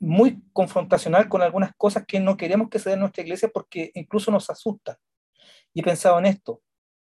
muy 0.00 0.42
confrontacional 0.52 1.28
con 1.28 1.42
algunas 1.42 1.72
cosas 1.76 2.04
que 2.06 2.18
no 2.18 2.36
queremos 2.36 2.70
que 2.70 2.78
se 2.78 2.88
den 2.88 2.96
en 2.96 3.00
nuestra 3.00 3.22
iglesia 3.22 3.50
porque 3.52 3.90
incluso 3.94 4.30
nos 4.30 4.48
asusta. 4.50 4.98
Y 5.74 5.80
he 5.80 5.82
pensado 5.82 6.18
en 6.18 6.26
esto, 6.26 6.62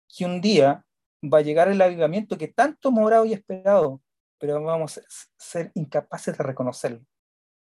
que 0.08 0.24
un 0.24 0.40
día 0.40 0.84
va 1.22 1.38
a 1.38 1.42
llegar 1.42 1.68
el 1.68 1.80
avivamiento 1.80 2.38
que 2.38 2.48
tanto 2.48 2.88
hemos 2.88 3.04
orado 3.04 3.24
y 3.24 3.32
esperado, 3.32 4.00
pero 4.38 4.62
vamos 4.62 4.98
a 4.98 5.02
ser 5.36 5.72
incapaces 5.74 6.36
de 6.36 6.44
reconocerlo, 6.44 7.04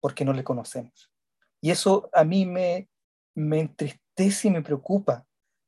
porque 0.01 0.25
no 0.25 0.33
le 0.33 0.45
conocemos. 0.45 1.11
Y 1.61 1.71
eso 1.71 2.11
a 2.13 2.25
mí 2.25 2.45
me, 2.45 2.89
me 3.35 3.61
entristece 3.61 4.49
y 4.49 4.51
me 4.51 4.63
preocupa, 4.63 5.25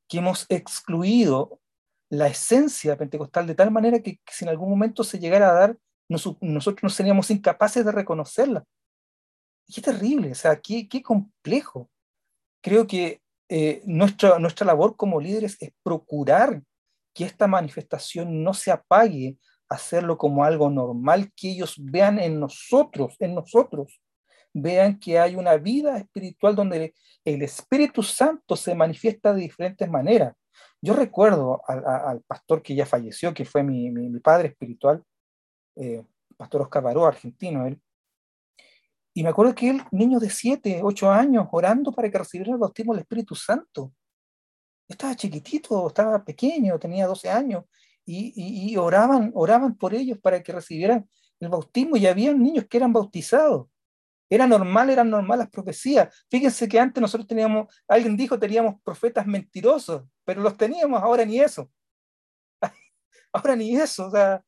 que 0.09 0.19
hemos 0.19 0.47
excluido 0.49 1.61
la 2.11 2.29
esencia 2.29 2.97
pentecostal 2.97 3.47
de 3.47 3.55
tal 3.55 3.71
manera 3.71 4.01
que, 4.01 4.19
si 4.27 4.45
en 4.45 4.49
algún 4.49 4.71
momento 4.71 5.05
se 5.05 5.19
llegara 5.19 5.51
a 5.51 5.55
dar, 5.55 5.79
nosotros 6.09 6.83
no 6.83 6.89
seríamos 6.89 7.31
incapaces 7.31 7.85
de 7.85 7.93
reconocerla 7.93 8.65
qué 9.73 9.83
terrible, 9.83 10.33
o 10.33 10.35
sea, 10.35 10.61
qué, 10.61 10.89
qué 10.89 11.03
complejo. 11.03 11.91
Creo 12.63 12.87
que 12.87 13.21
eh, 13.49 13.83
nuestra, 13.85 14.39
nuestra 14.39 14.67
labor 14.67 14.97
como 14.97 15.21
líderes 15.21 15.57
es 15.61 15.71
procurar 15.83 16.63
que 17.15 17.25
esta 17.25 17.47
manifestación 17.47 18.43
no 18.43 18.55
se 18.55 18.71
apague, 18.71 19.39
hacerlo 19.69 20.17
como 20.17 20.45
algo 20.45 20.71
normal, 20.71 21.31
que 21.37 21.51
ellos 21.51 21.75
vean 21.79 22.19
en 22.19 22.41
nosotros, 22.41 23.17
en 23.19 23.35
nosotros, 23.35 24.01
vean 24.55 24.99
que 24.99 25.19
hay 25.19 25.37
una 25.37 25.57
vida 25.57 25.99
espiritual 25.99 26.55
donde 26.55 26.95
el 27.25 27.43
Espíritu 27.43 28.03
Santo 28.03 28.57
se 28.57 28.75
manifiesta 28.75 29.35
de 29.35 29.43
diferentes 29.43 29.89
maneras. 29.91 30.35
Yo 30.81 30.95
recuerdo 30.95 31.61
al, 31.67 32.23
pastor 32.23 32.63
que 32.63 32.75
ya 32.75 32.87
falleció, 32.87 33.35
que 33.35 33.45
fue 33.45 33.63
mi, 33.63 33.91
mi, 33.91 34.21
padre 34.21 34.49
espiritual, 34.49 35.03
eh, 35.77 36.03
pastor 36.37 36.63
Oscar 36.63 36.83
Baró, 36.83 37.07
argentino, 37.07 37.67
él, 37.67 37.81
y 39.19 39.25
me 39.25 39.31
acuerdo 39.31 39.53
que 39.53 39.71
él, 39.71 39.83
niño 39.91 40.21
de 40.21 40.31
7, 40.31 40.81
8 40.81 41.11
años, 41.11 41.49
orando 41.51 41.91
para 41.91 42.09
que 42.09 42.19
recibiera 42.19 42.53
el 42.53 42.59
bautismo 42.59 42.93
del 42.93 43.01
Espíritu 43.01 43.35
Santo. 43.35 43.93
Estaba 44.89 45.15
chiquitito, 45.15 45.87
estaba 45.89 46.25
pequeño, 46.25 46.79
tenía 46.79 47.07
12 47.07 47.29
años, 47.31 47.65
y, 48.05 48.75
oraban, 48.77 49.33
oraban 49.35 49.77
por 49.77 49.93
ellos 49.95 50.19
para 50.19 50.43
que 50.43 50.53
recibieran 50.53 51.09
el 51.41 51.51
bautismo, 51.51 51.97
y 51.97 52.07
había 52.07 52.33
niños 52.33 52.67
que 52.69 52.79
eran 52.79 52.93
bautizados. 52.93 53.69
Era 54.31 54.47
normal, 54.47 54.91
eran 54.91 55.11
normales 55.11 55.45
las 55.45 55.51
profecías. 55.51 56.27
Fíjense 56.31 56.69
que 56.69 56.81
antes 56.81 57.01
nosotros 57.01 57.27
teníamos, 57.27 57.75
alguien 57.87 58.17
dijo, 58.17 58.39
teníamos 58.39 58.81
profetas 58.83 59.27
mentirosos, 59.27 60.05
pero 60.25 60.41
los 60.43 60.57
teníamos, 60.57 61.03
ahora 61.03 61.25
ni 61.25 61.41
eso. 61.41 61.71
ahora 63.33 63.57
ni 63.57 63.77
eso, 63.77 64.07
o 64.07 64.11
sea, 64.11 64.43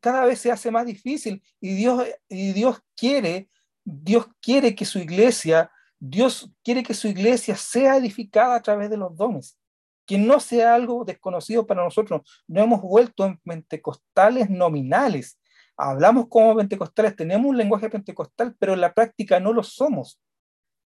cada 0.00 0.26
vez 0.26 0.38
se 0.40 0.50
hace 0.50 0.70
más 0.70 0.84
difícil 0.86 1.42
y 1.60 1.74
Dios, 1.74 2.04
y 2.28 2.52
Dios 2.52 2.80
quiere 2.94 3.48
Dios 3.84 4.26
quiere 4.40 4.74
que 4.74 4.84
su 4.84 4.98
iglesia, 4.98 5.70
Dios 5.98 6.50
quiere 6.62 6.82
que 6.82 6.94
su 6.94 7.08
iglesia 7.08 7.56
sea 7.56 7.96
edificada 7.96 8.56
a 8.56 8.62
través 8.62 8.90
de 8.90 8.96
los 8.96 9.16
dones, 9.16 9.58
que 10.06 10.18
no 10.18 10.40
sea 10.40 10.74
algo 10.74 11.04
desconocido 11.04 11.66
para 11.66 11.84
nosotros. 11.84 12.22
No 12.46 12.62
hemos 12.62 12.80
vuelto 12.80 13.24
en 13.24 13.38
pentecostales 13.38 14.50
nominales. 14.50 15.40
Hablamos 15.76 16.26
como 16.28 16.56
pentecostales, 16.56 17.16
tenemos 17.16 17.48
un 17.48 17.56
lenguaje 17.56 17.88
pentecostal, 17.88 18.54
pero 18.58 18.74
en 18.74 18.80
la 18.80 18.92
práctica 18.92 19.40
no 19.40 19.52
lo 19.52 19.62
somos. 19.62 20.20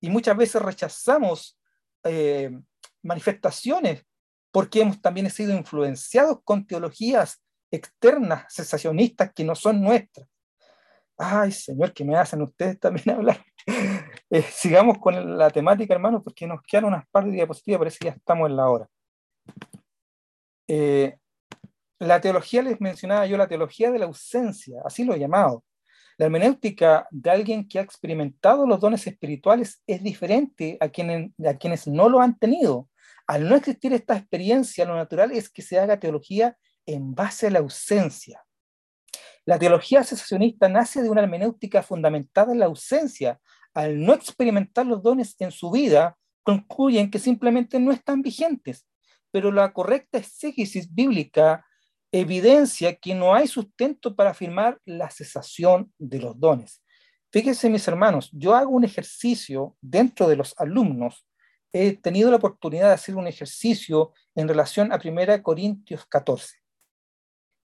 Y 0.00 0.10
muchas 0.10 0.36
veces 0.36 0.62
rechazamos 0.62 1.58
eh, 2.04 2.50
manifestaciones 3.02 4.04
porque 4.50 4.82
hemos 4.82 5.00
también 5.00 5.30
sido 5.30 5.56
influenciados 5.56 6.38
con 6.44 6.66
teologías 6.66 7.42
externas, 7.70 8.44
sensacionistas, 8.48 9.32
que 9.32 9.44
no 9.44 9.54
son 9.54 9.80
nuestras. 9.80 10.28
Ay, 11.16 11.52
Señor, 11.52 11.92
¿qué 11.92 12.04
me 12.04 12.16
hacen 12.16 12.42
ustedes 12.42 12.78
también 12.78 13.10
hablar? 13.16 13.44
Eh, 14.30 14.42
sigamos 14.42 14.98
con 14.98 15.38
la 15.38 15.50
temática, 15.50 15.94
hermano, 15.94 16.22
porque 16.22 16.46
nos 16.46 16.62
quedan 16.62 16.86
unas 16.86 17.06
par 17.08 17.24
de 17.24 17.32
diapositivas, 17.32 17.78
parece 17.78 17.98
que 17.98 18.06
ya 18.06 18.12
estamos 18.12 18.48
en 18.48 18.56
la 18.56 18.68
hora. 18.68 18.88
Eh, 20.68 21.16
la 21.98 22.20
teología, 22.20 22.62
les 22.62 22.80
mencionaba 22.80 23.26
yo, 23.26 23.36
la 23.36 23.48
teología 23.48 23.90
de 23.90 23.98
la 23.98 24.06
ausencia, 24.06 24.80
así 24.84 25.04
lo 25.04 25.14
he 25.14 25.18
llamado. 25.18 25.64
La 26.18 26.26
hermenéutica 26.26 27.06
de 27.10 27.30
alguien 27.30 27.68
que 27.68 27.78
ha 27.78 27.82
experimentado 27.82 28.66
los 28.66 28.80
dones 28.80 29.06
espirituales 29.06 29.82
es 29.86 30.02
diferente 30.02 30.78
a, 30.80 30.86
a 30.86 31.58
quienes 31.58 31.86
no 31.86 32.08
lo 32.08 32.20
han 32.20 32.38
tenido. 32.38 32.88
Al 33.26 33.48
no 33.48 33.56
existir 33.56 33.92
esta 33.92 34.16
experiencia, 34.16 34.84
lo 34.84 34.96
natural 34.96 35.32
es 35.32 35.48
que 35.48 35.62
se 35.62 35.78
haga 35.78 36.00
teología 36.00 36.56
en 36.86 37.14
base 37.14 37.46
a 37.46 37.50
la 37.50 37.60
ausencia. 37.60 38.44
La 39.44 39.58
teología 39.58 40.04
cesacionista 40.04 40.68
nace 40.68 41.02
de 41.02 41.10
una 41.10 41.22
hermenéutica 41.22 41.82
fundamentada 41.82 42.52
en 42.52 42.60
la 42.60 42.66
ausencia. 42.66 43.40
Al 43.74 44.00
no 44.04 44.12
experimentar 44.12 44.86
los 44.86 45.02
dones 45.02 45.34
en 45.40 45.50
su 45.50 45.70
vida, 45.70 46.16
concluyen 46.42 47.10
que 47.10 47.18
simplemente 47.18 47.80
no 47.80 47.90
están 47.90 48.22
vigentes. 48.22 48.86
Pero 49.32 49.50
la 49.50 49.72
correcta 49.72 50.18
exégesis 50.18 50.94
bíblica 50.94 51.66
evidencia 52.12 52.94
que 52.94 53.14
no 53.14 53.34
hay 53.34 53.48
sustento 53.48 54.14
para 54.14 54.30
afirmar 54.30 54.80
la 54.84 55.10
cesación 55.10 55.92
de 55.98 56.20
los 56.20 56.38
dones. 56.38 56.82
Fíjense, 57.32 57.70
mis 57.70 57.88
hermanos, 57.88 58.28
yo 58.32 58.54
hago 58.54 58.70
un 58.70 58.84
ejercicio 58.84 59.74
dentro 59.80 60.28
de 60.28 60.36
los 60.36 60.54
alumnos. 60.58 61.26
He 61.72 61.96
tenido 61.96 62.30
la 62.30 62.36
oportunidad 62.36 62.88
de 62.88 62.94
hacer 62.94 63.16
un 63.16 63.26
ejercicio 63.26 64.12
en 64.34 64.46
relación 64.46 64.92
a 64.92 65.00
1 65.02 65.42
Corintios 65.42 66.04
14. 66.04 66.58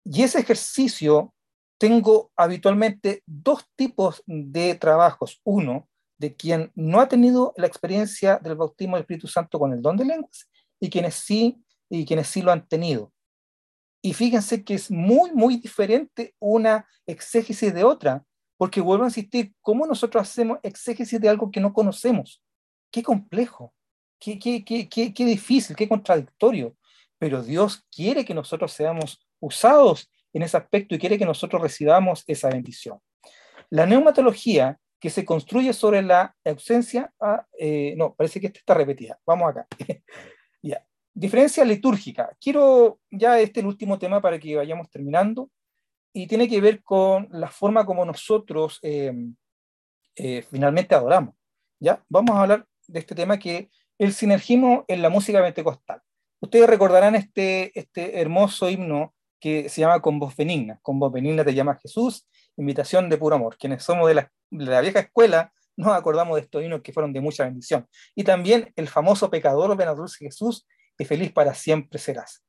Y 0.03 0.23
ese 0.23 0.39
ejercicio 0.39 1.35
tengo 1.77 2.31
habitualmente 2.35 3.21
dos 3.27 3.63
tipos 3.75 4.23
de 4.25 4.73
trabajos. 4.73 5.39
Uno, 5.43 5.87
de 6.17 6.35
quien 6.35 6.71
no 6.75 6.99
ha 6.99 7.07
tenido 7.07 7.53
la 7.57 7.67
experiencia 7.67 8.37
del 8.37 8.55
bautismo 8.55 8.95
del 8.95 9.01
Espíritu 9.01 9.27
Santo 9.27 9.59
con 9.59 9.73
el 9.73 9.81
don 9.81 9.97
de 9.97 10.05
lenguas 10.05 10.47
y 10.81 10.89
quienes 10.89 11.15
sí, 11.15 11.63
y 11.89 12.05
quienes 12.05 12.27
sí 12.27 12.41
lo 12.41 12.51
han 12.51 12.67
tenido. 12.67 13.13
Y 14.01 14.13
fíjense 14.13 14.63
que 14.63 14.73
es 14.73 14.89
muy, 14.89 15.31
muy 15.31 15.57
diferente 15.57 16.35
una 16.39 16.87
exégesis 17.05 17.73
de 17.73 17.83
otra, 17.83 18.25
porque 18.57 18.81
vuelvo 18.81 19.03
a 19.03 19.07
insistir, 19.07 19.53
¿cómo 19.61 19.85
nosotros 19.85 20.27
hacemos 20.27 20.57
exégesis 20.63 21.21
de 21.21 21.29
algo 21.29 21.51
que 21.51 21.59
no 21.59 21.71
conocemos? 21.71 22.43
Qué 22.91 23.03
complejo, 23.03 23.73
qué, 24.19 24.39
qué, 24.39 24.65
qué, 24.65 24.89
qué, 24.89 25.13
qué 25.13 25.25
difícil, 25.25 25.75
qué 25.75 25.87
contradictorio. 25.87 26.75
Pero 27.19 27.43
Dios 27.43 27.85
quiere 27.95 28.25
que 28.25 28.33
nosotros 28.33 28.71
seamos 28.71 29.23
usados 29.39 30.11
en 30.33 30.41
ese 30.41 30.57
aspecto 30.57 30.95
y 30.95 30.99
quiere 30.99 31.17
que 31.17 31.25
nosotros 31.25 31.61
recibamos 31.61 32.23
esa 32.25 32.49
bendición. 32.49 32.99
La 33.69 33.85
neumatología 33.85 34.79
que 34.99 35.09
se 35.09 35.25
construye 35.25 35.73
sobre 35.73 36.01
la 36.01 36.35
ausencia, 36.45 37.11
ah, 37.19 37.45
eh, 37.57 37.93
no, 37.97 38.15
parece 38.15 38.39
que 38.39 38.47
esta 38.47 38.59
está 38.59 38.73
repetida, 38.73 39.19
vamos 39.25 39.49
acá. 39.49 39.67
Ya. 40.61 40.85
Diferencia 41.13 41.65
litúrgica. 41.65 42.35
Quiero 42.39 42.99
ya 43.09 43.39
este 43.39 43.65
último 43.65 43.99
tema 43.99 44.21
para 44.21 44.39
que 44.39 44.55
vayamos 44.55 44.89
terminando 44.89 45.49
y 46.13 46.27
tiene 46.27 46.47
que 46.47 46.61
ver 46.61 46.81
con 46.83 47.27
la 47.31 47.49
forma 47.49 47.85
como 47.85 48.05
nosotros 48.05 48.79
em, 48.81 49.35
eh, 50.15 50.43
finalmente 50.49 50.95
adoramos. 50.95 51.35
¿ya? 51.79 52.03
Vamos 52.09 52.35
a 52.35 52.41
hablar 52.41 52.65
de 52.87 52.99
este 52.99 53.15
tema 53.15 53.39
que 53.39 53.69
el 53.97 54.13
sinergismo 54.13 54.85
en 54.87 55.01
la 55.01 55.09
música 55.09 55.41
pentecostal. 55.41 56.01
Ustedes 56.39 56.67
recordarán 56.67 57.15
este, 57.15 57.77
este 57.77 58.19
hermoso 58.19 58.69
himno 58.69 59.13
que 59.39 59.69
se 59.69 59.81
llama 59.81 60.01
Con 60.01 60.19
voz 60.19 60.35
benigna. 60.35 60.79
Con 60.81 60.99
voz 60.99 61.11
benigna 61.11 61.43
te 61.43 61.53
llama 61.53 61.79
Jesús, 61.81 62.27
invitación 62.57 63.09
de 63.09 63.17
puro 63.17 63.35
amor. 63.35 63.57
Quienes 63.57 63.83
somos 63.83 64.07
de 64.07 64.15
la, 64.15 64.81
vieja 64.81 64.99
escuela 64.99 65.51
nos 65.77 65.93
acordamos 65.93 66.35
de 66.35 66.41
estos 66.41 66.63
himnos 66.63 66.81
que 66.81 66.93
fueron 66.93 67.13
de 67.13 67.21
mucha 67.21 67.45
bendición. 67.45 67.87
Y 68.15 68.23
también 68.23 68.71
el 68.75 68.87
famoso 68.87 69.29
pecador, 69.29 69.75
ven 69.75 69.87
a 69.87 69.93
dulce 69.93 70.25
Jesús, 70.25 70.67
y 70.97 71.05
feliz 71.05 71.31
para 71.31 71.53
siempre 71.53 71.97
serás. 71.97 72.43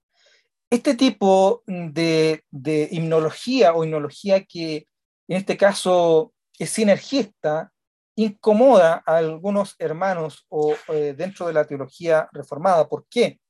Este 0.69 0.95
tipo 0.95 1.63
de, 1.67 2.45
de 2.51 2.89
himnología 2.91 3.75
o 3.75 3.85
himnología 3.85 4.45
que 4.45 4.87
en 5.29 5.37
este 5.37 5.57
caso 5.57 6.35
es 6.59 6.71
sinergista, 6.71 7.73
incomoda 8.17 9.03
a 9.07 9.17
algunos 9.17 9.75
hermanos 9.79 10.45
o 10.49 10.75
eh, 10.89 11.15
dentro 11.17 11.47
de 11.47 11.55
la 11.55 11.65
teología 11.65 12.29
reformada. 12.33 12.89
¿Por 12.89 13.07
qué? 13.09 13.41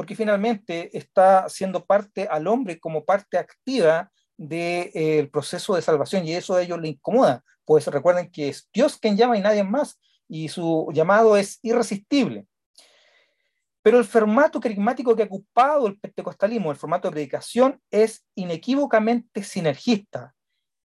porque 0.00 0.16
finalmente 0.16 0.96
está 0.96 1.46
siendo 1.50 1.84
parte 1.84 2.26
al 2.26 2.46
hombre 2.46 2.80
como 2.80 3.04
parte 3.04 3.36
activa 3.36 4.10
del 4.34 4.90
eh, 4.94 5.28
proceso 5.30 5.74
de 5.74 5.82
salvación 5.82 6.26
y 6.26 6.32
eso 6.32 6.54
a 6.54 6.62
ellos 6.62 6.80
le 6.80 6.88
incomoda, 6.88 7.44
pues 7.70 7.86
recuerden 7.86 8.28
que 8.32 8.48
es 8.48 8.68
Dios 8.74 8.98
quien 8.98 9.16
llama 9.16 9.38
y 9.38 9.40
nadie 9.40 9.62
más 9.62 10.00
y 10.26 10.48
su 10.48 10.88
llamado 10.92 11.36
es 11.36 11.60
irresistible. 11.62 12.48
Pero 13.80 14.00
el 14.00 14.04
formato 14.04 14.58
carismático 14.58 15.14
que 15.14 15.22
ha 15.22 15.26
ocupado 15.26 15.86
el 15.86 15.96
pentecostalismo, 15.96 16.72
el 16.72 16.76
formato 16.76 17.06
de 17.06 17.12
predicación, 17.12 17.80
es 17.88 18.26
inequívocamente 18.34 19.44
sinergista. 19.44 20.34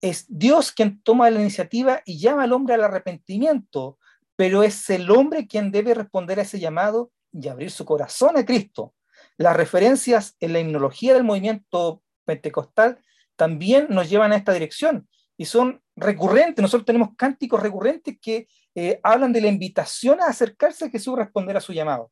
Es 0.02 0.28
Dios 0.30 0.72
quien 0.72 1.02
toma 1.02 1.32
la 1.32 1.42
iniciativa 1.42 2.04
y 2.06 2.20
llama 2.20 2.44
al 2.44 2.54
hombre 2.54 2.76
al 2.76 2.84
arrepentimiento, 2.84 3.98
pero 4.36 4.62
es 4.62 4.88
el 4.92 5.10
hombre 5.10 5.48
quien 5.48 5.72
debe 5.72 5.96
responder 5.96 6.38
a 6.38 6.44
ese 6.44 6.60
llamado 6.60 7.12
y 7.32 7.48
abrir 7.48 7.72
su 7.72 7.86
corazón 7.86 8.38
a 8.38 8.46
Cristo. 8.46 8.94
Las 9.36 9.58
referencias 9.58 10.36
en 10.40 10.54
la 10.54 10.60
himnología 10.60 11.16
del 11.16 11.24
movimiento 11.24 12.04
pentecostal 12.24 13.00
también 13.36 13.88
nos 13.90 14.12
llevan 14.12 14.32
a 14.32 14.36
esta 14.36 14.54
dirección 14.54 15.08
y 15.38 15.46
son 15.46 15.82
recurrentes. 15.96 16.62
Nosotros 16.62 16.86
tenemos 16.86 17.10
cánticos 17.16 17.62
recurrentes 17.62 18.18
que 18.20 18.48
eh, 18.76 19.00
hablan 19.04 19.32
de 19.32 19.42
la 19.42 19.48
invitación 19.48 20.20
a 20.22 20.28
acercarse 20.28 20.86
a 20.86 20.90
Jesús 20.90 21.18
responder 21.18 21.56
a 21.56 21.62
su 21.62 21.74
llamado. 21.74 22.12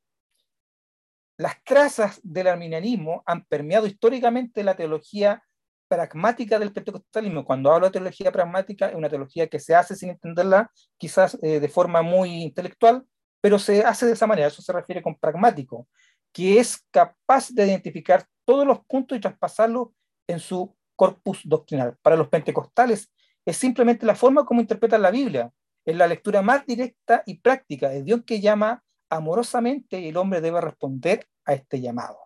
Las 1.38 1.62
trazas 1.64 2.20
del 2.24 2.48
arminianismo 2.48 3.24
han 3.26 3.44
permeado 3.46 3.88
históricamente 3.88 4.64
la 4.64 4.76
teología 4.76 5.44
pragmática 5.88 6.58
del 6.58 6.72
pentecostalismo. 6.72 7.46
Cuando 7.46 7.72
hablo 7.72 7.88
de 7.88 7.92
teología 7.92 8.32
pragmática, 8.32 8.88
es 8.88 8.96
una 8.96 9.10
teología 9.10 9.48
que 9.48 9.60
se 9.60 9.76
hace 9.76 9.96
sin 9.96 10.10
entenderla, 10.10 10.72
quizás 10.98 11.38
eh, 11.42 11.60
de 11.60 11.68
forma 11.68 12.02
muy 12.02 12.44
intelectual, 12.44 13.06
pero 13.42 13.60
se 13.60 13.84
hace 13.84 14.06
de 14.06 14.14
esa 14.14 14.28
manera, 14.28 14.48
eso 14.48 14.62
se 14.62 14.74
refiere 14.74 15.04
con 15.04 15.16
pragmático, 15.20 15.88
que 16.32 16.60
es 16.60 16.84
capaz 16.90 17.50
de 17.52 17.68
identificar 17.68 18.26
todos 18.46 18.66
los 18.66 18.80
puntos 18.86 19.18
y 19.18 19.22
traspasarlos 19.22 19.90
en 20.28 20.40
su 20.40 20.76
corpus 20.96 21.42
doctrinal. 21.44 21.98
Para 22.02 22.16
los 22.16 22.28
pentecostales 22.30 23.12
es 23.46 23.58
simplemente 23.58 24.06
la 24.06 24.16
forma 24.16 24.46
como 24.46 24.62
interpretan 24.62 25.02
la 25.02 25.12
Biblia, 25.12 25.52
es 25.86 25.96
la 25.96 26.08
lectura 26.08 26.42
más 26.42 26.66
directa 26.66 27.22
y 27.26 27.40
práctica, 27.40 27.90
de 27.90 28.04
Dios 28.04 28.22
que 28.26 28.42
llama 28.42 28.84
amorosamente 29.10 30.00
y 30.00 30.10
el 30.10 30.18
hombre 30.18 30.42
debe 30.42 30.62
responder 30.62 31.28
a 31.46 31.54
este 31.54 31.80
llamado. 31.80 32.18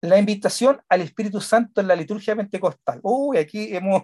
La 0.00 0.18
invitación 0.18 0.80
al 0.88 1.00
Espíritu 1.00 1.40
Santo 1.40 1.80
en 1.80 1.88
la 1.88 1.96
liturgia 1.96 2.36
pentecostal. 2.36 3.00
Uy, 3.02 3.38
aquí 3.38 3.74
hemos, 3.74 4.02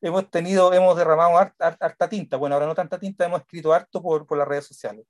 hemos 0.00 0.30
tenido, 0.30 0.72
hemos 0.72 0.96
derramado 0.96 1.38
harta, 1.38 2.08
tinta. 2.08 2.36
Bueno, 2.36 2.54
ahora 2.54 2.66
no 2.66 2.74
tanta 2.74 2.98
tinta, 2.98 3.24
hemos 3.24 3.40
escrito 3.40 3.72
harto 3.72 4.02
por, 4.02 4.26
por 4.26 4.38
las 4.38 4.48
redes 4.48 4.66
sociales. 4.66 5.06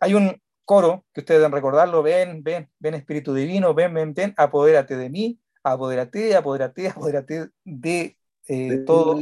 Hay 0.00 0.14
un 0.14 0.40
coro 0.64 1.04
que 1.12 1.20
ustedes 1.20 1.40
deben 1.40 1.52
recordarlo, 1.52 2.02
ven, 2.02 2.42
ven, 2.42 2.68
ven 2.78 2.94
Espíritu 2.94 3.32
Divino, 3.32 3.72
ven, 3.72 3.94
ven, 3.94 4.12
ven, 4.12 4.34
apodérate 4.36 4.96
de 4.96 5.10
mí, 5.10 5.38
apodérate, 5.72 6.36
apodérate, 6.36 6.88
apodérate 6.88 7.48
de 7.64 8.16
eh, 8.48 8.78
todo. 8.86 9.18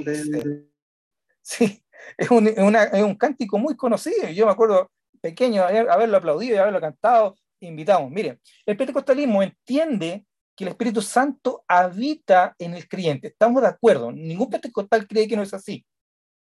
Sí, 1.43 1.83
es 2.19 2.31
un, 2.31 2.47
es 2.49 3.03
un 3.03 3.15
cántico 3.15 3.59
muy 3.59 3.77
conocido. 3.77 4.29
Yo 4.29 4.47
me 4.47 4.53
acuerdo 4.53 4.91
pequeño 5.21 5.63
haberlo 5.63 6.17
aplaudido 6.17 6.57
y 6.57 6.59
haberlo 6.59 6.81
cantado, 6.81 7.37
invitamos. 7.61 8.11
Miren, 8.11 8.41
el 8.67 8.77
pentecostalismo 8.77 9.43
entiende 9.43 10.27
que 10.55 10.65
el 10.65 10.69
Espíritu 10.69 11.03
Santo 11.03 11.65
habita 11.67 12.55
en 12.59 12.75
el 12.75 12.87
creyente. 12.89 13.29
Estamos 13.29 13.63
de 13.63 13.69
acuerdo. 13.69 14.13
Ningún 14.13 14.51
pentecostal 14.51 15.07
cree 15.07 15.27
que 15.27 15.37
no 15.37 15.43
es 15.43 15.55
así. 15.55 15.85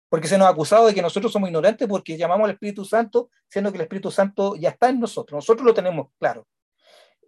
Porque 0.07 0.27
se 0.27 0.37
nos 0.37 0.47
ha 0.47 0.51
acusado 0.51 0.87
de 0.87 0.95
que 0.95 1.01
nosotros 1.01 1.31
somos 1.31 1.49
ignorantes 1.49 1.87
porque 1.87 2.17
llamamos 2.17 2.45
al 2.45 2.55
Espíritu 2.55 2.83
Santo, 2.83 3.29
siendo 3.47 3.71
que 3.71 3.77
el 3.77 3.83
Espíritu 3.83 4.09
Santo 4.09 4.55
ya 4.55 4.69
está 4.69 4.89
en 4.89 4.99
nosotros. 4.99 5.37
Nosotros 5.37 5.65
lo 5.65 5.73
tenemos 5.73 6.07
claro. 6.17 6.47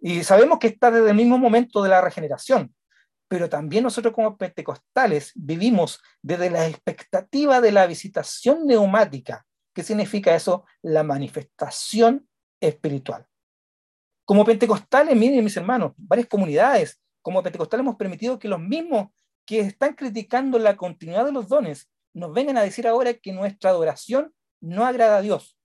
Y 0.02 0.24
sabemos 0.24 0.58
que 0.58 0.66
está 0.66 0.90
desde 0.90 1.10
el 1.10 1.16
mismo 1.16 1.38
momento 1.38 1.82
de 1.82 1.88
la 1.88 2.00
regeneración. 2.00 2.74
Pero 3.28 3.48
también 3.48 3.84
nosotros 3.84 4.12
como 4.12 4.36
pentecostales 4.36 5.32
vivimos 5.34 6.00
desde 6.20 6.50
la 6.50 6.66
expectativa 6.66 7.62
de 7.62 7.72
la 7.72 7.86
visitación 7.86 8.66
neumática 8.66 9.46
¿Qué 9.74 9.82
significa 9.82 10.34
eso? 10.34 10.64
La 10.82 11.02
manifestación 11.02 12.28
espiritual. 12.60 13.26
Como 14.24 14.44
pentecostales, 14.44 15.16
miren 15.16 15.42
mis 15.42 15.56
hermanos, 15.56 15.92
varias 15.96 16.28
comunidades, 16.28 17.00
como 17.22 17.42
pentecostales 17.42 17.82
hemos 17.82 17.96
permitido 17.96 18.38
que 18.38 18.48
los 18.48 18.60
mismos 18.60 19.08
que 19.46 19.60
están 19.60 19.94
criticando 19.94 20.58
la 20.58 20.76
continuidad 20.76 21.24
de 21.24 21.32
los 21.32 21.48
dones 21.48 21.90
nos 22.14 22.32
vengan 22.32 22.58
a 22.58 22.62
decir 22.62 22.86
ahora 22.86 23.14
que 23.14 23.32
nuestra 23.32 23.70
adoración 23.70 24.32
no 24.60 24.84
agrada 24.84 25.16
a 25.16 25.22
Dios. 25.22 25.58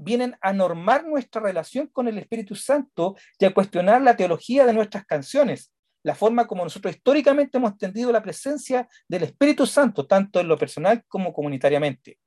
Vienen 0.00 0.36
a 0.40 0.52
normar 0.52 1.04
nuestra 1.04 1.42
relación 1.42 1.88
con 1.88 2.06
el 2.06 2.18
Espíritu 2.18 2.54
Santo 2.54 3.16
y 3.36 3.44
a 3.44 3.52
cuestionar 3.52 4.00
la 4.00 4.14
teología 4.16 4.64
de 4.64 4.72
nuestras 4.72 5.04
canciones, 5.04 5.72
la 6.04 6.14
forma 6.14 6.46
como 6.46 6.62
nosotros 6.62 6.94
históricamente 6.94 7.58
hemos 7.58 7.72
entendido 7.72 8.12
la 8.12 8.22
presencia 8.22 8.88
del 9.08 9.24
Espíritu 9.24 9.66
Santo, 9.66 10.06
tanto 10.06 10.38
en 10.38 10.46
lo 10.46 10.56
personal 10.56 11.02
como 11.08 11.32
comunitariamente. 11.32 12.18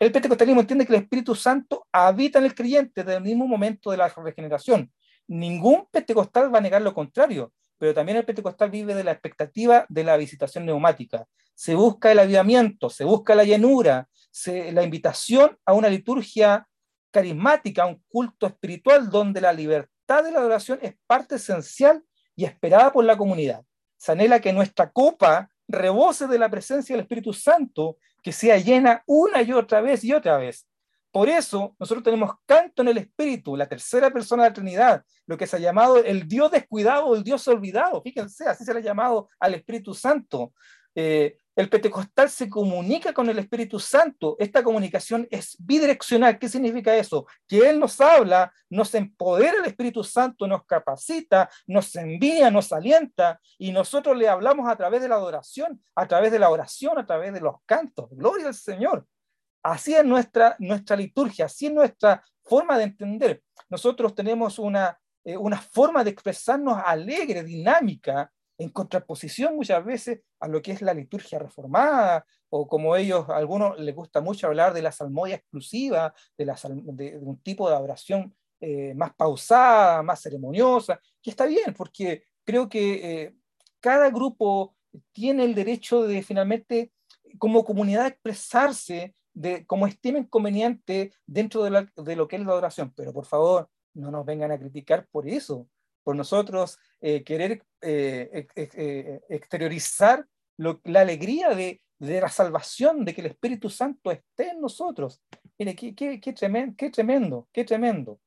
El 0.00 0.10
pentecostalismo 0.10 0.62
entiende 0.62 0.84
que 0.84 0.96
el 0.96 1.02
Espíritu 1.02 1.36
Santo 1.36 1.86
habita 1.92 2.40
en 2.40 2.46
el 2.46 2.56
creyente 2.56 3.04
desde 3.04 3.18
el 3.18 3.22
mismo 3.22 3.46
momento 3.46 3.92
de 3.92 3.98
la 3.98 4.08
regeneración. 4.08 4.92
Ningún 5.28 5.86
pentecostal 5.92 6.52
va 6.52 6.58
a 6.58 6.60
negar 6.60 6.82
lo 6.82 6.92
contrario, 6.92 7.52
pero 7.78 7.94
también 7.94 8.18
el 8.18 8.24
pentecostal 8.24 8.68
vive 8.68 8.96
de 8.96 9.04
la 9.04 9.12
expectativa 9.12 9.86
de 9.88 10.02
la 10.02 10.16
visitación 10.16 10.66
neumática. 10.66 11.26
Se 11.54 11.76
busca 11.76 12.10
el 12.10 12.18
avivamiento, 12.18 12.90
se 12.90 13.04
busca 13.04 13.36
la 13.36 13.44
llenura, 13.44 14.08
la 14.46 14.82
invitación 14.82 15.56
a 15.64 15.72
una 15.74 15.88
liturgia 15.88 16.66
carismática, 17.12 17.86
un 17.86 18.02
culto 18.08 18.48
espiritual 18.48 19.08
donde 19.08 19.40
la 19.40 19.52
libertad 19.52 20.24
de 20.24 20.32
la 20.32 20.40
adoración 20.40 20.80
es 20.82 20.96
parte 21.06 21.36
esencial 21.36 22.02
y 22.34 22.44
esperada 22.44 22.92
por 22.92 23.04
la 23.04 23.16
comunidad. 23.16 23.64
Se 23.96 24.12
anhela 24.12 24.40
que 24.40 24.52
nuestra 24.52 24.90
copa 24.90 25.48
rebose 25.68 26.26
de 26.26 26.38
la 26.38 26.50
presencia 26.50 26.94
del 26.94 27.02
Espíritu 27.02 27.32
Santo 27.32 27.98
que 28.22 28.32
sea 28.32 28.56
llena 28.56 29.02
una 29.06 29.42
y 29.42 29.52
otra 29.52 29.80
vez 29.80 30.02
y 30.04 30.12
otra 30.12 30.38
vez. 30.38 30.66
Por 31.10 31.28
eso 31.28 31.76
nosotros 31.78 32.02
tenemos 32.02 32.32
canto 32.46 32.82
en 32.82 32.88
el 32.88 32.98
Espíritu, 32.98 33.56
la 33.56 33.68
tercera 33.68 34.10
persona 34.10 34.44
de 34.44 34.48
la 34.48 34.54
Trinidad, 34.54 35.04
lo 35.26 35.36
que 35.36 35.46
se 35.46 35.56
ha 35.56 35.58
llamado 35.58 35.98
el 35.98 36.26
Dios 36.26 36.50
descuidado 36.50 37.14
el 37.14 37.22
Dios 37.22 37.46
olvidado. 37.48 38.00
Fíjense, 38.02 38.46
así 38.48 38.64
se 38.64 38.72
le 38.72 38.80
ha 38.80 38.82
llamado 38.82 39.28
al 39.38 39.54
Espíritu 39.54 39.94
Santo. 39.94 40.54
Eh, 40.94 41.36
el 41.54 41.68
pentecostal 41.68 42.30
se 42.30 42.48
comunica 42.48 43.12
con 43.12 43.28
el 43.28 43.38
Espíritu 43.38 43.78
Santo. 43.78 44.36
Esta 44.38 44.62
comunicación 44.62 45.28
es 45.30 45.56
bidireccional. 45.58 46.38
¿Qué 46.38 46.48
significa 46.48 46.96
eso? 46.96 47.26
Que 47.46 47.68
Él 47.68 47.78
nos 47.78 48.00
habla, 48.00 48.52
nos 48.70 48.94
empodera 48.94 49.58
el 49.58 49.66
Espíritu 49.66 50.02
Santo, 50.02 50.46
nos 50.46 50.64
capacita, 50.64 51.50
nos 51.66 51.94
envía, 51.94 52.50
nos 52.50 52.72
alienta 52.72 53.38
y 53.58 53.70
nosotros 53.70 54.16
le 54.16 54.28
hablamos 54.28 54.68
a 54.68 54.76
través 54.76 55.02
de 55.02 55.08
la 55.08 55.16
adoración, 55.16 55.82
a 55.94 56.06
través 56.06 56.32
de 56.32 56.38
la 56.38 56.48
oración, 56.48 56.98
a 56.98 57.04
través 57.04 57.34
de 57.34 57.40
los 57.40 57.56
cantos. 57.66 58.08
Gloria 58.12 58.46
al 58.46 58.54
Señor. 58.54 59.06
Así 59.62 59.94
es 59.94 60.04
nuestra, 60.04 60.56
nuestra 60.58 60.96
liturgia, 60.96 61.44
así 61.44 61.66
es 61.66 61.72
nuestra 61.72 62.24
forma 62.42 62.78
de 62.78 62.84
entender. 62.84 63.42
Nosotros 63.68 64.14
tenemos 64.14 64.58
una, 64.58 64.98
eh, 65.22 65.36
una 65.36 65.58
forma 65.58 66.02
de 66.02 66.10
expresarnos 66.10 66.78
alegre, 66.84 67.44
dinámica, 67.44 68.32
en 68.62 68.70
contraposición 68.70 69.56
muchas 69.56 69.84
veces 69.84 70.20
a 70.40 70.48
lo 70.48 70.62
que 70.62 70.72
es 70.72 70.82
la 70.82 70.94
liturgia 70.94 71.38
reformada, 71.38 72.24
o 72.48 72.68
como 72.68 72.96
ellos, 72.96 73.28
a 73.28 73.36
algunos 73.36 73.78
les 73.78 73.94
gusta 73.94 74.20
mucho 74.20 74.46
hablar 74.46 74.74
de 74.74 74.82
la 74.82 74.92
salmodia 74.92 75.36
exclusiva, 75.36 76.14
de, 76.36 76.44
la, 76.44 76.58
de, 76.64 77.18
un 77.18 77.40
tipo 77.40 77.68
de 77.68 77.76
oración 77.76 78.34
eh, 78.60 78.94
más 78.94 79.14
pausada, 79.14 80.02
más 80.02 80.20
ceremoniosa, 80.20 81.00
que 81.20 81.30
está 81.30 81.46
bien, 81.46 81.74
porque 81.76 82.24
creo 82.44 82.68
que 82.68 83.22
eh, 83.22 83.34
cada 83.80 84.10
grupo 84.10 84.76
tiene 85.12 85.44
el 85.44 85.54
derecho 85.54 86.02
de 86.02 86.22
finalmente, 86.22 86.92
como 87.38 87.64
comunidad, 87.64 88.06
expresarse 88.06 89.14
de 89.32 89.66
como 89.66 89.86
estimen 89.86 90.24
conveniente 90.24 91.12
dentro 91.26 91.64
de, 91.64 91.88
de 91.96 92.16
lo 92.16 92.28
que 92.28 92.36
es 92.36 92.42
la 92.42 92.52
adoración. 92.52 92.92
Pero 92.94 93.12
por 93.12 93.24
favor, 93.24 93.68
no 93.94 94.10
nos 94.10 94.26
vengan 94.26 94.52
a 94.52 94.58
criticar 94.58 95.06
por 95.10 95.26
eso, 95.26 95.68
por 96.02 96.16
nosotros 96.16 96.78
eh, 97.00 97.22
querer 97.24 97.64
eh, 97.80 98.46
eh, 98.56 99.20
exteriorizar 99.28 100.26
la 100.56 101.00
alegría 101.00 101.50
de, 101.50 101.80
la 101.98 102.28
salvación, 102.28 103.04
de 103.04 103.14
que 103.14 103.20
el 103.20 103.28
Espíritu 103.28 103.70
Santo 103.70 104.10
esté 104.10 104.50
en 104.50 104.60
nosotros. 104.60 105.20
Mire, 105.58 105.74
qué, 105.74 105.94
qué, 105.94 106.32
tremendo, 106.32 106.74
qué 106.76 106.90
tremendo, 106.90 107.48
qué 107.52 107.64
tremendo. 107.64 108.20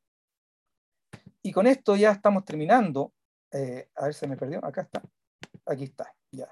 Y 1.41 1.51
con 1.51 1.67
esto 1.67 1.95
ya 1.95 2.11
estamos 2.11 2.43
terminando. 2.43 3.13
a 3.51 4.05
ver, 4.05 4.13
se 4.13 4.27
me 4.27 4.37
perdió. 4.37 4.63
Acá 4.65 4.81
está. 4.81 5.01
Aquí 5.65 5.85
está. 5.85 6.13
Ya. 6.31 6.49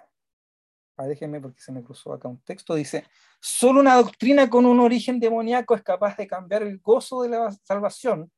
Déjenme 0.97 1.41
porque 1.41 1.59
se 1.59 1.71
me 1.71 1.83
cruzó 1.83 2.13
acá 2.13 2.27
un 2.27 2.39
texto. 2.41 2.75
Dice, 2.75 3.05
solo 3.41 3.79
una 3.79 3.95
doctrina 3.95 4.49
con 4.49 4.65
un 4.65 4.79
origen 4.79 5.19
demoníaco 5.19 5.75
es 5.75 5.81
capaz 5.81 6.15
de 6.17 6.27
cambiar 6.27 6.63
el 6.63 6.79
gozo 6.79 7.23
de 7.23 7.29
la 7.29 7.51
salvación 7.63 8.31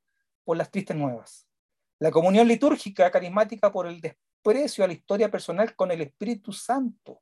por 0.44 0.58
las 0.58 0.72
tristes 0.72 0.96
nuevas. 0.96 1.48
La 2.00 2.12
comunión 2.12 2.48
litúrgica 2.48 3.10
carismática 3.10 3.72
por 3.72 3.88
el 3.88 4.02
desprecio 4.02 4.84
a 4.84 4.88
la 4.88 4.94
historia 4.94 5.32
personal 5.32 5.76
con 5.76 5.92
el 5.92 6.02
Espíritu 6.02 6.52
Santo. 6.52 7.22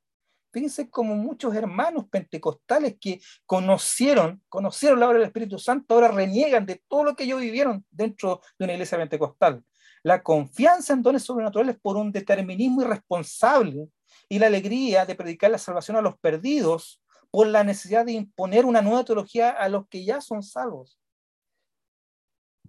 Fíjense 0.52 0.88
como 0.88 1.16
muchos 1.16 1.54
hermanos 1.54 2.06
pentecostales 2.08 2.96
que 3.00 3.20
conocieron, 3.44 4.42
conocieron 4.48 5.00
la 5.00 5.08
obra 5.08 5.18
del 5.18 5.26
Espíritu 5.26 5.58
Santo, 5.58 5.94
ahora 5.94 6.08
reniegan 6.08 6.64
de 6.64 6.82
todo 6.86 7.04
lo 7.04 7.16
que 7.16 7.24
ellos 7.24 7.40
vivieron 7.40 7.84
dentro 7.90 8.40
de 8.58 8.64
una 8.64 8.74
iglesia 8.74 8.98
pentecostal. 8.98 9.64
La 10.04 10.22
confianza 10.22 10.92
en 10.92 11.02
dones 11.02 11.22
sobrenaturales 11.22 11.76
por 11.80 11.96
un 11.96 12.12
determinismo 12.12 12.82
irresponsable 12.82 13.88
y 14.28 14.38
la 14.38 14.46
alegría 14.46 15.06
de 15.06 15.14
predicar 15.14 15.50
la 15.50 15.58
salvación 15.58 15.96
a 15.96 16.02
los 16.02 16.18
perdidos 16.18 17.02
por 17.30 17.48
la 17.48 17.64
necesidad 17.64 18.04
de 18.04 18.12
imponer 18.12 18.64
una 18.64 18.80
nueva 18.80 19.04
teología 19.04 19.50
a 19.50 19.68
los 19.68 19.88
que 19.88 20.04
ya 20.04 20.20
son 20.20 20.42
salvos. 20.42 21.00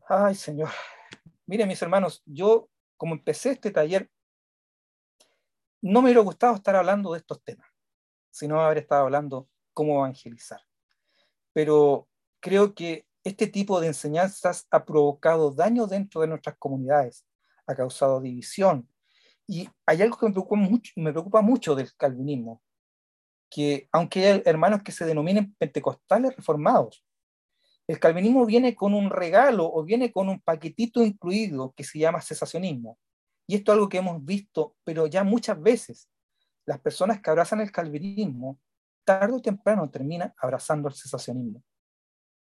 Ay, 0.08 0.34
Señor, 0.34 0.70
Miren, 1.48 1.68
mis 1.68 1.82
hermanos, 1.82 2.24
yo 2.26 2.70
como 2.98 3.14
empecé 3.14 3.52
este 3.52 3.72
taller, 3.72 4.10
no 5.82 6.02
me 6.02 6.08
hubiera 6.08 6.22
gustado 6.22 6.56
estar 6.56 6.76
hablando 6.76 7.12
de 7.14 7.20
estos 7.20 7.44
temas, 7.44 7.68
sino 8.32 8.60
haber 8.60 8.80
estado 8.80 9.04
hablando 9.04 9.48
cómo 9.74 9.98
evangelizar. 10.00 10.62
Pero 11.54 12.08
creo 12.40 12.74
que 12.74 13.06
este 13.24 13.48
tipo 13.48 13.80
de 13.80 13.88
enseñanzas 13.88 14.68
ha 14.72 14.86
provocado 14.86 15.52
daño 15.52 15.86
dentro 15.88 16.22
de 16.22 16.28
nuestras 16.28 16.58
comunidades, 16.58 17.26
ha 17.68 17.76
causado 17.76 18.22
división. 18.22 18.90
Y 19.48 19.70
hay 19.86 20.02
algo 20.02 20.18
que 20.18 20.26
me 20.26 20.32
preocupa 20.32 20.56
mucho, 20.56 20.92
me 20.96 21.12
preocupa 21.12 21.42
mucho 21.42 21.76
del 21.76 21.96
calvinismo, 21.96 22.64
que 23.50 23.88
aunque 23.92 24.26
hay 24.26 24.42
hermanos 24.46 24.82
que 24.82 24.92
se 24.92 25.06
denominen 25.06 25.54
pentecostales 25.56 26.36
reformados, 26.36 27.05
el 27.88 28.00
calvinismo 28.00 28.46
viene 28.46 28.76
con 28.76 28.94
un 28.94 29.10
regalo 29.10 29.72
o 29.72 29.84
viene 29.84 30.12
con 30.12 30.30
un 30.30 30.40
paquetito 30.40 31.04
incluido 31.04 31.74
que 31.76 31.84
se 31.84 32.00
llama 32.00 32.22
cesacionismo. 32.22 32.98
Y 33.48 33.56
esto 33.56 33.72
es 33.72 33.76
algo 33.76 33.90
que 33.90 34.00
hemos 34.00 34.24
visto, 34.26 34.76
pero 34.84 35.06
ya 35.06 35.24
muchas 35.24 35.62
veces. 35.62 36.10
Las 36.66 36.80
personas 36.80 37.22
que 37.22 37.30
abrazan 37.30 37.62
el 37.62 37.72
calvinismo, 37.72 38.60
tarde 39.04 39.34
o 39.34 39.42
temprano 39.42 39.90
terminan 39.92 40.34
abrazando 40.38 40.88
el 40.88 40.96
cesacionismo. 40.96 41.64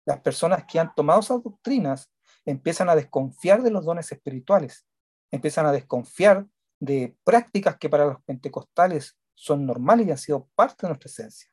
Las 0.05 0.19
personas 0.19 0.65
que 0.65 0.79
han 0.79 0.93
tomado 0.93 1.21
esas 1.21 1.41
doctrinas 1.41 2.11
empiezan 2.45 2.89
a 2.89 2.95
desconfiar 2.95 3.63
de 3.63 3.71
los 3.71 3.85
dones 3.85 4.11
espirituales, 4.11 4.85
empiezan 5.31 5.65
a 5.65 5.71
desconfiar 5.71 6.45
de 6.79 7.17
prácticas 7.23 7.77
que 7.77 7.89
para 7.89 8.05
los 8.05 8.21
pentecostales 8.23 9.17
son 9.33 9.65
normales 9.65 10.07
y 10.07 10.11
han 10.11 10.17
sido 10.17 10.49
parte 10.53 10.85
de 10.85 10.89
nuestra 10.89 11.09
esencia. 11.09 11.52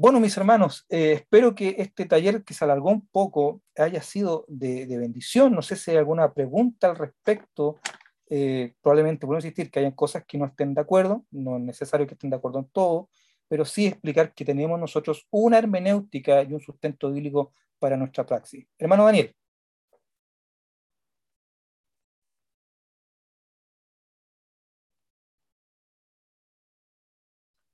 Bueno, 0.00 0.18
mis 0.18 0.34
hermanos, 0.38 0.86
eh, 0.88 1.12
espero 1.12 1.54
que 1.54 1.74
este 1.76 2.06
taller 2.06 2.42
que 2.42 2.54
se 2.54 2.64
alargó 2.64 2.88
un 2.88 3.06
poco 3.08 3.60
haya 3.76 4.00
sido 4.00 4.46
de, 4.48 4.86
bendición. 4.96 5.52
No 5.54 5.60
sé 5.60 5.76
si 5.76 5.90
hay 5.90 5.98
alguna 5.98 6.32
pregunta 6.32 6.88
al 6.88 6.96
respecto. 6.96 7.80
Eh, 8.26 8.72
probablemente 8.80 9.26
puedo 9.26 9.36
insistir 9.38 9.70
que 9.70 9.80
hayan 9.80 9.92
cosas 9.92 10.24
que 10.26 10.38
no 10.38 10.46
estén 10.46 10.72
de 10.72 10.80
acuerdo. 10.80 11.26
No 11.30 11.56
es 11.58 11.62
necesario 11.62 12.06
que 12.06 12.14
estén 12.14 12.30
de 12.30 12.36
acuerdo 12.36 12.60
en 12.60 12.70
todo, 12.70 13.10
pero 13.46 13.66
sí 13.66 13.88
explicar 13.88 14.32
que 14.32 14.46
tenemos 14.46 14.80
nosotros 14.80 15.26
una 15.30 15.58
hermenéutica 15.58 16.42
y 16.44 16.54
un 16.54 16.60
sustento 16.60 17.10
bíblico 17.12 17.52
para 17.78 17.98
nuestra 17.98 18.24
praxis. 18.24 18.66
Hermano 18.78 19.04
Daniel. 19.04 19.36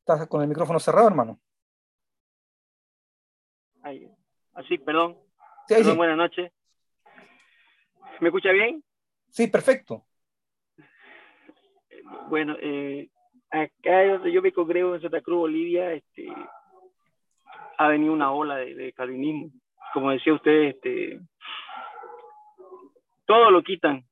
¿Estás 0.01 0.27
con 0.29 0.43
el 0.43 0.49
micrófono 0.49 0.81
cerrado, 0.81 1.07
hermano? 1.07 1.41
Así, 4.57 4.79
perdón. 4.79 5.17
Buenas 5.97 6.17
noches. 6.17 6.53
¿Me 8.21 8.29
escucha 8.29 8.51
bien? 8.51 8.83
Sí, 9.29 9.49
perfecto. 9.49 10.05
Bueno, 12.29 12.57
eh, 12.61 13.09
acá 13.51 14.07
donde 14.07 14.33
yo 14.33 14.43
me 14.43 14.53
congrego 14.53 14.95
en 14.95 15.03
Santa 15.03 15.21
Cruz, 15.21 15.41
Bolivia, 15.41 15.93
este, 15.93 16.29
ha 17.79 17.89
venido 17.89 18.13
una 18.13 18.33
ola 18.33 18.57
de, 18.57 18.93
calvinismo. 18.93 19.51
Como 19.93 20.11
decía 20.11 20.35
usted, 20.35 20.63
este, 20.65 21.21
todo 23.27 23.51
lo 23.51 23.63
quitan. 23.63 24.05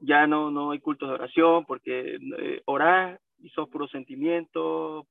Ya 0.00 0.26
no, 0.26 0.50
no 0.50 0.70
hay 0.70 0.78
cultos 0.78 1.08
de 1.08 1.14
oración 1.16 1.64
porque 1.64 2.18
eh, 2.38 2.62
orar 2.66 3.20
y 3.40 3.48
sos 3.50 3.68
puro 3.68 3.88
sentimiento, 3.88 5.06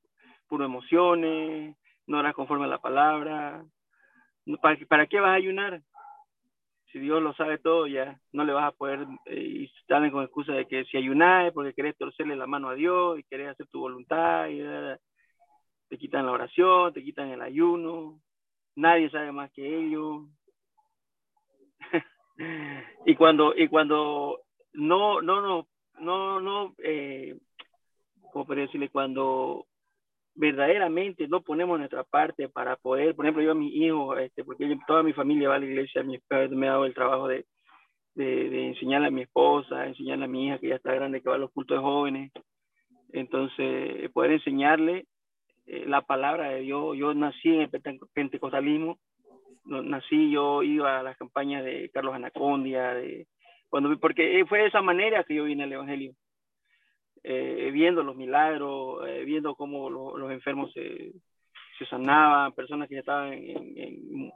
puro 0.47 0.63
emociones, 0.63 1.75
no 2.05 2.19
harás 2.19 2.34
conforme 2.34 2.65
a 2.65 2.69
la 2.69 2.79
palabra. 2.79 3.65
¿Para, 4.61 4.77
¿Para 4.87 5.07
qué 5.07 5.19
vas 5.19 5.31
a 5.31 5.33
ayunar? 5.33 5.81
Si 6.91 6.99
Dios 6.99 7.21
lo 7.21 7.33
sabe 7.33 7.57
todo, 7.57 7.85
ya 7.87 8.19
no 8.31 8.45
le 8.45 8.53
vas 8.53 8.65
a 8.65 8.71
poder, 8.71 9.05
eh, 9.25 9.69
salen 9.87 10.09
con 10.09 10.23
excusa 10.23 10.53
de 10.53 10.65
que 10.65 10.85
si 10.85 10.97
ayunas 10.97 11.47
es 11.47 11.53
porque 11.53 11.73
querés 11.73 11.97
torcerle 11.97 12.35
la 12.35 12.47
mano 12.47 12.69
a 12.69 12.75
Dios 12.75 13.19
y 13.19 13.23
querés 13.23 13.49
hacer 13.49 13.67
tu 13.67 13.81
voluntad, 13.81 14.47
y, 14.47 14.61
te 15.89 15.97
quitan 15.97 16.25
la 16.25 16.31
oración, 16.31 16.93
te 16.93 17.03
quitan 17.03 17.29
el 17.29 17.41
ayuno, 17.41 18.19
nadie 18.75 19.09
sabe 19.09 19.31
más 19.31 19.51
que 19.51 19.79
ellos. 19.79 20.27
y 23.05 23.15
cuando, 23.15 23.53
y 23.55 23.67
cuando 23.67 24.41
no, 24.73 25.21
no, 25.21 25.41
no, 25.41 25.67
no, 25.99 26.41
no, 26.41 26.75
eh, 26.79 27.37
¿cómo 28.31 28.45
podría 28.45 28.65
decirle? 28.65 28.89
Cuando 28.89 29.66
verdaderamente 30.38 31.27
no 31.27 31.41
ponemos 31.41 31.80
nuestra 31.80 32.03
parte 32.03 32.47
para 32.47 32.76
poder, 32.76 33.15
por 33.15 33.26
ejemplo, 33.26 33.43
yo 33.43 33.51
a 33.51 33.55
mi 33.55 33.69
hijo, 33.69 34.15
este, 34.18 34.43
porque 34.43 34.77
toda 34.88 35.03
mi 35.03 35.11
familia 35.11 35.49
va 35.49 35.55
a 35.55 35.59
la 35.59 35.65
iglesia, 35.65 36.03
mi 36.03 36.19
padre 36.19 36.49
me 36.49 36.68
ha 36.68 36.72
dado 36.72 36.85
el 36.85 36.93
trabajo 36.93 37.27
de, 37.27 37.45
de, 38.14 38.68
enseñarle 38.68 39.07
a 39.07 39.11
mi 39.11 39.23
esposa, 39.23 39.88
enseñarle 39.88 40.26
a 40.26 40.27
mi 40.27 40.47
hija 40.47 40.59
que 40.59 40.69
ya 40.69 40.76
está 40.76 40.93
grande, 40.93 41.22
que 41.22 41.30
va 41.30 41.35
a 41.35 41.39
los 41.39 41.51
cultos 41.51 41.77
de 41.77 41.84
jóvenes. 41.84 42.31
Entonces, 43.14 44.11
poder 44.11 44.31
enseñarle 44.34 45.05
eh, 45.65 45.85
la 45.88 46.01
palabra 46.01 46.49
de 46.49 46.61
Dios. 46.61 46.95
Yo 46.97 47.14
nací 47.14 47.49
en 47.49 47.61
el 47.61 47.69
pentecostalismo, 48.14 48.99
nací, 49.65 50.31
yo 50.31 50.61
iba 50.61 50.99
a 50.99 51.03
las 51.03 51.18
campañas 51.18 51.64
de 51.64 51.89
Carlos 51.91 52.15
Anacondia, 52.15 52.93
de, 52.93 53.27
cuando, 53.69 53.97
porque 53.99 54.45
fue 54.47 54.59
de 54.59 54.68
esa 54.68 54.81
manera 54.81 55.23
que 55.23 55.35
yo 55.35 55.45
vine 55.45 55.64
al 55.64 55.73
Evangelio. 55.73 56.14
Eh, 57.29 57.71
viendo 57.73 58.03
los 58.03 58.15
milagros, 58.15 59.05
eh, 59.05 59.25
viendo 59.25 59.53
cómo 59.55 59.89
los 59.89 60.31
enfermos 60.31 60.71
se, 60.71 61.11
se, 61.77 61.85
sanaban, 61.87 62.53
personas 62.53 62.87
que 62.87 62.95
ya 62.95 63.01
estaban 63.01 63.37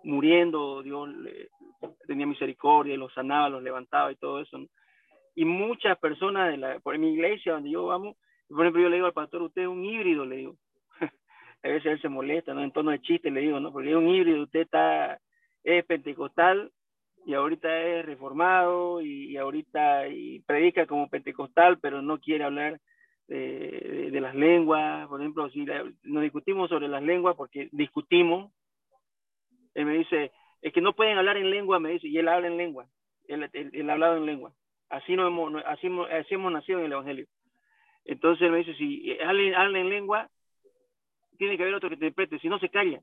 muriendo, 0.03 0.83
Dios 0.83 1.07
tenía 2.05 2.27
misericordia 2.27 2.93
y 2.93 2.97
los 2.97 3.13
sanaba, 3.13 3.47
los 3.47 3.63
levantaba 3.63 4.11
y 4.11 4.17
todo 4.17 4.41
eso. 4.41 4.59
Y 5.35 5.45
muchas 5.45 5.97
personas 5.99 6.51
de 6.51 6.57
la, 6.57 6.79
por 6.81 6.97
mi 6.97 7.13
iglesia 7.13 7.53
donde 7.53 7.69
yo 7.69 7.85
vamos, 7.85 8.17
por 8.49 8.65
ejemplo, 8.65 8.81
yo 8.81 8.89
le 8.89 8.97
digo 8.97 9.07
al 9.07 9.13
pastor, 9.13 9.43
usted 9.43 9.61
es 9.61 9.67
un 9.69 9.85
híbrido, 9.85 10.25
le 10.25 10.35
digo. 10.35 10.57
a 11.63 11.69
veces 11.69 11.93
él 11.93 12.01
se 12.01 12.09
molesta, 12.09 12.53
¿no? 12.53 12.61
En 12.61 12.73
tono 12.73 12.91
de 12.91 12.99
chiste 12.99 13.31
le 13.31 13.39
digo, 13.39 13.61
¿no? 13.61 13.71
Porque 13.71 13.91
es 13.91 13.95
un 13.95 14.09
híbrido, 14.09 14.43
usted 14.43 14.63
está, 14.63 15.17
es 15.63 15.85
pentecostal 15.85 16.69
y 17.31 17.33
ahorita 17.33 17.81
es 17.81 18.05
reformado 18.05 18.99
y, 19.01 19.37
ahorita 19.37 20.03
predica 20.45 20.85
como 20.85 21.07
pentecostal, 21.07 21.79
pero 21.79 22.01
no 22.01 22.19
quiere 22.19 22.43
hablar 22.43 22.81
de, 23.29 24.19
las 24.21 24.35
lenguas. 24.35 25.07
Por 25.07 25.21
ejemplo, 25.21 25.49
si 25.49 25.65
nos 26.03 26.23
discutimos 26.23 26.67
sobre 26.67 26.89
las 26.89 27.01
lenguas, 27.01 27.37
porque 27.37 27.69
discutimos, 27.71 28.51
él 29.75 29.85
me 29.85 29.99
dice, 29.99 30.33
es 30.61 30.73
que 30.73 30.81
no 30.81 30.91
pueden 30.93 31.17
hablar 31.17 31.37
en 31.37 31.49
lengua, 31.49 31.79
me 31.79 31.91
dice, 31.91 32.09
y 32.09 32.17
él 32.17 32.27
habla 32.27 32.47
en 32.47 32.57
lengua, 32.57 32.87
él, 33.29 33.89
ha 33.89 33.93
hablado 33.93 34.17
en 34.17 34.25
lengua. 34.25 34.51
Así, 34.89 35.15
no 35.15 35.25
hemos, 35.25 35.63
así, 35.65 35.87
hemos 35.87 36.51
nacido 36.51 36.79
en 36.79 36.85
el 36.87 36.91
Evangelio. 36.91 37.27
Entonces 38.03 38.41
él 38.41 38.51
me 38.51 38.57
dice, 38.57 38.75
si 38.75 39.17
habla, 39.21 39.57
habla 39.57 39.79
en 39.79 39.89
lengua, 39.89 40.29
tiene 41.37 41.55
que 41.55 41.63
haber 41.63 41.75
otro 41.75 41.89
que 41.89 41.95
te 41.95 42.07
interprete, 42.07 42.39
si 42.39 42.49
no 42.49 42.59
se 42.59 42.67
calla 42.67 43.01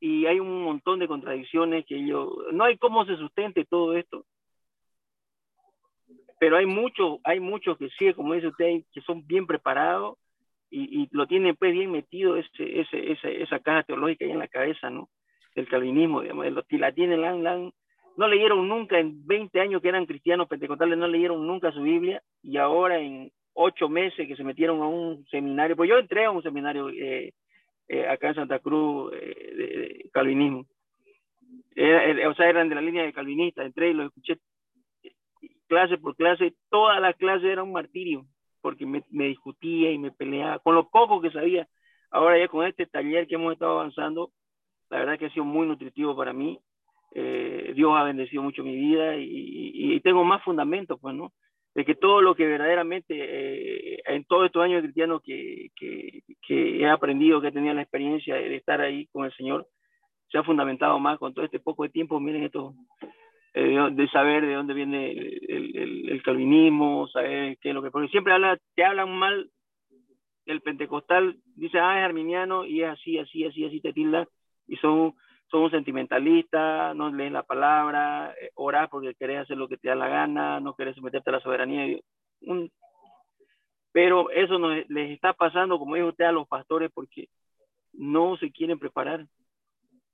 y 0.00 0.26
hay 0.26 0.40
un 0.40 0.62
montón 0.62 0.98
de 0.98 1.08
contradicciones 1.08 1.86
que 1.86 2.06
yo, 2.06 2.36
no 2.52 2.64
hay 2.64 2.76
cómo 2.76 3.04
se 3.04 3.16
sustente 3.16 3.64
todo 3.64 3.96
esto. 3.96 4.24
Pero 6.38 6.58
hay 6.58 6.66
muchos, 6.66 7.18
hay 7.24 7.40
muchos 7.40 7.78
que 7.78 7.88
sí, 7.98 8.12
como 8.12 8.34
dice 8.34 8.48
usted, 8.48 8.82
que 8.92 9.00
son 9.00 9.26
bien 9.26 9.46
preparados 9.46 10.18
y, 10.70 11.02
y 11.02 11.08
lo 11.12 11.26
tienen 11.26 11.56
pues 11.56 11.72
bien 11.72 11.90
metido 11.90 12.36
ese, 12.36 12.80
ese, 12.80 13.12
ese, 13.12 13.42
esa 13.42 13.58
caja 13.60 13.84
teológica 13.84 14.24
ahí 14.24 14.32
en 14.32 14.38
la 14.38 14.48
cabeza, 14.48 14.90
¿no? 14.90 15.08
El 15.54 15.68
calvinismo, 15.68 16.20
digamos, 16.20 16.46
la 16.70 16.92
tienen, 16.92 17.22
la, 17.22 17.32
la, 17.32 17.70
no 18.16 18.28
leyeron 18.28 18.68
nunca 18.68 18.98
en 18.98 19.26
20 19.26 19.60
años 19.60 19.80
que 19.80 19.88
eran 19.88 20.06
cristianos 20.06 20.48
pentecostales, 20.48 20.98
no 20.98 21.06
leyeron 21.06 21.46
nunca 21.46 21.72
su 21.72 21.82
Biblia 21.82 22.22
y 22.42 22.56
ahora 22.56 22.98
en 22.98 23.30
ocho 23.52 23.88
meses 23.88 24.26
que 24.26 24.36
se 24.36 24.44
metieron 24.44 24.82
a 24.82 24.86
un 24.86 25.24
seminario, 25.26 25.76
pues 25.76 25.88
yo 25.88 25.98
entré 25.98 26.24
a 26.24 26.30
un 26.30 26.42
seminario 26.42 26.90
eh, 26.90 27.32
eh, 27.88 28.06
acá 28.08 28.28
en 28.28 28.34
Santa 28.34 28.58
Cruz 28.58 29.12
eh, 29.14 29.54
de, 29.56 30.10
calvinismo. 30.12 30.60
o 30.60 32.34
sea, 32.34 32.48
eran 32.48 32.68
de 32.68 32.74
la 32.74 32.80
línea 32.80 33.04
de 33.04 33.12
calvinista, 33.12 33.64
entré 33.64 33.90
y 33.90 33.94
lo 33.94 34.04
escuché 34.04 34.38
clase 35.66 35.98
por 35.98 36.16
clase, 36.16 36.54
toda 36.70 37.00
la 37.00 37.12
clase 37.12 37.50
era 37.50 37.62
un 37.62 37.72
martirio, 37.72 38.24
porque 38.60 38.86
me, 38.86 39.02
discutía 39.10 39.90
y 39.92 39.98
me 39.98 40.10
peleaba, 40.10 40.58
con 40.60 40.74
lo 40.74 40.88
poco 40.88 41.20
que 41.20 41.30
sabía. 41.30 41.68
Ahora 42.10 42.38
ya 42.38 42.48
con 42.48 42.66
este 42.66 42.86
taller 42.86 43.26
que 43.26 43.34
hemos 43.34 43.52
estado 43.52 43.72
avanzando, 43.72 44.30
la 44.90 44.98
verdad 44.98 45.18
que 45.18 45.26
ha 45.26 45.30
sido 45.30 45.44
muy 45.44 45.66
nutritivo 45.66 46.16
para 46.16 46.32
mí. 46.32 46.58
Eh, 47.14 47.72
Dios 47.74 47.92
ha 47.96 48.04
bendecido 48.04 48.42
mucho 48.42 48.62
mi 48.62 48.76
vida 48.76 49.16
y, 49.16 49.94
y, 49.94 50.00
tengo 50.00 50.24
más 50.24 50.42
fundamentos, 50.42 50.98
pues, 51.00 51.14
¿no? 51.14 51.32
De 51.76 51.84
que 51.84 51.94
todo 51.94 52.22
lo 52.22 52.34
que 52.34 52.46
verdaderamente 52.46 53.14
eh, 53.14 54.02
en 54.06 54.24
todos 54.24 54.46
estos 54.46 54.64
años 54.64 54.80
cristianos 54.80 55.20
que, 55.22 55.68
que, 55.76 56.22
que, 56.40 56.80
he 56.80 56.88
aprendido, 56.88 57.38
que 57.42 57.48
he 57.48 57.52
tenido 57.52 57.74
la 57.74 57.82
experiencia 57.82 58.34
de, 58.34 58.56
estar 58.56 58.80
ahí 58.80 59.06
con 59.08 59.26
el 59.26 59.32
Señor, 59.34 59.66
se 60.30 60.38
ha 60.38 60.42
fundamentado 60.42 60.98
más 60.98 61.18
con 61.18 61.34
todo 61.34 61.44
este 61.44 61.60
poco 61.60 61.82
de 61.82 61.90
tiempo, 61.90 62.18
miren 62.18 62.44
esto, 62.44 62.72
eh, 63.52 63.78
de 63.92 64.08
saber 64.08 64.46
de 64.46 64.54
dónde 64.54 64.72
viene 64.72 65.10
el, 65.10 66.08
el, 66.08 66.22
calvinismo, 66.22 67.08
saber 67.08 67.58
qué 67.60 67.68
es 67.68 67.74
lo 67.74 67.82
que... 67.82 67.90
Porque 67.90 68.08
siempre 68.08 68.32
habla, 68.32 68.58
te 68.74 68.82
hablan 68.82 69.10
mal 69.10 69.50
el 70.46 70.62
pentecostal, 70.62 71.36
dice, 71.56 71.78
ah, 71.78 71.98
es 71.98 72.06
arminiano 72.06 72.64
y 72.64 72.84
es 72.84 72.88
así, 72.88 73.18
así, 73.18 73.44
así, 73.44 73.66
así, 73.66 73.82
te 73.82 73.92
tilda, 73.92 74.26
y 74.66 74.76
son 74.76 75.12
son 75.48 75.62
un 75.62 75.70
sentimentalista, 75.70 76.94
no 76.94 77.10
lees 77.10 77.32
la 77.32 77.42
palabra, 77.42 78.34
eh, 78.40 78.50
orar 78.54 78.88
porque 78.88 79.14
querés 79.14 79.40
hacer 79.40 79.56
lo 79.56 79.68
que 79.68 79.76
te 79.76 79.88
da 79.88 79.94
la 79.94 80.08
gana, 80.08 80.60
no 80.60 80.74
querés 80.74 80.96
someterte 80.96 81.30
a 81.30 81.34
la 81.34 81.40
soberanía. 81.40 81.84
Dios. 81.84 82.02
pero 83.92 84.30
eso 84.30 84.58
nos, 84.58 84.88
les 84.88 85.10
está 85.10 85.32
pasando, 85.32 85.78
como 85.78 85.94
dijo 85.94 86.08
usted, 86.08 86.24
a 86.24 86.32
los 86.32 86.48
pastores 86.48 86.90
porque 86.92 87.28
no 87.92 88.36
se 88.36 88.50
quieren 88.50 88.78
preparar. 88.78 89.26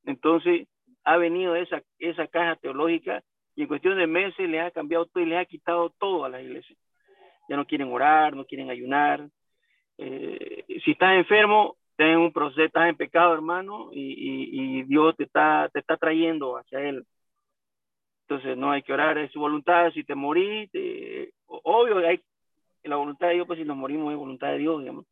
Entonces, 0.04 0.68
ha 1.04 1.16
venido 1.16 1.56
esa, 1.56 1.82
esa 1.98 2.26
caja 2.26 2.56
teológica 2.56 3.22
y 3.56 3.62
en 3.62 3.68
cuestión 3.68 3.98
de 3.98 4.06
meses 4.06 4.48
les 4.48 4.62
ha 4.62 4.70
cambiado 4.70 5.06
todo 5.06 5.22
y 5.22 5.26
les 5.26 5.38
ha 5.38 5.44
quitado 5.44 5.90
todo 5.98 6.24
a 6.24 6.28
la 6.28 6.40
iglesia. 6.40 6.76
Ya 7.48 7.56
no 7.56 7.66
quieren 7.66 7.92
orar, 7.92 8.34
no 8.34 8.44
quieren 8.44 8.70
ayunar. 8.70 9.28
Eh, 9.98 10.64
si 10.84 10.92
estás 10.92 11.16
enfermo, 11.16 11.76
en 12.06 12.18
un 12.18 12.32
proceso, 12.32 12.62
estás 12.62 12.88
en 12.88 12.96
pecado, 12.96 13.34
hermano, 13.34 13.90
y, 13.92 14.78
y, 14.78 14.82
Dios 14.84 15.16
te 15.16 15.24
está, 15.24 15.68
te 15.72 15.80
está 15.80 15.96
trayendo 15.96 16.56
hacia 16.56 16.80
Él. 16.80 17.04
Entonces, 18.22 18.56
no 18.56 18.70
hay 18.70 18.82
que 18.82 18.92
orar, 18.92 19.18
es 19.18 19.30
su 19.32 19.40
voluntad. 19.40 19.90
Si 19.92 20.04
te 20.04 20.14
morís, 20.14 20.70
obvio, 21.46 21.98
hay 21.98 22.20
la 22.84 22.96
voluntad 22.96 23.28
de 23.28 23.34
Dios, 23.34 23.46
pues 23.46 23.58
si 23.58 23.64
nos 23.64 23.76
morimos 23.76 24.12
es 24.12 24.18
voluntad 24.18 24.48
de 24.48 24.58
Dios, 24.58 24.80
digamos. 24.80 25.06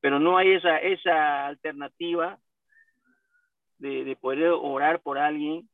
Pero 0.00 0.18
no 0.18 0.38
hay 0.38 0.52
esa, 0.52 0.78
esa 0.78 1.46
alternativa 1.46 2.38
de, 3.78 4.04
de 4.04 4.16
poder 4.16 4.48
orar 4.48 5.00
por 5.00 5.18
alguien 5.18 5.68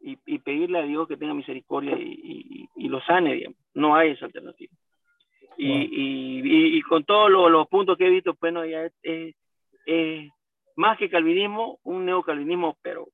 y, 0.00 0.18
y, 0.26 0.38
pedirle 0.38 0.78
a 0.78 0.82
Dios 0.82 1.06
que 1.08 1.16
tenga 1.16 1.34
misericordia 1.34 1.96
y, 1.96 2.68
y, 2.76 2.88
lo 2.88 3.00
sane, 3.02 3.34
digamos. 3.34 3.58
No 3.74 3.94
hay 3.94 4.10
esa 4.10 4.26
alternativa. 4.26 4.72
Y, 5.56 6.80
con 6.82 7.04
todos 7.04 7.30
los, 7.30 7.68
puntos 7.68 7.96
que 7.96 8.06
he 8.06 8.10
visto, 8.10 8.34
pues 8.34 8.52
no, 8.52 8.64
ya 8.64 8.90
es, 9.02 9.34
eh, 9.86 10.28
más 10.76 10.98
que 10.98 11.10
calvinismo, 11.10 11.78
un 11.82 12.06
neocalvinismo, 12.06 12.76
pero 12.82 13.08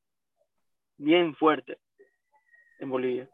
bien 0.96 1.34
fuerte 1.34 1.78
en 2.80 2.90
Bolivia. 2.90 3.28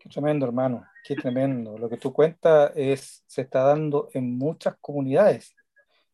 Qué 0.00 0.08
tremendo, 0.08 0.46
hermano, 0.46 0.84
qué 1.04 1.14
tremendo. 1.14 1.76
Lo 1.76 1.88
que 1.88 1.98
tú 1.98 2.12
cuentas 2.12 2.72
es, 2.74 3.22
se 3.26 3.42
está 3.42 3.64
dando 3.64 4.08
en 4.14 4.38
muchas 4.38 4.76
comunidades, 4.80 5.54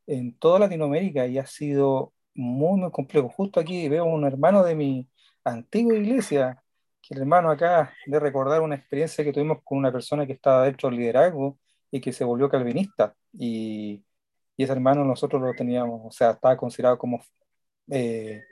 en 0.06 0.36
toda 0.38 0.58
Latinoamérica, 0.58 1.26
y 1.26 1.38
ha 1.38 1.46
sido 1.46 2.12
muy, 2.34 2.80
muy 2.80 2.90
complejo. 2.90 3.28
Justo 3.28 3.60
aquí 3.60 3.88
veo 3.88 4.04
un 4.04 4.24
hermano 4.24 4.64
de 4.64 4.74
mi 4.74 5.08
antigua 5.44 5.94
iglesia, 5.94 6.62
que 7.00 7.14
el 7.14 7.20
hermano 7.20 7.50
acá 7.50 7.94
de 8.06 8.18
recordar 8.18 8.60
una 8.60 8.74
experiencia 8.74 9.22
que 9.22 9.32
tuvimos 9.32 9.58
con 9.62 9.78
una 9.78 9.92
persona 9.92 10.26
que 10.26 10.32
estaba 10.32 10.64
dentro 10.64 10.88
del 10.90 10.98
liderazgo 10.98 11.58
y 11.90 12.00
que 12.00 12.12
se 12.12 12.24
volvió 12.24 12.48
calvinista. 12.48 13.14
Y 13.32 14.02
y 14.56 14.64
ese 14.64 14.72
hermano 14.72 15.04
nosotros 15.04 15.40
lo 15.42 15.52
teníamos, 15.54 16.00
o 16.04 16.10
sea, 16.10 16.30
estaba 16.30 16.56
considerado 16.56 16.98
como, 16.98 17.22
eh, 17.90 18.42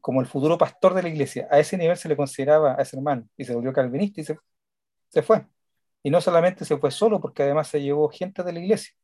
como 0.00 0.20
el 0.20 0.26
futuro 0.26 0.58
pastor 0.58 0.94
de 0.94 1.02
la 1.02 1.08
iglesia. 1.08 1.48
A 1.50 1.58
ese 1.58 1.78
nivel 1.78 1.96
se 1.96 2.08
le 2.08 2.16
consideraba 2.16 2.76
a 2.78 2.82
ese 2.82 2.96
hermano 2.96 3.26
y 3.36 3.44
se 3.44 3.54
volvió 3.54 3.72
calvinista 3.72 4.20
y 4.20 4.24
se, 4.24 4.38
se 5.08 5.22
fue. 5.22 5.46
Y 6.02 6.10
no 6.10 6.20
solamente 6.20 6.64
se 6.64 6.76
fue 6.76 6.90
solo, 6.90 7.20
porque 7.20 7.42
además 7.42 7.68
se 7.68 7.80
llevó 7.80 8.08
gente 8.10 8.42
de 8.42 8.52
la 8.52 8.60
iglesia. 8.60 8.94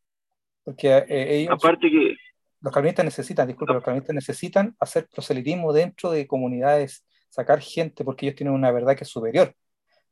Porque 0.65 0.99
eh, 1.09 1.37
ellos, 1.37 1.55
Aparte 1.55 1.91
que... 1.91 2.15
Los 2.61 2.75
calvinistas 2.75 3.07
necesitan, 3.07 3.49
disculpe, 3.49 3.73
los 3.73 3.83
calvinistas 3.83 4.15
necesitan 4.15 4.77
hacer 4.79 5.09
proselitismo 5.09 5.73
dentro 5.73 6.11
de 6.11 6.27
comunidades, 6.27 7.07
sacar 7.31 7.61
gente, 7.61 8.05
porque 8.05 8.27
ellos 8.27 8.37
tienen 8.37 8.55
una 8.55 8.71
verdad 8.71 8.95
que 8.95 9.05
es 9.05 9.11
superior. 9.11 9.55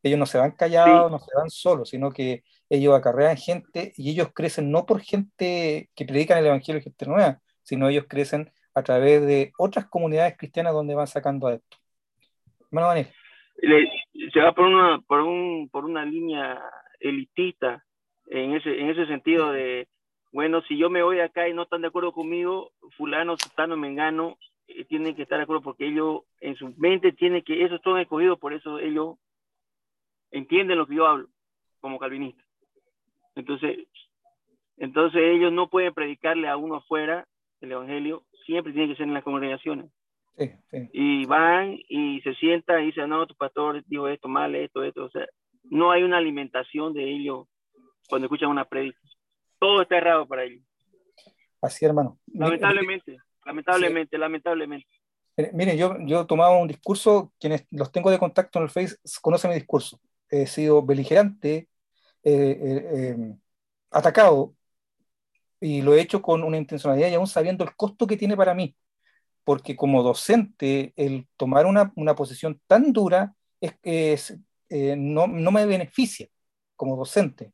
Ellos 0.03 0.19
no 0.19 0.27
se 0.27 0.39
van 0.39 0.53
callados, 0.53 1.11
no 1.11 1.19
se 1.19 1.35
van 1.35 1.51
solos, 1.51 1.91
sino 1.91 2.11
que 2.11 2.43
ellos 2.69 2.95
acarrean 2.95 3.37
gente 3.37 3.93
y 3.97 4.11
ellos 4.11 4.29
crecen 4.35 4.71
no 4.71 4.87
por 4.87 5.01
gente 5.01 5.91
que 5.95 6.05
predican 6.05 6.39
el 6.39 6.47
Evangelio 6.47 6.81
y 6.81 6.85
gente 6.85 7.07
nueva, 7.07 7.39
sino 7.63 7.89
ellos 7.89 8.07
crecen 8.09 8.51
a 8.75 8.83
través 8.83 9.27
de 9.27 9.53
otras 9.59 9.87
comunidades 9.87 10.37
cristianas 10.37 10.73
donde 10.73 10.95
van 10.95 11.07
sacando 11.07 11.51
esto. 11.51 11.77
Hermano 12.71 12.89
Daniel. 12.89 13.09
Se 14.33 14.41
va 14.41 14.53
por 14.53 14.67
una, 14.67 15.01
por, 15.01 15.21
un, 15.21 15.69
por 15.71 15.85
una 15.85 16.05
línea 16.05 16.63
elitista 17.01 17.85
en 18.27 18.55
ese, 18.55 18.79
en 18.79 18.91
ese 18.91 19.07
sentido 19.07 19.51
de, 19.53 19.89
bueno, 20.33 20.63
si 20.63 20.77
yo 20.77 20.91
me 20.91 21.03
voy 21.03 21.21
acá 21.21 21.49
y 21.49 21.55
no 21.55 21.63
están 21.63 21.81
de 21.81 21.89
acuerdo 21.89 22.13
conmigo, 22.13 22.73
fulano, 22.97 23.37
sultano, 23.37 23.77
mengano, 23.77 24.39
eh, 24.69 24.85
tienen 24.85 25.17
que 25.17 25.23
estar 25.23 25.39
de 25.39 25.45
acuerdo 25.45 25.63
porque 25.63 25.89
ellos 25.89 26.23
en 26.41 26.55
su 26.57 26.73
mente 26.77 27.13
tienen 27.13 27.43
que, 27.43 27.65
esos 27.65 27.81
son 27.83 27.99
escogidos, 27.99 28.39
por 28.39 28.53
eso 28.53 28.79
ellos 28.79 29.17
entienden 30.31 30.79
lo 30.79 30.87
que 30.87 30.97
yo 30.97 31.07
hablo 31.07 31.29
como 31.81 31.99
calvinista. 31.99 32.43
Entonces, 33.35 33.87
entonces 34.77 35.21
ellos 35.25 35.53
no 35.53 35.69
pueden 35.69 35.95
predicarle 35.95 36.49
a 36.49 36.57
uno 36.57 36.77
afuera 36.77 37.27
el 37.61 37.73
evangelio, 37.73 38.25
siempre 38.47 38.73
tiene 38.73 38.89
que 38.89 38.97
ser 38.97 39.07
en 39.07 39.15
las 39.15 39.25
congregaciones. 39.25 39.91
Y 40.93 41.27
van 41.27 41.77
y 41.89 42.21
se 42.21 42.33
sientan 42.35 42.83
y 42.83 42.87
dicen, 42.87 43.09
no, 43.09 43.27
tu 43.27 43.35
pastor 43.35 43.83
dijo 43.87 44.07
esto 44.09 44.29
mal, 44.29 44.55
esto, 44.55 44.85
esto. 44.85 45.07
O 45.07 45.11
sea, 45.11 45.27
no 45.65 45.91
hay 45.91 46.05
una 46.05 46.19
alimentación 46.19 46.95
de 46.95 47.03
ellos 47.03 47.49
cuando 48.09 48.27
escuchan 48.27 48.49
una 48.49 48.65
predica. 48.65 49.01
Todo 49.59 49.83
está 49.83 49.97
errado 49.97 50.27
para 50.29 50.45
ellos. 50.45 50.63
Así, 51.61 51.85
hermano. 51.85 52.19
Lamentablemente, 52.33 53.17
lamentablemente, 53.45 54.17
lamentablemente. 54.17 54.89
Mire, 55.53 55.77
yo, 55.77 55.97
yo 56.01 56.25
tomaba 56.25 56.57
un 56.57 56.69
discurso, 56.69 57.33
quienes 57.41 57.67
los 57.73 57.91
tengo 57.91 58.11
de 58.11 58.19
contacto 58.19 58.61
en 58.61 58.65
el 58.65 58.71
Face 58.71 58.97
conocen 59.21 59.51
mi 59.51 59.57
discurso 59.57 60.01
he 60.31 60.47
sido 60.47 60.83
beligerante, 60.85 61.69
eh, 62.23 62.59
eh, 62.63 63.11
em, 63.11 63.39
atacado, 63.91 64.55
y 65.61 65.83
lo 65.83 65.95
he 65.95 66.01
hecho 66.01 66.23
con 66.23 66.45
una 66.45 66.57
intencionalidad 66.57 67.11
y 67.11 67.15
aún 67.15 67.27
sabiendo 67.27 67.65
el 67.65 67.75
costo 67.77 68.07
que 68.07 68.17
tiene 68.17 68.37
para 68.37 68.55
mí, 68.55 68.77
porque 69.45 69.77
como 69.77 70.03
docente, 70.03 70.93
el 70.97 71.29
tomar 71.37 71.67
una, 71.67 71.93
una 71.97 72.15
posición 72.15 72.61
tan 72.67 72.93
dura 72.93 73.35
es, 73.61 73.75
es 73.83 74.39
eh, 74.69 74.97
no, 74.97 75.27
no 75.27 75.51
me 75.51 75.67
beneficia 75.67 76.29
como 76.77 76.97
docente, 76.97 77.53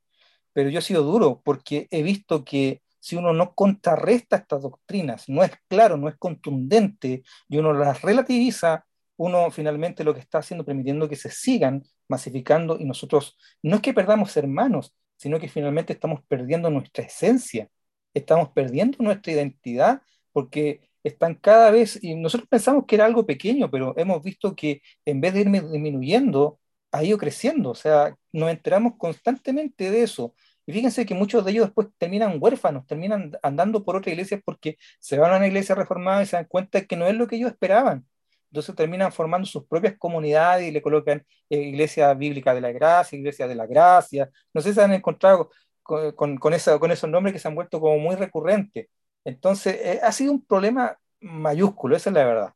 pero 0.53 0.71
yo 0.71 0.81
he 0.81 0.83
sido 0.83 1.03
duro 1.05 1.43
porque 1.45 1.89
he 1.91 2.03
visto 2.03 2.45
que 2.45 2.83
si 3.01 3.17
uno 3.17 3.33
no 3.35 3.55
contrarresta 3.55 4.37
estas 4.37 4.63
doctrinas, 4.63 5.29
no 5.29 5.45
es 5.45 5.53
claro, 5.69 5.97
no 5.99 6.09
es 6.09 6.17
contundente, 6.17 7.23
y 7.49 7.59
uno 7.59 7.75
las 7.75 8.03
relativiza, 8.03 8.87
uno 9.17 9.51
finalmente 9.51 10.05
lo 10.05 10.15
que 10.15 10.21
está 10.21 10.39
haciendo, 10.39 10.65
permitiendo 10.65 11.09
que 11.09 11.17
se 11.17 11.31
sigan 11.31 11.85
masificando 12.09 12.79
y 12.79 12.85
nosotros 12.85 13.37
no 13.63 13.77
es 13.77 13.83
que 13.83 13.95
perdamos 13.95 14.37
hermanos, 14.37 14.95
sino 15.17 15.39
que 15.39 15.49
finalmente 15.49 15.93
estamos 15.93 16.21
perdiendo 16.29 16.71
nuestra 16.71 17.05
esencia, 17.05 17.69
estamos 18.15 18.51
perdiendo 18.51 18.99
nuestra 19.01 19.33
identidad 19.33 20.03
porque 20.33 20.91
están 21.05 21.35
cada 21.35 21.71
vez, 21.71 22.03
y 22.03 22.15
nosotros 22.17 22.49
pensamos 22.49 22.85
que 22.87 22.97
era 22.97 23.05
algo 23.05 23.27
pequeño, 23.27 23.71
pero 23.71 23.95
hemos 23.99 24.23
visto 24.23 24.55
que 24.57 24.83
en 25.05 25.21
vez 25.21 25.35
de 25.35 25.41
ir 25.43 25.51
disminuyendo, 25.51 26.59
ha 26.93 27.05
ido 27.05 27.19
creciendo, 27.19 27.71
o 27.71 27.75
sea, 27.75 28.17
nos 28.33 28.51
enteramos 28.51 28.95
constantemente 28.99 29.91
de 29.91 30.03
eso. 30.03 30.35
Y 30.67 30.73
fíjense 30.73 31.05
que 31.05 31.15
muchos 31.15 31.45
de 31.45 31.51
ellos 31.53 31.67
después 31.67 31.89
terminan 31.99 32.39
huérfanos, 32.41 32.87
terminan 32.87 33.33
andando 33.43 33.85
por 33.85 33.97
otras 33.97 34.13
iglesias 34.13 34.41
porque 34.45 34.79
se 34.99 35.19
van 35.19 35.33
a 35.33 35.37
una 35.37 35.47
iglesia 35.47 35.75
reformada 35.75 36.23
y 36.23 36.27
se 36.27 36.37
dan 36.37 36.47
cuenta 36.47 36.85
que 36.87 36.97
no 36.97 37.07
es 37.07 37.15
lo 37.15 37.27
que 37.27 37.37
ellos 37.37 37.51
esperaban. 37.51 38.07
Entonces 38.55 38.77
terminan 38.77 39.11
formando 39.11 39.47
sus 39.49 39.67
propias 39.67 39.99
comunidades 39.99 40.69
y 40.69 40.71
le 40.71 40.81
colocan 40.81 41.27
eh, 41.51 41.59
iglesia 41.59 42.15
bíblica 42.15 42.55
de 42.55 42.61
la 42.61 42.71
gracia, 42.71 43.19
iglesia 43.19 43.49
de 43.49 43.57
la 43.57 43.67
gracia. 43.67 44.31
No 44.53 44.61
sé 44.61 44.73
si 44.73 44.79
han 44.79 44.93
encontrado 44.93 45.51
con, 45.83 46.13
con, 46.15 46.37
con 46.39 46.53
esos 46.55 47.11
nombres 47.11 47.33
que 47.33 47.41
se 47.41 47.49
han 47.49 47.57
vuelto 47.57 47.81
como 47.81 47.99
muy 47.99 48.15
recurrentes. 48.15 48.87
Entonces, 49.25 49.75
eh, 49.83 50.01
ha 50.01 50.13
sido 50.13 50.31
un 50.31 50.45
problema 50.45 50.97
mayúsculo, 51.21 51.97
esa 51.97 52.11
es 52.11 52.15
la 52.15 52.25
verdad. 52.25 52.55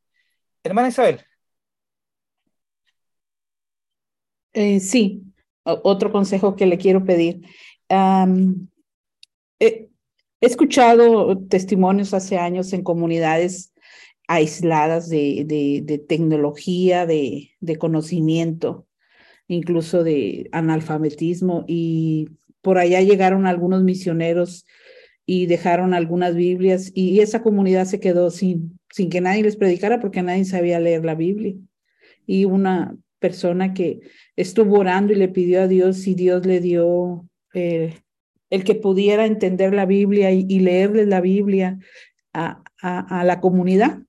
Hermana 0.63 0.87
Isabel. 0.87 1.19
Eh, 4.53 4.79
sí, 4.79 5.23
otro 5.63 6.13
consejo 6.13 6.55
que 6.55 6.65
le 6.65 6.77
quiero 6.77 7.03
pedir. 7.03 7.41
he 9.59 9.89
escuchado 10.39 11.37
testimonios 11.49 12.13
hace 12.13 12.37
años 12.37 12.71
en 12.71 12.83
comunidades 12.83 13.68
aisladas 14.29 15.09
de, 15.09 15.43
de, 15.83 15.97
tecnología, 15.97 17.07
de, 17.07 17.49
de, 17.59 17.77
conocimiento, 17.77 18.85
incluso 19.47 20.03
de 20.03 20.47
analfabetismo. 20.51 21.65
Y 21.67 22.29
por 22.61 22.77
allá 22.77 23.01
llegaron 23.01 23.47
algunos 23.47 23.81
misioneros 23.81 24.67
y 25.25 25.47
dejaron 25.47 25.95
algunas 25.95 26.35
Biblias 26.35 26.91
y 26.93 27.21
esa 27.21 27.41
comunidad 27.41 27.85
se 27.85 27.99
quedó 27.99 28.29
sin, 28.29 28.79
sin 28.91 29.09
que 29.09 29.19
nadie 29.19 29.41
les 29.41 29.55
predicara 29.55 29.99
porque 29.99 30.21
nadie 30.21 30.45
sabía 30.45 30.79
leer 30.79 31.03
la 31.03 31.15
Biblia. 31.15 31.55
Y 32.27 32.45
una 32.45 32.95
persona 33.17 33.73
que 33.73 34.01
estuvo 34.35 34.77
orando 34.77 35.11
y 35.11 35.15
le 35.15 35.29
pidió 35.29 35.63
a 35.63 35.67
Dios 35.67 36.05
y 36.05 36.13
Dios 36.13 36.45
le 36.45 36.59
dio 36.59 37.27
eh, 37.55 37.95
el 38.51 38.63
que 38.63 38.75
pudiera 38.75 39.25
entender 39.25 39.73
la 39.73 39.87
Biblia 39.87 40.31
y, 40.31 40.45
y 40.47 40.59
leerles 40.59 41.07
la 41.07 41.19
Biblia 41.19 41.79
a, 42.31 42.61
a, 42.79 43.21
a, 43.21 43.23
la 43.23 43.41
comunidad 43.41 44.03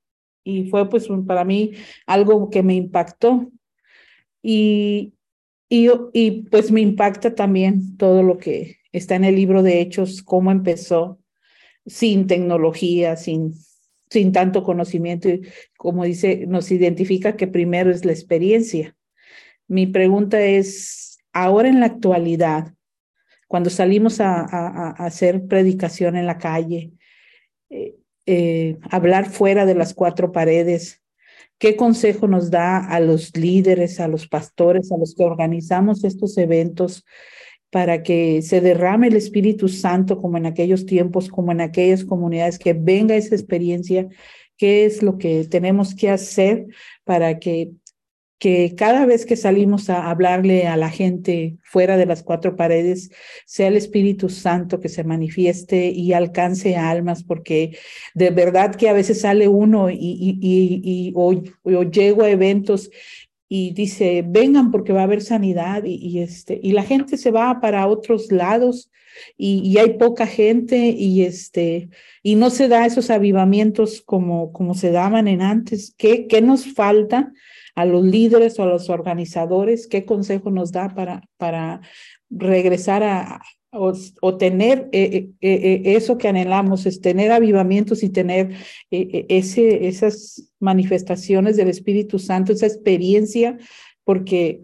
y 0.45 0.69
fue 0.69 0.89
pues 0.89 1.09
para 1.27 1.45
mí 1.45 1.73
algo 2.07 2.51
que 2.51 2.63
me 2.63 2.75
impactó. 2.75 3.51
Y, 4.43 5.15
y, 5.69 5.89
y 6.13 6.43
pues 6.51 6.71
me 6.71 6.81
impacta 6.81 7.35
también 7.35 7.97
todo 7.97 8.23
lo 8.23 8.39
que 8.39 8.79
está 8.93 9.15
en 9.17 9.25
el 9.25 9.37
libro 9.37 9.63
de 9.63 9.81
Hechos, 9.81 10.23
cómo 10.23 10.51
empezó 10.51 11.21
sin 11.87 12.27
tecnología, 12.27 13.17
sin, 13.17 13.55
sin 14.11 14.33
tanto 14.33 14.63
conocimiento, 14.63 15.29
como 15.77 16.05
dice, 16.05 16.47
nos 16.47 16.71
identifica 16.71 17.37
que 17.37 17.47
primero 17.47 17.91
es 17.91 18.05
la 18.05 18.13
experiencia. 18.13 18.97
Mi 19.69 19.87
pregunta 19.87 20.41
es, 20.41 21.19
ahora 21.33 21.69
en 21.69 21.81
la 21.81 21.87
actualidad, 21.87 22.75
cuando 23.47 23.71
salimos 23.71 24.21
a, 24.21 24.91
hacer 24.91 25.47
predicación 25.47 26.17
en 26.17 26.27
la 26.27 26.39
calle, 26.39 26.93
eh, 27.71 27.97
eh, 28.27 28.79
hablar 28.91 29.31
fuera 29.31 29.67
de 29.67 29.75
las 29.75 29.95
cuatro 29.95 30.33
paredes, 30.33 31.03
¿qué 31.59 31.77
consejo 31.77 32.27
nos 32.27 32.51
da 32.51 32.79
a 32.79 33.01
los 33.01 33.37
líderes, 33.37 34.01
a 34.01 34.09
los 34.09 34.27
pastores, 34.29 34.93
a 34.93 34.97
los 34.97 35.15
que 35.15 35.25
organizamos 35.25 36.05
estos 36.05 36.37
eventos? 36.39 37.05
para 37.71 38.03
que 38.03 38.43
se 38.43 38.61
derrame 38.61 39.07
el 39.07 39.17
Espíritu 39.17 39.69
Santo 39.69 40.19
como 40.19 40.37
en 40.37 40.47
aquellos 40.47 40.87
tiempos, 40.87 41.29
como 41.29 41.53
en 41.53 41.61
aquellas 41.61 42.05
comunidades, 42.05 42.59
que 42.59 42.73
venga 42.73 43.15
esa 43.15 43.35
experiencia, 43.37 44.09
qué 44.57 44.85
es 44.85 45.03
lo 45.03 45.19
que 45.19 45.45
tenemos 45.45 45.95
que 45.95 46.11
hacer 46.11 46.67
para 47.05 47.39
que, 47.39 47.71
que 48.41 48.75
cada 48.75 49.05
vez 49.05 49.27
que 49.27 49.37
salimos 49.37 49.91
a 49.91 50.09
hablarle 50.09 50.67
a 50.67 50.79
la 50.79 50.89
gente 50.89 51.59
fuera 51.63 51.99
de 51.99 52.07
las 52.07 52.23
cuatro 52.23 52.57
paredes, 52.57 53.11
sea 53.45 53.69
el 53.69 53.77
Espíritu 53.77 54.31
Santo 54.31 54.81
que 54.81 54.89
se 54.89 55.05
manifieste 55.05 55.91
y 55.91 56.15
alcance 56.15 56.75
almas, 56.75 57.23
porque 57.23 57.77
de 58.15 58.31
verdad 58.31 58.75
que 58.75 58.89
a 58.89 58.95
veces 58.95 59.21
sale 59.21 59.47
uno 59.47 59.91
y, 59.91 59.99
y, 59.99 60.39
y, 60.41 61.13
o, 61.15 61.35
llego 61.83 62.23
a 62.23 62.31
eventos 62.31 62.91
y 63.47 63.75
dice, 63.75 64.25
vengan 64.27 64.71
porque 64.71 64.95
va 64.95 65.03
a 65.03 65.05
haber 65.05 65.21
sanidad 65.21 65.85
y, 65.85 66.21
este, 66.21 66.59
y 66.63 66.73
la 66.73 66.83
gente 66.83 67.19
se 67.19 67.31
va 67.31 67.61
para 67.61 67.87
otros 67.89 68.33
lados 68.33 68.91
y, 69.37 69.77
hay 69.77 69.99
poca 69.99 70.27
gente 70.27 70.79
y, 70.79 71.25
este, 71.25 71.91
y 72.23 72.37
no 72.37 72.49
se 72.49 72.69
da 72.69 72.87
esos 72.87 73.11
avivamientos 73.11 74.01
como, 74.01 74.51
como 74.51 74.73
se 74.73 74.93
daban 74.93 75.29
en 75.29 75.43
antes. 75.43 75.95
¿Qué, 75.99 76.27
¿Qué 76.27 76.41
nos 76.41 76.73
falta 76.73 77.35
a 77.75 77.85
los 77.85 78.05
líderes 78.05 78.59
o 78.59 78.65
a 78.65 78.67
los 78.67 78.91
organizadores? 78.91 79.87
¿Qué 79.87 80.05
consejo 80.05 80.51
nos 80.51 80.73
da 80.73 80.95
para, 80.95 81.23
para 81.39 81.81
regresar 82.31 83.03
a, 83.03 83.41
o, 83.73 84.37
tener 84.37 84.89
eh, 84.93 85.31
eh, 85.41 85.53
eh, 85.53 85.83
eso 85.85 86.19
que 86.19 86.29
anhelamos, 86.29 86.87
es 86.87 87.01
tener 87.01 87.31
avivamientos 87.31 88.03
y 88.03 88.11
tener 88.11 88.57
ese, 88.91 89.87
esas 89.87 90.53
manifestaciones 90.59 91.57
del 91.57 91.69
Espíritu 91.69 92.19
Santo, 92.19 92.53
esa 92.53 92.67
experiencia, 92.67 93.59
porque 94.05 94.63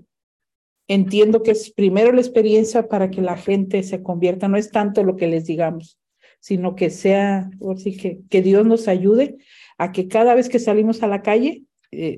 entiendo 0.89 1.43
que 1.43 1.53
es 1.53 1.70
primero 1.70 2.12
la 2.12 2.20
experiencia 2.20 2.89
para 2.89 3.11
que 3.11 3.23
la 3.23 3.37
gente 3.37 3.83
se 3.83 4.03
convierta, 4.03 4.49
no 4.49 4.57
es 4.57 4.70
tanto 4.70 5.05
lo 5.05 5.16
que 5.16 5.28
les 5.28 5.45
digamos, 5.45 5.99
sino 6.41 6.74
que 6.74 6.91
sea, 6.91 7.51
o 7.61 7.77
sí, 7.77 7.97
que, 7.97 8.20
que 8.28 8.43
Dios 8.43 8.66
nos 8.66 8.89
ayude 8.89 9.37
a 9.78 9.93
que 9.93 10.09
cada 10.09 10.35
vez 10.35 10.49
que 10.49 10.59
salimos 10.59 11.03
a 11.03 11.07
la 11.07 11.23
calle 11.23 11.65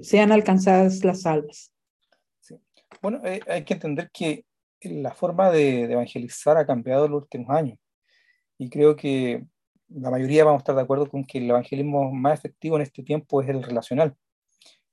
sean 0.02 0.32
alcanzadas 0.32 1.04
las 1.04 1.26
almas. 1.26 1.72
Bueno, 3.00 3.20
hay 3.22 3.64
que 3.64 3.74
entender 3.74 4.10
que 4.12 4.44
la 4.82 5.12
forma 5.12 5.50
de, 5.50 5.84
evangelizar 5.84 6.56
ha 6.56 6.66
cambiado 6.66 7.06
en 7.06 7.12
los 7.12 7.22
últimos 7.22 7.50
años. 7.50 7.78
Y 8.58 8.70
creo 8.70 8.96
que 8.96 9.44
la 9.88 10.10
mayoría 10.10 10.44
vamos 10.44 10.60
a 10.60 10.62
estar 10.62 10.74
de 10.74 10.82
acuerdo 10.82 11.08
con 11.08 11.24
que 11.24 11.38
el 11.38 11.50
evangelismo 11.50 12.12
más 12.12 12.38
efectivo 12.38 12.76
en 12.76 12.82
este 12.82 13.02
tiempo 13.02 13.40
es 13.40 13.48
el 13.48 13.62
relacional, 13.62 14.16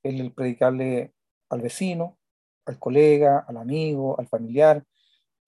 el, 0.04 0.32
predicarle 0.34 1.14
al 1.50 1.62
vecino, 1.62 2.18
al 2.66 2.80
colega, 2.80 3.46
al 3.48 3.58
amigo, 3.58 4.20
al 4.20 4.28
familiar. 4.28 4.84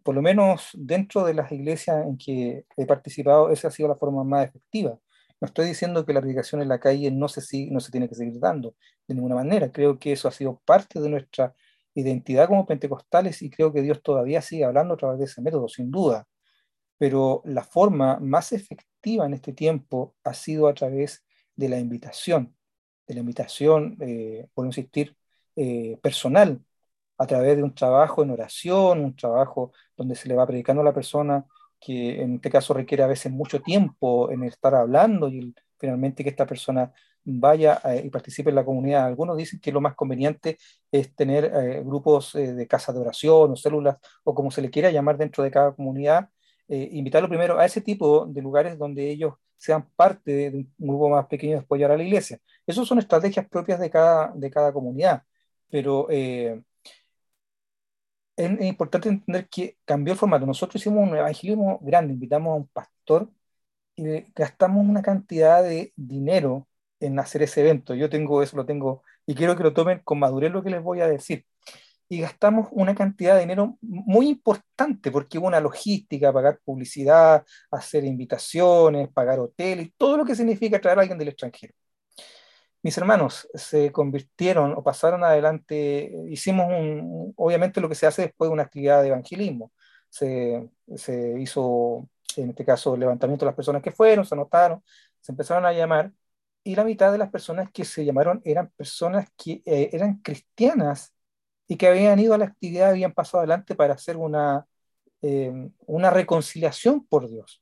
Por 0.03 0.15
lo 0.15 0.21
menos 0.21 0.69
dentro 0.73 1.23
de 1.25 1.33
las 1.33 1.51
iglesias 1.51 2.05
en 2.05 2.17
que 2.17 2.65
he 2.75 2.85
participado, 2.85 3.51
esa 3.51 3.67
ha 3.69 3.71
sido 3.71 3.89
la 3.89 3.95
forma 3.95 4.23
más 4.23 4.47
efectiva. 4.47 4.99
No 5.39 5.45
estoy 5.47 5.67
diciendo 5.67 6.05
que 6.05 6.13
la 6.13 6.21
predicación 6.21 6.61
en 6.61 6.69
la 6.69 6.79
calle 6.79 7.11
no 7.11 7.27
se, 7.27 7.41
no 7.69 7.79
se 7.79 7.91
tiene 7.91 8.09
que 8.09 8.15
seguir 8.15 8.39
dando 8.39 8.75
de 9.07 9.15
ninguna 9.15 9.35
manera. 9.35 9.71
Creo 9.71 9.99
que 9.99 10.11
eso 10.13 10.27
ha 10.27 10.31
sido 10.31 10.61
parte 10.65 10.99
de 10.99 11.09
nuestra 11.09 11.55
identidad 11.93 12.47
como 12.47 12.65
pentecostales 12.65 13.41
y 13.41 13.49
creo 13.49 13.73
que 13.73 13.81
Dios 13.81 14.01
todavía 14.01 14.41
sigue 14.41 14.65
hablando 14.65 14.95
a 14.95 14.97
través 14.97 15.19
de 15.19 15.25
ese 15.25 15.41
método, 15.41 15.67
sin 15.67 15.91
duda. 15.91 16.27
Pero 16.97 17.41
la 17.45 17.63
forma 17.63 18.19
más 18.19 18.51
efectiva 18.53 19.25
en 19.25 19.33
este 19.33 19.53
tiempo 19.53 20.15
ha 20.23 20.33
sido 20.33 20.67
a 20.67 20.73
través 20.73 21.25
de 21.55 21.69
la 21.69 21.79
invitación, 21.79 22.55
de 23.07 23.13
la 23.15 23.19
invitación, 23.21 23.97
eh, 24.01 24.47
por 24.53 24.65
insistir, 24.65 25.15
eh, 25.55 25.99
personal, 26.01 26.61
a 27.17 27.27
través 27.27 27.57
de 27.57 27.63
un 27.63 27.73
trabajo 27.73 28.23
en 28.23 28.31
oración, 28.31 29.03
un 29.03 29.15
trabajo 29.15 29.71
donde 29.95 30.15
se 30.15 30.27
le 30.29 30.35
va 30.35 30.45
predicando 30.47 30.81
a 30.81 30.85
la 30.85 30.93
persona, 30.93 31.45
que 31.79 32.21
en 32.21 32.35
este 32.35 32.49
caso 32.49 32.73
requiere 32.73 33.03
a 33.03 33.07
veces 33.07 33.31
mucho 33.31 33.61
tiempo 33.61 34.31
en 34.31 34.43
estar 34.43 34.75
hablando 34.75 35.29
y 35.29 35.53
finalmente 35.77 36.23
que 36.23 36.29
esta 36.29 36.45
persona 36.45 36.91
vaya 37.23 37.81
eh, 37.83 38.03
y 38.05 38.09
participe 38.09 38.49
en 38.49 38.55
la 38.55 38.65
comunidad. 38.65 39.05
Algunos 39.05 39.37
dicen 39.37 39.59
que 39.59 39.71
lo 39.71 39.81
más 39.81 39.95
conveniente 39.95 40.57
es 40.91 41.13
tener 41.15 41.45
eh, 41.45 41.83
grupos 41.83 42.35
eh, 42.35 42.53
de 42.53 42.67
casas 42.67 42.95
de 42.95 43.01
oración 43.01 43.51
o 43.51 43.55
células 43.55 43.97
o 44.23 44.33
como 44.33 44.49
se 44.49 44.61
le 44.61 44.69
quiera 44.69 44.91
llamar 44.91 45.17
dentro 45.17 45.43
de 45.43 45.51
cada 45.51 45.73
comunidad, 45.73 46.29
invitarlo 46.69 47.29
primero 47.29 47.57
a 47.57 47.65
ese 47.65 47.79
tipo 47.79 48.25
de 48.25 48.41
lugares 48.41 48.77
donde 48.77 49.09
ellos 49.09 49.35
sean 49.55 49.87
parte 49.95 50.51
de 50.51 50.67
un 50.77 50.87
grupo 50.87 51.07
más 51.09 51.25
pequeño 51.27 51.53
de 51.53 51.59
apoyar 51.59 51.91
a 51.91 51.97
la 51.97 52.03
iglesia. 52.03 52.39
Esas 52.65 52.85
son 52.85 52.99
estrategias 52.99 53.47
propias 53.47 53.79
de 53.79 53.89
cada, 53.89 54.33
de 54.35 54.49
cada 54.51 54.73
comunidad, 54.73 55.23
pero 55.69 56.07
es, 58.37 58.61
importante 58.61 59.09
entender 59.09 59.49
que 59.49 59.77
cambió 59.85 60.13
el 60.13 60.19
formato. 60.19 60.45
Nosotros 60.45 60.81
hicimos 60.81 61.07
un 61.09 61.17
evangelismo 61.17 61.79
grande, 61.81 62.13
invitamos 62.13 62.51
a 62.51 62.55
un 62.55 62.67
pastor 62.67 63.31
y 63.95 64.25
gastamos 64.35 64.85
una 64.87 65.01
cantidad 65.01 65.63
de 65.63 65.93
dinero 65.95 66.67
en 66.99 67.19
hacer 67.19 67.43
ese 67.43 67.61
evento. 67.61 67.95
Yo 67.95 68.09
tengo 68.09 68.43
eso, 68.43 68.57
lo 68.57 68.65
tengo, 68.65 69.03
y 69.25 69.35
quiero 69.35 69.55
que 69.57 69.63
lo 69.63 69.73
tomen 69.73 69.99
con 70.03 70.19
madurez 70.19 70.51
lo 70.51 70.63
que 70.63 70.69
les 70.71 70.83
voy 70.83 71.01
a 71.01 71.07
decir. 71.07 71.45
Y 72.09 72.21
gastamos 72.21 72.69
una 72.71 72.95
cantidad 72.95 73.35
de 73.35 73.41
dinero 73.41 73.77
muy 73.81 74.29
importante 74.29 75.11
porque 75.11 75.37
hubo 75.39 75.47
una 75.47 75.59
logística, 75.59 76.31
pagar 76.33 76.59
publicidad, 76.63 77.45
hacer 77.71 78.05
invitaciones, 78.05 79.09
pagar 79.09 79.39
hoteles, 79.39 79.91
todo 79.97 80.17
lo 80.17 80.25
que 80.25 80.35
significa 80.35 80.79
traer 80.79 80.99
a 80.99 81.01
alguien 81.01 81.17
del 81.19 81.29
extranjero. 81.29 81.73
Mis 82.87 82.97
hermanos 82.97 83.49
se 83.53 83.91
convirtieron 83.91 84.71
o 84.71 84.81
pasaron 84.81 85.21
adelante, 85.21 86.09
hicimos 86.29 86.67
un, 86.69 87.33
obviamente 87.35 87.81
lo 87.81 87.89
que 87.89 87.95
se 87.95 88.07
hace 88.07 88.21
después 88.21 88.49
de 88.49 88.53
una 88.53 88.63
actividad 88.63 89.01
de 89.01 89.09
evangelismo. 89.09 89.73
Se, 90.09 90.69
se 90.95 91.37
hizo, 91.37 92.07
en 92.37 92.51
este 92.51 92.63
caso, 92.63 92.93
el 92.93 93.01
levantamiento 93.01 93.43
de 93.43 93.49
las 93.49 93.57
personas 93.57 93.81
que 93.83 93.91
fueron, 93.91 94.25
se 94.25 94.35
anotaron, 94.35 94.81
se 95.19 95.33
empezaron 95.33 95.65
a 95.65 95.73
llamar 95.73 96.13
y 96.63 96.75
la 96.75 96.85
mitad 96.85 97.11
de 97.11 97.17
las 97.17 97.29
personas 97.29 97.69
que 97.73 97.83
se 97.83 98.05
llamaron 98.05 98.41
eran 98.45 98.69
personas 98.77 99.27
que 99.35 99.61
eh, 99.65 99.89
eran 99.91 100.21
cristianas 100.21 101.13
y 101.67 101.75
que 101.75 101.87
habían 101.89 102.17
ido 102.19 102.35
a 102.35 102.37
la 102.37 102.45
actividad, 102.45 102.91
habían 102.91 103.13
pasado 103.13 103.39
adelante 103.39 103.75
para 103.75 103.95
hacer 103.95 104.15
una, 104.15 104.65
eh, 105.21 105.51
una 105.87 106.09
reconciliación 106.09 107.05
por 107.05 107.29
Dios, 107.29 107.61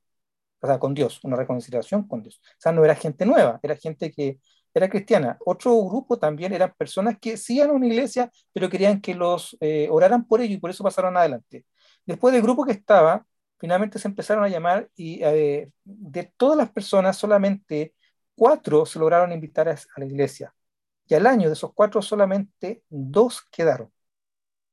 o 0.60 0.68
sea, 0.68 0.78
con 0.78 0.94
Dios, 0.94 1.18
una 1.24 1.36
reconciliación 1.36 2.06
con 2.06 2.22
Dios. 2.22 2.40
O 2.44 2.60
sea, 2.60 2.70
no 2.72 2.84
era 2.84 2.94
gente 2.94 3.26
nueva, 3.26 3.58
era 3.62 3.74
gente 3.76 4.12
que 4.12 4.38
era 4.78 4.88
cristiana. 4.88 5.38
Otro 5.44 5.82
grupo 5.84 6.18
también 6.18 6.52
eran 6.52 6.72
personas 6.76 7.16
que 7.20 7.36
sí 7.36 7.60
eran 7.60 7.76
una 7.76 7.86
iglesia, 7.86 8.30
pero 8.52 8.68
querían 8.68 9.00
que 9.00 9.14
los 9.14 9.56
eh, 9.60 9.88
oraran 9.90 10.26
por 10.26 10.40
ello 10.40 10.54
y 10.54 10.58
por 10.58 10.70
eso 10.70 10.84
pasaron 10.84 11.16
adelante. 11.16 11.64
Después 12.04 12.32
del 12.34 12.42
grupo 12.42 12.64
que 12.64 12.72
estaba, 12.72 13.26
finalmente 13.58 13.98
se 13.98 14.08
empezaron 14.08 14.44
a 14.44 14.48
llamar 14.48 14.88
y 14.96 15.20
de 15.20 16.32
todas 16.36 16.58
las 16.58 16.70
personas 16.70 17.16
solamente 17.16 17.94
cuatro 18.36 18.86
se 18.86 18.98
lograron 18.98 19.32
invitar 19.32 19.68
a, 19.68 19.76
la 19.96 20.04
iglesia. 20.04 20.54
Y 21.08 21.14
al 21.14 21.26
año 21.26 21.48
de 21.48 21.54
esos 21.54 21.72
cuatro 21.74 22.02
solamente 22.02 22.82
dos 22.88 23.42
quedaron. 23.50 23.90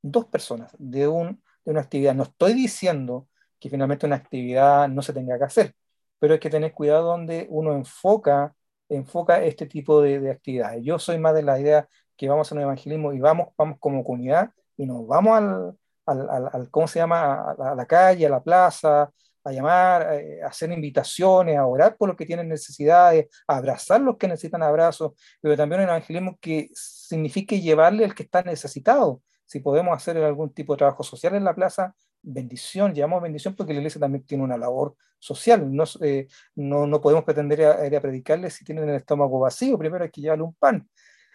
Dos 0.01 0.25
personas 0.25 0.75
de, 0.77 1.07
un, 1.07 1.41
de 1.65 1.71
una 1.71 1.81
actividad. 1.81 2.13
No 2.13 2.23
estoy 2.23 2.53
diciendo 2.53 3.30
que 3.59 3.69
finalmente 3.69 4.05
una 4.05 4.17
actividad 4.17 4.89
no 4.89 5.01
se 5.01 5.13
tenga 5.13 5.38
que 5.38 5.45
hacer, 5.45 5.75
pero 6.19 6.34
hay 6.34 6.39
que 6.39 6.49
tener 6.49 6.73
cuidado 6.73 7.05
donde 7.07 7.47
uno 7.49 7.73
enfoca, 7.73 8.55
enfoca 8.95 9.44
este 9.44 9.65
tipo 9.65 10.02
de, 10.02 10.32
actividades. 10.32 10.84
Yo 10.84 10.99
soy 10.99 11.18
más 11.20 11.34
de 11.36 11.44
la 11.44 11.60
idea 11.60 11.88
que 12.15 12.30
vamos 12.30 12.52
a 12.52 12.56
un 12.56 12.61
evangelismo 12.61 13.14
y 13.14 13.20
vamos, 13.20 13.49
vamos 13.57 13.78
como 13.80 14.03
comunidad 14.03 14.52
y 14.78 14.86
nos 14.86 15.07
vamos 15.07 15.38
al, 15.38 15.78
al, 16.06 16.49
al, 16.53 16.70
¿cómo 16.70 16.88
se 16.88 16.99
llama? 16.99 17.52
a 17.52 17.76
la 17.76 17.86
calle, 17.86 18.26
a 18.26 18.30
la 18.30 18.44
plaza, 18.44 19.11
a 19.44 19.52
llamar, 19.52 20.14
eh, 20.14 20.41
a 20.44 20.48
hacer 20.48 20.72
invitaciones, 20.72 21.57
a 21.57 21.65
orar 21.65 21.98
por 21.98 22.10
los 22.10 22.18
que 22.18 22.26
tienen 22.26 22.48
necesidades, 22.48 23.28
a 23.48 23.57
abrazar 23.57 24.02
los 24.02 24.18
que 24.18 24.28
necesitan 24.28 24.64
abrazos, 24.64 25.14
pero 25.41 25.57
también 25.57 25.82
un 25.82 25.90
evangelismo 25.90 26.38
que 26.40 26.70
signifique 26.74 27.60
llevarle 27.60 28.06
al 28.06 28.15
que 28.15 28.24
está 28.24 28.41
necesitado. 28.44 29.22
Si 29.45 29.60
podemos 29.60 29.95
hacer 29.95 30.18
algún 30.18 30.53
tipo 30.53 30.74
de 30.74 30.80
trabajo 30.80 31.03
social 31.03 31.36
en 31.36 31.44
la 31.44 31.53
plaza, 31.53 31.94
bendición, 32.23 32.93
llamamos 32.93 33.23
bendición 33.23 33.55
porque 33.55 33.73
la 33.73 33.79
iglesia 33.79 34.01
también 34.01 34.25
tiene 34.25 34.43
una 34.43 34.57
labor 34.57 34.95
social. 35.19 35.71
No, 35.73 35.83
eh, 36.01 36.27
no, 36.55 36.87
no, 36.87 36.99
podemos 36.99 37.23
pretender 37.23 37.59
ir 37.59 37.95
a, 37.95 38.01
predicarle 38.01 38.49
si 38.49 38.65
tienen 38.65 38.89
el 38.89 38.95
estómago 38.95 39.39
vacío, 39.39 39.77
primero 39.77 40.03
hay 40.03 40.09
que 40.09 40.21
llevarle 40.21 40.45
un 40.45 40.55
pan. 40.55 40.89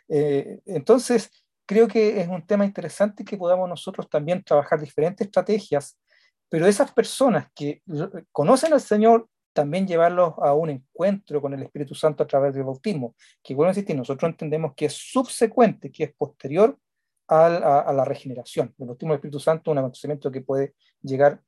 Eh, 0.09 0.61
entonces, 0.67 1.31
creo 1.67 1.87
que 1.87 2.21
es 2.21 2.29
un 2.29 2.45
tema 2.47 2.65
interesante 2.65 3.25
que 3.25 3.37
podamos 3.37 3.69
nosotros 3.69 4.09
también 4.09 4.43
trabajar 4.43 4.81
diferentes 4.81 5.27
estrategias 5.27 5.97
pero 6.49 6.67
esas 6.67 6.93
personas 6.93 7.49
que 7.55 7.83
conocen 8.33 8.73
al 8.73 8.81
Señor 8.81 9.29
también 9.53 9.87
llevarlos 9.87 10.35
a 10.39 10.55
un 10.55 10.71
encuentro 10.71 11.43
con 11.43 11.53
el 11.53 11.63
Espíritu 11.63 11.95
Santo 11.95 12.23
a 12.23 12.27
través 12.27 12.55
del 12.55 12.65
bautismo, 12.65 13.15
que 13.43 13.55
bueno 13.55 13.71
insistir, 13.71 13.97
nosotros 13.97 14.31
entendemos 14.31 14.73
que 14.75 14.87
es 14.87 14.95
subsecuente, 14.95 15.91
que 15.91 16.05
es 16.05 16.15
posterior 16.15 16.79
a, 17.29 17.93
la 17.93 18.05
regeneración. 18.05 18.75
El 18.79 18.87
bautismo 18.87 19.13
del 19.13 19.19
Espíritu 19.19 19.41
Santo 19.41 19.71
es 19.71 19.73
un 19.73 19.79
acontecimiento 19.79 20.31
que 20.31 20.41
puede 20.41 20.75
llegar 21.03 21.41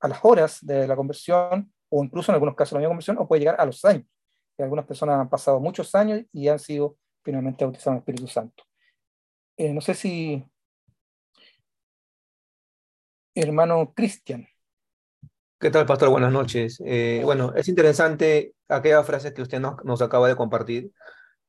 a 0.00 0.08
las 0.08 0.18
horas 0.22 0.58
de 0.62 0.86
la 0.86 0.96
conversión, 0.96 1.72
o 1.88 2.02
incluso 2.02 2.32
en 2.32 2.34
algunos 2.34 2.54
casos 2.54 2.78
de 2.78 2.82
la 2.82 2.88
conversión, 2.88 3.18
o 3.18 3.28
puede 3.28 3.40
llegar 3.40 3.60
a 3.60 3.66
los 3.66 3.84
años. 3.84 4.04
Y 4.56 4.62
algunas 4.62 4.86
personas 4.86 5.20
han 5.20 5.28
pasado 5.28 5.60
muchos 5.60 5.94
años 5.94 6.22
y 6.32 6.48
han 6.48 6.58
sido 6.58 6.96
finalmente 7.22 7.64
bautizados 7.64 7.88
en 7.88 7.94
el 7.94 7.98
Espíritu 8.00 8.28
Santo. 8.28 8.64
Eh, 9.56 9.72
no 9.72 9.80
sé 9.80 9.94
si 9.94 10.44
hermano 13.34 13.92
Cristian. 13.94 14.46
¿Qué 15.58 15.70
tal, 15.70 15.86
pastor? 15.86 16.10
Buenas 16.10 16.32
noches. 16.32 16.80
Eh, 16.84 17.22
bueno, 17.24 17.52
es 17.54 17.68
interesante 17.68 18.54
aquella 18.68 19.02
frase 19.02 19.32
que 19.32 19.42
usted 19.42 19.60
nos, 19.60 19.82
nos 19.84 20.02
acaba 20.02 20.28
de 20.28 20.36
compartir, 20.36 20.92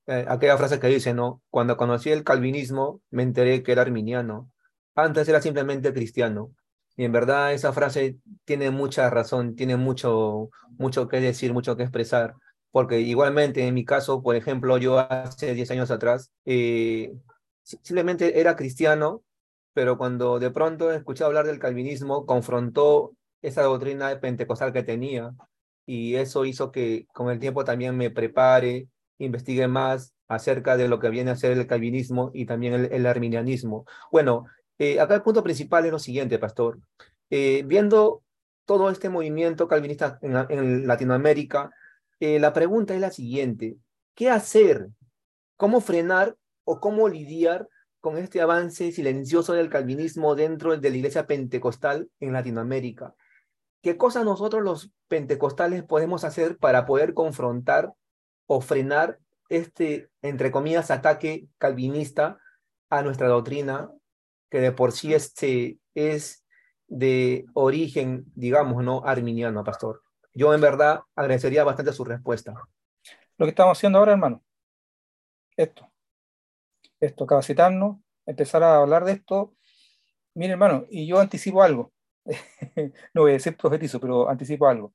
eh, 0.07 0.26
aquella 0.27 0.57
frase 0.57 0.80
que 0.80 0.88
dice, 0.88 1.14
¿no? 1.14 1.41
Cuando 1.49 1.77
conocí 1.77 2.11
el 2.11 2.23
calvinismo, 2.23 3.02
me 3.10 3.23
enteré 3.23 3.64
que 3.64 3.72
era 3.72 3.82
arminiano. 3.82 4.52
Antes 4.95 5.27
era 5.27 5.41
simplemente 5.41 5.94
cristiano. 5.94 6.52
Y 6.98 7.03
en 7.06 7.11
verdad 7.11 7.53
esa 7.53 7.73
frase 7.73 8.18
tiene 8.45 8.72
mucha 8.72 9.10
razón, 9.10 9.56
tiene 9.56 9.76
mucho, 9.77 10.49
mucho 10.77 11.07
que 11.07 11.19
decir, 11.19 11.53
mucho 11.53 11.76
que 11.76 11.84
expresar. 11.84 12.36
Porque 12.72 12.99
igualmente 13.02 13.68
en 13.68 13.73
mi 13.73 13.86
caso, 13.86 14.22
por 14.22 14.36
ejemplo, 14.36 14.77
yo 14.77 14.99
hace 14.99 15.53
10 15.53 15.72
años 15.72 15.91
atrás, 15.91 16.32
eh, 16.45 17.14
simplemente 17.64 18.40
era 18.40 18.56
cristiano, 18.56 19.23
pero 19.73 19.98
cuando 19.98 20.40
de 20.40 20.52
pronto 20.52 20.91
escuché 20.91 21.23
hablar 21.23 21.45
del 21.45 21.60
calvinismo, 21.60 22.26
confrontó 22.26 23.14
esa 23.41 23.64
doctrina 23.64 24.19
pentecostal 24.19 24.73
que 24.73 24.84
tenía 24.84 25.34
y 25.86 26.15
eso 26.15 26.45
hizo 26.45 26.72
que 26.72 27.07
con 27.14 27.30
el 27.30 27.40
tiempo 27.40 27.64
también 27.64 27.95
me 27.98 28.10
prepare, 28.10 28.88
investigue 29.17 29.67
más 29.67 30.13
acerca 30.27 30.77
de 30.77 30.87
lo 30.87 30.99
que 30.99 31.09
viene 31.09 31.31
a 31.31 31.35
ser 31.35 31.51
el 31.51 31.67
calvinismo 31.67 32.31
y 32.33 32.45
también 32.45 32.89
el, 32.91 33.05
arminianismo. 33.05 33.85
Bueno, 34.11 34.45
eh, 34.77 34.99
acá 34.99 35.15
el 35.15 35.21
punto 35.21 35.43
principal 35.43 35.85
es 35.85 35.91
lo 35.91 35.99
siguiente, 35.99 36.39
pastor. 36.39 36.79
Eh, 37.29 37.63
viendo 37.65 38.23
todo 38.65 38.89
este 38.89 39.09
movimiento 39.09 39.67
calvinista 39.67 40.19
en, 40.21 40.87
Latinoamérica, 40.87 41.71
eh, 42.19 42.39
la 42.39 42.53
pregunta 42.53 42.95
es 42.95 43.01
la 43.01 43.11
siguiente, 43.11 43.77
¿qué 44.15 44.29
hacer? 44.29 44.87
¿Cómo 45.57 45.81
frenar 45.81 46.35
o 46.63 46.79
cómo 46.79 47.07
lidiar 47.07 47.67
con 48.05 48.19
este 48.19 48.39
avance 48.39 48.91
silencioso 48.91 49.53
del 49.53 49.67
calvinismo 49.67 50.35
dentro 50.35 50.77
de 50.77 50.89
la 50.91 50.95
iglesia 50.95 51.25
pentecostal 51.25 52.07
en 52.19 52.33
Latinoamérica. 52.33 53.15
¿Qué 53.81 53.97
cosas 53.97 54.23
nosotros 54.23 54.61
los 54.61 54.91
pentecostales 55.07 55.83
podemos 55.83 56.23
hacer 56.23 56.57
para 56.57 56.85
poder 56.85 57.15
confrontar 57.15 57.93
o 58.47 58.61
frenar 58.61 59.19
este, 59.49 60.09
entre 60.22 60.51
comillas, 60.51 60.91
ataque 60.91 61.47
calvinista 61.57 62.39
a 62.89 63.01
nuestra 63.01 63.27
doctrina, 63.27 63.91
que 64.49 64.59
de 64.59 64.72
por 64.72 64.91
sí 64.91 65.13
este 65.13 65.80
es 65.93 66.45
de 66.88 67.45
origen, 67.53 68.26
digamos, 68.35 68.84
no 68.84 69.03
arminiano, 69.05 69.63
pastor? 69.63 70.03
Yo 70.34 70.53
en 70.53 70.61
verdad 70.61 71.01
agradecería 71.15 71.63
bastante 71.63 71.93
su 71.93 72.03
respuesta. 72.03 72.53
Lo 73.38 73.45
que 73.45 73.51
estamos 73.51 73.77
haciendo 73.77 73.99
ahora, 73.99 74.13
hermano, 74.13 74.43
esto 75.57 75.89
esto, 76.99 77.26
capacitarnos, 77.26 77.97
empezar 78.26 78.63
a 78.63 78.77
hablar 78.77 79.05
de 79.05 79.13
esto. 79.13 79.55
Mire, 80.34 80.53
hermano, 80.53 80.85
y 80.89 81.07
yo 81.07 81.19
anticipo 81.19 81.63
algo. 81.63 81.93
no 83.13 83.22
voy 83.22 83.31
a 83.31 83.34
decir 83.35 83.55
profetizo, 83.57 83.99
pero 83.99 84.30
anticipo 84.30 84.67
algo. 84.67 84.93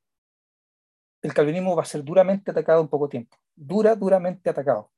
El 1.22 1.34
calvinismo 1.34 1.76
va 1.76 1.82
a 1.82 1.86
ser 1.86 2.02
duramente 2.02 2.51
atacado 2.51 2.80
en 2.80 2.88
poco 2.88 3.09
tiempo. 3.09 3.36
Dura, 3.55 3.94
duramente 3.94 4.51
atacado. 4.51 4.90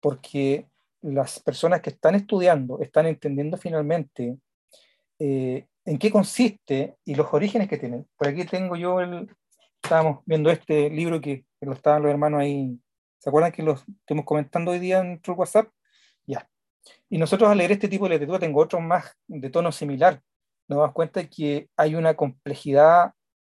Porque 0.00 0.66
las 1.02 1.40
personas 1.40 1.80
que 1.80 1.90
están 1.90 2.14
estudiando 2.14 2.80
están 2.80 3.06
entendiendo 3.06 3.56
finalmente 3.56 4.36
eh, 5.18 5.66
en 5.84 5.98
qué 5.98 6.10
consiste 6.10 6.96
y 7.04 7.14
los 7.14 7.32
orígenes 7.32 7.68
que 7.68 7.78
tienen. 7.78 8.06
Por 8.16 8.28
aquí 8.28 8.44
tengo 8.44 8.76
yo 8.76 9.00
el. 9.00 9.28
Estábamos 9.82 10.20
viendo 10.26 10.50
este 10.50 10.90
libro 10.90 11.20
que, 11.20 11.46
que 11.58 11.66
lo 11.66 11.72
estaban 11.72 12.02
los 12.02 12.10
hermanos 12.10 12.40
ahí. 12.40 12.78
¿Se 13.18 13.30
acuerdan 13.30 13.52
que 13.52 13.62
lo 13.62 13.72
estuvimos 13.74 14.26
comentando 14.26 14.72
hoy 14.72 14.78
día 14.78 15.00
en 15.00 15.08
nuestro 15.08 15.34
WhatsApp? 15.34 15.68
Ya. 16.26 16.48
Y 17.08 17.18
nosotros 17.18 17.50
al 17.50 17.58
leer 17.58 17.72
este 17.72 17.88
tipo 17.88 18.04
de 18.04 18.10
literatura, 18.10 18.38
tengo 18.38 18.60
otros 18.60 18.82
más 18.82 19.16
de 19.26 19.48
tono 19.50 19.72
similar, 19.72 20.22
nos 20.68 20.78
damos 20.78 20.92
cuenta 20.92 21.26
que 21.28 21.68
hay 21.76 21.94
una 21.94 22.14
complejidad 22.14 23.12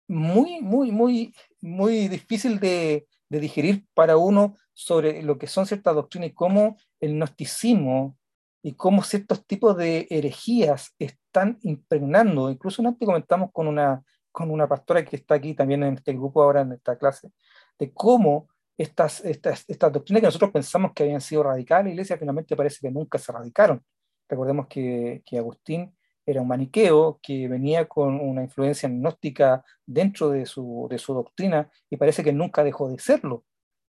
muy, 0.08 0.62
muy, 0.62 0.92
muy, 0.92 1.34
muy 1.62 2.08
difícil 2.08 2.60
de, 2.60 3.08
de 3.30 3.40
digerir 3.40 3.86
para 3.94 4.18
uno 4.18 4.56
sobre 4.74 5.24
lo 5.24 5.38
que 5.38 5.48
son 5.48 5.66
ciertas 5.66 5.96
doctrinas 5.96 6.30
y 6.30 6.34
cómo 6.34 6.78
el 7.00 7.16
gnosticismo 7.16 8.18
y 8.62 8.74
cómo 8.74 9.04
ciertos 9.04 9.46
tipos 9.46 9.76
de 9.76 10.08
herejías 10.10 10.94
están 11.00 11.58
impregnando. 11.62 12.50
Incluso 12.50 12.82
antes 12.88 13.06
comentamos 13.06 13.50
con 13.52 13.68
una, 13.68 14.04
con 14.32 14.50
una 14.52 14.68
pastora 14.68 15.04
que 15.04 15.18
está 15.18 15.36
aquí 15.36 15.54
también 15.54 15.84
en 15.84 15.96
este 15.96 16.14
grupo 16.14 16.42
ahora 16.42 16.62
en 16.62 16.74
esta 16.74 16.98
clase, 16.98 17.32
de 17.78 17.92
cómo 17.92 18.50
estas, 18.78 19.24
estas, 19.26 19.66
estas 19.68 19.92
doctrinas 19.92 20.22
que 20.22 20.28
nosotros 20.28 20.52
pensamos 20.52 20.92
que 20.94 21.04
habían 21.04 21.22
sido 21.22 21.44
radicales, 21.44 21.86
la 21.86 21.92
iglesia 21.92 22.18
finalmente 22.18 22.56
parece 22.56 22.80
que 22.82 22.92
nunca 22.92 23.18
se 23.18 23.32
radicaron. 23.32 23.84
Recordemos 24.30 24.68
que, 24.68 25.22
que 25.26 25.38
Agustín 25.38 25.96
era 26.26 26.42
un 26.42 26.48
maniqueo 26.48 27.20
que 27.22 27.48
venía 27.48 27.88
con 27.88 28.20
una 28.20 28.44
influencia 28.44 28.90
gnóstica 28.90 29.64
dentro 29.86 30.30
de 30.30 30.46
su, 30.46 30.88
de 30.90 30.98
su 30.98 31.14
doctrina 31.14 31.70
y 31.90 31.98
parece 31.98 32.24
que 32.24 32.34
nunca 32.34 32.64
dejó 32.64 32.90
de 32.90 33.00
serlo. 33.00 33.46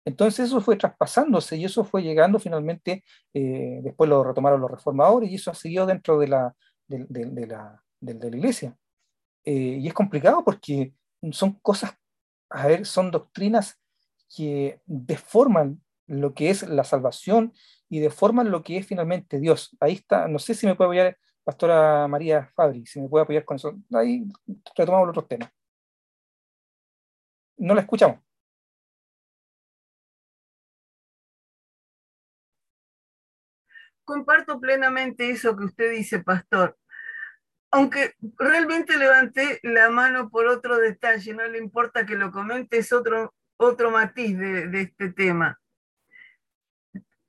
Entonces 0.06 0.48
eso 0.48 0.62
fue 0.62 0.76
traspasándose 0.76 1.58
y 1.58 1.66
eso 1.66 1.84
fue 1.84 2.02
llegando 2.02 2.40
finalmente, 2.40 3.04
eh, 3.34 3.80
después 3.84 4.10
lo 4.10 4.24
retomaron 4.24 4.62
los 4.62 4.72
reformadores 4.72 5.30
y 5.30 5.36
eso 5.36 5.52
ha 5.52 5.56
seguido 5.56 5.86
dentro 5.86 6.18
de 6.20 6.28
la, 6.28 6.56
de, 6.88 7.06
de, 7.10 7.48
la, 7.48 7.84
de 8.00 8.14
la, 8.14 8.38
iglesia. 8.38 8.78
Eh, 9.44 9.78
y 9.82 9.88
es 9.88 9.94
complicado 9.94 10.44
porque 10.44 10.94
son 11.32 11.54
cosas, 11.62 11.96
a 12.50 12.68
ver, 12.68 12.86
son 12.86 13.12
doctrinas 13.12 13.80
que 14.36 14.82
deforman 14.86 15.82
lo 16.08 16.34
que 16.34 16.50
es 16.50 16.68
la 16.68 16.84
salvación 16.84 17.54
y 17.88 18.00
deforman 18.00 18.52
lo 18.52 18.64
que 18.64 18.78
es 18.78 18.88
finalmente 18.88 19.40
Dios. 19.40 19.76
Ahí 19.80 19.94
está, 19.94 20.28
no 20.28 20.40
sé 20.40 20.56
si 20.56 20.66
me 20.66 20.76
puede 20.76 20.88
apoyar 20.88 21.18
Pastora 21.50 22.08
María 22.08 22.46
Fabri, 22.56 22.86
si 22.86 23.02
me 23.02 23.10
puede 23.10 23.24
apoyar 23.24 23.44
con 23.44 23.56
eso. 23.56 23.76
Ahí 23.92 24.24
retomamos 24.76 25.08
los 25.08 25.18
otros 25.18 25.28
temas. 25.28 25.50
No 27.58 27.74
la 27.74 27.82
escuchamos. 27.82 28.20
Comparto 34.04 34.60
plenamente 34.60 35.32
eso 35.32 35.58
que 35.58 35.64
usted 35.64 35.90
dice, 35.90 36.20
pastor. 36.20 36.78
Aunque 37.72 38.14
realmente 38.38 38.96
levanté 38.96 39.60
la 39.64 39.90
mano 39.90 40.30
por 40.30 40.46
otro 40.46 40.78
detalle, 40.78 41.34
no 41.34 41.48
le 41.48 41.58
importa 41.58 42.06
que 42.06 42.16
lo 42.16 42.32
comente, 42.32 42.78
es 42.78 42.94
otro, 42.94 43.34
otro 43.58 43.90
matiz 43.90 44.38
de, 44.38 44.82
este 44.82 45.12
tema. 45.14 45.60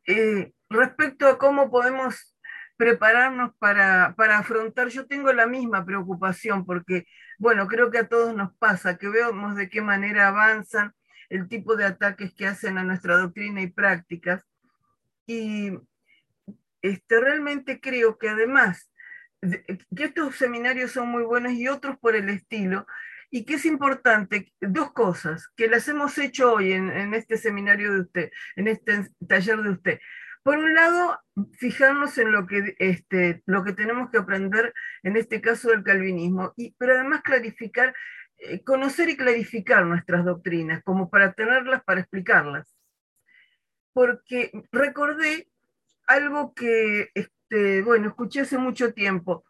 Eh, 0.07 0.53
respecto 0.69 1.27
a 1.27 1.39
cómo 1.39 1.71
podemos 1.71 2.37
prepararnos 2.81 3.55
para, 3.59 4.15
para, 4.17 4.39
afrontar, 4.39 4.89
yo 4.89 5.07
tengo 5.07 5.31
la 5.35 5.47
misma 5.47 5.85
preocupación 5.85 6.65
porque, 6.65 7.07
bueno, 7.39 7.69
creo 7.69 7.91
que 7.91 7.99
a 7.99 8.09
todos 8.09 8.35
nos 8.35 8.55
pasa, 8.57 8.97
que 8.97 9.11
vemos 9.11 9.55
de 9.55 9.69
qué 9.69 9.83
manera 9.83 10.29
avanzan 10.29 10.95
el 11.29 11.47
tipo 11.47 11.77
de 11.77 11.85
ataques 11.85 12.33
que 12.33 12.47
hacen 12.47 12.79
a 12.79 12.83
nuestra 12.83 13.19
doctrina 13.19 13.61
y 13.61 13.67
prácticas. 13.67 14.47
Y 15.27 15.79
este, 16.81 17.21
realmente 17.21 17.83
creo 17.83 18.17
que 18.17 18.31
además 18.31 18.91
que 19.43 20.05
estos 20.05 20.37
seminarios 20.37 20.93
son 20.93 21.09
muy 21.09 21.25
buenos 21.25 21.53
y 21.53 21.69
otros 21.69 21.99
por 21.99 22.17
el 22.17 22.31
estilo, 22.31 22.87
y 23.31 23.45
que 23.45 23.57
es 23.57 23.67
importante, 23.67 24.55
dos 24.59 24.93
cosas, 24.93 25.49
que 25.55 25.69
las 25.69 25.87
hemos 25.87 26.17
hecho 26.17 26.55
hoy 26.55 26.73
en, 26.73 27.13
este 27.13 27.37
seminario 27.37 27.93
de 27.93 28.01
usted, 28.01 28.31
en 28.57 28.69
este 28.69 29.07
taller 29.29 29.59
de 29.59 29.71
usted. 29.71 30.01
Por 30.43 30.59
un 30.59 30.75
lado, 30.75 31.19
fijarnos 31.53 32.17
en 32.19 32.33
lo 32.33 32.47
que, 32.47 32.75
este, 32.79 33.43
lo 33.47 33.63
que 33.63 33.73
tenemos 33.73 34.11
que 34.11 34.19
aprender 34.19 34.73
en 35.03 35.17
este 35.17 35.41
caso 35.41 35.71
del 35.71 35.83
calvinismo, 35.83 36.55
y, 36.57 36.75
pero 36.79 36.95
además 36.95 37.23
clarificar, 37.23 37.95
eh, 38.39 38.63
conocer 38.65 39.11
y 39.11 39.17
clarificar 39.17 39.85
nuestras 39.85 40.25
doctrinas, 40.25 40.83
como 40.83 41.11
para 41.11 41.33
tenerlas, 41.33 41.85
para 41.85 42.01
explicarlas. 42.01 42.75
Porque 43.93 44.51
recordé 44.73 45.49
algo 46.07 46.55
que, 46.55 47.11
este, 47.15 47.83
bueno, 47.83 48.09
escuché 48.09 48.41
hace 48.41 48.59
mucho 48.59 48.95
tiempo, 48.95 49.45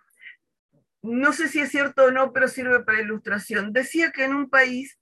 no 1.03 1.33
sé 1.33 1.49
si 1.49 1.61
es 1.61 1.71
cierto 1.71 2.07
o 2.07 2.11
no, 2.11 2.33
pero 2.33 2.49
sirve 2.49 2.85
para 2.85 3.01
ilustración. 3.01 3.73
Decía 3.73 4.12
que 4.12 4.25
en 4.25 4.35
un 4.35 4.51
país 4.51 4.99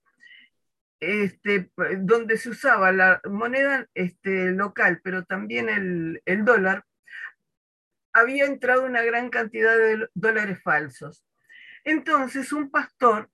este, 1.00 1.70
donde 1.98 2.36
se 2.38 2.50
usaba 2.50 2.92
la 2.92 3.20
moneda 3.28 3.86
este, 3.94 4.50
local, 4.52 5.00
pero 5.02 5.24
también 5.24 5.68
el, 5.68 6.22
el 6.24 6.44
dólar, 6.44 6.84
había 8.12 8.46
entrado 8.46 8.84
una 8.84 9.02
gran 9.02 9.30
cantidad 9.30 9.76
de 9.76 10.08
dólares 10.14 10.60
falsos. 10.62 11.24
Entonces, 11.84 12.52
un 12.52 12.70
pastor 12.70 13.30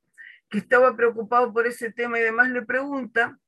que 0.48 0.58
estaba 0.58 0.94
preocupado 0.96 1.52
por 1.52 1.66
ese 1.66 1.90
tema 1.90 2.18
y 2.18 2.22
demás, 2.22 2.50
le 2.50 2.62
pregunta 2.62 3.38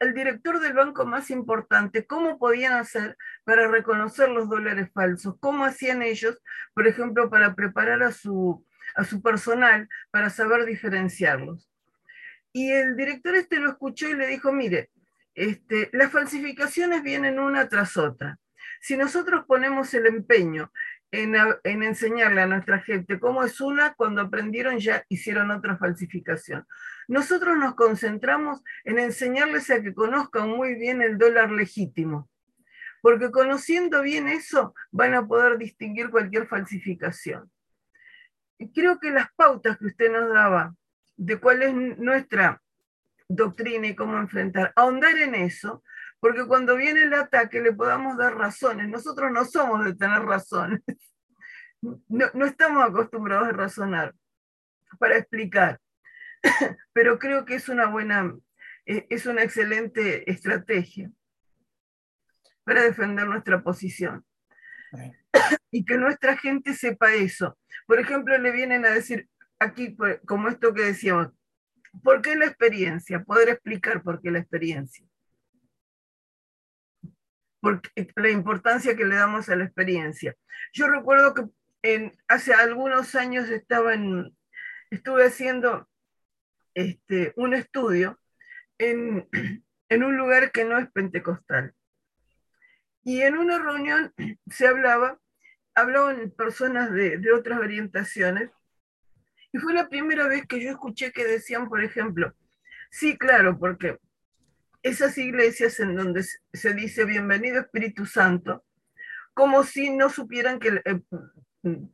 al 0.00 0.14
director 0.14 0.60
del 0.60 0.74
banco 0.74 1.04
más 1.04 1.30
importante 1.30 2.06
cómo 2.06 2.38
podían 2.38 2.74
hacer 2.74 3.16
para 3.44 3.68
reconocer 3.68 4.28
los 4.28 4.48
dólares 4.48 4.90
falsos, 4.94 5.34
cómo 5.40 5.64
hacían 5.64 6.02
ellos, 6.02 6.40
por 6.74 6.86
ejemplo, 6.86 7.28
para 7.30 7.54
preparar 7.54 8.02
a 8.02 8.12
su, 8.12 8.64
a 8.94 9.04
su 9.04 9.20
personal 9.20 9.88
para 10.10 10.30
saber 10.30 10.64
diferenciarlos. 10.64 11.68
Y 12.52 12.70
el 12.70 12.96
director 12.96 13.34
este 13.36 13.56
lo 13.56 13.70
escuchó 13.70 14.08
y 14.08 14.14
le 14.14 14.26
dijo, 14.26 14.52
mire, 14.52 14.90
este, 15.34 15.90
las 15.92 16.10
falsificaciones 16.10 17.02
vienen 17.02 17.38
una 17.38 17.68
tras 17.68 17.96
otra. 17.96 18.38
Si 18.80 18.96
nosotros 18.96 19.44
ponemos 19.46 19.92
el 19.94 20.06
empeño 20.06 20.72
en, 21.10 21.34
en, 21.64 21.82
enseñarle 21.82 22.42
a 22.42 22.46
nuestra 22.46 22.80
gente 22.80 23.18
cómo 23.18 23.42
es 23.44 23.60
una, 23.60 23.94
cuando 23.94 24.20
aprendieron 24.20 24.78
ya 24.78 25.04
hicieron 25.08 25.50
otra 25.50 25.76
falsificación. 25.76 26.66
Nosotros 27.06 27.56
nos 27.56 27.74
concentramos 27.74 28.62
en 28.84 28.98
enseñarles 28.98 29.70
a 29.70 29.82
que 29.82 29.94
conozcan 29.94 30.50
muy 30.50 30.74
bien 30.74 31.00
el 31.00 31.16
dólar 31.16 31.50
legítimo, 31.50 32.28
porque 33.00 33.30
conociendo 33.30 34.02
bien 34.02 34.28
eso 34.28 34.74
van 34.90 35.14
a 35.14 35.26
poder 35.26 35.56
distinguir 35.56 36.10
cualquier 36.10 36.46
falsificación. 36.46 37.50
Creo 38.74 38.98
que 38.98 39.10
las 39.10 39.32
pautas 39.34 39.78
que 39.78 39.86
usted 39.86 40.10
nos 40.10 40.28
daba 40.28 40.74
de 41.18 41.38
cuál 41.38 41.62
es 41.62 41.74
nuestra 41.98 42.62
doctrina 43.28 43.88
y 43.88 43.94
cómo 43.94 44.16
enfrentar, 44.16 44.72
ahondar 44.76 45.16
en 45.18 45.34
eso, 45.34 45.82
porque 46.20 46.46
cuando 46.46 46.76
viene 46.76 47.02
el 47.02 47.12
ataque 47.12 47.60
le 47.60 47.72
podamos 47.72 48.16
dar 48.16 48.36
razones. 48.36 48.88
Nosotros 48.88 49.30
no 49.30 49.44
somos 49.44 49.84
de 49.84 49.94
tener 49.94 50.22
razones, 50.22 50.80
no, 51.82 52.26
no 52.32 52.46
estamos 52.46 52.82
acostumbrados 52.82 53.48
a 53.48 53.52
razonar 53.52 54.14
para 54.98 55.18
explicar. 55.18 55.78
pero 56.92 57.18
creo 57.18 57.44
que 57.44 57.56
es 57.56 57.68
una 57.68 57.86
buena, 57.86 58.34
e, 58.86 59.06
es 59.10 59.26
una 59.26 59.42
excelente 59.42 60.30
estrategia 60.30 61.10
para 62.64 62.82
defender 62.82 63.26
nuestra 63.26 63.62
posición. 63.62 64.24
Y 65.70 65.84
que 65.84 65.98
nuestra 65.98 66.34
gente 66.38 66.72
sepa 66.72 67.12
eso. 67.12 67.58
Por 67.86 68.00
ejemplo, 68.00 68.38
le 68.38 68.50
vienen 68.52 68.86
a 68.86 68.90
decir 68.90 69.28
aquí, 69.58 69.96
como 70.26 70.48
esto 70.48 70.74
que 70.74 70.82
decíamos, 70.82 71.28
¿por 72.02 72.22
qué 72.22 72.36
la 72.36 72.46
experiencia? 72.46 73.22
Poder 73.24 73.50
explicar 73.50 74.02
por 74.02 74.20
qué 74.20 74.30
la 74.30 74.38
experiencia. 74.38 75.06
Porque 77.60 77.90
la 78.16 78.30
importancia 78.30 78.96
que 78.96 79.04
le 79.04 79.16
damos 79.16 79.48
a 79.48 79.56
la 79.56 79.64
experiencia. 79.64 80.36
Yo 80.72 80.88
recuerdo 80.88 81.34
que 81.34 81.42
en, 81.82 82.16
hace 82.28 82.54
algunos 82.54 83.14
años 83.14 83.48
estaba 83.48 83.94
en, 83.94 84.36
estuve 84.90 85.26
haciendo 85.26 85.88
este, 86.74 87.32
un 87.36 87.54
estudio 87.54 88.18
en, 88.78 89.28
un 89.90 90.16
lugar 90.16 90.52
que 90.52 90.64
no 90.64 90.78
es 90.78 90.90
pentecostal. 90.90 91.74
Y 93.02 93.22
en 93.22 93.36
una 93.36 93.58
reunión 93.58 94.12
se 94.50 94.68
hablaba, 94.68 95.18
hablaban 95.74 96.30
personas 96.30 96.92
de, 96.92 97.18
de 97.18 97.32
otras 97.32 97.58
orientaciones, 97.58 98.50
y 99.58 99.60
fue 99.60 99.74
la 99.74 99.88
primera 99.88 100.28
vez 100.28 100.46
que 100.46 100.62
yo 100.62 100.70
escuché 100.70 101.10
que 101.10 101.24
decían, 101.24 101.68
por 101.68 101.82
ejemplo, 101.82 102.32
sí, 102.92 103.18
claro, 103.18 103.58
porque 103.58 103.98
esas 104.84 105.18
iglesias 105.18 105.80
en 105.80 105.96
donde 105.96 106.24
se 106.52 106.74
dice 106.74 107.04
bienvenido 107.04 107.58
Espíritu 107.58 108.06
Santo, 108.06 108.64
como 109.34 109.64
si 109.64 109.90
no 109.90 110.10
supieran 110.10 110.60
que, 110.60 110.80
eh, 110.84 111.00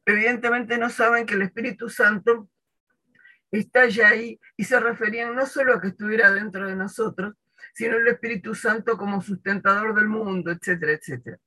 evidentemente 0.05 0.77
no 0.77 0.91
saben 0.91 1.25
que 1.25 1.33
el 1.33 1.43
Espíritu 1.43 1.89
Santo 1.89 2.51
está 3.51 3.87
ya 3.87 4.09
ahí 4.09 4.39
y 4.59 4.65
se 4.65 4.79
referían 4.79 5.35
no 5.35 5.47
solo 5.47 5.75
a 5.75 5.81
que 5.81 5.89
estuviera 5.89 6.31
dentro 6.33 6.69
de 6.69 6.77
nosotros, 6.77 7.33
sino 7.73 7.97
el 7.97 8.09
Espíritu 8.09 8.55
Santo 8.55 8.99
como 8.99 9.23
sustentador 9.23 9.95
del 9.95 10.09
mundo, 10.09 10.51
etcétera, 10.51 10.93
etcétera. 10.93 11.39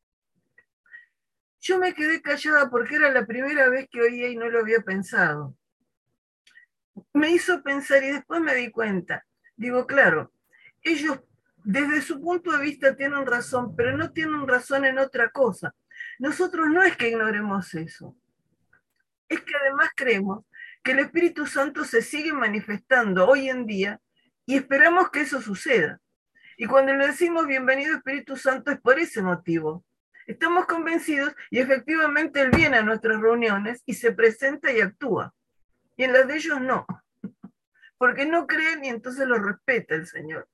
Yo 1.60 1.78
me 1.78 1.94
quedé 1.94 2.24
callada 2.24 2.72
porque 2.72 2.96
era 2.96 3.12
la 3.12 3.28
primera 3.28 3.70
vez 3.70 3.88
que 3.92 4.02
oía 4.02 4.30
y 4.30 4.36
no 4.36 4.50
lo 4.50 4.62
había 4.62 4.82
pensado. 4.82 5.56
Me 7.14 7.32
hizo 7.32 7.62
pensar 7.64 8.04
y 8.04 8.12
después 8.12 8.42
me 8.42 8.56
di 8.56 8.72
cuenta. 8.72 9.26
Digo, 9.56 9.88
claro, 9.88 10.32
ellos 10.82 11.20
desde 11.64 12.02
su 12.02 12.22
punto 12.22 12.52
de 12.52 12.64
vista 12.64 12.96
tienen 12.96 13.26
razón, 13.26 13.76
pero 13.76 13.98
no 13.98 14.12
tienen 14.12 14.48
razón 14.48 14.86
en 14.86 15.00
otra 15.00 15.30
cosa. 15.32 15.76
Nosotros 16.20 16.70
no 16.70 16.82
es 16.84 16.96
que 16.96 17.10
ignoremos 17.10 17.74
eso, 17.74 18.16
es 19.28 19.42
que 19.42 19.54
además 19.60 19.90
creemos 19.96 20.46
que 20.84 20.92
el 20.92 21.00
Espíritu 21.00 21.46
Santo 21.46 21.84
se 21.84 22.02
sigue 22.02 22.32
manifestando 22.32 23.28
hoy 23.28 23.50
en 23.50 23.66
día 23.66 24.00
y 24.46 24.56
esperamos 24.56 25.10
que 25.10 25.22
eso 25.22 25.42
suceda. 25.42 26.00
Y 26.58 26.66
cuando 26.66 26.94
le 26.94 27.08
decimos 27.08 27.46
bienvenido 27.46 27.96
Espíritu 27.96 28.38
Santo 28.38 28.72
es 28.72 28.80
por 28.80 28.98
ese 28.98 29.22
motivo. 29.22 29.84
Estamos 30.26 30.66
convencidos 30.66 31.34
y 31.50 31.60
efectivamente 31.60 32.42
Él 32.42 32.52
viene 32.52 32.78
a 32.78 32.84
nuestras 32.84 33.20
reuniones 33.20 33.84
y 33.86 33.94
se 33.94 34.12
presenta 34.12 34.72
y 34.72 34.82
actúa. 34.82 35.34
Y 35.98 36.04
en 36.04 36.14
las 36.14 36.28
de 36.28 36.36
ellos 36.36 36.62
no. 36.62 36.86
Porque 37.98 38.26
no 38.26 38.48
creen 38.48 38.86
y 38.86 38.90
entonces 38.90 39.28
lo 39.28 39.40
respeta 39.40 39.96
el 39.96 40.08
Señor. 40.08 40.48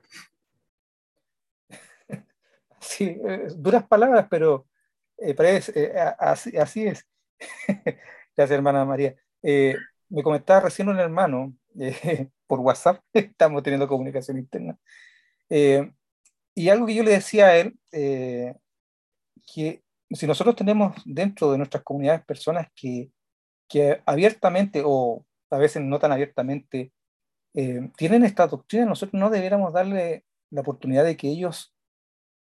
Sí, 2.80 3.20
eh, 3.26 3.48
duras 3.56 3.86
palabras, 3.86 4.28
pero 4.30 4.68
eh, 5.18 5.36
eh, 5.38 5.94
así, 6.18 6.58
así, 6.58 6.88
es. 6.88 7.08
Gracias, 8.36 8.52
hermana 8.52 8.84
María 8.86 9.16
me 10.14 10.22
comentaba 10.22 10.62
recién 10.62 10.90
un 10.90 11.00
hermano 11.00 11.54
eh, 11.80 12.30
por 12.48 12.60
WhatsApp, 12.60 13.04
estamos 13.14 13.64
teniendo 13.64 13.88
comunicación 13.88 14.38
interna, 14.38 14.78
eh, 15.50 15.92
y 16.54 16.70
algo 16.70 16.86
que 16.86 16.94
yo 16.96 17.04
le 17.04 17.12
decía 17.12 17.48
a 17.48 17.58
él, 17.58 17.76
eh, 17.92 18.54
que 19.52 19.84
si 20.12 20.28
nosotros 20.28 20.56
tenemos 20.56 20.96
dentro 21.04 21.52
de 21.52 21.58
nuestras 21.58 21.84
comunidades 21.84 22.24
personas 22.26 22.68
que, 22.76 23.10
que 23.68 24.02
abiertamente 24.06 24.84
o 24.86 25.26
a 25.54 25.58
veces 25.58 25.82
no 25.82 26.00
tan 26.00 26.12
abiertamente 26.12 26.92
tienen 27.98 28.24
esta 28.26 28.48
doctrina, 28.48 28.86
nosotros 28.86 29.20
no 29.20 29.30
debiéramos 29.30 29.72
darle 29.74 30.26
la 30.50 30.62
oportunidad 30.62 31.04
de 31.04 31.16
que 31.16 31.28
ellos 31.28 31.76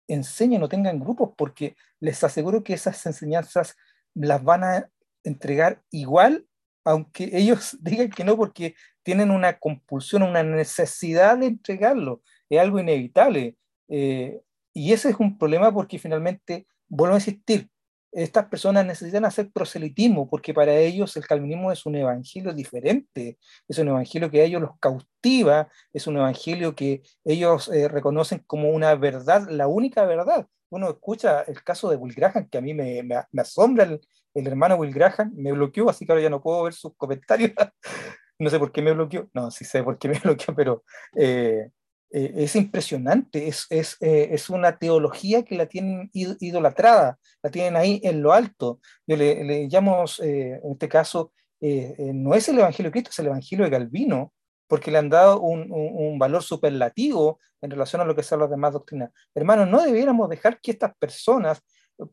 enseñen 0.08 0.64
o 0.64 0.70
tengan 0.70 1.00
grupos, 1.00 1.32
porque 1.38 1.76
les 2.00 2.24
aseguro 2.24 2.64
que 2.64 2.74
esas 2.74 3.06
enseñanzas 3.06 3.76
las 4.14 4.42
van 4.42 4.64
a 4.64 4.90
entregar 5.24 5.82
igual 5.92 6.48
aunque 6.84 7.30
ellos 7.34 7.78
digan 7.82 8.10
que 8.10 8.24
no, 8.24 8.36
porque 8.36 8.76
tienen 9.04 9.32
una 9.32 9.58
compulsión, 9.60 10.24
una 10.24 10.44
necesidad 10.44 11.38
de 11.38 11.48
entregarlo, 11.48 12.22
es 12.50 12.60
algo 12.60 12.80
inevitable. 12.80 13.56
Eh, 13.88 14.42
y 14.74 14.94
ese 14.94 15.10
es 15.10 15.16
un 15.20 15.38
problema 15.38 15.74
porque 15.74 16.00
finalmente, 16.00 16.68
vuelvo 16.88 17.16
a 17.16 17.20
insistir, 17.20 17.70
estas 18.12 18.46
personas 18.48 18.86
necesitan 18.86 19.26
hacer 19.26 19.52
proselitismo 19.52 20.30
porque 20.30 20.54
para 20.54 20.76
ellos 20.76 21.16
el 21.18 21.26
calvinismo 21.26 21.72
es 21.72 21.86
un 21.86 21.96
evangelio 21.96 22.54
diferente, 22.54 23.38
es 23.68 23.78
un 23.80 23.90
evangelio 23.90 24.30
que 24.30 24.42
a 24.42 24.46
ellos 24.46 24.62
los 24.62 24.78
cautiva, 24.80 25.70
es 25.94 26.08
un 26.08 26.18
evangelio 26.18 26.76
que 26.76 27.04
ellos 27.24 27.70
eh, 27.70 27.88
reconocen 27.88 28.40
como 28.48 28.70
una 28.70 28.96
verdad, 28.96 29.48
la 29.50 29.68
única 29.68 30.06
verdad. 30.06 30.48
Uno 30.70 30.90
escucha 30.90 31.42
el 31.42 31.64
caso 31.64 31.90
de 31.90 31.98
Will 31.98 32.16
Graham, 32.16 32.48
que 32.50 32.58
a 32.58 32.62
mí 32.62 32.74
me, 32.74 33.04
me 33.04 33.42
asombra 33.42 33.84
el, 33.84 34.02
el 34.34 34.48
hermano 34.48 34.76
Will 34.76 34.94
Graham 34.94 35.34
me 35.36 35.52
bloqueó, 35.52 35.90
así 35.90 36.06
que 36.06 36.12
ahora 36.12 36.24
ya 36.24 36.30
no 36.30 36.42
puedo 36.42 36.64
ver 36.64 36.74
sus 36.74 36.96
comentarios. 36.96 37.52
no 38.40 38.50
sé 38.50 38.58
por 38.58 38.72
qué 38.72 38.82
me 38.82 38.94
bloqueó, 38.94 39.30
no, 39.34 39.52
sí 39.52 39.66
sé 39.66 39.84
por 39.84 39.98
qué 39.98 40.10
me 40.10 40.20
bloqueó, 40.24 40.56
pero 40.56 40.84
eh, 41.16 41.70
eh, 42.12 42.34
es 42.36 42.56
impresionante, 42.56 43.48
es, 43.48 43.66
es, 43.70 43.98
eh, 44.02 44.30
es, 44.32 44.50
una 44.50 44.78
teología 44.78 45.44
que 45.44 45.56
la 45.56 45.66
tienen 45.66 46.10
idolatrada, 46.14 47.18
la 47.42 47.50
tienen 47.50 47.76
ahí 47.76 48.02
en 48.04 48.22
lo 48.22 48.34
alto. 48.34 48.80
Yo 49.08 49.18
le, 49.18 49.44
le 49.44 49.68
llamo, 49.68 50.06
en 50.20 50.72
este 50.72 50.90
caso, 50.90 51.34
no 51.62 52.34
es 52.34 52.50
el 52.50 52.60
Evangelio 52.60 52.90
de 52.90 52.92
Cristo, 52.92 53.12
es 53.12 53.20
el 53.20 53.28
Evangelio 53.28 53.66
de 53.66 53.72
Calvino, 53.72 54.34
porque 54.68 54.92
le 54.92 54.98
han 54.98 55.10
dado 55.10 55.42
un, 55.42 55.72
un, 55.72 55.92
un, 55.96 56.20
valor 56.20 56.44
superlativo 56.44 57.40
en 57.62 57.72
relación 57.72 58.02
a 58.02 58.06
lo 58.06 58.16
que 58.16 58.24
son 58.24 58.40
las 58.40 58.50
demás 58.50 58.74
doctrinas. 58.74 59.12
Hermanos, 59.36 59.68
no 59.68 59.82
debiéramos 59.82 60.30
dejar 60.30 60.60
que 60.62 60.72
estas 60.72 60.96
personas 60.98 61.62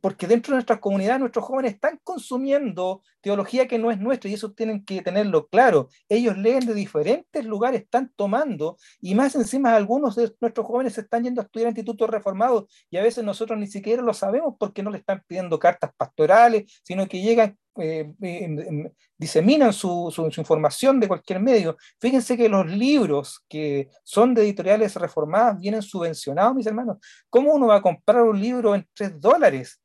porque 0.01 0.27
dentro 0.27 0.53
de 0.53 0.57
nuestras 0.57 0.81
comunidades 0.81 1.21
nuestros 1.21 1.45
jóvenes 1.45 1.75
están 1.75 1.99
consumiendo 2.03 3.03
teología 3.21 3.67
que 3.67 3.79
no 3.79 3.91
es 3.91 3.99
nuestra 3.99 4.31
y 4.31 4.35
eso 4.35 4.53
tienen 4.53 4.85
que 4.85 5.03
tenerlo 5.03 5.49
claro. 5.49 5.89
Ellos 6.09 6.37
leen 6.37 6.67
de 6.67 6.75
diferentes 6.75 7.45
lugares, 7.45 7.83
están 7.83 8.13
tomando 8.17 8.77
y 9.01 9.15
más 9.15 9.35
encima 9.35 9.75
algunos 9.75 10.17
de 10.17 10.33
nuestros 10.41 10.67
jóvenes 10.67 10.95
se 10.95 11.03
están 11.03 11.25
yendo 11.25 11.41
a 11.41 11.45
estudiar 11.45 11.69
institutos 11.69 12.11
reformados 12.11 12.65
y 12.91 12.97
a 12.97 13.03
veces 13.03 13.25
nosotros 13.25 13.59
ni 13.59 13.67
siquiera 13.67 14.03
lo 14.03 14.15
sabemos 14.15 14.55
porque 14.59 14.83
no 14.83 14.91
le 14.91 14.99
están 14.99 15.23
pidiendo 15.27 15.59
cartas 15.59 15.91
pastorales, 15.97 16.81
sino 16.83 17.07
que 17.07 17.21
llegan 17.21 17.57
eh, 17.79 18.93
diseminan 19.17 19.73
su, 19.73 20.11
su, 20.13 20.27
información 20.41 21.01
de 21.01 21.09
cualquier 21.09 21.41
medio. 21.41 21.77
Fíjense 22.01 22.37
que 22.37 22.49
los 22.49 22.67
libros 22.67 23.45
que 23.49 23.89
son 24.05 24.35
de 24.35 24.43
editoriales 24.43 24.95
reformadas 24.97 25.59
vienen 25.59 25.83
subvencionados, 25.83 26.55
mis 26.55 26.67
hermanos. 26.67 26.99
¿Cómo 27.31 27.53
uno 27.53 27.67
va 27.67 27.77
a 27.77 27.83
comprar 27.83 28.23
un 28.23 28.41
libro 28.41 28.75
en 28.75 28.87
3 28.95 29.21
dólares? 29.21 29.81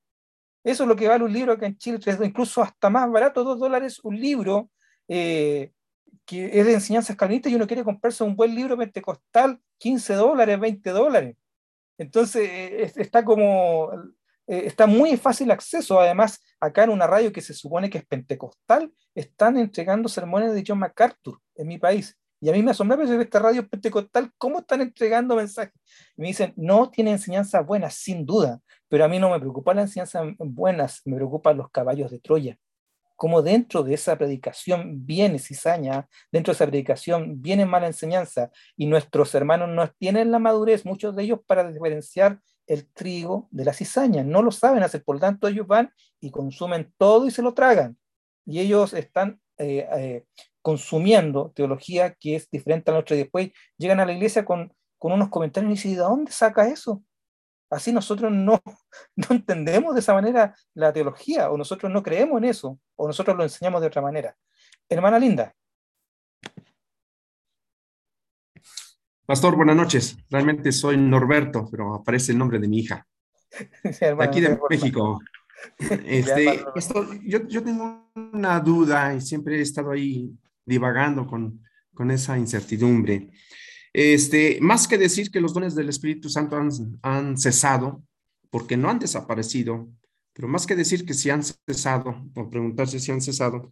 Eso 0.63 0.83
es 0.83 0.89
lo 0.89 0.95
que 0.95 1.07
vale 1.07 1.23
un 1.23 1.33
libro 1.33 1.53
acá 1.53 1.65
en 1.65 1.77
Chile, 1.77 1.99
incluso 2.23 2.61
hasta 2.61 2.89
más 2.89 3.09
barato, 3.11 3.43
2 3.43 3.59
dólares 3.59 3.99
un 4.03 4.19
libro. 4.19 4.69
Eh, 5.07 5.71
que 6.25 6.57
es 6.57 6.65
de 6.65 6.73
enseñanzas 6.73 7.15
calvinistas 7.15 7.51
y 7.51 7.55
uno 7.55 7.67
quiere 7.67 7.83
comprarse 7.83 8.23
un 8.23 8.35
buen 8.35 8.55
libro 8.55 8.77
pentecostal, 8.77 9.59
15 9.77 10.13
dólares, 10.13 10.59
20 10.59 10.89
dólares. 10.91 11.35
Entonces, 11.97 12.49
eh, 12.49 12.91
está 12.95 13.23
como, 13.23 13.91
eh, 14.47 14.63
está 14.65 14.87
muy 14.87 15.17
fácil 15.17 15.51
acceso. 15.51 15.99
Además, 15.99 16.41
acá 16.59 16.83
en 16.83 16.89
una 16.89 17.07
radio 17.07 17.31
que 17.31 17.41
se 17.41 17.53
supone 17.53 17.89
que 17.89 17.99
es 17.99 18.05
pentecostal, 18.05 18.91
están 19.15 19.57
entregando 19.57 20.09
sermones 20.09 20.53
de 20.53 20.63
John 20.65 20.79
MacArthur 20.79 21.39
en 21.55 21.67
mi 21.67 21.77
país. 21.77 22.17
Y 22.41 22.49
a 22.49 22.51
mí 22.51 22.61
me 22.61 22.71
asombra 22.71 22.97
ver 22.97 23.21
esta 23.21 23.39
radio 23.39 23.65
pentecostal, 23.67 24.29
¿cómo 24.37 24.59
están 24.59 24.81
entregando 24.81 25.37
mensajes? 25.37 25.73
Y 26.17 26.21
me 26.21 26.27
dicen, 26.27 26.53
no 26.57 26.89
tiene 26.89 27.11
enseñanzas 27.11 27.65
buenas, 27.65 27.95
sin 27.95 28.25
duda, 28.25 28.59
pero 28.89 29.05
a 29.05 29.07
mí 29.07 29.17
no 29.17 29.29
me 29.29 29.39
preocupa 29.39 29.73
las 29.73 29.85
enseñanzas 29.85 30.35
buenas, 30.39 31.01
me 31.05 31.15
preocupan 31.15 31.55
los 31.55 31.69
caballos 31.71 32.11
de 32.11 32.19
Troya 32.19 32.57
como 33.15 33.41
dentro 33.41 33.83
de 33.83 33.93
esa 33.93 34.17
predicación 34.17 35.05
viene 35.05 35.39
cizaña, 35.39 36.09
dentro 36.29 36.51
de 36.51 36.55
esa 36.55 36.67
predicación 36.67 37.41
viene 37.41 37.65
mala 37.65 37.87
enseñanza, 37.87 38.51
y 38.75 38.85
nuestros 38.85 39.33
hermanos 39.35 39.69
no 39.69 39.87
tienen 39.87 40.29
la 40.29 40.39
madurez, 40.39 40.85
muchos 40.85 41.15
de 41.15 41.23
ellos, 41.23 41.39
para 41.45 41.71
diferenciar 41.71 42.39
el 42.67 42.87
trigo 42.91 43.47
de 43.51 43.65
la 43.65 43.73
cizaña, 43.73 44.23
no 44.23 44.41
lo 44.41 44.51
saben 44.51 44.83
hacer, 44.83 45.03
por 45.03 45.15
lo 45.15 45.21
tanto 45.21 45.47
ellos 45.47 45.67
van 45.67 45.91
y 46.19 46.31
consumen 46.31 46.93
todo 46.97 47.27
y 47.27 47.31
se 47.31 47.41
lo 47.41 47.53
tragan, 47.53 47.97
y 48.45 48.59
ellos 48.59 48.93
están 48.93 49.41
eh, 49.57 49.87
eh, 49.91 50.25
consumiendo 50.61 51.51
teología 51.55 52.13
que 52.13 52.35
es 52.35 52.49
diferente 52.49 52.89
a 52.89 52.93
la 52.93 52.97
nuestra, 52.99 53.15
y 53.15 53.19
después 53.19 53.51
llegan 53.77 53.99
a 53.99 54.05
la 54.05 54.13
iglesia 54.13 54.45
con, 54.45 54.73
con 54.97 55.11
unos 55.11 55.29
comentarios 55.29 55.71
y 55.71 55.75
dicen, 55.75 55.91
¿de 55.91 55.97
dónde 55.97 56.31
saca 56.31 56.67
eso? 56.67 57.03
Así 57.69 57.91
nosotros 57.91 58.31
no, 58.31 58.61
no 59.15 59.27
entendemos 59.29 59.93
de 59.93 59.99
esa 59.99 60.13
manera 60.13 60.55
la 60.73 60.93
teología, 60.93 61.51
o 61.51 61.57
nosotros 61.57 61.91
no 61.91 62.03
creemos 62.03 62.37
en 62.37 62.45
eso, 62.45 62.79
o 62.95 63.07
nosotros 63.07 63.35
lo 63.35 63.43
enseñamos 63.43 63.81
de 63.81 63.87
otra 63.87 64.01
manera. 64.01 64.35
Hermana 64.89 65.19
Linda. 65.19 65.55
Pastor, 69.25 69.55
buenas 69.55 69.77
noches. 69.77 70.17
Realmente 70.29 70.71
soy 70.73 70.97
Norberto, 70.97 71.67
pero 71.71 71.95
aparece 71.95 72.33
el 72.33 72.37
nombre 72.37 72.59
de 72.59 72.67
mi 72.67 72.79
hija. 72.79 73.07
de 73.83 74.17
aquí 74.19 74.41
de 74.41 74.57
México. 74.69 75.21
Este, 76.05 76.61
yo, 77.23 77.47
yo, 77.47 77.63
tengo 77.63 78.11
una 78.33 78.59
duda 78.59 79.15
y 79.15 79.21
siempre 79.21 79.59
he 79.59 79.61
estado 79.61 79.91
ahí 79.91 80.29
divagando 80.65 81.25
con, 81.25 81.61
con 81.93 82.11
esa 82.11 82.37
incertidumbre. 82.37 83.29
Este, 83.93 84.57
más 84.59 84.89
que 84.89 84.97
decir 84.97 85.31
que 85.31 85.39
los 85.39 85.53
dones 85.53 85.73
del 85.73 85.87
Espíritu 85.87 86.27
Santo 86.27 86.59
han, 87.01 87.37
cesado, 87.37 88.03
porque 88.49 88.75
no 88.75 88.89
han 88.89 88.99
desaparecido, 88.99 89.87
pero 90.33 90.49
más 90.49 90.67
que 90.67 90.75
decir 90.75 91.05
que 91.05 91.13
si 91.13 91.29
han 91.29 91.43
cesado, 91.43 92.29
o 92.35 92.49
preguntarse 92.49 92.99
si 92.99 93.13
han 93.13 93.21
cesado, 93.21 93.71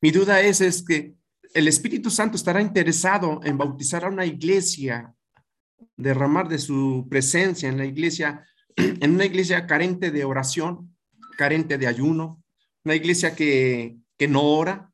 mi 0.00 0.12
duda 0.12 0.40
es, 0.40 0.60
es 0.60 0.84
que 0.84 1.16
el 1.54 1.68
Espíritu 1.68 2.10
Santo 2.10 2.36
estará 2.36 2.60
interesado 2.60 3.40
en 3.44 3.58
bautizar 3.58 4.04
a 4.04 4.08
una 4.08 4.24
iglesia, 4.24 5.14
derramar 5.96 6.48
de 6.48 6.58
su 6.58 7.06
presencia 7.10 7.68
en 7.68 7.78
la 7.78 7.84
iglesia, 7.84 8.46
en 8.76 9.14
una 9.14 9.24
iglesia 9.24 9.66
carente 9.66 10.10
de 10.10 10.24
oración, 10.24 10.96
carente 11.36 11.78
de 11.78 11.86
ayuno, 11.86 12.42
una 12.84 12.94
iglesia 12.94 13.34
que, 13.34 13.96
que 14.16 14.28
no 14.28 14.42
ora. 14.42 14.90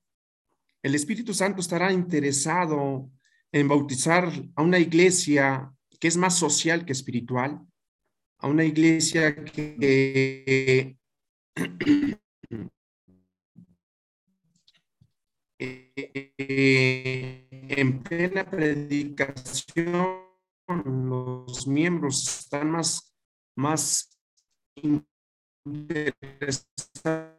El 0.83 0.95
Espíritu 0.95 1.35
Santo 1.35 1.61
estará 1.61 1.93
interesado 1.93 3.11
en 3.53 3.69
bautizar 3.69 4.31
a 4.55 4.63
una 4.63 4.79
iglesia 4.79 5.73
que 5.99 6.09
es 6.09 6.17
más 6.17 6.39
social 6.39 6.85
que 6.85 6.93
espiritual, 6.93 7.61
a 8.39 8.49
una 8.49 8.65
iglesia 8.65 9.45
que 9.45 10.97
en 17.69 18.03
plena 18.03 18.49
predicación 18.49 20.29
los 20.69 21.67
miembros 21.67 22.41
están 22.41 22.71
más, 22.71 23.15
más 23.57 24.11
interesados 25.65 27.39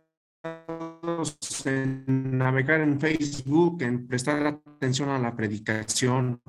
en 1.66 2.38
navegar 2.38 2.82
en 2.82 3.00
Facebook, 3.00 3.82
en 3.82 4.08
prestar 4.08 4.46
atención 4.48 5.10
a 5.10 5.20
la 5.20 5.36
predicación. 5.36 6.42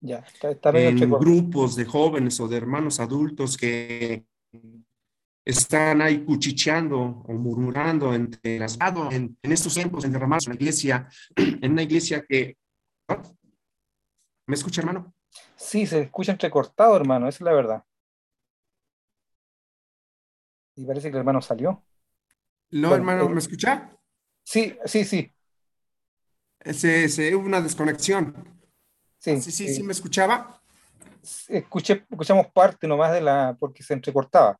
Ya, 0.00 0.24
en 0.74 1.10
grupos 1.10 1.74
de 1.74 1.84
jóvenes 1.84 2.38
o 2.40 2.46
de 2.48 2.56
hermanos 2.56 3.00
adultos 3.00 3.56
que 3.56 4.24
están 5.48 6.02
ahí 6.02 6.24
cuchicheando 6.24 6.98
o 7.00 7.32
murmurando 7.32 8.14
entre 8.14 8.58
las 8.58 8.78
en, 9.10 9.34
en 9.42 9.52
estos 9.52 9.72
tiempos 9.72 10.04
en 10.04 10.12
derramados 10.12 10.46
en 10.46 10.52
la 10.52 10.56
iglesia, 10.56 11.08
en 11.36 11.72
una 11.72 11.82
iglesia 11.82 12.22
que 12.28 12.58
¿Me 14.46 14.54
escucha, 14.54 14.82
hermano? 14.82 15.14
Sí, 15.56 15.86
se 15.86 16.02
escucha 16.02 16.32
entrecortado, 16.32 16.96
hermano, 16.96 17.28
esa 17.28 17.36
es 17.36 17.40
la 17.40 17.52
verdad. 17.52 17.84
Y 20.76 20.84
parece 20.84 21.10
que 21.10 21.16
el 21.16 21.20
hermano 21.20 21.40
salió. 21.40 21.82
No, 22.70 22.94
hermano, 22.94 23.24
eh, 23.24 23.28
¿me 23.30 23.38
escucha? 23.38 23.90
Sí, 24.42 24.78
sí, 24.84 25.04
sí. 25.04 25.32
Se, 26.60 27.08
se, 27.08 27.34
hubo 27.34 27.46
una 27.46 27.60
desconexión. 27.62 28.34
Sí, 29.18 29.40
sí, 29.40 29.50
sí, 29.50 29.74
sí, 29.74 29.82
me 29.82 29.92
escuchaba. 29.92 30.60
Escuché, 31.48 32.06
escuchamos 32.10 32.46
parte 32.48 32.86
nomás 32.86 33.12
de 33.12 33.22
la, 33.22 33.56
porque 33.58 33.82
se 33.82 33.94
entrecortaba. 33.94 34.58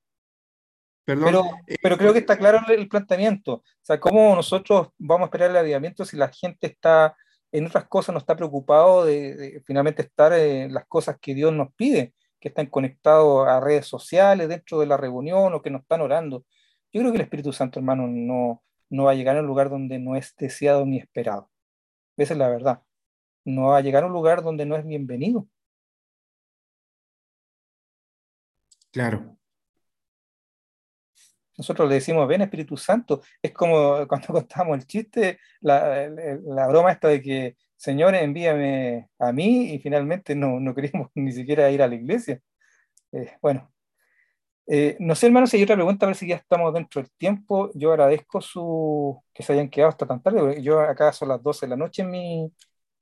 Perdón. 1.08 1.24
Pero, 1.24 1.44
eh, 1.66 1.76
pero 1.82 1.96
creo 1.96 2.12
que 2.12 2.18
está 2.18 2.36
claro 2.36 2.60
el, 2.68 2.86
planteamiento. 2.86 3.54
O 3.54 3.64
sea, 3.80 3.98
cómo 3.98 4.36
nosotros 4.36 4.88
vamos 4.98 5.22
a 5.22 5.28
esperar 5.28 5.48
el 5.48 5.56
avivamiento 5.56 6.04
si 6.04 6.18
la 6.18 6.28
gente 6.28 6.66
está 6.66 7.16
en 7.50 7.64
otras 7.64 7.88
cosas, 7.88 8.12
no 8.12 8.18
está 8.18 8.36
preocupado 8.36 9.06
de, 9.06 9.62
finalmente 9.64 10.02
estar 10.02 10.34
en 10.34 10.74
las 10.74 10.84
cosas 10.86 11.16
que 11.18 11.34
Dios 11.34 11.50
nos 11.54 11.72
pide 11.72 12.12
que 12.38 12.48
están 12.48 12.66
conectados 12.66 13.48
a 13.48 13.58
redes 13.58 13.86
sociales 13.86 14.50
dentro 14.50 14.80
de 14.80 14.86
la 14.86 14.98
reunión 14.98 15.54
o 15.54 15.62
que 15.62 15.70
no 15.70 15.78
están 15.78 16.02
orando. 16.02 16.44
Yo 16.92 17.00
creo 17.00 17.10
que 17.10 17.16
el 17.16 17.24
Espíritu 17.24 17.54
Santo, 17.54 17.78
hermano, 17.78 18.06
no, 18.06 18.62
no 18.90 19.04
va 19.04 19.12
a 19.12 19.14
llegar 19.14 19.38
a 19.38 19.40
un 19.40 19.46
lugar 19.46 19.70
donde 19.70 19.98
no 19.98 20.14
es 20.14 20.36
deseado 20.36 20.84
ni 20.84 20.98
esperado. 20.98 21.50
Esa 22.18 22.34
es 22.34 22.38
la 22.38 22.50
verdad. 22.50 22.82
No 23.46 23.68
va 23.68 23.78
a 23.78 23.80
llegar 23.80 24.02
a 24.02 24.06
un 24.08 24.12
lugar 24.12 24.42
donde 24.42 24.66
no 24.66 24.76
es 24.76 24.84
bienvenido. 24.86 25.48
Claro. 28.92 29.37
Nosotros 31.58 31.88
le 31.88 31.96
decimos, 31.96 32.28
ven 32.28 32.42
Espíritu 32.42 32.76
Santo. 32.76 33.22
Es 33.42 33.52
como 33.52 34.06
cuando 34.08 34.28
contamos 34.28 34.78
el 34.78 34.86
chiste, 34.86 35.38
la, 35.60 36.08
broma 36.68 36.92
esta 36.92 37.08
de 37.08 37.22
que 37.22 37.56
Señor, 37.76 38.14
envíame 38.14 39.08
a 39.18 39.32
mí 39.32 39.72
y 39.74 39.78
finalmente 39.80 40.34
no, 40.34 40.60
no 40.60 40.74
queríamos 40.74 41.10
ni 41.14 41.32
siquiera 41.32 41.70
ir 41.70 41.82
a 41.82 41.88
la 41.88 41.94
iglesia. 41.96 42.40
Eh, 43.12 43.32
bueno, 43.42 43.72
eh, 44.66 44.96
no 45.00 45.14
sé, 45.14 45.26
hermano, 45.26 45.46
si 45.46 45.56
hay 45.56 45.62
otra 45.62 45.76
pregunta, 45.76 46.04
a 46.06 46.08
ver 46.08 46.16
si 46.16 46.28
ya 46.28 46.36
estamos 46.36 46.74
dentro 46.74 47.00
del 47.00 47.10
tiempo. 47.12 47.70
Yo 47.74 47.90
agradezco 47.90 48.40
su 48.40 49.22
que 49.32 49.42
se 49.42 49.54
hayan 49.54 49.70
quedado 49.70 49.90
hasta 49.90 50.06
tan 50.06 50.22
tarde. 50.22 50.62
Yo 50.62 50.80
acá 50.80 51.12
son 51.12 51.28
las 51.28 51.42
12 51.42 51.66
de 51.66 51.70
la 51.70 51.76
noche 51.76 52.02
en 52.02 52.10
mi, 52.10 52.52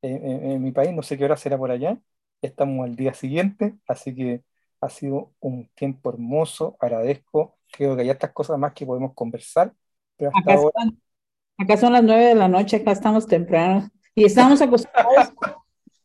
en 0.02 0.62
mi 0.62 0.72
país, 0.72 0.92
no 0.92 1.02
sé 1.02 1.18
qué 1.18 1.24
hora 1.24 1.36
será 1.36 1.58
por 1.58 1.70
allá. 1.70 1.98
estamos 2.42 2.84
al 2.86 2.96
día 2.96 3.14
siguiente, 3.14 3.74
así 3.88 4.14
que 4.14 4.44
ha 4.80 4.88
sido 4.88 5.34
un 5.40 5.68
tiempo 5.74 6.10
hermoso. 6.10 6.76
Agradezco. 6.80 7.55
Creo 7.76 7.94
que 7.94 8.02
hay 8.02 8.10
estas 8.10 8.32
cosas 8.32 8.58
más 8.58 8.72
que 8.72 8.86
podemos 8.86 9.12
conversar. 9.14 9.72
Pero 10.16 10.30
hasta 10.34 10.52
acá, 10.52 10.60
ahora... 10.60 10.72
son, 10.82 11.02
acá 11.58 11.76
son 11.76 11.92
las 11.92 12.02
9 12.02 12.24
de 12.26 12.34
la 12.34 12.48
noche, 12.48 12.76
acá 12.76 12.92
estamos 12.92 13.26
temprano. 13.26 13.88
Y 14.14 14.24
estamos 14.24 14.62
acostumbrados, 14.62 15.32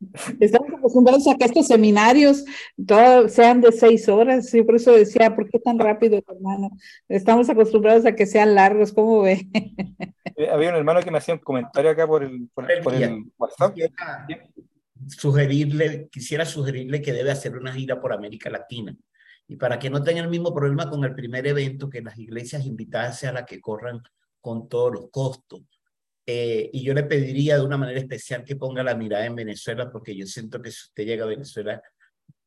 estamos 0.39 0.69
acostumbrados 0.77 1.27
a 1.27 1.35
que 1.35 1.45
estos 1.45 1.67
seminarios 1.67 2.43
todos 2.85 3.31
sean 3.31 3.61
de 3.61 3.71
seis 3.71 4.09
horas. 4.09 4.53
Y 4.53 4.63
por 4.63 4.75
eso 4.75 4.91
decía, 4.91 5.33
¿por 5.35 5.49
qué 5.49 5.59
tan 5.59 5.79
rápido, 5.79 6.21
hermano? 6.27 6.71
Estamos 7.07 7.49
acostumbrados 7.49 8.05
a 8.05 8.15
que 8.15 8.25
sean 8.25 8.55
largos, 8.55 8.91
¿cómo 8.91 9.21
ve? 9.21 9.47
Eh, 10.35 10.49
había 10.49 10.69
un 10.69 10.75
hermano 10.75 11.01
que 11.01 11.11
me 11.11 11.17
hacía 11.17 11.33
un 11.33 11.39
comentario 11.39 11.91
acá 11.91 12.07
por 12.07 12.23
el, 12.23 12.49
por, 12.53 12.69
el 12.69 13.31
WhatsApp. 13.37 13.75
Sugerirle, 15.07 16.09
quisiera 16.11 16.45
sugerirle 16.45 17.01
que 17.01 17.13
debe 17.13 17.31
hacer 17.31 17.57
una 17.57 17.73
gira 17.73 17.99
por 17.99 18.13
América 18.13 18.49
Latina. 18.49 18.95
Y 19.51 19.57
para 19.57 19.77
que 19.77 19.89
no 19.89 20.01
tenga 20.01 20.21
el 20.21 20.29
mismo 20.29 20.55
problema 20.55 20.89
con 20.89 21.03
el 21.03 21.13
primer 21.13 21.45
evento, 21.45 21.89
que 21.89 22.01
las 22.01 22.17
iglesias 22.17 22.65
invitadas 22.65 23.19
sean 23.19 23.33
las 23.33 23.43
que 23.43 23.59
corran 23.59 24.01
con 24.39 24.69
todos 24.69 24.93
los 24.93 25.09
costos 25.11 25.59
eh, 26.25 26.69
y 26.71 26.85
yo 26.85 26.93
le 26.93 27.03
pediría 27.03 27.57
de 27.57 27.65
una 27.65 27.75
manera 27.75 27.99
especial 27.99 28.45
que 28.45 28.55
ponga 28.55 28.81
la 28.81 28.95
mirada 28.95 29.25
en 29.25 29.35
Venezuela, 29.35 29.91
porque 29.91 30.15
yo 30.15 30.25
siento 30.25 30.61
que 30.61 30.71
si 30.71 30.85
usted 30.85 31.03
llega 31.03 31.25
a 31.25 31.27
Venezuela, 31.27 31.81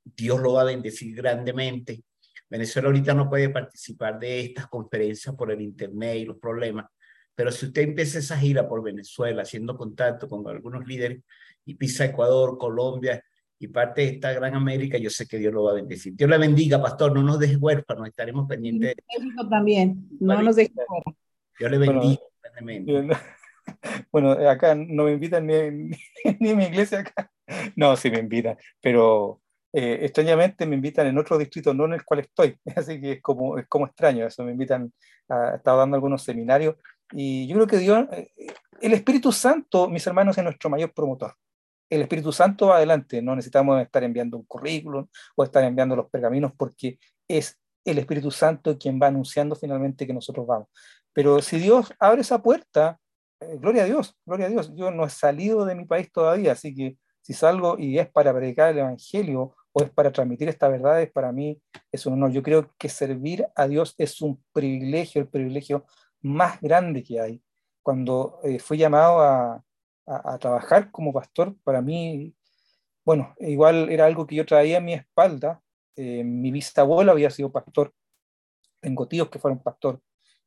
Dios 0.03 0.41
lo 0.41 0.55
va 0.55 0.63
a 0.63 0.65
bendecir 0.65 1.15
grandemente. 1.15 2.03
Venezuela 2.49 2.89
ahorita 2.89 3.13
no 3.13 3.29
puede 3.29 3.51
participar 3.51 4.19
de 4.19 4.41
estas 4.41 4.69
conferencias 4.69 5.35
por 5.35 5.53
el 5.53 5.61
Internet 5.61 6.17
y 6.17 6.25
los 6.25 6.39
problemas, 6.39 6.87
pero 7.35 7.53
si 7.53 7.67
usted 7.67 7.83
empieza 7.83 8.19
esa 8.19 8.39
gira 8.39 8.67
por 8.67 8.83
Venezuela, 8.83 9.43
haciendo 9.43 9.77
contacto 9.77 10.27
con 10.27 10.49
algunos 10.49 10.87
líderes 10.87 11.23
y 11.67 11.75
pisa 11.75 12.07
Ecuador, 12.07 12.57
Colombia 12.57 13.23
y 13.65 13.69
parte 13.69 14.03
de 14.03 14.09
esta 14.09 14.33
gran 14.33 14.55
América, 14.55 14.99
yo 14.99 15.11
sé 15.11 15.27
que 15.27 15.39
Dios 15.39 15.53
lo 15.53 15.65
va 15.65 15.73
a 15.73 15.75
bendecir. 15.75 16.15
Dios 16.15 16.29
le 16.29 16.39
bendiga, 16.39 16.81
pastor, 16.81 17.15
no 17.15 17.23
nos 17.23 17.39
deje 17.39 17.57
huérfanos, 17.57 18.07
estaremos 18.09 18.47
pendientes. 18.47 18.95
México 19.19 19.49
también, 19.49 20.09
no 20.21 20.41
nos 20.43 20.57
deje 20.57 20.73
Dios 21.59 21.71
le 21.71 21.79
bendiga. 21.79 22.21
Bueno, 22.61 23.15
Bueno, 24.13 24.33
acá 24.49 24.75
no 24.75 25.05
me 25.05 25.13
invitan 25.13 25.47
ni, 25.47 25.55
ni, 26.41 26.51
en 26.51 26.57
mi 26.57 26.65
iglesia 26.65 27.01
acá. 27.01 27.31
No, 27.77 27.97
sí 27.97 28.11
me 28.11 28.19
invitan, 28.19 28.57
pero 28.81 29.41
eh, 29.73 30.01
extrañamente 30.03 30.67
me 30.67 30.77
invitan 30.77 31.07
en 31.07 31.19
otro 31.19 31.39
distrito, 31.39 31.73
no 31.73 31.87
en 31.87 31.95
el 31.95 32.05
cual 32.05 32.21
estoy. 32.21 32.59
Así 32.77 33.01
que 33.01 33.13
es 33.13 33.23
como, 33.23 33.59
es 33.59 33.67
como 33.67 33.87
extraño 33.87 34.27
eso. 34.27 34.45
Me 34.45 34.53
invitan, 34.53 34.93
a, 35.29 35.57
estar 35.57 35.77
dando 35.77 35.97
algunos 35.97 36.23
seminarios 36.23 36.77
y 37.13 37.47
yo 37.47 37.57
creo 37.57 37.67
que 37.67 37.79
Dios, 37.79 38.07
eh, 38.13 38.29
el 38.81 38.93
Espíritu 38.93 39.33
Santo, 39.33 39.89
mis 39.89 40.07
hermanos, 40.07 40.37
es 40.37 40.45
nuestro 40.45 40.69
mayor 40.69 40.93
promotor. 40.93 41.35
El 41.91 42.03
Espíritu 42.03 42.33
Santo 42.33 42.69
va 42.69 42.77
adelante, 42.77 43.23
no 43.23 43.37
necesitamos 43.37 43.81
estar 43.81 44.03
enviando 44.03 44.37
un 44.37 44.45
currículum 44.45 45.07
o 45.37 45.45
estar 45.45 45.63
enviando 45.65 45.97
los 45.97 46.11
pergaminos 46.11 46.53
porque 46.57 46.99
es 47.29 47.59
el 47.85 47.99
Espíritu 47.99 48.31
Santo 48.31 48.79
quien 48.79 48.99
va 49.01 49.09
anunciando 49.09 49.55
finalmente 49.55 50.07
que 50.07 50.15
nosotros 50.15 50.47
vamos. 50.47 50.69
Pero 51.13 51.41
si 51.43 51.59
Dios 51.59 51.93
abre 51.99 52.23
esa 52.23 52.43
puerta, 52.43 52.99
eh, 53.41 53.57
gloria 53.59 53.83
a 53.83 53.87
Dios, 53.87 54.17
gloria 54.25 54.47
a 54.47 54.49
Dios. 54.49 54.73
Yo 54.75 54.91
no 54.91 55.05
he 55.05 55.11
salido 55.11 55.65
de 55.65 55.75
mi 55.75 55.85
país 55.85 56.11
todavía, 56.11 56.53
así 56.53 56.75
que 56.75 56.99
si 57.21 57.33
salgo 57.33 57.79
y 57.79 57.99
es 57.99 58.11
para 58.11 58.35
predicar 58.35 58.71
el 58.71 58.79
Evangelio 58.79 59.55
o 59.73 59.83
es 59.83 59.91
para 59.91 60.13
transmitir 60.13 60.49
estas 60.49 60.71
verdades, 60.71 61.11
para 61.11 61.33
mí 61.33 61.61
es 61.91 62.07
un 62.07 62.15
honor. 62.15 62.33
Yo 62.33 62.43
creo 62.43 62.71
que 62.79 62.89
servir 62.89 63.47
a 63.57 63.67
Dios 63.67 63.95
es 63.99 64.21
un 64.21 64.43
privilegio, 64.53 65.23
el 65.23 65.29
privilegio 65.29 65.87
más 66.21 66.61
grande 66.61 67.03
que 67.03 67.21
hay. 67.21 67.43
Cuando 67.83 68.41
eh, 68.45 68.59
fui 68.59 68.79
llamado 68.79 69.21
a, 69.21 69.63
a, 70.07 70.39
trabajar 70.39 70.91
como 70.91 71.13
pastor, 71.13 71.57
para 71.65 71.81
mí, 71.81 72.35
bueno, 73.05 73.35
igual 73.39 73.91
era 73.91 74.07
algo 74.07 74.27
que 74.27 74.37
yo 74.37 74.47
traía 74.47 74.79
a 74.79 74.81
mi 74.81 74.95
espalda. 74.95 75.63
Eh, 75.97 76.25
mi 76.25 76.51
bisabuelo 76.51 77.13
había 77.13 77.31
sido 77.31 77.53
pastor, 77.53 77.93
tengo 78.81 79.07
tíos 79.09 79.29
que 79.31 79.39
fueron 79.39 79.63
pastor, 79.63 80.01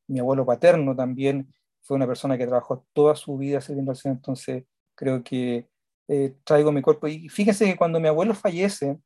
mi 0.06 0.20
abuelo 0.20 0.44
paterno 0.46 0.94
también 0.94 1.52
fue 1.82 1.96
una 1.96 2.06
persona 2.06 2.36
que 2.36 2.46
trabajó 2.46 2.86
toda 2.92 3.16
su 3.16 3.36
vida 3.38 3.60
sirviendo 3.60 3.92
al 3.92 3.96
Señor, 3.96 4.16
entonces 4.18 4.64
creo 4.94 5.22
que 5.22 5.68
eh, 6.08 6.36
traigo 6.44 6.72
mi 6.72 6.82
cuerpo. 6.82 7.08
Y 7.08 7.28
fíjense 7.28 7.64
que 7.66 7.76
cuando 7.76 8.00
mi 8.00 8.08
abuelo 8.08 8.34
fallece, 8.34 8.98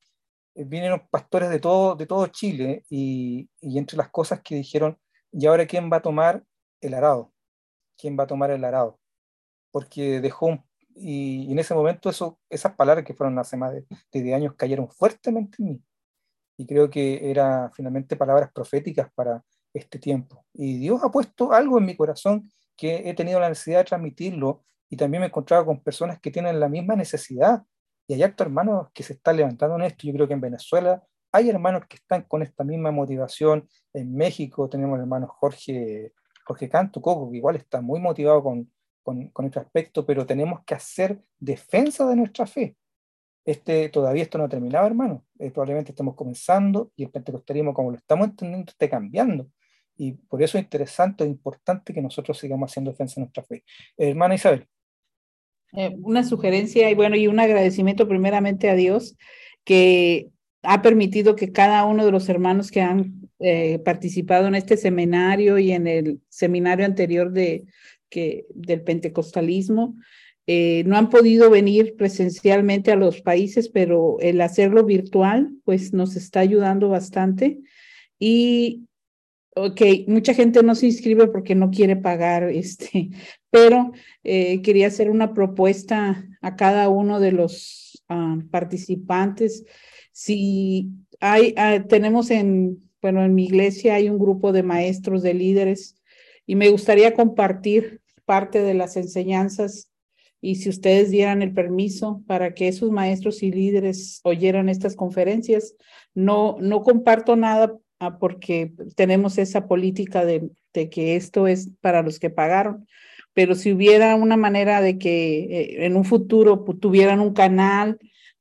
eh, 0.55 0.65
vinieron 0.65 1.07
pastores 1.11 1.51
de 1.51 1.61
todo, 1.61 1.95
de 1.97 2.07
todo 2.07 2.27
Chile 2.29 2.85
y, 2.89 3.49
y, 3.61 3.79
entre 3.79 3.97
las 3.97 4.11
cosas 4.11 4.41
que 4.43 4.57
dijeron, 4.57 4.99
¿y 5.33 5.47
ahora 5.47 5.67
quién 5.67 5.91
va 5.93 5.99
a 5.99 6.03
tomar 6.03 6.45
el 6.81 6.95
arado? 6.95 7.33
¿Quién 7.97 8.17
va 8.19 8.25
a 8.25 8.27
tomar 8.27 8.51
el 8.51 8.65
arado? 8.65 8.99
Porque 9.73 10.21
dejó 10.21 10.47
un, 10.47 10.65
y, 10.95 11.51
en 11.51 11.59
ese 11.59 11.75
momento 11.75 12.11
eso, 12.11 12.39
esas 12.49 12.75
palabras 12.75 13.05
que 13.05 13.15
fueron 13.15 13.39
hace 13.39 13.57
más 13.57 13.73
de, 13.73 13.85
de 14.13 14.23
10 14.23 14.37
años 14.37 14.55
cayeron 14.57 14.89
fuertemente 14.89 15.57
en 15.61 15.65
mí. 15.67 15.83
Y 16.57 16.67
creo 16.67 16.91
que 16.91 17.31
eran 17.31 17.73
finalmente 17.73 18.17
palabras 18.17 18.53
proféticas 18.53 19.11
para 19.15 19.43
este 19.75 19.99
tiempo. 19.99 20.45
Y 20.53 20.79
Dios 20.79 21.03
ha 21.03 21.11
puesto 21.11 21.53
algo 21.53 21.79
en 21.79 21.87
mi 21.87 21.97
corazón 21.97 22.51
que 22.77 23.09
he 23.09 23.15
tenido 23.15 23.41
la 23.41 23.49
necesidad 23.49 23.79
de 23.79 23.85
transmitirlo 23.85 24.65
y 24.89 24.97
también 24.97 25.21
me 25.21 25.27
he 25.27 25.29
encontrado 25.29 25.65
con 25.65 25.83
personas 25.83 26.21
que 26.21 26.31
tienen 26.31 26.61
la 26.61 26.69
misma 26.69 26.95
necesidad. 26.95 27.63
Y 28.07 28.15
hay 28.15 28.23
actos 28.23 28.47
hermanos 28.47 28.89
que 28.93 29.03
se 29.03 29.15
están 29.15 29.37
levantando 29.37 29.77
en 29.77 29.83
esto. 29.83 30.07
Yo 30.07 30.13
creo 30.13 30.29
que 30.29 30.35
en 30.35 30.41
Venezuela 30.41 31.03
hay 31.33 31.49
hermanos 31.49 31.87
que 31.89 31.97
están 31.97 32.23
con 32.23 32.43
esta 32.43 32.63
misma 32.63 32.91
motivación. 32.91 33.67
En 33.95 34.15
México 34.15 34.69
tenemos 34.69 34.97
el 34.97 35.03
hermano 35.03 35.29
Jorge, 35.29 36.13
Jorge 36.45 36.69
Canto 36.69 37.01
Coco, 37.01 37.31
que 37.31 37.39
igual 37.39 37.57
está 37.57 37.81
muy 37.81 38.01
motivado 38.01 38.43
con, 38.43 38.71
con, 39.03 39.29
con 39.29 39.45
este 39.47 39.61
aspecto, 39.61 40.07
pero 40.07 40.27
tenemos 40.27 40.65
que 40.65 40.75
hacer 40.75 41.21
defensa 41.39 42.07
de 42.09 42.17
nuestra 42.17 42.47
fe. 42.47 42.77
Este, 43.45 43.89
todavía 43.89 44.23
esto 44.23 44.39
no 44.39 44.45
ha 44.45 44.49
terminado, 44.49 44.87
hermano. 44.87 45.25
Eh, 45.39 45.51
probablemente 45.51 45.93
estamos 45.93 46.15
comenzando 46.15 46.93
y 46.97 47.05
el 47.05 47.11
pentecostalismo, 47.11 47.75
como 47.75 47.91
lo 47.91 47.97
estamos 47.97 48.29
entendiendo, 48.29 48.71
esté 48.71 48.89
cambiando. 48.89 49.49
Y 49.97 50.13
por 50.13 50.43
eso 50.43 50.59
es 50.59 50.65
interesante 50.65 51.25
e 51.25 51.27
importante 51.27 51.93
que 51.93 52.01
nosotros 52.01 52.39
sigamos 52.39 52.71
haciendo 52.71 52.93
defensa 52.93 53.17
de 53.17 53.23
nuestra 53.23 53.43
fe. 53.43 53.65
hermana 53.97 54.35
Isabel. 54.35 54.67
Eh, 55.75 55.95
una 56.03 56.23
sugerencia 56.23 56.91
y 56.91 56.95
bueno, 56.95 57.17
y 57.17 57.27
un 57.27 57.41
agradecimiento 57.41 58.07
primeramente 58.07 58.71
a 58.71 58.75
Dios 58.75 59.17
que 59.65 60.31
ha 60.63 60.83
permitido 60.83 61.35
que 61.35 61.51
cada 61.51 61.85
uno 61.85 62.05
de 62.05 62.13
los 62.13 62.29
hermanos 62.29 62.71
que 62.71 62.83
han 62.83 63.31
eh, 63.41 63.81
participado 63.81 64.47
en 64.47 64.55
este 64.55 64.77
seminario 64.77 65.59
y 65.59 65.73
en 65.73 65.87
el 65.89 66.21
seminario 66.29 66.87
anterior 66.87 67.33
de, 67.33 67.65
del 68.55 68.83
pentecostalismo 68.83 69.97
eh, 70.47 70.83
no 70.87 70.97
han 70.97 71.09
podido 71.09 71.51
venir 71.51 71.95
presencialmente 71.97 72.91
a 72.91 72.97
los 72.97 73.21
países, 73.21 73.69
pero 73.69 74.17
el 74.21 74.41
hacerlo 74.41 74.85
virtual 74.85 75.53
pues 75.65 75.93
nos 75.93 76.17
está 76.17 76.41
ayudando 76.41 76.89
bastante. 76.89 77.61
Y 78.19 78.89
Ok, 79.55 79.83
mucha 80.07 80.33
gente 80.33 80.63
no 80.63 80.75
se 80.75 80.87
inscribe 80.87 81.27
porque 81.27 81.55
no 81.55 81.71
quiere 81.71 81.97
pagar, 81.97 82.45
este, 82.53 83.11
pero 83.51 83.93
eh, 84.25 84.63
quería 84.63 84.87
hacer 84.87 85.11
una 85.11 85.35
propuesta 85.35 86.27
a 86.41 86.57
cada 86.57 86.89
uno 86.89 87.21
de 87.21 87.33
los 87.33 88.03
ah, 88.09 88.39
participantes. 88.51 89.65
Si 90.13 90.91
hay, 91.21 91.55
ah, 91.59 91.85
tenemos 91.87 92.31
en, 92.31 92.91
bueno, 93.03 93.23
en 93.25 93.35
mi 93.35 93.45
iglesia 93.45 93.97
hay 93.97 94.09
un 94.09 94.19
grupo 94.19 94.53
de 94.53 94.63
maestros, 94.63 95.23
de 95.23 95.35
líderes, 95.35 95.97
y 96.47 96.55
me 96.57 96.71
gustaría 96.71 97.15
compartir 97.15 98.01
parte 98.25 98.63
de 98.63 98.75
las 98.75 98.97
enseñanzas 98.97 99.91
y 100.41 100.57
si 100.57 100.69
ustedes 100.69 101.11
dieran 101.11 101.43
el 101.43 101.53
permiso 101.53 102.23
para 102.27 102.55
que 102.55 102.69
esos 102.69 102.91
maestros 102.91 103.43
y 103.43 103.53
líderes 103.53 104.21
oyeran 104.25 104.69
estas 104.69 104.97
conferencias, 104.97 105.77
no, 106.15 106.57
no 106.61 106.83
comparto 106.83 107.37
nada 107.37 107.79
Ah, 108.05 108.19
porque 108.19 108.73
tenemos 108.97 109.39
esa 109.39 109.69
política 109.69 110.25
de, 110.25 110.51
que 110.73 111.15
esto 111.15 111.47
es 111.47 111.71
para 111.81 112.03
los 112.03 112.19
que 112.19 112.31
pagaron. 112.31 112.89
Pero 113.33 113.55
si 113.55 113.73
hubiera 113.73 114.17
una 114.17 114.37
manera 114.37 114.81
de 114.81 114.99
que 114.99 115.45
eh, 115.45 115.87
en 115.87 115.97
un 115.97 116.05
futuro 116.05 116.65
tuvieran 116.81 117.21
un 117.21 117.33
canal 117.33 118.01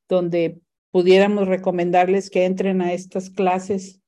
donde 0.10 0.60
pudiéramos 0.90 1.48
recomendarles 1.48 2.32
que 2.32 2.46
entren 2.46 2.82
a 2.82 2.92
estas 2.94 3.30
clases, 3.30 4.01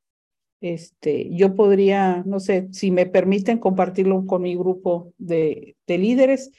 este, 0.63 1.27
yo 1.29 1.55
podría, 1.55 2.23
no 2.25 2.39
sé, 2.39 2.69
si 2.71 2.89
me 2.89 3.05
permiten 3.05 3.57
compartirlo 3.57 4.25
con 4.25 4.43
mi 4.43 4.55
grupo 4.55 5.11
de, 5.17 5.75
de 5.85 5.97
líderes, 5.97 6.51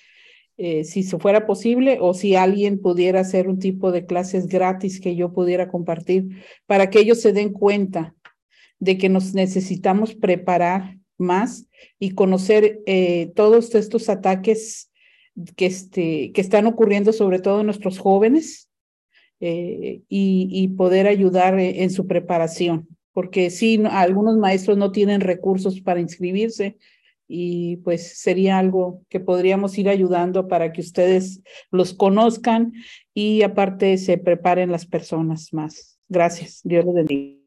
eh, 0.59 0.85
si 0.85 1.03
se 1.03 1.19
fuera 1.19 1.47
posible, 1.47 1.97
o 2.03 2.13
si 2.13 2.37
alguien 2.37 2.83
pudiera 2.83 3.21
hacer 3.21 3.49
un 3.49 3.59
tipo 3.59 3.93
de 3.93 4.05
clases 4.05 4.47
gratis 4.47 5.01
que 5.01 5.17
yo 5.17 5.33
pudiera 5.33 5.69
compartir 5.69 6.45
para 6.67 6.91
que 6.91 7.01
ellos 7.01 7.23
se 7.23 7.33
den 7.33 7.51
cuenta 7.51 8.15
de 8.79 8.99
que 8.99 9.09
nos 9.09 9.33
necesitamos 9.33 10.15
preparar 10.15 10.99
más 11.17 11.67
y 11.99 12.11
conocer 12.11 12.83
eh, 12.85 13.33
todos 13.35 13.75
estos 13.75 14.11
ataques 14.11 14.91
que, 15.57 15.65
este, 15.65 16.31
que 16.33 16.43
están 16.43 16.67
ocurriendo 16.67 17.15
sobre 17.15 17.39
todo 17.39 17.61
en 17.61 17.67
nuestros 17.67 17.99
jóvenes 17.99 18.69
eh, 19.41 20.03
y, 20.11 20.69
poder 20.77 21.07
ayudar 21.07 21.59
en 21.59 21.91
su 21.91 22.07
preparación, 22.07 22.87
porque 23.15 23.49
sí, 23.49 23.83
algunos 23.91 24.37
maestros 24.37 24.77
no 24.77 24.93
tienen 24.93 25.23
recursos 25.23 25.81
para 25.81 26.01
inscribirse 26.01 26.77
y 27.27 27.79
pues 27.79 28.19
sería 28.19 28.59
algo 28.59 29.01
que 29.09 29.21
podríamos 29.21 29.79
ir 29.79 29.89
ayudando 29.89 30.47
para 30.47 30.73
que 30.73 30.83
ustedes 30.83 31.43
los 31.71 31.95
conozcan 31.95 32.75
y 33.15 33.43
aparte 33.43 33.97
se 33.97 34.19
preparen 34.19 34.71
las 34.71 34.85
personas 34.85 35.55
más. 35.55 35.99
Gracias. 36.09 36.61
Dios 36.65 36.85
los 36.85 36.95
bendiga. 36.95 37.41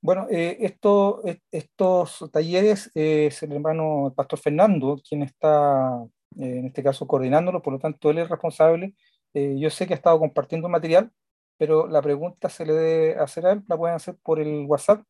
Bueno, 0.00 0.26
eh, 0.30 0.56
esto, 0.60 1.22
estos 1.50 2.24
talleres 2.32 2.90
es 2.94 3.42
el 3.42 3.52
hermano 3.52 4.12
pastor 4.16 4.38
Fernando 4.38 5.00
quien 5.08 5.22
está 5.22 6.02
eh, 6.38 6.58
en 6.58 6.66
este 6.66 6.82
caso 6.82 7.06
coordinándolo, 7.06 7.62
por 7.62 7.72
lo 7.72 7.78
tanto 7.78 8.10
él 8.10 8.18
es 8.18 8.28
responsable. 8.28 8.94
Eh, 9.34 9.56
yo 9.58 9.70
sé 9.70 9.86
que 9.86 9.92
ha 9.92 9.96
estado 9.96 10.18
compartiendo 10.18 10.68
material, 10.68 11.10
pero 11.58 11.88
la 11.88 12.02
pregunta 12.02 12.48
se 12.48 12.64
le 12.66 12.72
debe 12.72 13.18
hacer 13.18 13.46
a 13.46 13.52
él, 13.52 13.64
la 13.68 13.76
pueden 13.76 13.96
hacer 13.96 14.16
por 14.22 14.40
el 14.40 14.64
WhatsApp. 14.66 15.02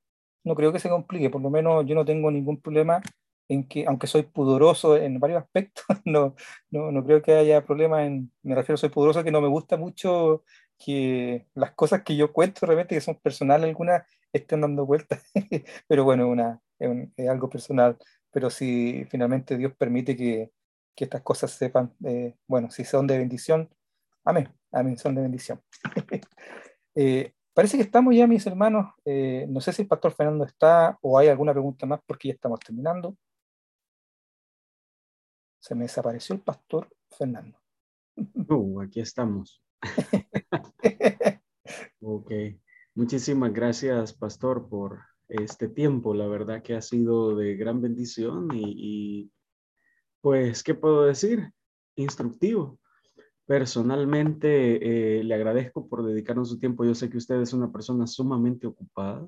No 0.44 0.54
creo 0.54 0.72
que 0.72 0.80
se 0.80 0.88
complique, 0.88 1.30
por 1.30 1.42
lo 1.42 1.50
menos 1.50 1.84
yo 1.86 1.94
no 1.94 2.04
tengo 2.04 2.30
ningún 2.30 2.60
problema 2.60 3.02
en 3.48 3.66
que, 3.66 3.86
aunque 3.86 4.06
soy 4.06 4.22
pudoroso 4.24 4.96
en 4.96 5.20
varios 5.20 5.42
aspectos, 5.42 5.84
no, 6.04 6.34
no, 6.70 6.92
no 6.92 7.04
creo 7.04 7.22
que 7.22 7.34
haya 7.34 7.64
problema 7.64 8.04
en, 8.06 8.32
me 8.42 8.54
refiero, 8.54 8.76
soy 8.76 8.90
pudoroso 8.90 9.24
que 9.24 9.30
no 9.30 9.40
me 9.40 9.48
gusta 9.48 9.76
mucho 9.76 10.44
que 10.78 11.46
las 11.54 11.72
cosas 11.72 12.02
que 12.02 12.16
yo 12.16 12.32
cuento 12.32 12.66
realmente 12.66 12.94
que 12.94 13.00
son 13.00 13.16
personales 13.16 13.68
algunas 13.68 14.04
estén 14.32 14.60
dando 14.60 14.86
vueltas, 14.86 15.22
pero 15.88 16.04
bueno, 16.04 16.28
una, 16.28 16.60
es, 16.78 17.28
algo 17.28 17.48
personal, 17.50 17.96
pero 18.30 18.50
si 18.50 19.04
finalmente 19.10 19.56
Dios 19.56 19.72
permite 19.76 20.16
que, 20.16 20.52
que 20.94 21.04
estas 21.04 21.22
cosas 21.22 21.50
sepan, 21.52 21.94
eh, 22.04 22.36
bueno, 22.46 22.70
si 22.70 22.84
son 22.84 23.06
de 23.06 23.18
bendición, 23.18 23.70
amén, 24.24 24.50
amén, 24.72 24.96
son 24.98 25.14
de 25.14 25.22
bendición. 25.22 25.60
eh, 26.94 27.32
parece 27.54 27.76
que 27.76 27.82
estamos 27.82 28.14
ya, 28.14 28.26
mis 28.26 28.46
hermanos, 28.46 28.94
eh, 29.04 29.46
no 29.48 29.60
sé 29.60 29.72
si 29.72 29.82
el 29.82 29.88
pastor 29.88 30.12
Fernando 30.12 30.44
está 30.44 30.98
o 31.02 31.18
hay 31.18 31.28
alguna 31.28 31.52
pregunta 31.52 31.86
más 31.86 32.00
porque 32.06 32.28
ya 32.28 32.34
estamos 32.34 32.60
terminando. 32.60 33.16
Se 35.60 35.74
me 35.74 35.84
desapareció 35.84 36.34
el 36.34 36.42
pastor 36.42 36.88
Fernando. 37.10 37.58
Uh, 38.48 38.80
aquí 38.80 38.98
estamos. 38.98 39.62
ok. 42.00 42.32
Muchísimas 42.94 43.52
gracias, 43.52 44.12
pastor, 44.12 44.68
por 44.68 44.98
este 45.28 45.68
tiempo. 45.68 46.14
La 46.14 46.26
verdad 46.26 46.62
que 46.62 46.74
ha 46.74 46.82
sido 46.82 47.36
de 47.36 47.54
gran 47.54 47.80
bendición 47.80 48.48
y, 48.52 49.30
pues, 50.20 50.64
¿qué 50.64 50.74
puedo 50.74 51.04
decir? 51.04 51.52
instructivo. 51.94 52.78
Personalmente, 53.48 55.20
eh, 55.20 55.24
le 55.24 55.34
agradezco 55.34 55.88
por 55.88 56.04
dedicarnos 56.04 56.50
su 56.50 56.58
tiempo. 56.58 56.84
Yo 56.84 56.94
sé 56.94 57.08
que 57.08 57.16
usted 57.16 57.40
es 57.40 57.54
una 57.54 57.72
persona 57.72 58.06
sumamente 58.06 58.66
ocupada 58.66 59.26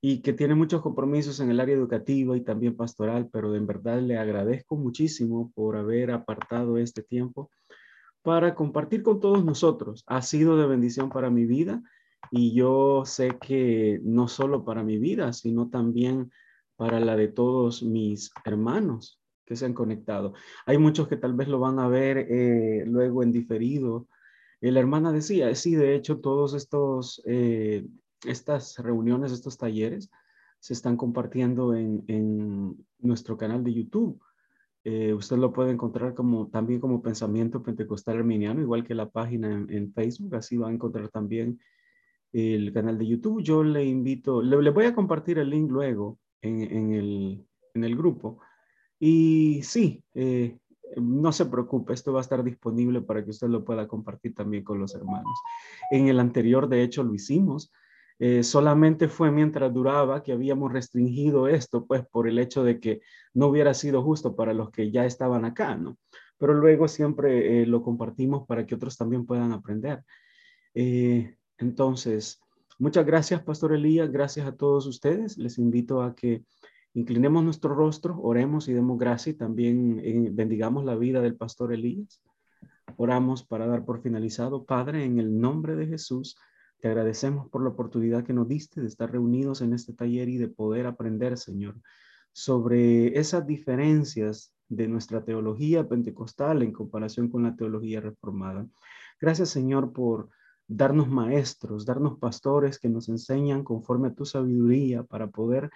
y 0.00 0.22
que 0.22 0.32
tiene 0.32 0.54
muchos 0.54 0.82
compromisos 0.82 1.40
en 1.40 1.50
el 1.50 1.58
área 1.58 1.74
educativa 1.74 2.36
y 2.36 2.42
también 2.42 2.76
pastoral, 2.76 3.28
pero 3.32 3.56
en 3.56 3.66
verdad 3.66 4.00
le 4.02 4.18
agradezco 4.18 4.76
muchísimo 4.76 5.50
por 5.52 5.76
haber 5.76 6.12
apartado 6.12 6.78
este 6.78 7.02
tiempo 7.02 7.50
para 8.22 8.54
compartir 8.54 9.02
con 9.02 9.18
todos 9.18 9.44
nosotros. 9.44 10.04
Ha 10.06 10.22
sido 10.22 10.56
de 10.56 10.68
bendición 10.68 11.10
para 11.10 11.28
mi 11.28 11.44
vida 11.44 11.82
y 12.30 12.54
yo 12.54 13.02
sé 13.04 13.36
que 13.40 13.98
no 14.04 14.28
solo 14.28 14.64
para 14.64 14.84
mi 14.84 14.98
vida, 14.98 15.32
sino 15.32 15.70
también 15.70 16.30
para 16.76 17.00
la 17.00 17.16
de 17.16 17.26
todos 17.26 17.82
mis 17.82 18.30
hermanos 18.44 19.19
que 19.50 19.56
se 19.56 19.66
han 19.66 19.74
conectado. 19.74 20.34
Hay 20.64 20.78
muchos 20.78 21.08
que 21.08 21.16
tal 21.16 21.34
vez 21.34 21.48
lo 21.48 21.58
van 21.58 21.80
a 21.80 21.88
ver 21.88 22.18
eh, 22.18 22.84
luego 22.86 23.24
en 23.24 23.32
diferido. 23.32 24.06
Eh, 24.60 24.70
la 24.70 24.78
hermana 24.78 25.10
decía, 25.10 25.52
sí, 25.56 25.74
de 25.74 25.96
hecho, 25.96 26.20
todos 26.20 26.54
estos 26.54 27.20
eh, 27.26 27.84
estas 28.24 28.78
reuniones, 28.78 29.32
estos 29.32 29.58
talleres, 29.58 30.08
se 30.60 30.72
están 30.72 30.96
compartiendo 30.96 31.74
en, 31.74 32.76
nuestro 33.00 33.36
canal 33.36 33.64
de 33.64 33.74
YouTube. 33.74 34.20
Usted 34.84 35.36
lo 35.36 35.52
puede 35.52 35.72
encontrar 35.72 36.14
como, 36.14 36.48
también 36.48 36.80
como 36.80 37.02
Pensamiento 37.02 37.62
Pentecostal 37.62 38.18
Arminiano, 38.18 38.60
igual 38.60 38.84
que 38.84 38.94
la 38.94 39.08
página 39.08 39.66
en, 39.68 39.92
Facebook. 39.92 40.36
Así 40.36 40.58
va 40.58 40.68
a 40.68 40.72
encontrar 40.72 41.08
también 41.08 41.58
el 42.32 42.72
canal 42.72 42.98
de 42.98 43.06
YouTube. 43.06 43.42
Yo 43.42 43.64
le 43.64 43.84
invito, 43.84 44.42
le, 44.42 44.70
voy 44.70 44.84
a 44.84 44.94
compartir 44.94 45.38
el 45.38 45.50
link 45.50 45.70
luego 45.70 46.18
en, 46.42 46.92
el, 46.92 47.96
grupo. 47.96 48.38
Y 49.00 49.62
sí, 49.64 50.04
eh, 50.14 50.56
no 50.96 51.32
se 51.32 51.46
preocupe, 51.46 51.92
esto 51.92 52.12
va 52.12 52.20
a 52.20 52.22
estar 52.22 52.44
disponible 52.44 53.00
para 53.00 53.24
que 53.24 53.30
usted 53.30 53.48
lo 53.48 53.64
pueda 53.64 53.88
compartir 53.88 54.34
también 54.34 54.62
con 54.62 54.78
los 54.78 54.94
hermanos. 54.94 55.36
En 55.90 56.08
el 56.08 56.20
anterior, 56.20 56.68
de 56.68 56.82
hecho, 56.82 57.02
lo 57.02 57.14
hicimos. 57.14 57.72
Eh, 58.22 58.42
solamente 58.42 59.08
fue 59.08 59.30
mientras 59.30 59.72
duraba 59.72 60.22
que 60.22 60.32
habíamos 60.32 60.70
restringido 60.70 61.48
esto, 61.48 61.86
pues 61.86 62.04
por 62.06 62.28
el 62.28 62.38
hecho 62.38 62.62
de 62.62 62.78
que 62.78 63.00
no 63.32 63.46
hubiera 63.46 63.72
sido 63.72 64.02
justo 64.02 64.36
para 64.36 64.52
los 64.52 64.70
que 64.70 64.90
ya 64.90 65.06
estaban 65.06 65.46
acá, 65.46 65.74
¿no? 65.74 65.96
Pero 66.36 66.52
luego 66.52 66.86
siempre 66.86 67.62
eh, 67.62 67.66
lo 67.66 67.82
compartimos 67.82 68.46
para 68.46 68.66
que 68.66 68.74
otros 68.74 68.98
también 68.98 69.24
puedan 69.24 69.52
aprender. 69.52 70.04
Eh, 70.74 71.34
entonces, 71.56 72.42
muchas 72.78 73.06
gracias, 73.06 73.42
Pastor 73.42 73.72
Elías, 73.72 74.10
gracias 74.12 74.46
a 74.46 74.54
todos 74.54 74.86
ustedes. 74.86 75.38
Les 75.38 75.56
invito 75.56 76.02
a 76.02 76.14
que 76.14 76.44
inclinemos 76.94 77.44
nuestro 77.44 77.74
rostro, 77.74 78.18
oremos 78.20 78.68
y 78.68 78.72
demos 78.72 78.98
gracias 78.98 79.34
y 79.34 79.38
también 79.38 80.34
bendigamos 80.34 80.84
la 80.84 80.96
vida 80.96 81.20
del 81.20 81.36
Pastor 81.36 81.72
Elías. 81.72 82.22
Oramos 82.96 83.44
para 83.44 83.66
dar 83.66 83.84
por 83.84 84.02
finalizado, 84.02 84.64
Padre, 84.64 85.04
en 85.04 85.18
el 85.18 85.40
nombre 85.40 85.76
de 85.76 85.86
Jesús. 85.86 86.36
Te 86.80 86.88
agradecemos 86.88 87.48
por 87.48 87.62
la 87.62 87.70
oportunidad 87.70 88.24
que 88.24 88.32
nos 88.32 88.48
diste 88.48 88.80
de 88.80 88.88
estar 88.88 89.10
reunidos 89.10 89.60
en 89.60 89.72
este 89.72 89.92
taller 89.92 90.28
y 90.28 90.38
de 90.38 90.48
poder 90.48 90.86
aprender, 90.86 91.38
Señor, 91.38 91.76
sobre 92.32 93.18
esas 93.18 93.46
diferencias 93.46 94.52
de 94.68 94.88
nuestra 94.88 95.24
teología 95.24 95.88
pentecostal 95.88 96.62
en 96.62 96.72
comparación 96.72 97.28
con 97.28 97.42
la 97.42 97.56
teología 97.56 98.00
reformada. 98.00 98.66
Gracias, 99.20 99.50
Señor, 99.50 99.92
por 99.92 100.30
darnos 100.66 101.08
maestros, 101.08 101.84
darnos 101.84 102.18
pastores 102.18 102.78
que 102.78 102.88
nos 102.88 103.08
enseñan 103.08 103.64
conforme 103.64 104.08
a 104.08 104.14
tu 104.14 104.24
sabiduría 104.24 105.02
para 105.02 105.26
poder 105.26 105.70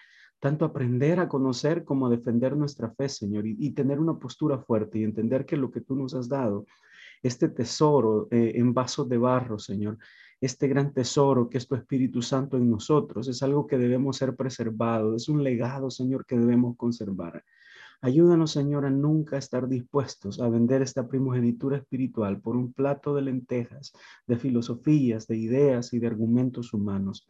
tanto 0.44 0.66
aprender 0.66 1.20
a 1.20 1.26
conocer 1.26 1.84
como 1.84 2.06
a 2.06 2.10
defender 2.10 2.54
nuestra 2.54 2.90
fe, 2.90 3.08
Señor, 3.08 3.46
y, 3.46 3.70
tener 3.70 3.98
una 3.98 4.18
postura 4.18 4.58
fuerte 4.58 4.98
y 4.98 5.02
entender 5.02 5.46
que 5.46 5.56
lo 5.56 5.70
que 5.70 5.80
tú 5.80 5.96
nos 5.96 6.12
has 6.12 6.28
dado, 6.28 6.66
este 7.22 7.48
tesoro 7.48 8.28
eh, 8.30 8.52
en 8.56 8.74
vasos 8.74 9.08
de 9.08 9.16
barro, 9.16 9.58
Señor, 9.58 9.96
este 10.42 10.68
gran 10.68 10.92
tesoro 10.92 11.48
que 11.48 11.56
es 11.56 11.66
tu 11.66 11.76
Espíritu 11.76 12.20
Santo 12.20 12.58
en 12.58 12.68
nosotros. 12.68 13.26
Es 13.26 13.42
algo 13.42 13.66
que 13.66 13.78
debemos 13.78 14.18
ser 14.18 14.36
preservado. 14.36 15.16
Es 15.16 15.30
un 15.30 15.42
legado, 15.42 15.90
Señor, 15.90 16.26
que 16.26 16.36
debemos 16.36 16.76
conservar. 16.76 17.42
Ayúdanos, 18.04 18.50
Señor, 18.50 18.84
a 18.84 18.90
nunca 18.90 19.38
estar 19.38 19.66
dispuestos 19.66 20.38
a 20.38 20.50
vender 20.50 20.82
esta 20.82 21.08
primogenitura 21.08 21.78
espiritual 21.78 22.38
por 22.38 22.54
un 22.54 22.74
plato 22.74 23.14
de 23.14 23.22
lentejas, 23.22 23.94
de 24.26 24.36
filosofías, 24.36 25.26
de 25.26 25.38
ideas 25.38 25.94
y 25.94 26.00
de 26.00 26.06
argumentos 26.06 26.74
humanos. 26.74 27.26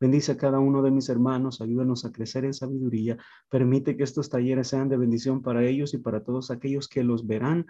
Bendice 0.00 0.32
a 0.32 0.36
cada 0.36 0.58
uno 0.58 0.82
de 0.82 0.90
mis 0.90 1.08
hermanos, 1.10 1.60
ayúdanos 1.60 2.04
a 2.04 2.10
crecer 2.10 2.44
en 2.44 2.54
sabiduría. 2.54 3.16
Permite 3.48 3.96
que 3.96 4.02
estos 4.02 4.28
talleres 4.28 4.66
sean 4.66 4.88
de 4.88 4.96
bendición 4.96 5.42
para 5.42 5.64
ellos 5.64 5.94
y 5.94 5.98
para 5.98 6.24
todos 6.24 6.50
aquellos 6.50 6.88
que 6.88 7.04
los 7.04 7.28
verán 7.28 7.64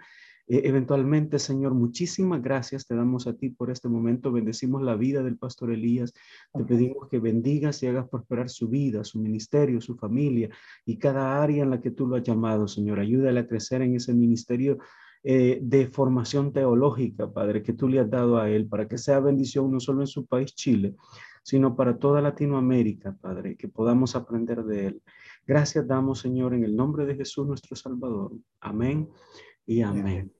e, 0.47 0.67
eventualmente, 0.67 1.39
Señor, 1.39 1.73
muchísimas 1.73 2.41
gracias 2.41 2.87
te 2.87 2.95
damos 2.95 3.27
a 3.27 3.33
ti 3.33 3.49
por 3.49 3.69
este 3.69 3.89
momento. 3.89 4.31
Bendecimos 4.31 4.81
la 4.81 4.95
vida 4.95 5.21
del 5.23 5.37
pastor 5.37 5.71
Elías. 5.71 6.13
Te 6.53 6.63
pedimos 6.63 7.09
que 7.09 7.19
bendigas 7.19 7.83
y 7.83 7.87
hagas 7.87 8.07
prosperar 8.09 8.49
su 8.49 8.69
vida, 8.69 9.03
su 9.03 9.19
ministerio, 9.19 9.81
su 9.81 9.95
familia 9.95 10.49
y 10.85 10.97
cada 10.97 11.41
área 11.41 11.63
en 11.63 11.69
la 11.69 11.81
que 11.81 11.91
tú 11.91 12.07
lo 12.07 12.15
has 12.15 12.23
llamado, 12.23 12.67
Señor. 12.67 12.99
Ayúdale 12.99 13.41
a 13.41 13.47
crecer 13.47 13.81
en 13.81 13.95
ese 13.95 14.13
ministerio 14.13 14.77
eh, 15.23 15.59
de 15.61 15.87
formación 15.87 16.53
teológica, 16.53 17.31
Padre, 17.31 17.61
que 17.61 17.73
tú 17.73 17.89
le 17.89 17.99
has 17.99 18.09
dado 18.09 18.37
a 18.37 18.49
él, 18.49 18.67
para 18.67 18.87
que 18.87 18.97
sea 18.97 19.19
bendición 19.19 19.71
no 19.71 19.79
solo 19.79 20.01
en 20.01 20.07
su 20.07 20.25
país, 20.25 20.55
Chile, 20.55 20.95
sino 21.43 21.75
para 21.75 21.97
toda 21.97 22.21
Latinoamérica, 22.21 23.17
Padre, 23.19 23.57
que 23.57 23.67
podamos 23.67 24.15
aprender 24.15 24.63
de 24.63 24.87
él. 24.87 25.01
Gracias 25.45 25.87
damos, 25.87 26.19
Señor, 26.19 26.53
en 26.53 26.63
el 26.63 26.75
nombre 26.75 27.05
de 27.05 27.15
Jesús 27.15 27.47
nuestro 27.47 27.75
Salvador. 27.75 28.31
Amén 28.61 29.09
y 29.65 29.81
amén. 29.81 30.36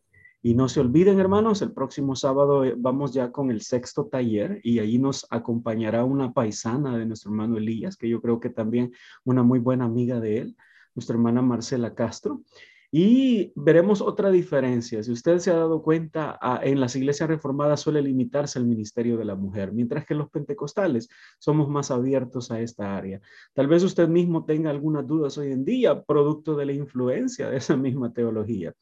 Y 0.47 0.53
no 0.53 0.69
se 0.69 0.79
olviden, 0.79 1.19
hermanos, 1.19 1.61
el 1.61 1.73
próximo 1.73 2.15
sábado 2.15 2.63
eh, 2.63 2.73
vamos 2.77 3.13
ya 3.13 3.33
con 3.33 3.51
el 3.51 3.59
sexto 3.59 4.05
taller 4.05 4.61
y 4.63 4.79
ahí 4.79 4.97
nos 4.97 5.27
acompañará 5.29 6.05
una 6.05 6.31
paisana 6.31 6.97
de 6.97 7.05
nuestro 7.05 7.31
hermano 7.31 7.57
Elías, 7.57 7.97
que 7.97 8.07
yo 8.07 8.21
creo 8.21 8.39
que 8.39 8.49
también 8.49 8.93
una 9.25 9.43
muy 9.43 9.59
buena 9.59 9.83
amiga 9.83 10.21
de 10.21 10.37
él, 10.37 10.55
nuestra 10.95 11.15
hermana 11.15 11.41
Marcela 11.41 11.93
Castro. 11.93 12.43
Y 12.89 13.51
veremos 13.57 13.99
otra 13.99 14.31
diferencia. 14.31 15.03
Si 15.03 15.11
usted 15.11 15.39
se 15.39 15.51
ha 15.51 15.55
dado 15.55 15.81
cuenta, 15.83 16.39
en 16.63 16.79
las 16.79 16.95
iglesias 16.95 17.27
reformadas 17.27 17.81
suele 17.81 18.01
limitarse 18.01 18.57
el 18.57 18.67
ministerio 18.67 19.17
de 19.17 19.25
la 19.25 19.35
mujer, 19.35 19.73
mientras 19.73 20.05
que 20.05 20.15
los 20.15 20.29
pentecostales 20.29 21.09
somos 21.39 21.67
más 21.67 21.91
abiertos 21.91 22.51
a 22.51 22.61
esta 22.61 22.95
área. 22.95 23.19
Tal 23.53 23.67
vez 23.67 23.83
usted 23.83 24.07
mismo 24.07 24.45
tenga 24.45 24.69
algunas 24.69 25.05
dudas 25.05 25.37
hoy 25.37 25.51
en 25.51 25.65
día, 25.65 26.03
producto 26.03 26.55
de 26.55 26.67
la 26.67 26.71
influencia 26.71 27.49
de 27.49 27.57
esa 27.57 27.75
misma 27.75 28.13
teología. 28.13 28.73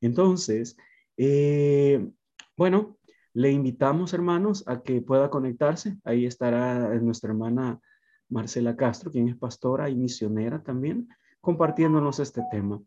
Entonces, 0.00 0.76
eh, 1.16 2.10
bueno, 2.56 2.96
le 3.34 3.50
invitamos, 3.50 4.12
hermanos, 4.12 4.64
a 4.66 4.82
que 4.82 5.00
pueda 5.00 5.30
conectarse. 5.30 5.96
Ahí 6.04 6.26
estará 6.26 6.94
nuestra 7.00 7.30
hermana 7.30 7.80
Marcela 8.28 8.76
Castro, 8.76 9.10
quien 9.10 9.28
es 9.28 9.36
pastora 9.36 9.88
y 9.88 9.94
misionera 9.94 10.62
también, 10.62 11.08
compartiéndonos 11.40 12.18
este 12.18 12.42
tema. 12.50 12.80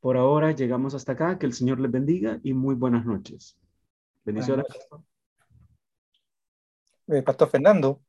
Por 0.00 0.16
ahora 0.16 0.52
llegamos 0.52 0.94
hasta 0.94 1.12
acá. 1.12 1.38
Que 1.38 1.46
el 1.46 1.52
Señor 1.52 1.80
les 1.80 1.90
bendiga 1.90 2.38
y 2.42 2.52
muy 2.54 2.74
buenas 2.74 3.04
noches. 3.04 3.56
Bendiciones. 4.24 4.66
Eh, 7.08 7.22
Pastor 7.22 7.48
Fernando, 7.48 8.02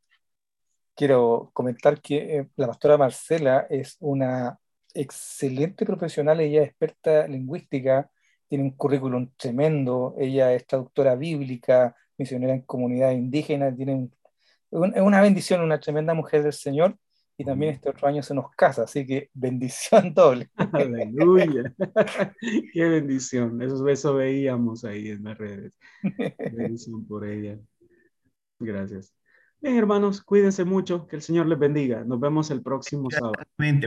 quiero 0.94 1.50
comentar 1.54 2.02
que 2.02 2.40
eh, 2.40 2.50
la 2.58 2.68
pastora 2.68 2.98
Marcela 2.98 3.66
es 3.70 3.96
una 4.02 4.60
excelente 4.94 5.86
profesional, 5.86 6.42
ella 6.42 6.64
es 6.64 6.70
experta 6.70 7.28
lingüística, 7.28 8.12
tiene 8.50 8.66
un 8.66 8.72
currículum 8.72 9.30
tremendo, 9.38 10.16
ella 10.18 10.54
es 10.54 10.68
traductora 10.68 11.16
bíblica, 11.16 11.96
misionera 12.18 12.54
en 12.54 12.64
comunidades 12.64 13.18
indígenas, 13.18 13.78
tiene 13.78 14.10
es 14.72 15.02
una 15.02 15.22
bendición, 15.22 15.62
una 15.62 15.80
tremenda 15.80 16.14
mujer 16.14 16.44
del 16.44 16.54
Señor, 16.54 16.96
y 17.38 17.46
también 17.46 17.74
este 17.74 17.90
otro 17.90 18.08
año 18.08 18.22
se 18.22 18.34
nos 18.34 18.52
casa, 18.52 18.84
así 18.84 19.06
que 19.06 19.30
bendición 19.34 20.14
doble. 20.14 20.50
Aleluya. 20.56 21.74
Qué 22.74 22.84
bendición. 22.84 23.62
Eso, 23.62 23.88
eso 23.88 24.14
veíamos 24.14 24.84
ahí 24.84 25.10
en 25.10 25.24
las 25.24 25.38
redes. 25.38 25.80
Bendición 26.52 27.06
por 27.08 27.26
ella. 27.26 27.58
Gracias. 28.60 29.14
Bien, 29.62 29.78
hermanos, 29.78 30.22
cuídense 30.22 30.66
mucho, 30.66 31.08
que 31.08 31.16
el 31.16 31.22
Señor 31.22 31.48
les 31.48 31.58
bendiga. 31.58 32.04
Nos 32.04 32.20
vemos 32.20 32.52
el 32.52 32.62
próximo 32.62 33.10
sábado. 33.10 33.34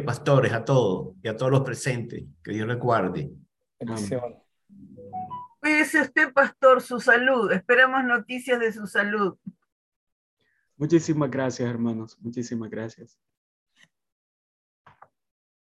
pastores, 0.04 0.52
a 0.52 0.64
todos 0.64 1.14
y 1.22 1.28
a 1.28 1.36
todos 1.36 1.52
los 1.52 1.60
presentes. 1.60 2.24
Que 2.42 2.52
Dios 2.52 2.66
les 2.66 2.78
guarde. 2.78 3.30
Bendición. 3.78 4.41
Cuídese 5.62 6.00
usted, 6.00 6.32
pastor, 6.32 6.82
su 6.82 6.98
salud. 6.98 7.52
Esperamos 7.52 8.02
noticias 8.02 8.58
de 8.58 8.72
su 8.72 8.84
salud. 8.88 9.38
Muchísimas 10.76 11.30
gracias, 11.30 11.70
hermanos. 11.70 12.18
Muchísimas 12.20 12.68
gracias. 12.68 13.16